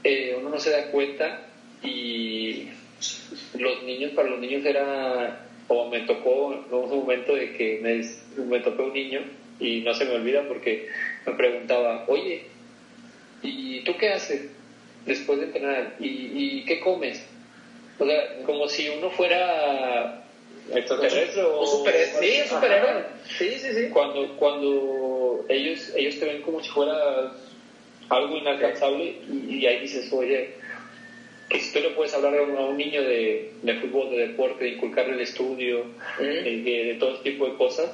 eh, 0.04 0.36
uno 0.38 0.50
no 0.50 0.60
se 0.60 0.72
da 0.72 0.92
cuenta 0.92 1.42
y 1.84 2.68
los 3.58 3.84
niños, 3.84 4.12
para 4.12 4.30
los 4.30 4.40
niños 4.40 4.66
era, 4.66 5.46
o 5.68 5.90
me 5.90 6.02
tocó 6.02 6.48
un 6.48 6.90
momento 6.90 7.36
de 7.36 7.54
que 7.54 7.80
me, 7.82 8.46
me 8.46 8.60
tocó 8.60 8.84
un 8.84 8.94
niño 8.94 9.24
y 9.60 9.82
no 9.82 9.94
se 9.94 10.06
me 10.06 10.16
olvida 10.16 10.48
porque 10.48 10.88
me 11.26 11.34
preguntaba, 11.34 12.06
oye, 12.08 12.44
¿y 13.42 13.82
tú 13.82 13.96
qué 13.98 14.10
haces 14.10 14.48
después 15.06 15.40
de 15.40 15.46
entrenar? 15.46 15.96
¿Y, 16.00 16.64
qué 16.66 16.80
comes? 16.80 17.24
O 18.00 18.06
sea, 18.06 18.44
como 18.46 18.68
si 18.68 18.90
uno 18.90 19.10
fuera 19.10 20.24
extraterrestre 20.74 21.44
o, 21.44 21.66
sí, 21.66 22.42
superhéroe. 22.48 23.06
Sí, 23.38 23.58
sí, 23.60 23.74
sí. 23.74 23.90
Cuando, 23.90 24.36
cuando 24.36 25.46
ellos, 25.50 25.92
ellos 25.96 26.20
te 26.20 26.26
ven 26.26 26.42
como 26.42 26.62
si 26.62 26.70
fuera 26.70 27.32
algo 28.10 28.38
inalcanzable 28.38 29.16
y, 29.30 29.56
y 29.56 29.66
ahí 29.66 29.82
dices, 29.82 30.12
oye, 30.14 30.52
que 31.50 31.60
si 31.60 31.74
tú 31.74 31.80
le 31.80 31.92
puedes 31.92 32.14
hablar 32.14 32.36
a 32.38 32.42
un, 32.44 32.78
niño 32.78 33.02
de, 33.04 33.54
de, 33.62 33.74
fútbol, 33.76 34.10
de 34.10 34.28
deporte, 34.28 34.66
de 34.66 34.72
inculcarle 34.72 35.14
el 35.14 35.22
estudio, 35.22 35.86
de, 36.20 36.98
todo 37.00 37.20
tipo 37.20 37.46
de 37.48 37.56
cosas, 37.56 37.90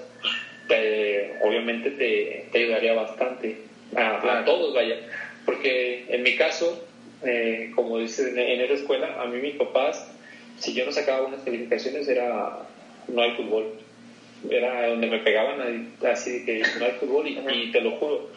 obviamente 1.41 1.91
te, 1.91 2.47
te, 2.51 2.57
ayudaría 2.57 2.93
bastante 2.93 3.57
a, 3.95 4.43
todos, 4.45 4.73
vaya. 4.73 4.97
Porque 5.45 6.05
en 6.09 6.23
mi 6.23 6.35
caso, 6.35 6.83
eh, 7.23 7.71
como 7.75 7.99
dice 7.99 8.29
en, 8.29 8.61
esa 8.61 8.73
escuela, 8.73 9.21
a 9.21 9.25
mí 9.25 9.39
mis 9.39 9.55
papás, 9.55 10.09
si 10.59 10.73
yo 10.73 10.85
no 10.85 10.91
sacaba 10.91 11.21
buenas 11.21 11.41
calificaciones, 11.41 12.07
era 12.07 12.59
no 13.07 13.21
hay 13.21 13.31
fútbol. 13.31 13.73
Era 14.49 14.89
donde 14.89 15.07
me 15.07 15.19
pegaban 15.19 15.93
así 16.11 16.43
que 16.43 16.63
no 16.79 16.85
hay 16.85 16.91
fútbol 16.93 17.27
y, 17.27 17.71
te 17.71 17.81
lo 17.81 17.91
juro. 17.91 18.29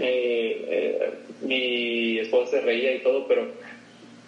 Eh, 0.00 0.64
eh, 0.68 1.10
mi 1.42 2.18
esposa 2.18 2.52
se 2.52 2.60
reía 2.62 2.94
y 2.94 3.00
todo, 3.00 3.28
pero 3.28 3.48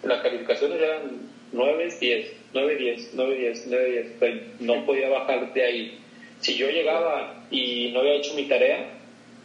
las 0.03 0.21
calificaciones 0.21 0.79
eran 0.79 1.33
9, 1.51 1.95
10, 1.99 2.33
9, 2.53 2.75
10, 2.75 3.09
9, 3.13 3.35
10, 3.35 3.67
9, 3.67 4.09
10. 4.19 4.61
no 4.61 4.85
podía 4.85 5.09
bajar 5.09 5.53
de 5.53 5.63
ahí. 5.63 5.99
Si 6.39 6.55
yo 6.55 6.69
llegaba 6.69 7.45
y 7.49 7.91
no 7.91 8.01
había 8.01 8.15
hecho 8.15 8.33
mi 8.35 8.43
tarea, 8.43 8.87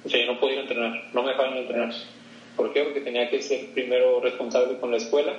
o 0.04 0.08
sea, 0.08 0.20
yo 0.20 0.32
no 0.32 0.40
podía 0.40 0.60
entrenar, 0.60 1.10
no 1.12 1.22
me 1.22 1.30
dejaban 1.30 1.56
entrenar. 1.56 1.92
¿Por 2.56 2.72
qué? 2.72 2.82
Porque 2.82 3.00
tenía 3.00 3.30
que 3.30 3.40
ser 3.40 3.66
primero 3.68 4.20
responsable 4.20 4.78
con 4.78 4.90
la 4.90 4.96
escuela 4.96 5.34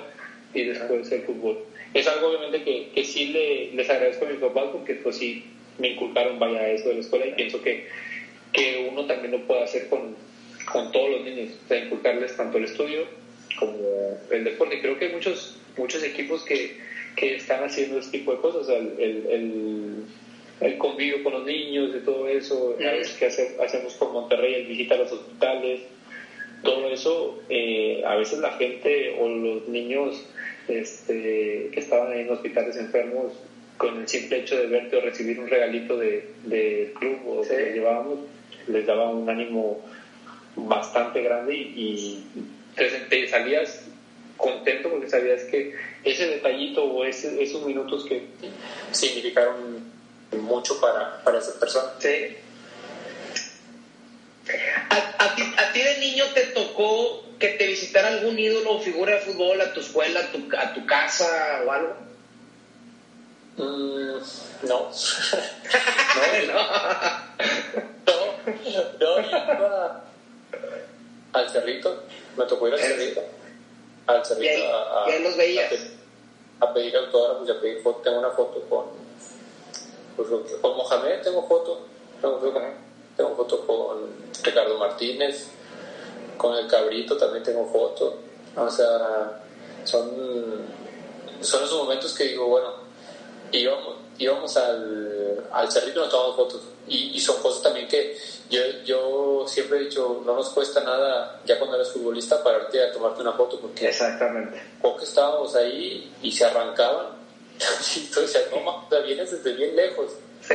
y 0.54 0.64
después 0.64 1.10
el 1.12 1.22
fútbol. 1.22 1.58
Es 1.92 2.06
algo 2.08 2.28
obviamente 2.28 2.62
que, 2.62 2.88
que 2.94 3.04
sí 3.04 3.26
le, 3.26 3.72
les 3.72 3.90
agradezco 3.90 4.26
a 4.26 4.30
mis 4.30 4.38
papás 4.38 4.68
porque 4.72 4.94
pues 4.94 5.16
sí 5.16 5.44
me 5.78 5.90
inculcaron 5.90 6.38
vaya 6.38 6.68
eso 6.70 6.88
de 6.88 6.94
la 6.94 7.00
escuela 7.00 7.26
y 7.26 7.32
pienso 7.32 7.62
que, 7.62 7.88
que 8.52 8.88
uno 8.90 9.06
también 9.06 9.32
lo 9.32 9.40
puede 9.46 9.64
hacer 9.64 9.88
con, 9.88 10.14
con 10.72 10.92
todos 10.92 11.10
los 11.10 11.24
niños, 11.24 11.50
o 11.64 11.68
sea, 11.68 11.84
inculcarles 11.84 12.36
tanto 12.36 12.58
el 12.58 12.64
estudio 12.64 13.04
como 13.58 14.18
el 14.30 14.44
deporte. 14.44 14.80
Creo 14.80 14.98
que 14.98 15.06
hay 15.06 15.12
muchos, 15.12 15.58
muchos 15.76 16.02
equipos 16.02 16.42
que, 16.44 16.78
que 17.16 17.36
están 17.36 17.64
haciendo 17.64 17.98
este 17.98 18.18
tipo 18.18 18.32
de 18.32 18.38
cosas, 18.38 18.68
el, 18.68 18.94
el, 18.98 20.04
el, 20.60 20.78
convivio 20.78 21.22
con 21.22 21.32
los 21.32 21.44
niños, 21.44 21.92
de 21.92 22.00
todo 22.00 22.28
eso, 22.28 22.76
que 22.78 23.26
hacemos 23.26 23.94
con 23.94 24.12
Monterrey, 24.12 24.54
el 24.54 24.66
visita 24.66 24.94
a 24.94 24.98
los 24.98 25.12
hospitales, 25.12 25.80
todo 26.62 26.88
eso, 26.90 27.42
eh, 27.48 28.02
a 28.06 28.16
veces 28.16 28.38
la 28.38 28.52
gente 28.52 29.16
o 29.18 29.28
los 29.28 29.68
niños 29.68 30.26
este, 30.68 31.70
que 31.72 31.80
estaban 31.80 32.12
en 32.12 32.30
hospitales 32.30 32.76
enfermos, 32.76 33.32
con 33.78 33.98
el 33.98 34.08
simple 34.08 34.40
hecho 34.40 34.58
de 34.58 34.66
verte 34.66 34.96
o 34.96 35.00
recibir 35.00 35.40
un 35.40 35.48
regalito 35.48 35.96
del 35.96 36.24
de 36.44 36.92
club 36.98 37.18
o 37.26 37.40
que 37.40 37.72
llevábamos, 37.72 38.18
les 38.68 38.86
daba 38.86 39.10
un 39.10 39.28
ánimo 39.28 39.80
bastante 40.68 41.22
grande 41.22 41.54
y 41.54 42.24
te, 42.76 43.28
salías 43.28 43.82
contento 44.36 44.90
porque 44.90 45.08
sabías 45.08 45.42
que 45.44 45.74
ese 46.02 46.26
detallito 46.26 46.84
o 46.84 47.04
ese, 47.04 47.42
esos 47.42 47.64
minutos 47.64 48.04
que 48.06 48.26
significaron 48.90 49.84
mucho 50.32 50.80
para, 50.80 51.22
para 51.22 51.38
esa 51.38 51.58
persona. 51.58 51.90
Sí. 51.98 52.36
¿A, 54.88 55.34
ti, 55.36 55.42
¿A, 55.56 55.72
ti, 55.72 55.82
de 55.82 55.98
niño 55.98 56.24
te 56.34 56.44
tocó 56.44 57.24
que 57.38 57.48
te 57.48 57.66
visitara 57.66 58.08
algún 58.08 58.38
ídolo 58.38 58.72
o 58.72 58.80
figura 58.80 59.14
de 59.14 59.20
fútbol 59.20 59.60
a 59.60 59.72
tu 59.72 59.80
escuela, 59.80 60.20
a 60.20 60.32
tu, 60.32 60.48
a 60.56 60.72
tu 60.72 60.86
casa 60.86 61.62
o 61.66 61.70
algo? 61.70 61.96
Mm, 63.56 64.18
no. 64.66 64.90
no, 66.46 66.54
no. 68.06 68.20
no, 68.98 69.58
no, 69.58 70.09
al 71.32 71.48
cerrito, 71.48 72.02
me 72.36 72.44
tocó 72.44 72.68
ir 72.68 72.74
al 72.74 72.80
cerrito, 72.80 73.22
al 74.06 74.24
cerrito 74.24 74.74
a, 74.74 75.04
a, 75.04 75.18
los 75.18 75.36
veías? 75.36 75.72
a, 76.60 76.72
pedir 76.72 76.96
autógrafos 76.96 77.48
y 77.48 77.50
a 77.50 77.60
pedir 77.60 77.82
foto. 77.82 78.00
Tengo 78.00 78.18
una 78.18 78.30
foto 78.30 78.60
con, 78.68 78.86
pues, 80.16 80.28
con 80.60 80.76
Mohamed, 80.76 81.22
tengo 81.22 81.46
foto, 81.46 81.86
tengo 82.20 82.38
foto, 82.40 82.60
tengo 83.16 83.36
foto 83.36 83.66
con 83.66 83.98
Ricardo 84.42 84.78
Martínez, 84.78 85.48
con 86.36 86.56
el 86.56 86.66
Cabrito 86.66 87.16
también 87.16 87.44
tengo 87.44 87.66
foto. 87.66 88.18
O 88.56 88.70
sea, 88.70 89.42
son, 89.84 90.10
son 91.40 91.64
esos 91.64 91.82
momentos 91.82 92.14
que 92.14 92.24
digo, 92.24 92.46
bueno, 92.46 92.74
íbamos, 93.52 93.96
íbamos 94.18 94.56
al, 94.56 95.44
al 95.52 95.70
cerrito 95.70 96.00
y 96.00 96.02
nos 96.02 96.10
tomamos 96.10 96.36
fotos. 96.36 96.62
Y, 96.90 97.16
y 97.16 97.20
son 97.20 97.40
cosas 97.40 97.62
también 97.62 97.88
que 97.88 98.18
yo, 98.50 98.60
yo 98.84 99.44
siempre 99.46 99.78
he 99.78 99.84
dicho, 99.84 100.22
no 100.26 100.34
nos 100.34 100.50
cuesta 100.50 100.82
nada 100.82 101.40
ya 101.46 101.58
cuando 101.58 101.76
eres 101.76 101.92
futbolista 101.92 102.42
pararte 102.42 102.82
a 102.82 102.92
tomarte 102.92 103.22
una 103.22 103.32
foto 103.32 103.60
porque 103.60 103.88
exactamente. 103.88 104.60
porque 104.82 105.04
estábamos 105.04 105.54
ahí 105.54 106.12
y 106.20 106.32
se 106.32 106.44
arrancaban 106.44 107.20
decías, 107.60 108.44
no, 108.50 108.70
o 108.70 108.86
sea, 108.88 109.00
vienes 109.00 109.30
desde 109.30 109.52
bien 109.52 109.76
lejos. 109.76 110.12
Sí. 110.42 110.54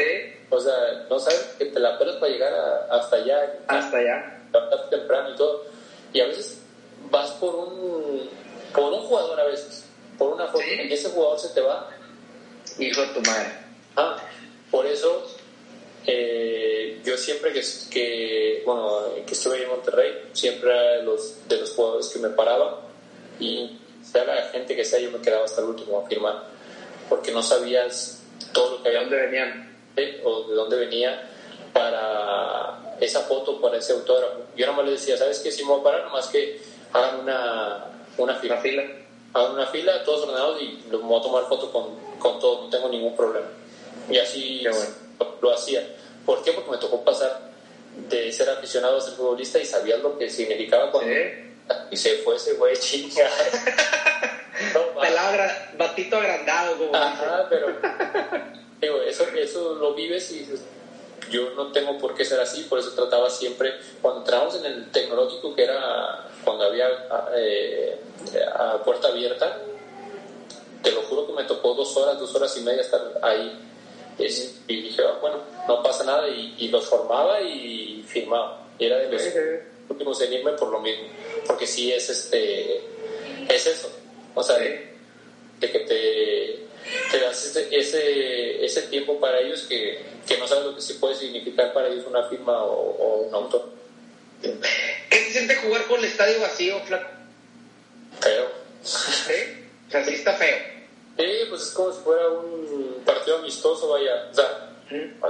O 0.49 0.59
sea, 0.59 1.05
no 1.09 1.19
sabes 1.19 1.55
que 1.57 1.65
te 1.65 1.79
la 1.79 1.97
pelas 1.97 2.15
para 2.15 2.31
llegar 2.31 2.87
hasta 2.89 3.17
allá. 3.17 3.59
Hasta 3.67 3.97
allá. 3.97 4.41
Temprano 4.89 5.31
y 5.31 5.35
todo. 5.35 5.65
Y 6.13 6.21
a 6.21 6.27
veces 6.27 6.61
vas 7.11 7.31
por 7.31 7.53
un 7.55 8.29
por 8.73 8.91
un 8.91 9.01
jugador 9.01 9.39
a 9.39 9.45
veces 9.45 9.85
por 10.17 10.33
una 10.33 10.47
foto 10.47 10.63
y 10.63 10.91
ese 10.91 11.09
jugador 11.09 11.39
se 11.39 11.49
te 11.49 11.61
va. 11.61 11.89
Hijo 12.79 13.01
de 13.01 13.07
tu 13.07 13.21
madre. 13.21 13.53
Ah, 13.95 14.17
por 14.71 14.85
eso 14.85 15.27
eh, 16.07 17.01
yo 17.03 17.17
siempre 17.17 17.51
que, 17.53 17.61
que, 17.89 18.63
bueno, 18.65 19.03
que 19.25 19.33
estuve 19.33 19.63
en 19.63 19.69
Monterrey, 19.69 20.29
siempre 20.33 20.69
era 20.69 20.97
de 20.97 21.03
los, 21.03 21.47
de 21.47 21.57
los 21.57 21.71
jugadores 21.71 22.09
que 22.09 22.19
me 22.19 22.29
paraban 22.29 22.75
y 23.39 23.79
sea 24.03 24.23
la 24.23 24.43
gente 24.49 24.75
que 24.75 24.85
sea, 24.85 24.99
yo 24.99 25.11
me 25.11 25.19
quedaba 25.19 25.45
hasta 25.45 25.61
el 25.61 25.67
último 25.67 25.99
a 25.99 26.07
firmar, 26.07 26.43
porque 27.09 27.31
no 27.31 27.41
sabías 27.41 28.23
todo 28.53 28.77
lo 28.77 28.83
que 28.83 28.89
había. 28.89 29.01
¿De 29.01 29.05
dónde 29.05 29.25
venían? 29.25 29.75
O 30.23 30.47
de 30.47 30.55
dónde 30.55 30.77
venía 30.77 31.29
para 31.73 32.95
esa 32.99 33.21
foto, 33.21 33.59
para 33.59 33.77
ese 33.77 33.93
autógrafo. 33.93 34.43
Yo 34.55 34.65
nada 34.65 34.77
más 34.77 34.85
le 34.85 34.91
decía, 34.93 35.17
¿sabes 35.17 35.39
qué? 35.39 35.51
Si 35.51 35.63
me 35.63 35.71
voy 35.71 35.81
a 35.81 35.83
parar, 35.83 36.03
nomás 36.05 36.27
que 36.27 36.61
hagan 36.93 37.19
una, 37.21 37.85
una 38.17 38.35
fila. 38.35 38.57
fila. 38.57 38.83
Hagan 39.33 39.51
una 39.51 39.67
fila, 39.67 40.03
todos 40.03 40.23
ordenados 40.23 40.61
y 40.61 40.81
me 40.89 40.97
voy 40.97 41.19
a 41.19 41.21
tomar 41.21 41.43
foto 41.49 41.71
con, 41.71 41.87
con 42.19 42.39
todos, 42.39 42.63
no 42.63 42.69
tengo 42.69 42.87
ningún 42.89 43.15
problema. 43.15 43.47
Y 44.09 44.17
así 44.17 44.61
Qué 44.63 44.69
bueno. 44.69 45.04
Lo, 45.41 45.53
hacía. 45.53 45.87
¿Por 46.25 46.43
qué? 46.43 46.51
Porque 46.53 46.71
me 46.71 46.77
tocó 46.77 47.03
pasar 47.03 47.49
de 48.09 48.31
ser 48.31 48.49
aficionado 48.49 48.97
a 48.97 49.01
ser 49.01 49.13
futbolista 49.13 49.59
y 49.59 49.65
sabía 49.65 49.97
lo 49.97 50.17
que 50.17 50.29
significaba 50.29 50.91
cuando 50.91 51.11
Sí. 51.13 51.21
y 51.91 51.97
se 51.97 52.17
fue 52.17 52.35
ese 52.35 52.53
güey 52.53 52.75
chinga. 52.79 53.29
No, 54.73 55.01
agra- 55.01 55.71
batito 55.77 56.17
agrandado, 56.17 56.77
como 56.77 56.95
Ajá, 56.95 57.47
pero 57.49 57.67
digo, 58.81 59.01
eso, 59.01 59.25
eso 59.35 59.75
lo 59.75 59.93
vives 59.93 60.31
y 60.31 60.39
dices, 60.39 60.61
yo 61.31 61.51
no 61.51 61.71
tengo 61.71 61.97
por 61.97 62.13
qué 62.15 62.23
ser 62.25 62.39
así, 62.39 62.63
por 62.63 62.77
eso 62.79 62.91
trataba 62.91 63.29
siempre, 63.29 63.73
cuando 64.01 64.19
entramos 64.21 64.55
en 64.55 64.65
el 64.65 64.91
tecnológico, 64.91 65.55
que 65.55 65.63
era 65.63 66.27
cuando 66.43 66.65
había 66.65 66.87
eh, 67.35 67.97
a 68.53 68.77
puerta 68.83 69.07
abierta, 69.07 69.57
te 70.83 70.91
lo 70.91 71.01
juro 71.03 71.25
que 71.27 71.33
me 71.33 71.43
tocó 71.45 71.73
dos 71.73 71.95
horas, 71.97 72.19
dos 72.19 72.33
horas 72.35 72.55
y 72.57 72.61
media 72.61 72.81
estar 72.81 73.01
ahí. 73.23 73.57
Es- 74.19 74.59
y 74.67 74.81
dije, 74.81 75.01
ah, 75.07 75.17
bueno, 75.21 75.41
no 75.67 75.83
pasa 75.83 76.03
nada, 76.03 76.27
y, 76.29 76.55
y 76.57 76.67
los 76.69 76.85
formaba 76.85 77.41
y 77.41 78.03
firmaba. 78.07 78.65
Y 78.79 78.85
era 78.85 78.97
de 78.97 79.09
los 79.11 79.21
últimos 79.89 80.21
en 80.21 80.33
irme 80.33 80.51
por 80.53 80.69
lo 80.69 80.79
mismo, 80.79 81.07
porque 81.45 81.67
sí 81.67 81.91
es 81.91 82.09
este, 82.09 82.77
es 83.49 83.67
eso. 83.67 83.89
O 84.33 84.43
sea, 84.43 84.57
Sí. 84.57 84.69
de 85.59 85.71
que 85.71 85.79
te, 85.79 86.59
te 87.11 87.19
das 87.19 87.45
ese, 87.45 87.67
ese, 87.75 88.65
ese 88.65 88.81
tiempo 88.83 89.19
para 89.19 89.39
ellos 89.39 89.63
que, 89.63 90.01
que 90.27 90.37
no 90.37 90.47
sabes 90.47 90.65
lo 90.65 90.75
que 90.75 90.81
se 90.81 90.95
puede 90.95 91.15
significar 91.15 91.73
para 91.73 91.87
ellos 91.87 92.05
una 92.07 92.23
firma 92.27 92.63
o, 92.63 92.73
o 92.73 93.15
un 93.27 93.33
autor. 93.35 93.69
¿Qué 95.09 95.17
se 95.25 95.31
siente 95.31 95.55
jugar 95.55 95.85
con 95.85 95.99
el 95.99 96.05
estadio 96.05 96.39
vacío, 96.41 96.79
flaco? 96.81 97.09
Pero, 98.21 98.51
¿Sí? 98.83 99.33
O 99.87 99.91
sea, 99.91 100.03
sí 100.05 100.13
está 100.15 100.33
feo. 100.33 100.57
Sí, 101.17 101.25
pues 101.49 101.61
es 101.61 101.71
como 101.71 101.91
si 101.91 101.99
fuera 101.99 102.29
un 102.29 103.01
partido 103.05 103.37
amistoso, 103.37 103.89
vaya. 103.89 104.29
O 104.31 104.33
sea, 104.33 104.69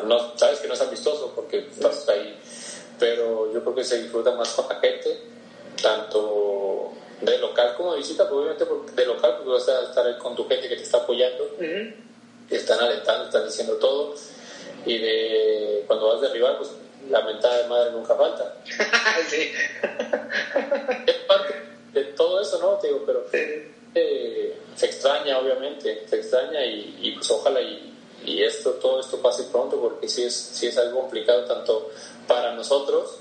no, 0.06 0.38
sabes 0.38 0.60
que 0.60 0.68
no 0.68 0.74
es 0.74 0.82
amistoso 0.82 1.34
porque 1.36 1.60
estás 1.60 2.08
ahí, 2.10 2.38
pero 3.00 3.52
yo 3.52 3.62
creo 3.62 3.76
que 3.76 3.84
se 3.84 4.02
disfruta 4.02 4.32
más 4.32 4.50
con 4.54 4.68
la 4.70 4.80
gente, 4.80 5.18
tanto 5.82 6.92
de 7.22 7.38
local 7.38 7.74
como 7.78 7.94
de 7.94 8.00
visita, 8.00 8.28
pues 8.28 8.42
obviamente 8.42 8.66
de 8.96 9.06
local 9.06 9.36
porque 9.38 9.52
vas 9.52 9.70
a 9.70 9.84
estar 9.84 10.06
ahí 10.06 10.18
con 10.18 10.36
tu 10.36 10.48
gente 10.48 10.68
que 10.68 10.76
te 10.76 10.84
está 10.84 10.98
apoyando. 10.98 11.44
Ujú. 11.56 11.94
te 12.50 12.56
están 12.58 12.80
alentando, 12.80 13.26
están 13.26 13.46
diciendo 13.46 13.76
todo. 13.78 14.14
Y 14.86 15.00
de 15.00 15.84
cuando 15.88 16.10
vas 16.10 16.22
de 16.22 16.30
rival, 16.30 16.58
pues 16.58 16.70
la 17.10 17.22
mentada 17.22 17.58
de 17.64 17.68
madre 17.68 17.92
nunca 17.92 18.16
falta. 18.16 18.56
sí. 19.30 19.52
Es 21.08 21.16
parte 21.28 21.56
de 21.94 22.04
todo 22.16 22.42
eso, 22.42 22.60
¿no? 22.60 22.74
Te 22.78 22.88
digo, 22.88 23.04
pero 23.06 23.26
eh, 23.96 24.56
se 24.76 24.86
extraña, 24.88 25.40
obviamente, 25.40 26.06
se 26.08 26.18
extraña 26.18 26.64
y, 26.66 27.00
y, 27.02 27.12
pues 27.14 27.32
ojalá 27.32 27.62
y, 27.62 27.94
y 28.26 28.44
esto, 28.44 28.72
todo 28.74 29.00
esto 29.00 29.22
pase 29.22 29.44
pronto 29.46 29.80
porque 29.80 30.08
sí 30.08 30.24
es, 30.24 30.36
sí 30.36 30.68
es 30.68 30.78
algo 30.78 31.02
complicado 31.02 31.46
tanto 31.46 31.92
para 32.28 32.54
nosotros 32.54 33.20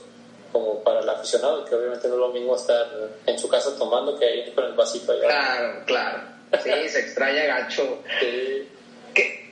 como 0.51 0.85
para 0.85 1.01
el 1.01 1.09
aficionado, 1.09 1.65
que 1.65 1.75
obviamente 1.75 2.07
no 2.09 2.15
es 2.15 2.21
lo 2.21 2.29
mismo 2.29 2.55
estar 2.55 2.87
en 3.27 3.39
su 3.39 3.49
casa 3.49 3.77
tomando 3.77 4.17
que 4.17 4.25
ahí 4.25 4.53
con 4.53 4.65
el 4.65 4.73
vasito 4.75 5.13
allá. 5.13 5.23
Claro, 5.23 5.83
claro. 5.85 6.23
Sí, 6.63 6.71
se 6.89 7.01
extraña 7.01 7.45
gacho. 7.45 7.99
¿Qué, 8.21 8.69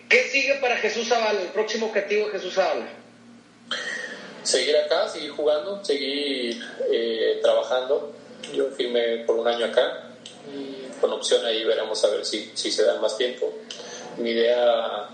qué 0.09 0.23
sigue 0.25 0.55
para 0.61 0.77
Jesús 0.77 1.09
Zavala? 1.09 1.41
El 1.41 1.49
próximo 1.49 1.87
objetivo 1.87 2.27
de 2.27 2.33
Jesús 2.33 2.55
Zavala. 2.55 2.89
seguir 4.45 4.77
acá, 4.77 5.09
seguir 5.09 5.31
jugando, 5.31 5.85
seguir 5.85 6.63
eh, 6.91 7.41
trabajando. 7.43 8.13
Yo 8.55 8.67
firmé 8.71 9.25
por 9.27 9.37
un 9.37 9.49
año 9.49 9.67
acá 9.67 10.05
y 10.55 10.82
con 11.03 11.13
opción 11.13 11.45
ahí 11.45 11.65
veremos 11.65 12.03
a 12.05 12.09
ver 12.11 12.25
si, 12.25 12.53
si 12.55 12.71
se 12.71 12.85
da 12.85 12.99
más 13.01 13.19
tiempo. 13.19 13.53
Mi 14.19 14.31
idea, 14.31 15.09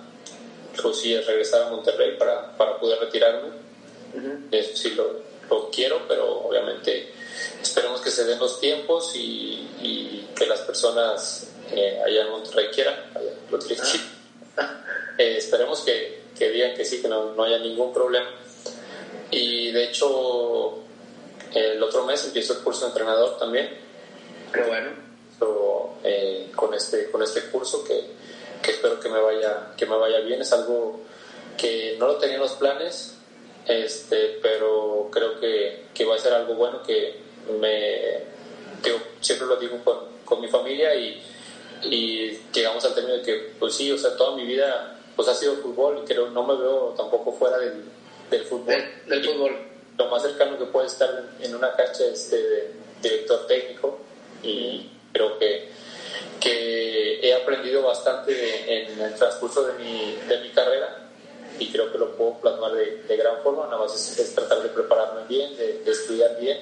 pues 0.81 0.99
sí, 0.99 1.15
es 1.15 1.27
regresar 1.27 1.63
a 1.63 1.71
Monterrey 1.71 2.17
para, 2.19 2.57
para 2.59 2.79
poder 2.79 3.01
retirarme. 3.01 3.49
Eso 4.53 4.77
sí 4.77 4.91
lo, 4.91 5.23
lo 5.49 5.71
quiero, 5.71 6.03
pero 6.07 6.41
obviamente 6.41 7.13
esperemos 7.63 8.03
que 8.03 8.11
se 8.11 8.25
den 8.25 8.39
los 8.39 8.61
tiempos 8.61 9.15
y, 9.17 9.67
y 9.81 10.29
que 10.37 10.47
las 10.47 10.61
personas 10.61 11.53
eh, 11.71 11.99
allá 12.05 12.23
en 12.23 12.31
Monterrey 12.33 12.69
quieran. 12.73 12.95
allá, 13.15 13.33
lo 13.51 13.59
diré. 13.59 13.81
Eh, 15.17 15.37
esperemos 15.39 15.81
que, 15.81 16.23
que 16.39 16.51
digan 16.51 16.75
que 16.75 16.85
sí, 16.85 17.01
que 17.01 17.09
no, 17.09 17.33
no 17.35 17.45
haya 17.45 17.59
ningún 17.59 17.95
problema. 17.95 18.29
Y 19.31 19.73
de 19.73 19.85
hecho, 19.85 20.79
el 21.55 21.83
otro 21.83 22.05
mes 22.05 22.25
empiezo 22.27 22.53
el 22.53 22.59
curso 22.61 22.83
de 22.83 22.89
entrenador 22.89 23.39
también. 23.39 23.71
Qué 24.53 24.61
bueno. 24.63 25.08
So, 25.39 25.95
eh, 26.05 26.51
con, 26.55 26.75
este, 26.75 27.11
con 27.11 27.23
este 27.23 27.43
curso 27.51 27.85
que, 27.85 28.05
que 28.63 28.73
espero 28.73 28.99
que 28.99 29.09
me, 29.09 29.21
vaya, 29.21 29.73
que 29.77 29.87
me 29.87 29.97
vaya 29.97 30.21
bien. 30.21 30.41
Es 30.41 30.53
algo 30.53 31.01
que 31.57 31.97
no 31.99 32.07
lo 32.07 32.17
tenía 32.17 32.37
en 32.37 32.43
los 32.43 32.53
planes, 32.55 33.15
este, 33.67 34.39
pero 34.43 35.09
creo 35.13 35.39
que, 35.41 35.87
que 35.95 36.05
va 36.05 36.17
a 36.17 36.19
ser 36.19 36.33
algo 36.33 36.55
bueno 36.55 36.83
que 36.83 37.21
me. 37.61 38.23
digo, 38.83 38.99
siempre 39.21 39.47
lo 39.47 39.57
digo 39.57 39.79
con, 39.85 39.99
con 40.25 40.41
mi 40.41 40.49
familia 40.49 40.95
y, 40.95 41.23
y 41.85 42.39
llegamos 42.53 42.85
al 42.85 42.95
término 42.95 43.17
de 43.17 43.23
que, 43.23 43.35
pues 43.59 43.75
sí, 43.75 43.91
o 43.93 43.99
sea, 43.99 44.17
toda 44.17 44.37
mi 44.37 44.45
vida 44.45 44.99
pues 45.17 45.27
ha 45.27 45.35
sido 45.35 45.57
fútbol 45.57 46.01
y 46.03 46.07
creo 46.07 46.31
no 46.31 46.45
me 46.45 46.55
veo 46.55 46.95
tampoco 46.97 47.33
fuera 47.33 47.59
del, 47.59 47.83
del 48.31 48.45
fútbol. 48.45 48.67
Del, 48.67 48.89
del 49.07 49.25
fútbol. 49.25 49.57
Lo 49.97 50.07
más 50.09 50.23
cercano 50.23 50.57
que 50.57 50.67
puede 50.67 50.87
estar 50.87 51.25
en, 51.41 51.55
una 51.55 51.73
cancha 51.73 52.05
es 52.05 52.31
de 52.31 52.71
director 53.03 53.47
técnico 53.49 53.99
y 54.45 54.89
creo 55.13 55.39
que, 55.39 55.69
que 56.41 57.21
he 57.21 57.35
aprendido 57.35 57.83
bastante 57.83 58.93
en 58.93 59.01
el 59.01 59.15
transcurso 59.15 59.67
de 59.67 59.75
mi, 59.75 60.17
de 60.29 60.41
mi 60.41 60.51
carrera 60.51 61.09
y 61.59 61.71
creo 61.73 61.91
que 61.91 61.99
lo 61.99 62.17
puedo 62.17 62.39
plasmar 62.41 62.73
de, 62.73 63.03
de 63.03 63.17
gran 63.17 63.43
forma, 63.43 63.65
nada 63.65 63.79
más 63.79 63.95
es, 63.95 64.35
tratar 64.35 64.63
de 64.63 64.69
prepararme 64.69 65.23
bien, 65.29 65.57
de, 65.57 65.79
de, 65.79 65.91
estudiar 65.91 66.39
bien 66.41 66.59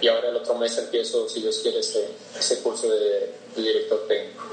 y 0.00 0.08
ahora 0.08 0.28
el 0.28 0.36
otro 0.36 0.54
mes 0.56 0.76
empiezo, 0.76 1.28
si 1.28 1.40
Dios 1.40 1.58
quiere, 1.60 1.78
ese, 1.78 2.06
ese 2.38 2.62
curso 2.62 2.90
de, 2.90 3.32
de 3.56 3.62
director 3.62 4.06
técnico. 4.06 4.44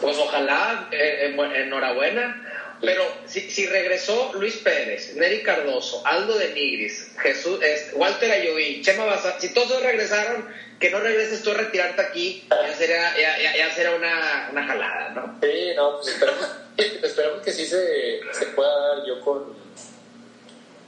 Pues 0.00 0.18
ojalá, 0.18 0.88
eh, 0.92 1.34
enhorabuena. 1.54 2.53
Pero 2.80 3.04
si, 3.26 3.50
si, 3.50 3.66
regresó 3.66 4.32
Luis 4.34 4.56
Pérez, 4.58 5.14
Neri 5.14 5.42
Cardoso, 5.42 6.02
Aldo 6.06 6.36
de 6.36 6.52
Nigris, 6.52 7.12
Jesús, 7.18 7.58
este, 7.62 7.94
Walter 7.94 8.30
Ayoví, 8.30 8.82
Chema 8.82 9.04
Baza, 9.04 9.38
si 9.40 9.54
todos 9.54 9.82
regresaron, 9.82 10.48
que 10.78 10.90
no 10.90 11.00
regreses 11.00 11.42
tú 11.42 11.50
a 11.50 11.54
retirarte 11.54 12.02
aquí, 12.02 12.46
ya 12.50 12.74
sería, 12.74 13.16
ya, 13.16 13.38
ya, 13.42 13.56
ya 13.56 13.74
sería 13.74 13.94
una, 13.94 14.48
una, 14.52 14.66
jalada, 14.66 15.10
¿no? 15.10 15.38
Sí, 15.40 15.72
no, 15.76 15.96
pues 15.96 16.08
esperamos, 16.14 16.48
esperamos 16.76 17.42
que 17.42 17.52
sí 17.52 17.66
se, 17.66 18.20
se, 18.32 18.46
pueda 18.54 18.88
dar 18.88 19.06
yo 19.06 19.20
con, 19.20 19.54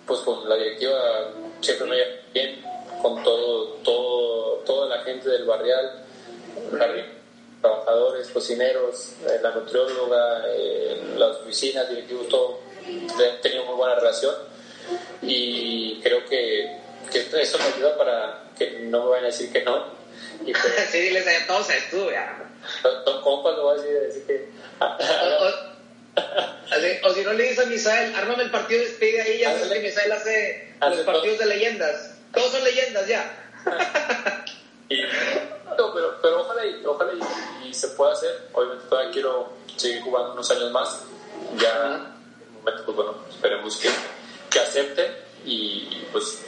pues 0.06 0.20
con 0.20 0.48
la 0.48 0.56
directiva, 0.56 1.32
siempre 1.60 1.86
me 1.86 1.96
bien, 2.34 2.62
con 3.00 3.22
todo, 3.22 3.68
todo, 3.84 4.58
toda 4.66 4.96
la 4.96 5.04
gente 5.04 5.28
del 5.28 5.44
barrial, 5.44 6.04
barrial 6.72 7.15
trabajadores, 7.60 8.28
cocineros, 8.28 9.14
eh, 9.26 9.38
la 9.42 9.50
nutrióloga, 9.52 10.44
eh, 10.48 11.14
las 11.16 11.36
oficinas, 11.38 11.88
directivos, 11.88 12.28
todo, 12.28 12.60
he 12.86 13.42
tenido 13.42 13.64
muy 13.64 13.74
buena 13.74 13.96
relación 13.96 14.34
y 15.22 16.00
creo 16.00 16.24
que, 16.26 16.78
que, 17.10 17.20
eso 17.40 17.58
me 17.58 17.64
ayuda 17.64 17.96
para 17.96 18.44
que 18.56 18.80
no 18.80 19.04
me 19.04 19.10
vayan 19.10 19.24
a 19.24 19.28
decir 19.28 19.52
que 19.52 19.62
no. 19.64 19.84
Y 20.44 20.52
pues, 20.52 20.64
sí, 20.90 21.00
diles 21.00 21.26
a 21.26 21.46
todos 21.46 21.68
ya. 22.10 22.42
Don 23.04 23.22
compas 23.22 23.56
lo 23.56 23.62
voy 23.64 23.78
a 23.78 23.82
decir, 23.82 24.00
decir 24.00 24.26
que... 24.26 24.48
o, 24.80 25.46
o, 26.16 27.08
o, 27.08 27.14
si 27.14 27.22
no 27.22 27.32
le 27.32 27.44
dices 27.44 27.64
a 27.64 27.68
Misael, 27.68 28.14
ármame 28.14 28.44
el 28.44 28.50
partido 28.50 28.80
de 28.80 28.86
despide 28.86 29.22
ahí, 29.22 29.38
ya 29.40 29.52
sabes 29.52 29.72
que 29.72 29.80
Misael 29.80 30.12
hace, 30.12 30.74
hace 30.80 30.96
los 30.96 31.06
partidos 31.06 31.38
todo. 31.38 31.48
de 31.48 31.54
leyendas. 31.54 32.14
Todos 32.32 32.52
son 32.52 32.64
leyendas 32.64 33.06
ya. 33.06 33.52
y, 34.88 35.00
no, 35.76 35.92
pero, 35.92 36.18
pero 36.22 36.40
ojalá, 36.42 36.64
y, 36.64 36.84
ojalá 36.84 37.12
y, 37.12 37.68
y, 37.68 37.74
se 37.74 37.88
pueda 37.88 38.12
hacer. 38.12 38.48
Obviamente 38.52 38.84
todavía 38.88 39.10
quiero 39.10 39.52
seguir 39.76 40.02
jugando 40.02 40.32
unos 40.32 40.50
años 40.50 40.70
más. 40.70 41.02
Ya, 41.58 42.14
en 42.40 42.48
un 42.48 42.54
momento, 42.58 42.84
pues 42.84 42.96
bueno, 42.96 43.14
esperemos 43.30 43.76
que, 43.76 43.88
que 44.50 44.60
acepte 44.60 45.10
y 45.44 46.04
pues 46.12 46.44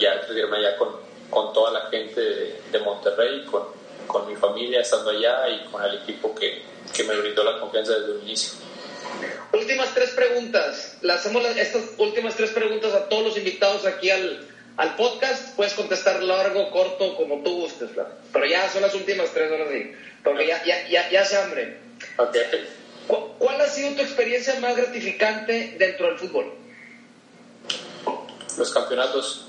ya 0.00 0.14
retirarme 0.14 0.58
allá 0.58 0.76
con, 0.78 0.88
con 1.28 1.52
toda 1.52 1.72
la 1.72 1.90
gente 1.90 2.20
de, 2.20 2.62
de 2.70 2.78
Monterrey, 2.80 3.44
con, 3.46 3.64
con, 4.06 4.26
mi 4.26 4.36
familia 4.36 4.80
estando 4.80 5.10
allá 5.10 5.48
y 5.48 5.64
con 5.70 5.82
el 5.84 5.96
equipo 5.96 6.34
que, 6.34 6.62
que 6.94 7.04
me 7.04 7.16
brindó 7.16 7.44
la 7.44 7.60
confianza 7.60 7.92
desde 7.92 8.12
el 8.12 8.22
inicio. 8.22 8.52
Últimas 9.52 9.92
tres 9.92 10.10
preguntas. 10.10 10.98
Le 11.02 11.12
hacemos 11.12 11.44
estas 11.44 11.82
últimas 11.98 12.34
tres 12.36 12.50
preguntas 12.50 12.94
a 12.94 13.08
todos 13.08 13.24
los 13.24 13.36
invitados 13.36 13.84
aquí 13.84 14.10
al, 14.10 14.51
al 14.82 14.96
podcast. 14.96 15.54
Puedes 15.54 15.74
contestar 15.74 16.22
largo, 16.22 16.70
corto, 16.70 17.16
como 17.16 17.42
tú 17.42 17.62
gustes. 17.62 17.90
Pero 18.32 18.46
ya 18.46 18.68
son 18.68 18.82
las 18.82 18.94
últimas 18.94 19.32
tres 19.32 19.50
horas 19.50 19.68
sí. 19.70 19.92
Porque 20.24 20.46
ya, 20.46 20.62
ya, 20.64 20.88
ya, 20.88 21.08
ya 21.08 21.24
se 21.24 21.36
hambre. 21.36 21.78
Okay. 22.16 22.68
¿Cuál 23.38 23.60
ha 23.60 23.68
sido 23.68 23.94
tu 23.94 24.02
experiencia 24.02 24.58
más 24.60 24.76
gratificante 24.76 25.76
dentro 25.78 26.06
del 26.06 26.18
fútbol? 26.18 26.52
Los 28.58 28.70
campeonatos. 28.72 29.46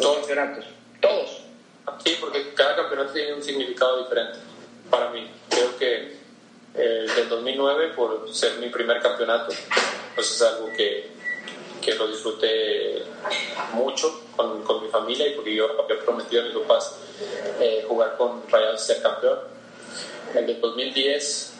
Los 0.00 0.16
campeonatos. 0.18 0.64
Todos. 1.00 1.42
Sí, 2.04 2.16
porque 2.20 2.52
cada 2.54 2.76
campeonato 2.76 3.12
tiene 3.12 3.34
un 3.34 3.42
significado 3.42 4.02
diferente 4.02 4.38
para 4.90 5.10
mí. 5.10 5.30
Creo 5.48 5.76
que 5.78 6.16
el 6.74 7.14
del 7.14 7.28
2009, 7.28 7.92
por 7.94 8.32
ser 8.34 8.58
mi 8.58 8.68
primer 8.68 9.00
campeonato, 9.00 9.52
pues 10.14 10.30
es 10.30 10.42
algo 10.42 10.72
que, 10.76 11.10
que 11.80 11.94
lo 11.94 12.06
disfruté 12.08 13.02
mucho 13.72 14.22
con, 14.36 14.62
con, 14.62 14.82
mi 14.82 14.88
familia 14.88 15.26
y 15.26 15.34
porque 15.34 15.54
yo 15.54 15.66
había 15.82 15.98
prometido 16.04 16.42
a 16.42 16.44
mis 16.46 16.54
papás 16.54 16.96
eh, 17.60 17.84
jugar 17.88 18.16
con 18.16 18.42
Rayados 18.48 18.82
y 18.82 18.86
ser 18.86 19.02
campeón. 19.02 19.38
El 20.34 20.46
del 20.46 20.60
2010, 20.60 21.52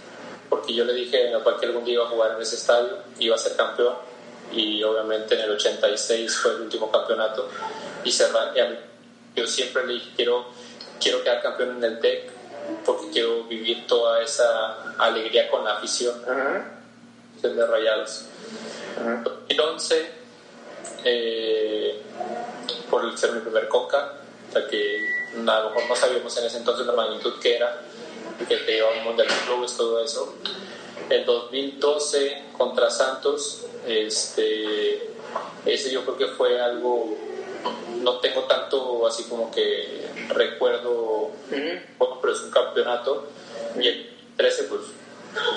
porque 0.48 0.74
yo 0.74 0.84
le 0.84 0.92
dije 0.94 1.28
a 1.28 1.38
mi 1.38 1.44
papá 1.44 1.58
que 1.58 1.66
algún 1.66 1.84
día 1.84 1.94
iba 1.94 2.04
a 2.04 2.08
jugar 2.08 2.36
en 2.36 2.42
ese 2.42 2.56
estadio, 2.56 2.98
iba 3.18 3.34
a 3.34 3.38
ser 3.38 3.56
campeón 3.56 3.94
y 4.52 4.82
obviamente 4.82 5.34
en 5.34 5.42
el 5.42 5.50
86 5.52 6.36
fue 6.36 6.52
el 6.52 6.62
último 6.62 6.90
campeonato 6.90 7.48
y 8.04 8.12
cerrar. 8.12 8.52
Yo 9.34 9.46
siempre 9.46 9.86
le 9.86 9.94
dije, 9.94 10.10
quiero, 10.16 10.46
quiero 11.00 11.22
quedar 11.22 11.42
campeón 11.42 11.76
en 11.78 11.84
el 11.84 12.00
TEC 12.00 12.30
porque 12.84 13.10
quiero 13.10 13.44
vivir 13.44 13.86
toda 13.86 14.22
esa 14.22 14.94
alegría 14.98 15.48
con 15.50 15.64
la 15.64 15.76
afición 15.76 16.14
de 17.42 17.66
Rayados. 17.66 18.24
En 19.00 19.24
2011, 19.24 20.10
eh, 21.04 22.00
por 22.90 23.16
ser 23.16 23.32
mi 23.32 23.40
primer 23.40 23.68
Coca, 23.68 24.12
o 24.50 24.68
que 24.68 24.98
a 25.36 25.60
lo 25.60 25.70
mejor 25.70 25.88
no 25.88 25.96
sabíamos 25.96 26.36
en 26.36 26.44
ese 26.44 26.58
entonces 26.58 26.86
la 26.86 26.92
magnitud 26.92 27.40
que 27.40 27.56
era, 27.56 27.80
que 28.46 28.56
te 28.56 28.72
llevamos 28.72 29.16
de 29.16 29.24
los 29.24 29.34
clubes, 29.46 29.76
todo 29.76 30.04
eso. 30.04 30.34
En 31.08 31.24
2012 31.24 32.44
contra 32.56 32.90
Santos, 32.90 33.64
este, 33.86 35.08
ese 35.64 35.90
yo 35.90 36.04
creo 36.04 36.16
que 36.16 36.26
fue 36.28 36.60
algo, 36.60 37.16
no 38.02 38.18
tengo 38.18 38.42
tanto 38.42 39.06
así 39.06 39.24
como 39.24 39.50
que 39.50 40.08
recuerdo, 40.28 41.30
pero 41.48 42.32
es 42.32 42.40
un 42.40 42.50
campeonato. 42.50 43.28
Y 43.80 43.88
el 43.88 44.10
13, 44.36 44.64
pues 44.64 44.80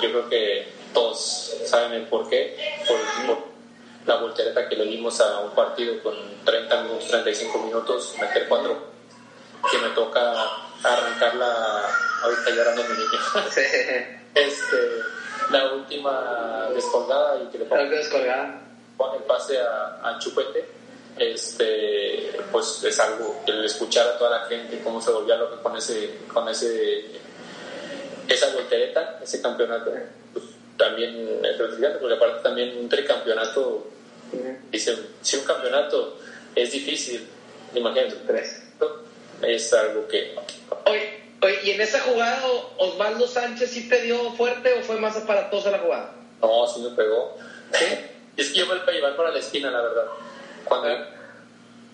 yo 0.02 0.10
creo 0.10 0.28
que 0.28 0.66
todos 0.92 1.56
saben 1.66 1.92
el 1.92 2.06
por 2.06 2.28
qué, 2.28 2.73
por, 2.86 3.54
la 4.06 4.16
voltereta 4.16 4.68
que 4.68 4.76
le 4.76 4.84
dimos 4.84 5.20
a 5.20 5.40
un 5.40 5.50
partido 5.52 6.02
con 6.02 6.14
30 6.44 6.82
minutos, 6.82 7.08
35 7.08 7.58
minutos, 7.58 8.14
meter 8.20 8.46
cuatro, 8.48 8.76
que 9.70 9.78
me 9.78 9.88
toca 9.90 10.34
arrancarla, 10.82 11.82
ahorita 12.22 12.50
llorando 12.50 12.82
mi 12.84 12.90
niño. 12.90 14.18
este, 14.34 14.76
la 15.50 15.72
última 15.72 16.68
descolgada 16.74 17.42
y 17.42 17.46
que 17.46 17.58
le 17.58 17.64
pongo 17.64 17.82
el 17.82 19.22
pase 19.26 19.58
a, 19.60 20.00
a, 20.02 20.18
Chupete, 20.18 20.68
este, 21.16 22.36
pues 22.52 22.84
es 22.84 23.00
algo 23.00 23.42
que 23.46 23.52
le 23.52 23.66
escuchar 23.66 24.06
a 24.06 24.18
toda 24.18 24.38
la 24.38 24.46
gente 24.46 24.80
cómo 24.82 25.00
se 25.00 25.10
volvía 25.10 25.36
loco 25.36 25.62
con 25.62 25.76
ese, 25.76 26.18
con 26.32 26.48
ese, 26.48 27.06
esa 28.28 28.52
voltereta, 28.54 29.20
ese 29.22 29.40
campeonato. 29.40 29.92
Pues, 30.32 30.44
también 30.76 31.40
es 31.44 31.58
gratificante 31.58 31.98
porque 31.98 32.14
aparte 32.14 32.42
también 32.42 32.76
un 32.78 32.88
tricampeonato, 32.88 33.86
dice, 34.70 34.96
si 35.22 35.36
un 35.36 35.44
campeonato 35.44 36.18
es 36.54 36.72
difícil, 36.72 37.26
imagínate, 37.74 38.16
tres, 38.26 38.62
es 39.42 39.72
algo 39.72 40.06
que... 40.08 40.34
Oye, 40.86 41.22
oye, 41.42 41.58
¿y 41.64 41.70
en 41.70 41.80
esa 41.80 42.00
jugada 42.00 42.42
Osvaldo 42.78 43.26
Sánchez 43.26 43.70
sí 43.70 43.88
te 43.88 44.02
dio 44.02 44.32
fuerte 44.32 44.72
o 44.74 44.82
fue 44.82 44.96
más 44.96 45.16
aparatosa 45.16 45.70
la 45.70 45.78
jugada? 45.78 46.14
No, 46.40 46.66
sí 46.66 46.80
me 46.80 46.90
pegó. 46.90 47.36
es 48.36 48.50
que 48.50 48.58
yo 48.58 48.66
voy 48.66 48.78
a 48.86 48.90
llevar 48.90 49.16
para 49.16 49.30
la 49.30 49.38
esquina, 49.38 49.70
la 49.70 49.80
verdad. 49.82 50.06
Cuando 50.64 50.88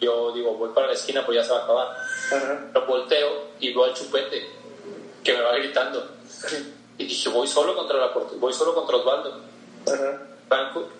yo 0.00 0.32
digo, 0.32 0.54
voy 0.54 0.70
para 0.74 0.88
la 0.88 0.92
esquina, 0.94 1.24
pues 1.24 1.36
ya 1.36 1.44
se 1.44 1.52
va 1.52 1.60
a 1.60 1.64
acabar. 1.64 2.70
Lo 2.72 2.86
volteo 2.86 3.48
y 3.60 3.72
veo 3.72 3.84
al 3.84 3.94
chupete 3.94 4.46
que 5.22 5.32
me 5.34 5.40
va 5.42 5.56
gritando. 5.56 6.08
Y 7.00 7.06
dije, 7.06 7.30
voy 7.30 7.46
solo 7.46 7.74
contra 7.74 7.98
la 7.98 8.08
voy 8.08 8.52
solo 8.52 8.74
contra 8.74 8.96
Osvaldo. 8.96 9.40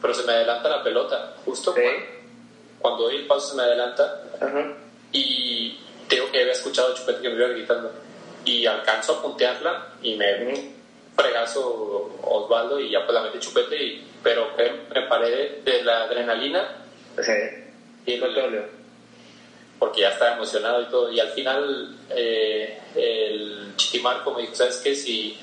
pero 0.01 0.14
se 0.14 0.22
me 0.24 0.32
adelanta 0.32 0.70
la 0.70 0.82
pelota, 0.82 1.35
justo 1.44 1.74
cuando, 2.78 3.02
doy 3.02 3.16
el 3.16 3.27
paso 3.27 3.51
se 3.51 3.56
me 3.56 3.64
adelanta. 3.64 4.22
Y 5.12 5.78
tengo 6.09 6.31
que 6.32 6.40
había 6.40 6.52
escuchado 6.52 6.93
a 6.93 6.94
Chupete 6.97 7.20
que 7.20 7.28
me 7.28 7.35
iba 7.36 7.48
gritando. 7.48 7.93
Y 8.47 8.64
alcanzo 8.64 9.16
a 9.16 9.22
puntearla 9.22 9.89
y 10.01 10.16
me 10.16 10.70
fregazo 11.14 12.18
Osvaldo 12.22 12.81
y 12.81 12.90
ya 12.90 13.05
pues 13.05 13.12
la 13.12 13.20
metí 13.24 13.39
Chupete, 13.39 13.77
y, 13.77 14.06
pero 14.22 14.52
me 14.56 15.02
paré 15.02 15.60
de, 15.62 15.82
la 15.82 16.05
adrenalina. 16.05 16.77
Y 18.06 18.14
el, 18.14 18.64
porque 19.78 20.01
ya 20.01 20.09
estaba 20.09 20.36
emocionado 20.36 20.81
y 20.81 20.86
todo. 20.86 21.12
Y 21.12 21.20
al 21.20 21.28
final 21.32 21.98
eh, 22.09 22.81
el 22.94 23.74
Chiquimarco 23.77 24.32
me 24.32 24.40
dijo, 24.40 24.55
¿sabes 24.55 24.78
qué? 24.78 24.94
Si 24.94 25.39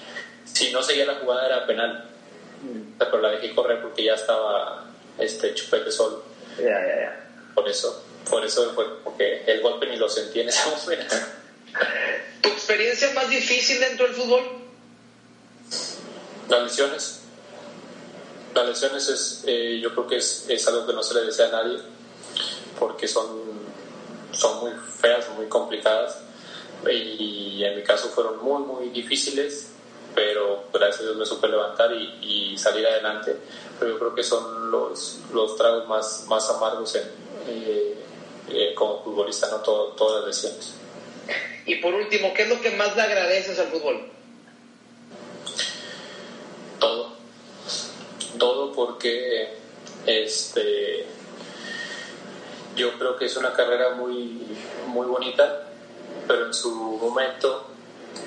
si 0.53 0.71
no 0.71 0.81
seguía 0.81 1.05
la 1.05 1.15
jugada 1.15 1.45
era 1.45 1.67
penal. 1.67 2.09
Pero 2.97 3.21
la 3.21 3.31
dejé 3.31 3.53
correr 3.53 3.81
porque 3.81 4.03
ya 4.03 4.15
estaba 4.15 4.85
este 5.19 5.53
chupete 5.53 5.91
solo. 5.91 6.23
Ya, 6.57 6.65
ya, 6.65 6.99
ya. 7.01 7.27
Por 7.53 7.67
eso, 7.69 8.03
por 8.29 8.43
eso 8.43 8.73
fue 8.73 9.03
porque 9.03 9.43
el 9.45 9.61
golpe 9.61 9.87
ni 9.87 9.97
lo 9.97 10.09
sentí 10.09 10.41
en 10.41 10.49
ese 10.49 10.69
momento. 10.69 11.15
¿Tu 12.41 12.49
experiencia 12.49 13.11
más 13.13 13.29
difícil 13.29 13.79
dentro 13.79 14.07
del 14.07 14.15
fútbol? 14.15 14.43
Las 16.49 16.63
lesiones. 16.63 17.19
Las 18.55 18.67
lesiones 18.67 19.09
es, 19.09 19.43
eh, 19.45 19.79
yo 19.81 19.91
creo 19.91 20.07
que 20.07 20.17
es, 20.17 20.45
es, 20.47 20.67
algo 20.67 20.87
que 20.87 20.93
no 20.93 21.03
se 21.03 21.13
le 21.13 21.21
desea 21.21 21.47
a 21.47 21.51
nadie 21.51 21.79
porque 22.79 23.07
son, 23.07 23.25
son 24.31 24.59
muy 24.61 24.71
feas, 24.99 25.29
muy 25.35 25.47
complicadas 25.47 26.17
y 26.89 27.63
en 27.63 27.75
mi 27.75 27.83
caso 27.83 28.09
fueron 28.09 28.43
muy, 28.43 28.63
muy 28.63 28.89
difíciles 28.89 29.67
pero 30.17 30.63
gracias 30.73 31.01
a 31.01 31.03
Dios 31.03 31.15
me 31.15 31.27
supe 31.27 31.47
levantar 31.47 31.93
y, 31.93 32.57
salir 32.57 32.87
adelante. 32.87 33.35
Pero 33.77 33.91
yo 33.91 33.99
creo 33.99 34.15
que 34.15 34.23
son 34.23 34.71
los, 34.71 35.19
los 35.31 35.55
tragos 35.55 35.87
más, 35.87 36.25
más 36.27 36.49
amargos 36.49 36.95
en, 36.95 37.03
eh, 37.47 37.95
eh, 38.49 38.73
como 38.73 39.03
futbolista, 39.03 39.47
no 39.51 39.59
todas 39.59 40.21
las 40.21 40.25
lesiones. 40.25 40.73
Y 41.67 41.75
por 41.75 41.93
último, 41.93 42.33
¿qué 42.33 42.43
es 42.43 42.49
lo 42.49 42.59
que 42.59 42.71
más 42.71 42.95
le 42.95 43.03
agradeces 43.03 43.59
al 43.59 43.67
fútbol? 43.67 44.09
Todo. 46.79 47.13
Todo 48.39 48.73
porque 48.73 49.53
este, 50.07 51.05
yo 52.75 52.97
creo 52.97 53.17
que 53.17 53.25
es 53.25 53.37
una 53.37 53.53
carrera 53.53 53.91
muy, 53.91 54.41
muy 54.87 55.05
bonita, 55.05 55.67
pero 56.27 56.47
en 56.47 56.55
su 56.55 56.73
momento 56.73 57.67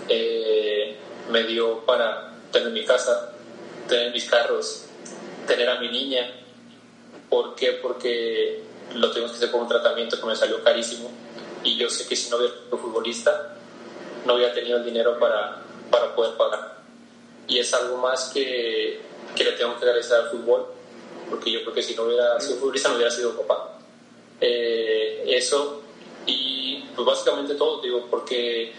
eh, 0.09 0.97
me 1.31 1.45
dio 1.45 1.85
para 1.87 2.35
tener 2.53 2.71
mi 2.71 2.85
casa, 2.85 3.33
tener 3.89 4.13
mis 4.13 4.29
carros, 4.29 4.87
tener 5.47 5.69
a 5.69 5.81
mi 5.81 5.89
niña. 5.89 6.31
¿Por 7.29 7.55
qué? 7.55 7.79
Porque 7.83 8.63
lo 8.95 9.11
tuvimos 9.11 9.31
que 9.33 9.37
hacer 9.39 9.51
por 9.51 9.63
un 9.63 9.69
tratamiento 9.69 10.21
que 10.21 10.27
me 10.27 10.37
salió 10.37 10.63
carísimo 10.63 11.11
y 11.63 11.77
yo 11.77 11.89
sé 11.89 12.07
que 12.09 12.17
si 12.17 12.31
no 12.31 12.39
hubiera 12.39 12.55
sido 12.55 12.79
futbolista 12.79 13.57
no 14.25 14.35
hubiera 14.35 14.53
tenido 14.53 14.79
el 14.79 14.85
dinero 14.85 15.19
para, 15.19 15.63
para 15.91 16.15
poder 16.15 16.37
pagar. 16.37 16.79
Y 17.47 17.59
es 17.59 17.73
algo 17.73 17.97
más 17.97 18.31
que, 18.33 19.01
que 19.35 19.45
le 19.45 19.53
tengo 19.53 19.79
que 19.79 19.85
agradecer 19.85 20.17
al 20.19 20.31
fútbol, 20.31 20.67
porque 21.29 21.51
yo 21.51 21.63
creo 21.63 21.75
que 21.75 21.83
si 21.83 21.95
no 21.95 22.05
hubiera 22.05 22.39
sido 22.41 22.59
futbolista 22.59 22.89
no 22.91 22.97
hubiera 22.97 23.11
sido 23.11 23.37
papá. 23.37 23.79
Eh, 24.41 25.25
eso 25.27 25.83
y 26.27 26.85
pues 26.95 27.07
básicamente 27.07 27.55
todo, 27.55 27.81
digo, 27.81 28.07
porque 28.11 28.73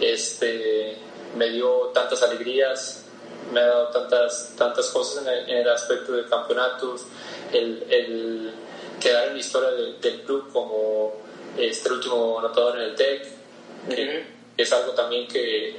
este, 0.00 0.96
me 1.36 1.50
dio 1.50 1.90
tantas 1.94 2.22
alegrías, 2.22 3.04
me 3.52 3.60
ha 3.60 3.66
dado 3.66 3.88
tantas, 3.88 4.54
tantas 4.56 4.88
cosas 4.88 5.24
en 5.26 5.56
el, 5.56 5.68
aspecto 5.68 6.12
de 6.12 6.26
campeonatos, 6.26 7.06
el, 7.52 7.84
el, 7.90 8.52
quedar 9.00 9.28
en 9.28 9.34
la 9.34 9.38
historia 9.38 9.70
del 9.70 10.22
club 10.22 10.50
como 10.52 11.14
este 11.58 11.92
último 11.92 12.38
anotador 12.38 12.78
en 12.78 12.82
el 12.84 12.94
TEC, 12.94 13.36
es 14.56 14.72
algo 14.72 14.92
también 14.92 15.28
que, 15.28 15.76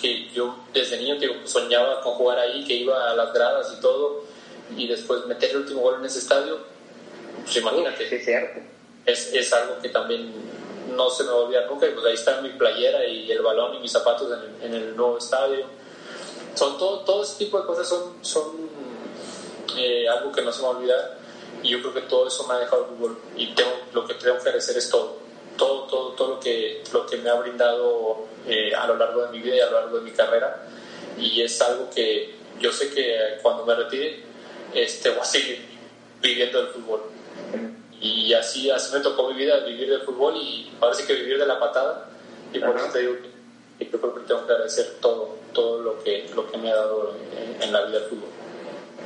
que 0.00 0.28
yo 0.30 0.56
desde 0.72 0.96
niño 0.96 1.16
digo, 1.16 1.34
soñaba 1.44 2.00
con 2.00 2.14
jugar 2.14 2.38
ahí, 2.38 2.64
que 2.64 2.74
iba 2.74 3.10
a 3.10 3.14
las 3.14 3.32
gradas 3.32 3.74
y 3.76 3.80
todo, 3.80 4.24
y 4.76 4.88
después 4.88 5.26
meter 5.26 5.50
el 5.50 5.58
último 5.58 5.82
gol 5.82 5.96
en 6.00 6.06
ese 6.06 6.18
estadio, 6.18 6.58
pues 7.42 7.56
imagínate. 7.56 8.14
es 8.14 8.24
cierto. 8.24 8.60
Es, 9.04 9.34
es 9.34 9.52
algo 9.52 9.78
que 9.82 9.90
también 9.90 10.32
no 10.96 11.10
se 11.10 11.24
me 11.24 11.30
va 11.30 11.36
a 11.36 11.40
olvidar 11.40 11.66
nunca. 11.70 11.86
Y 11.86 11.90
pues 11.90 12.06
ahí 12.06 12.14
está 12.14 12.40
mi 12.40 12.50
playera 12.50 13.06
y 13.06 13.30
el 13.30 13.42
balón 13.42 13.74
y 13.74 13.78
mis 13.80 13.92
zapatos 13.92 14.28
en 14.62 14.74
el, 14.74 14.96
nuevo 14.96 15.18
estadio. 15.18 15.66
Son 16.54 16.78
todo, 16.78 17.00
todo 17.00 17.22
ese 17.22 17.44
tipo 17.44 17.60
de 17.60 17.66
cosas 17.66 17.88
son, 17.88 18.14
son 18.22 18.70
eh, 19.76 20.08
algo 20.08 20.32
que 20.32 20.42
no 20.42 20.52
se 20.52 20.62
me 20.62 20.68
va 20.68 20.74
a 20.74 20.76
olvidar. 20.76 21.18
Y 21.62 21.70
yo 21.70 21.80
creo 21.80 21.94
que 21.94 22.02
todo 22.02 22.28
eso 22.28 22.46
me 22.46 22.54
ha 22.54 22.58
dejado 22.58 22.84
el 22.84 22.88
fútbol. 22.90 23.18
Y 23.36 23.54
tengo, 23.54 23.70
lo 23.92 24.06
que 24.06 24.14
tengo 24.14 24.36
que 24.36 24.42
agradecer 24.42 24.76
es 24.76 24.88
todo. 24.88 25.16
Todo, 25.56 25.84
todo, 25.84 26.12
todo 26.12 26.28
lo 26.34 26.40
que, 26.40 26.82
lo 26.92 27.06
que 27.06 27.16
me 27.18 27.30
ha 27.30 27.34
brindado 27.34 28.26
eh, 28.46 28.74
a 28.74 28.86
lo 28.86 28.96
largo 28.96 29.22
de 29.22 29.28
mi 29.28 29.40
vida 29.40 29.56
y 29.56 29.60
a 29.60 29.66
lo 29.66 29.80
largo 29.80 29.98
de 29.98 30.02
mi 30.02 30.10
carrera. 30.10 30.66
Y 31.18 31.42
es 31.42 31.60
algo 31.62 31.88
que 31.90 32.34
yo 32.60 32.72
sé 32.72 32.90
que 32.90 33.38
cuando 33.42 33.64
me 33.64 33.74
retire 33.74 34.24
este, 34.72 35.10
voy 35.10 35.20
a 35.20 35.24
seguir 35.24 35.64
viviendo 36.20 36.60
el 36.60 36.68
fútbol 36.68 37.14
y 38.00 38.34
así, 38.34 38.70
así 38.70 38.94
me 38.94 39.00
tocó 39.00 39.30
mi 39.32 39.38
vida, 39.38 39.60
vivir 39.60 39.88
del 39.88 40.02
fútbol 40.02 40.36
y 40.36 40.70
ahora 40.80 40.94
sí 40.94 41.04
que 41.06 41.14
vivir 41.14 41.38
de 41.38 41.46
la 41.46 41.58
patada 41.58 42.08
Y 42.52 42.58
por 42.58 42.76
eso 42.76 42.90
te 42.92 43.00
digo 43.00 43.16
que 43.78 43.86
yo 43.90 44.00
creo 44.00 44.14
que 44.14 44.20
tengo 44.26 44.46
que 44.46 44.52
agradecer 44.52 44.86
todo, 45.00 45.38
todo 45.52 45.82
lo 45.82 46.04
que, 46.04 46.26
lo 46.34 46.50
que 46.50 46.58
me 46.58 46.70
ha 46.70 46.76
dado 46.76 47.16
en, 47.60 47.72
la 47.72 47.84
vida 47.86 48.00
del 48.00 48.08
fútbol. 48.08 48.28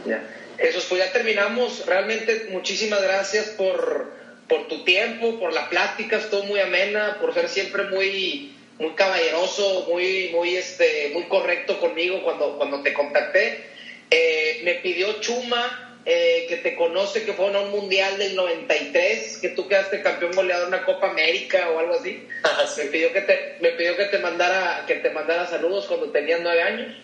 Ya. 0.06 0.22
Jesús, 0.58 0.86
pues 0.88 1.04
ya 1.04 1.12
terminamos. 1.12 1.86
Realmente 1.86 2.48
muchísimas 2.50 3.02
gracias 3.02 3.50
por, 3.50 4.12
por 4.48 4.68
tu 4.68 4.84
tiempo, 4.84 5.38
por 5.38 5.52
la 5.52 5.68
plática, 5.68 6.16
estuvo 6.16 6.42
muy 6.44 6.60
amena, 6.60 7.18
por 7.20 7.32
ser 7.32 7.48
siempre 7.48 7.84
muy, 7.84 8.54
muy 8.78 8.90
caballeroso, 8.90 9.86
muy, 9.88 10.30
muy, 10.32 10.56
este, 10.56 11.10
muy 11.14 11.24
correcto 11.24 11.78
conmigo 11.80 12.22
cuando, 12.22 12.56
cuando 12.56 12.82
te 12.82 12.92
contacté. 12.92 13.70
Eh, 14.10 14.60
me 14.64 14.74
pidió 14.76 15.20
Chuma, 15.20 15.87
eh, 16.10 16.46
que 16.48 16.56
te 16.56 16.74
conoce, 16.74 17.26
que 17.26 17.34
fue 17.34 17.54
a 17.54 17.60
un 17.60 17.70
mundial 17.70 18.16
del 18.16 18.34
93, 18.34 19.40
que 19.42 19.50
tú 19.50 19.68
quedaste 19.68 20.02
campeón 20.02 20.32
goleador 20.32 20.68
en 20.68 20.74
una 20.74 20.86
Copa 20.86 21.10
América 21.10 21.68
o 21.68 21.78
algo 21.78 21.96
así. 21.96 22.26
Ah, 22.44 22.64
me, 22.78 22.84
pidió 22.84 23.12
que 23.12 23.20
te, 23.20 23.58
me 23.60 23.72
pidió 23.72 23.94
que 23.94 24.06
te 24.06 24.18
mandara 24.18 24.86
que 24.86 24.94
te 24.94 25.10
mandara 25.10 25.46
saludos 25.46 25.84
cuando 25.84 26.10
tenías 26.10 26.40
nueve 26.42 26.62
años. 26.62 26.96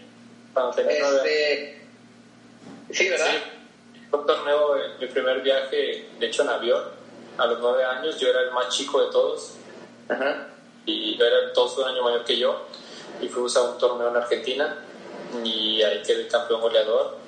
Cuando 0.55 0.73
tenía 0.73 1.01
nueve 1.01 1.19
este, 1.19 1.61
años. 1.61 2.97
Sí, 2.97 3.09
¿verdad? 3.11 3.27
Sí. 3.31 4.09
Un 4.11 4.27
torneo, 4.27 4.75
mi 4.99 5.07
primer 5.09 5.43
viaje, 5.43 6.07
de 6.19 6.27
hecho 6.27 6.41
en 6.45 6.49
avión, 6.49 6.85
a 7.37 7.47
los 7.47 7.61
nueve 7.61 7.85
años, 7.85 8.19
yo 8.19 8.31
era 8.31 8.41
el 8.41 8.53
más 8.53 8.75
chico 8.75 9.05
de 9.05 9.13
todos. 9.13 9.57
Ajá. 10.09 10.49
Y 10.87 11.21
era 11.21 11.53
todos 11.53 11.77
un 11.77 11.89
año 11.89 12.03
mayor 12.05 12.25
que 12.25 12.39
yo. 12.39 12.69
Y 13.21 13.29
fuimos 13.29 13.55
a 13.59 13.65
un 13.65 13.77
torneo 13.77 14.09
en 14.09 14.17
Argentina 14.17 14.79
y 15.45 15.83
ahí 15.83 16.03
quedé 16.03 16.27
campeón 16.27 16.63
goleador. 16.63 17.24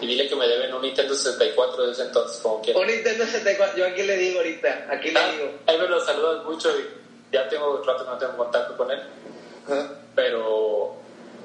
Y 0.00 0.06
dile 0.06 0.28
que 0.28 0.36
me 0.36 0.48
deben 0.48 0.72
un 0.72 0.82
Nintendo 0.82 1.14
64 1.14 1.86
de 1.86 1.92
ese 1.92 2.02
entonces, 2.02 2.40
como 2.40 2.56
Un 2.56 2.86
Nintendo 2.86 3.24
64, 3.24 3.76
yo 3.76 3.86
aquí 3.86 4.02
le 4.02 4.16
digo 4.16 4.38
ahorita, 4.38 4.86
aquí 4.90 5.10
le 5.10 5.20
ah, 5.20 5.32
digo. 5.32 5.50
Ahí 5.66 5.78
me 5.78 5.88
lo 5.88 6.04
saludas 6.04 6.44
mucho 6.44 6.70
y 6.78 6.88
ya 7.32 7.48
tengo 7.48 7.82
rato 7.84 8.04
que 8.04 8.10
no 8.10 8.18
tengo 8.18 8.36
contacto 8.36 8.76
con 8.76 8.90
él. 8.90 9.00
Pero, 10.14 10.96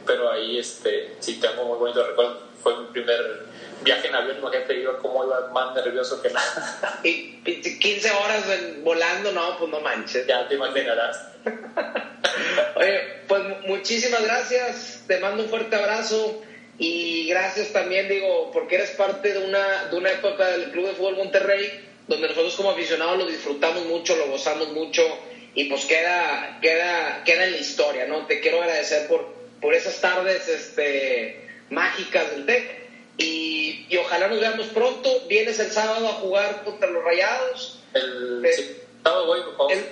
pero 0.05 0.31
ahí 0.31 0.57
este, 0.59 1.15
sí 1.19 1.39
tengo 1.39 1.65
muy 1.65 1.77
bonito 1.77 2.05
recuerdo. 2.05 2.45
Fue 2.63 2.75
mi 2.77 2.87
primer 2.87 3.45
viaje 3.83 4.07
en 4.07 4.15
avión, 4.15 4.37
imagínate 4.37 4.79
iba 4.79 4.97
como 4.97 5.23
iba 5.23 5.49
más 5.49 5.75
nervioso 5.75 6.21
que 6.21 6.29
nada. 6.29 6.99
Y 7.03 7.41
15 7.43 8.11
horas 8.11 8.43
volando, 8.83 9.31
no, 9.31 9.57
pues 9.59 9.69
no 9.69 9.81
manches. 9.81 10.25
Ya 10.25 10.47
te 10.47 10.55
imaginarás. 10.55 11.27
Oye, 12.75 13.21
pues 13.27 13.43
muchísimas 13.67 14.23
gracias, 14.23 15.03
te 15.07 15.19
mando 15.19 15.43
un 15.43 15.49
fuerte 15.49 15.75
abrazo 15.75 16.41
y 16.77 17.27
gracias 17.27 17.71
también, 17.71 18.09
digo, 18.09 18.51
porque 18.51 18.75
eres 18.75 18.91
parte 18.91 19.33
de 19.33 19.45
una, 19.45 19.85
de 19.85 19.97
una 19.97 20.11
época 20.11 20.47
del 20.51 20.71
Club 20.71 20.87
de 20.87 20.93
Fútbol 20.93 21.17
Monterrey, 21.17 21.85
donde 22.07 22.27
nosotros 22.27 22.55
como 22.55 22.71
aficionados 22.71 23.17
lo 23.17 23.27
disfrutamos 23.27 23.85
mucho, 23.85 24.15
lo 24.15 24.27
gozamos 24.27 24.71
mucho 24.73 25.01
y 25.55 25.65
pues 25.65 25.85
queda, 25.85 26.59
queda, 26.61 27.23
queda 27.23 27.45
en 27.45 27.51
la 27.53 27.57
historia, 27.57 28.05
¿no? 28.07 28.25
Te 28.25 28.41
quiero 28.41 28.61
agradecer 28.61 29.07
por, 29.07 29.33
por 29.61 29.73
esas 29.73 29.99
tardes 30.01 30.47
este, 30.49 31.47
mágicas 31.69 32.29
del 32.31 32.45
TEC 32.45 32.85
y, 33.17 33.85
y, 33.89 33.97
ojalá 33.97 34.27
nos 34.27 34.41
veamos 34.41 34.67
pronto. 34.67 35.09
Vienes 35.29 35.57
el 35.59 35.71
sábado 35.71 36.09
a 36.09 36.13
jugar 36.13 36.63
contra 36.65 36.89
los 36.89 37.01
Rayados. 37.05 37.79
El, 37.93 38.45
sábado 39.01 39.25
voy, 39.27 39.39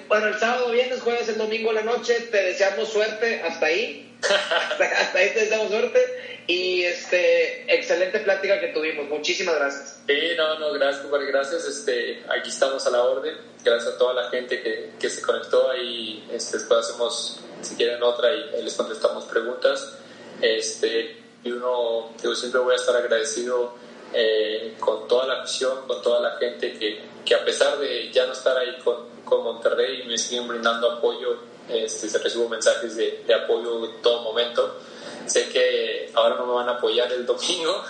bueno, 0.10 0.28
el 0.28 0.40
sábado 0.40 0.72
vienes, 0.72 1.02
jueves 1.02 1.30
el 1.30 1.38
domingo 1.38 1.70
en 1.70 1.76
la 1.76 1.84
noche. 1.84 2.20
Te 2.30 2.44
deseamos 2.44 2.90
suerte 2.90 3.42
hasta 3.42 3.68
ahí. 3.68 4.13
hasta, 5.00 5.18
ahí 5.18 5.30
te 5.34 5.42
deseamos 5.42 5.70
suerte. 5.70 6.44
Y 6.48 6.84
este, 6.84 7.74
excelente 7.74 8.20
plática 8.20 8.60
que 8.60 8.68
tuvimos. 8.68 9.08
Muchísimas 9.08 9.56
gracias. 9.56 10.02
Sí, 10.06 10.14
no, 10.38 10.60
no, 10.60 10.74
gracias, 10.74 11.06
Gracias. 11.10 11.66
Este, 11.66 12.24
aquí 12.30 12.50
estamos 12.50 12.86
a 12.86 12.90
la 12.90 13.04
orden. 13.04 13.36
Gracias 13.64 13.94
a 13.94 13.98
toda 13.98 14.14
la 14.14 14.30
gente 14.30 14.62
que, 14.62 14.92
que 15.00 15.10
se 15.10 15.22
conectó 15.22 15.72
ahí. 15.72 16.28
Este, 16.32 16.58
después 16.58 16.82
hacemos, 16.82 17.40
si 17.62 17.76
quieren, 17.76 18.04
otra 18.04 18.34
y 18.34 18.62
les 18.62 18.74
contestamos 18.74 19.26
preguntas. 19.26 19.98
Este, 20.42 21.18
y 21.44 21.52
uno, 21.52 22.14
yo 22.22 22.36
siempre 22.36 22.60
voy 22.62 22.74
a 22.74 22.78
estar 22.78 22.96
agradecido 22.96 23.76
eh, 24.14 24.76
con 24.80 25.08
toda 25.08 25.26
la 25.28 25.42
afición, 25.42 25.88
con 25.88 26.02
toda 26.02 26.22
la 26.22 26.38
gente 26.38 26.78
que, 26.78 27.02
que, 27.26 27.36
a 27.36 27.44
pesar 27.44 27.78
de 27.80 28.12
ya 28.12 28.26
no 28.26 28.34
estar 28.34 28.58
ahí 28.58 28.78
con, 28.84 29.08
con 29.26 29.44
Monterrey, 29.44 30.04
me 30.06 30.18
siguen 30.18 30.48
brindando 30.48 30.92
apoyo, 30.92 31.40
este, 31.70 32.10
se 32.10 32.18
recibo 32.18 32.50
mensajes 32.50 32.96
de, 32.96 33.24
de, 33.26 33.34
apoyo 33.34 33.86
en 33.86 34.02
todo 34.02 34.22
momento. 34.22 34.80
Sé 35.26 35.50
que 35.50 36.12
ahora 36.14 36.36
no 36.36 36.46
me 36.46 36.54
van 36.54 36.70
a 36.70 36.74
apoyar 36.74 37.12
el 37.12 37.26
domingo. 37.26 37.84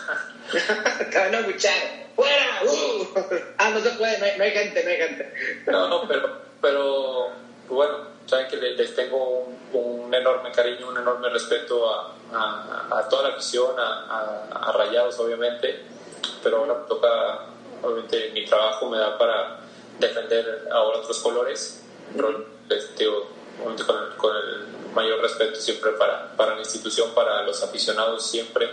Te 1.12 1.18
van 1.18 1.36
a 1.36 1.40
escuchar. 1.40 2.04
¡Fuera! 2.16 2.62
Uh. 2.64 3.08
Ah, 3.58 3.72
no 3.72 3.80
se 3.80 3.90
puede, 3.92 4.20
no 4.20 4.26
hay, 4.26 4.38
no 4.38 4.44
hay 4.44 4.52
gente, 4.52 4.84
no 4.84 4.90
hay 4.90 4.98
gente. 4.98 5.34
no, 5.66 5.88
no, 5.88 6.08
pero, 6.08 6.42
pero 6.62 7.30
bueno, 7.70 7.98
saben 8.26 8.48
que 8.48 8.58
les 8.58 8.96
tengo 8.96 9.48
un, 9.74 10.14
enorme 10.14 10.52
cariño, 10.52 10.90
un 10.90 10.98
enorme 10.98 11.30
respeto 11.30 11.90
a, 11.90 12.14
a, 12.92 13.10
toda 13.10 13.30
la 13.30 13.36
afición, 13.36 13.80
a, 13.80 14.48
a, 14.52 14.72
Rayados 14.74 15.18
obviamente, 15.20 15.82
pero 16.44 16.58
ahora 16.58 16.86
toca, 16.88 17.46
obviamente 17.82 18.30
mi 18.32 18.46
trabajo 18.46 18.90
me 18.90 19.00
da 19.00 19.18
para 19.18 19.60
defender 20.00 20.68
ahora 20.72 21.00
otros 21.00 21.20
colores, 21.20 21.84
pero 22.16 22.46
este, 22.70 23.08
obviamente 23.60 23.84
con 23.84 24.04
el, 24.04 24.16
con 24.18 24.36
el, 24.36 24.68
mayor 24.94 25.22
respeto 25.22 25.60
siempre 25.60 25.92
para, 25.94 26.36
para 26.38 26.54
la 26.54 26.60
institución, 26.60 27.16
para 27.16 27.42
los 27.42 27.64
aficionados 27.64 28.28
siempre, 28.30 28.70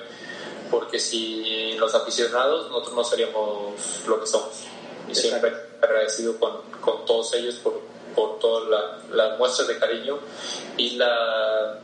porque 0.71 0.99
si 0.99 1.73
los 1.79 1.95
aficionados 1.95 2.69
nosotros 2.69 2.95
no 2.95 3.05
seríamos 3.05 3.75
lo 4.07 4.21
que 4.21 4.27
somos. 4.27 4.65
Y 5.09 5.15
siempre 5.15 5.51
agradecido 5.81 6.39
con, 6.39 6.61
con 6.83 7.07
todos 7.07 7.33
ellos 7.33 7.55
por 7.57 7.81
por 8.15 8.39
todas 8.39 8.91
las 9.11 9.39
muestras 9.39 9.69
de 9.69 9.79
cariño 9.79 10.19
y, 10.77 10.97
la, 10.97 11.79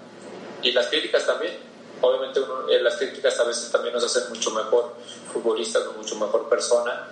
y 0.62 0.72
las 0.72 0.86
críticas 0.88 1.26
también. 1.26 1.56
Obviamente 2.00 2.40
eh, 2.70 2.80
las 2.82 2.96
críticas 2.96 3.38
a 3.40 3.44
veces 3.44 3.70
también 3.70 3.94
nos 3.94 4.04
hacen 4.04 4.28
mucho 4.28 4.50
mejor 4.50 4.94
futbolistas 5.32 5.86
o 5.86 5.92
mucho 5.92 6.16
mejor 6.16 6.48
persona. 6.48 7.08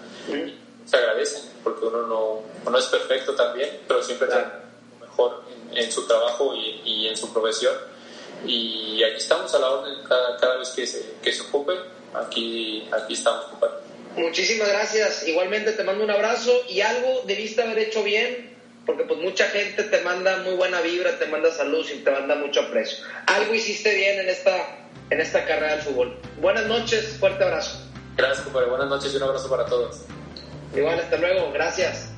Se 0.85 0.97
agradecen 0.97 1.51
porque 1.62 1.86
uno 1.86 2.06
no, 2.06 2.43
uno 2.66 2.78
es 2.78 2.86
perfecto 2.86 3.35
también, 3.35 3.81
pero 3.89 4.02
siempre 4.02 4.28
claro. 4.28 4.63
Mejor 5.14 5.42
en, 5.72 5.90
su 5.90 6.06
trabajo 6.06 6.54
y, 6.54 7.08
en 7.08 7.16
su 7.16 7.32
profesión. 7.32 7.74
Y 8.46 9.02
aquí 9.04 9.16
estamos 9.16 9.54
a 9.54 9.58
la 9.58 9.70
orden 9.70 9.94
cada, 10.08 10.36
cada 10.36 10.58
vez 10.58 10.70
que 10.70 10.86
se, 10.86 11.14
que 11.22 11.32
se 11.32 11.42
ocupe. 11.42 11.72
Aquí, 12.14 12.88
aquí 12.92 13.14
estamos, 13.14 13.46
Muchísimas 14.16 14.68
gracias. 14.68 15.26
Igualmente 15.26 15.72
te 15.72 15.82
mando 15.82 16.04
un 16.04 16.10
abrazo 16.10 16.52
y 16.68 16.80
algo 16.82 17.22
debiste 17.26 17.62
haber 17.62 17.78
hecho 17.78 18.04
bien 18.04 18.54
porque 18.86 19.04
pues 19.04 19.18
mucha 19.18 19.46
gente 19.46 19.82
te 19.82 20.00
manda 20.02 20.38
muy 20.38 20.54
buena 20.54 20.80
vibra, 20.80 21.18
te 21.18 21.26
manda 21.26 21.50
salud 21.50 21.84
y 21.92 21.98
te 21.98 22.10
manda 22.10 22.36
mucho 22.36 22.60
aprecio. 22.60 22.98
Algo 23.26 23.54
hiciste 23.54 23.94
bien 23.94 24.20
en 24.20 24.28
esta, 24.28 24.86
en 25.10 25.20
esta 25.20 25.44
carrera 25.44 25.76
del 25.76 25.82
fútbol. 25.82 26.20
Buenas 26.40 26.66
noches, 26.66 27.16
fuerte 27.18 27.42
abrazo. 27.42 27.80
Gracias, 28.16 28.42
compadre. 28.42 28.68
Buenas 28.68 28.88
noches 28.88 29.12
y 29.12 29.16
un 29.16 29.22
abrazo 29.24 29.48
para 29.48 29.66
todos. 29.66 30.02
Igual, 30.76 31.00
hasta 31.00 31.16
luego. 31.16 31.50
Gracias. 31.52 32.13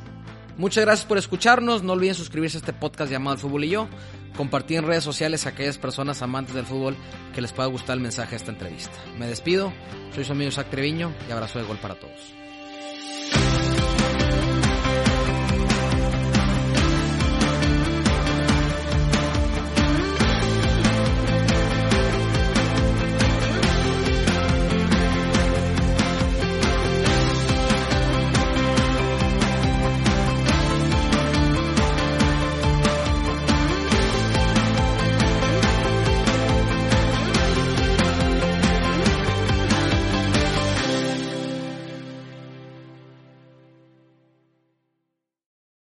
Muchas 0.56 0.84
gracias 0.84 1.06
por 1.06 1.18
escucharnos. 1.18 1.82
No 1.82 1.92
olviden 1.92 2.14
suscribirse 2.14 2.56
a 2.56 2.60
este 2.60 2.72
podcast 2.72 3.10
llamado 3.10 3.34
El 3.34 3.40
Fútbol 3.40 3.64
y 3.64 3.70
Yo. 3.70 3.88
Compartir 4.36 4.78
en 4.78 4.86
redes 4.86 5.04
sociales 5.04 5.46
a 5.46 5.50
aquellas 5.50 5.78
personas 5.78 6.22
amantes 6.22 6.54
del 6.54 6.66
fútbol 6.66 6.96
que 7.34 7.40
les 7.40 7.52
pueda 7.52 7.68
gustar 7.68 7.96
el 7.96 8.02
mensaje 8.02 8.30
de 8.30 8.36
esta 8.36 8.52
entrevista. 8.52 8.92
Me 9.18 9.26
despido. 9.26 9.72
Soy 10.14 10.24
su 10.24 10.32
amigo 10.32 10.48
Isaac 10.48 10.70
Treviño 10.70 11.12
y 11.28 11.32
abrazo 11.32 11.58
de 11.58 11.64
gol 11.64 11.78
para 11.78 11.94
todos. 11.94 12.45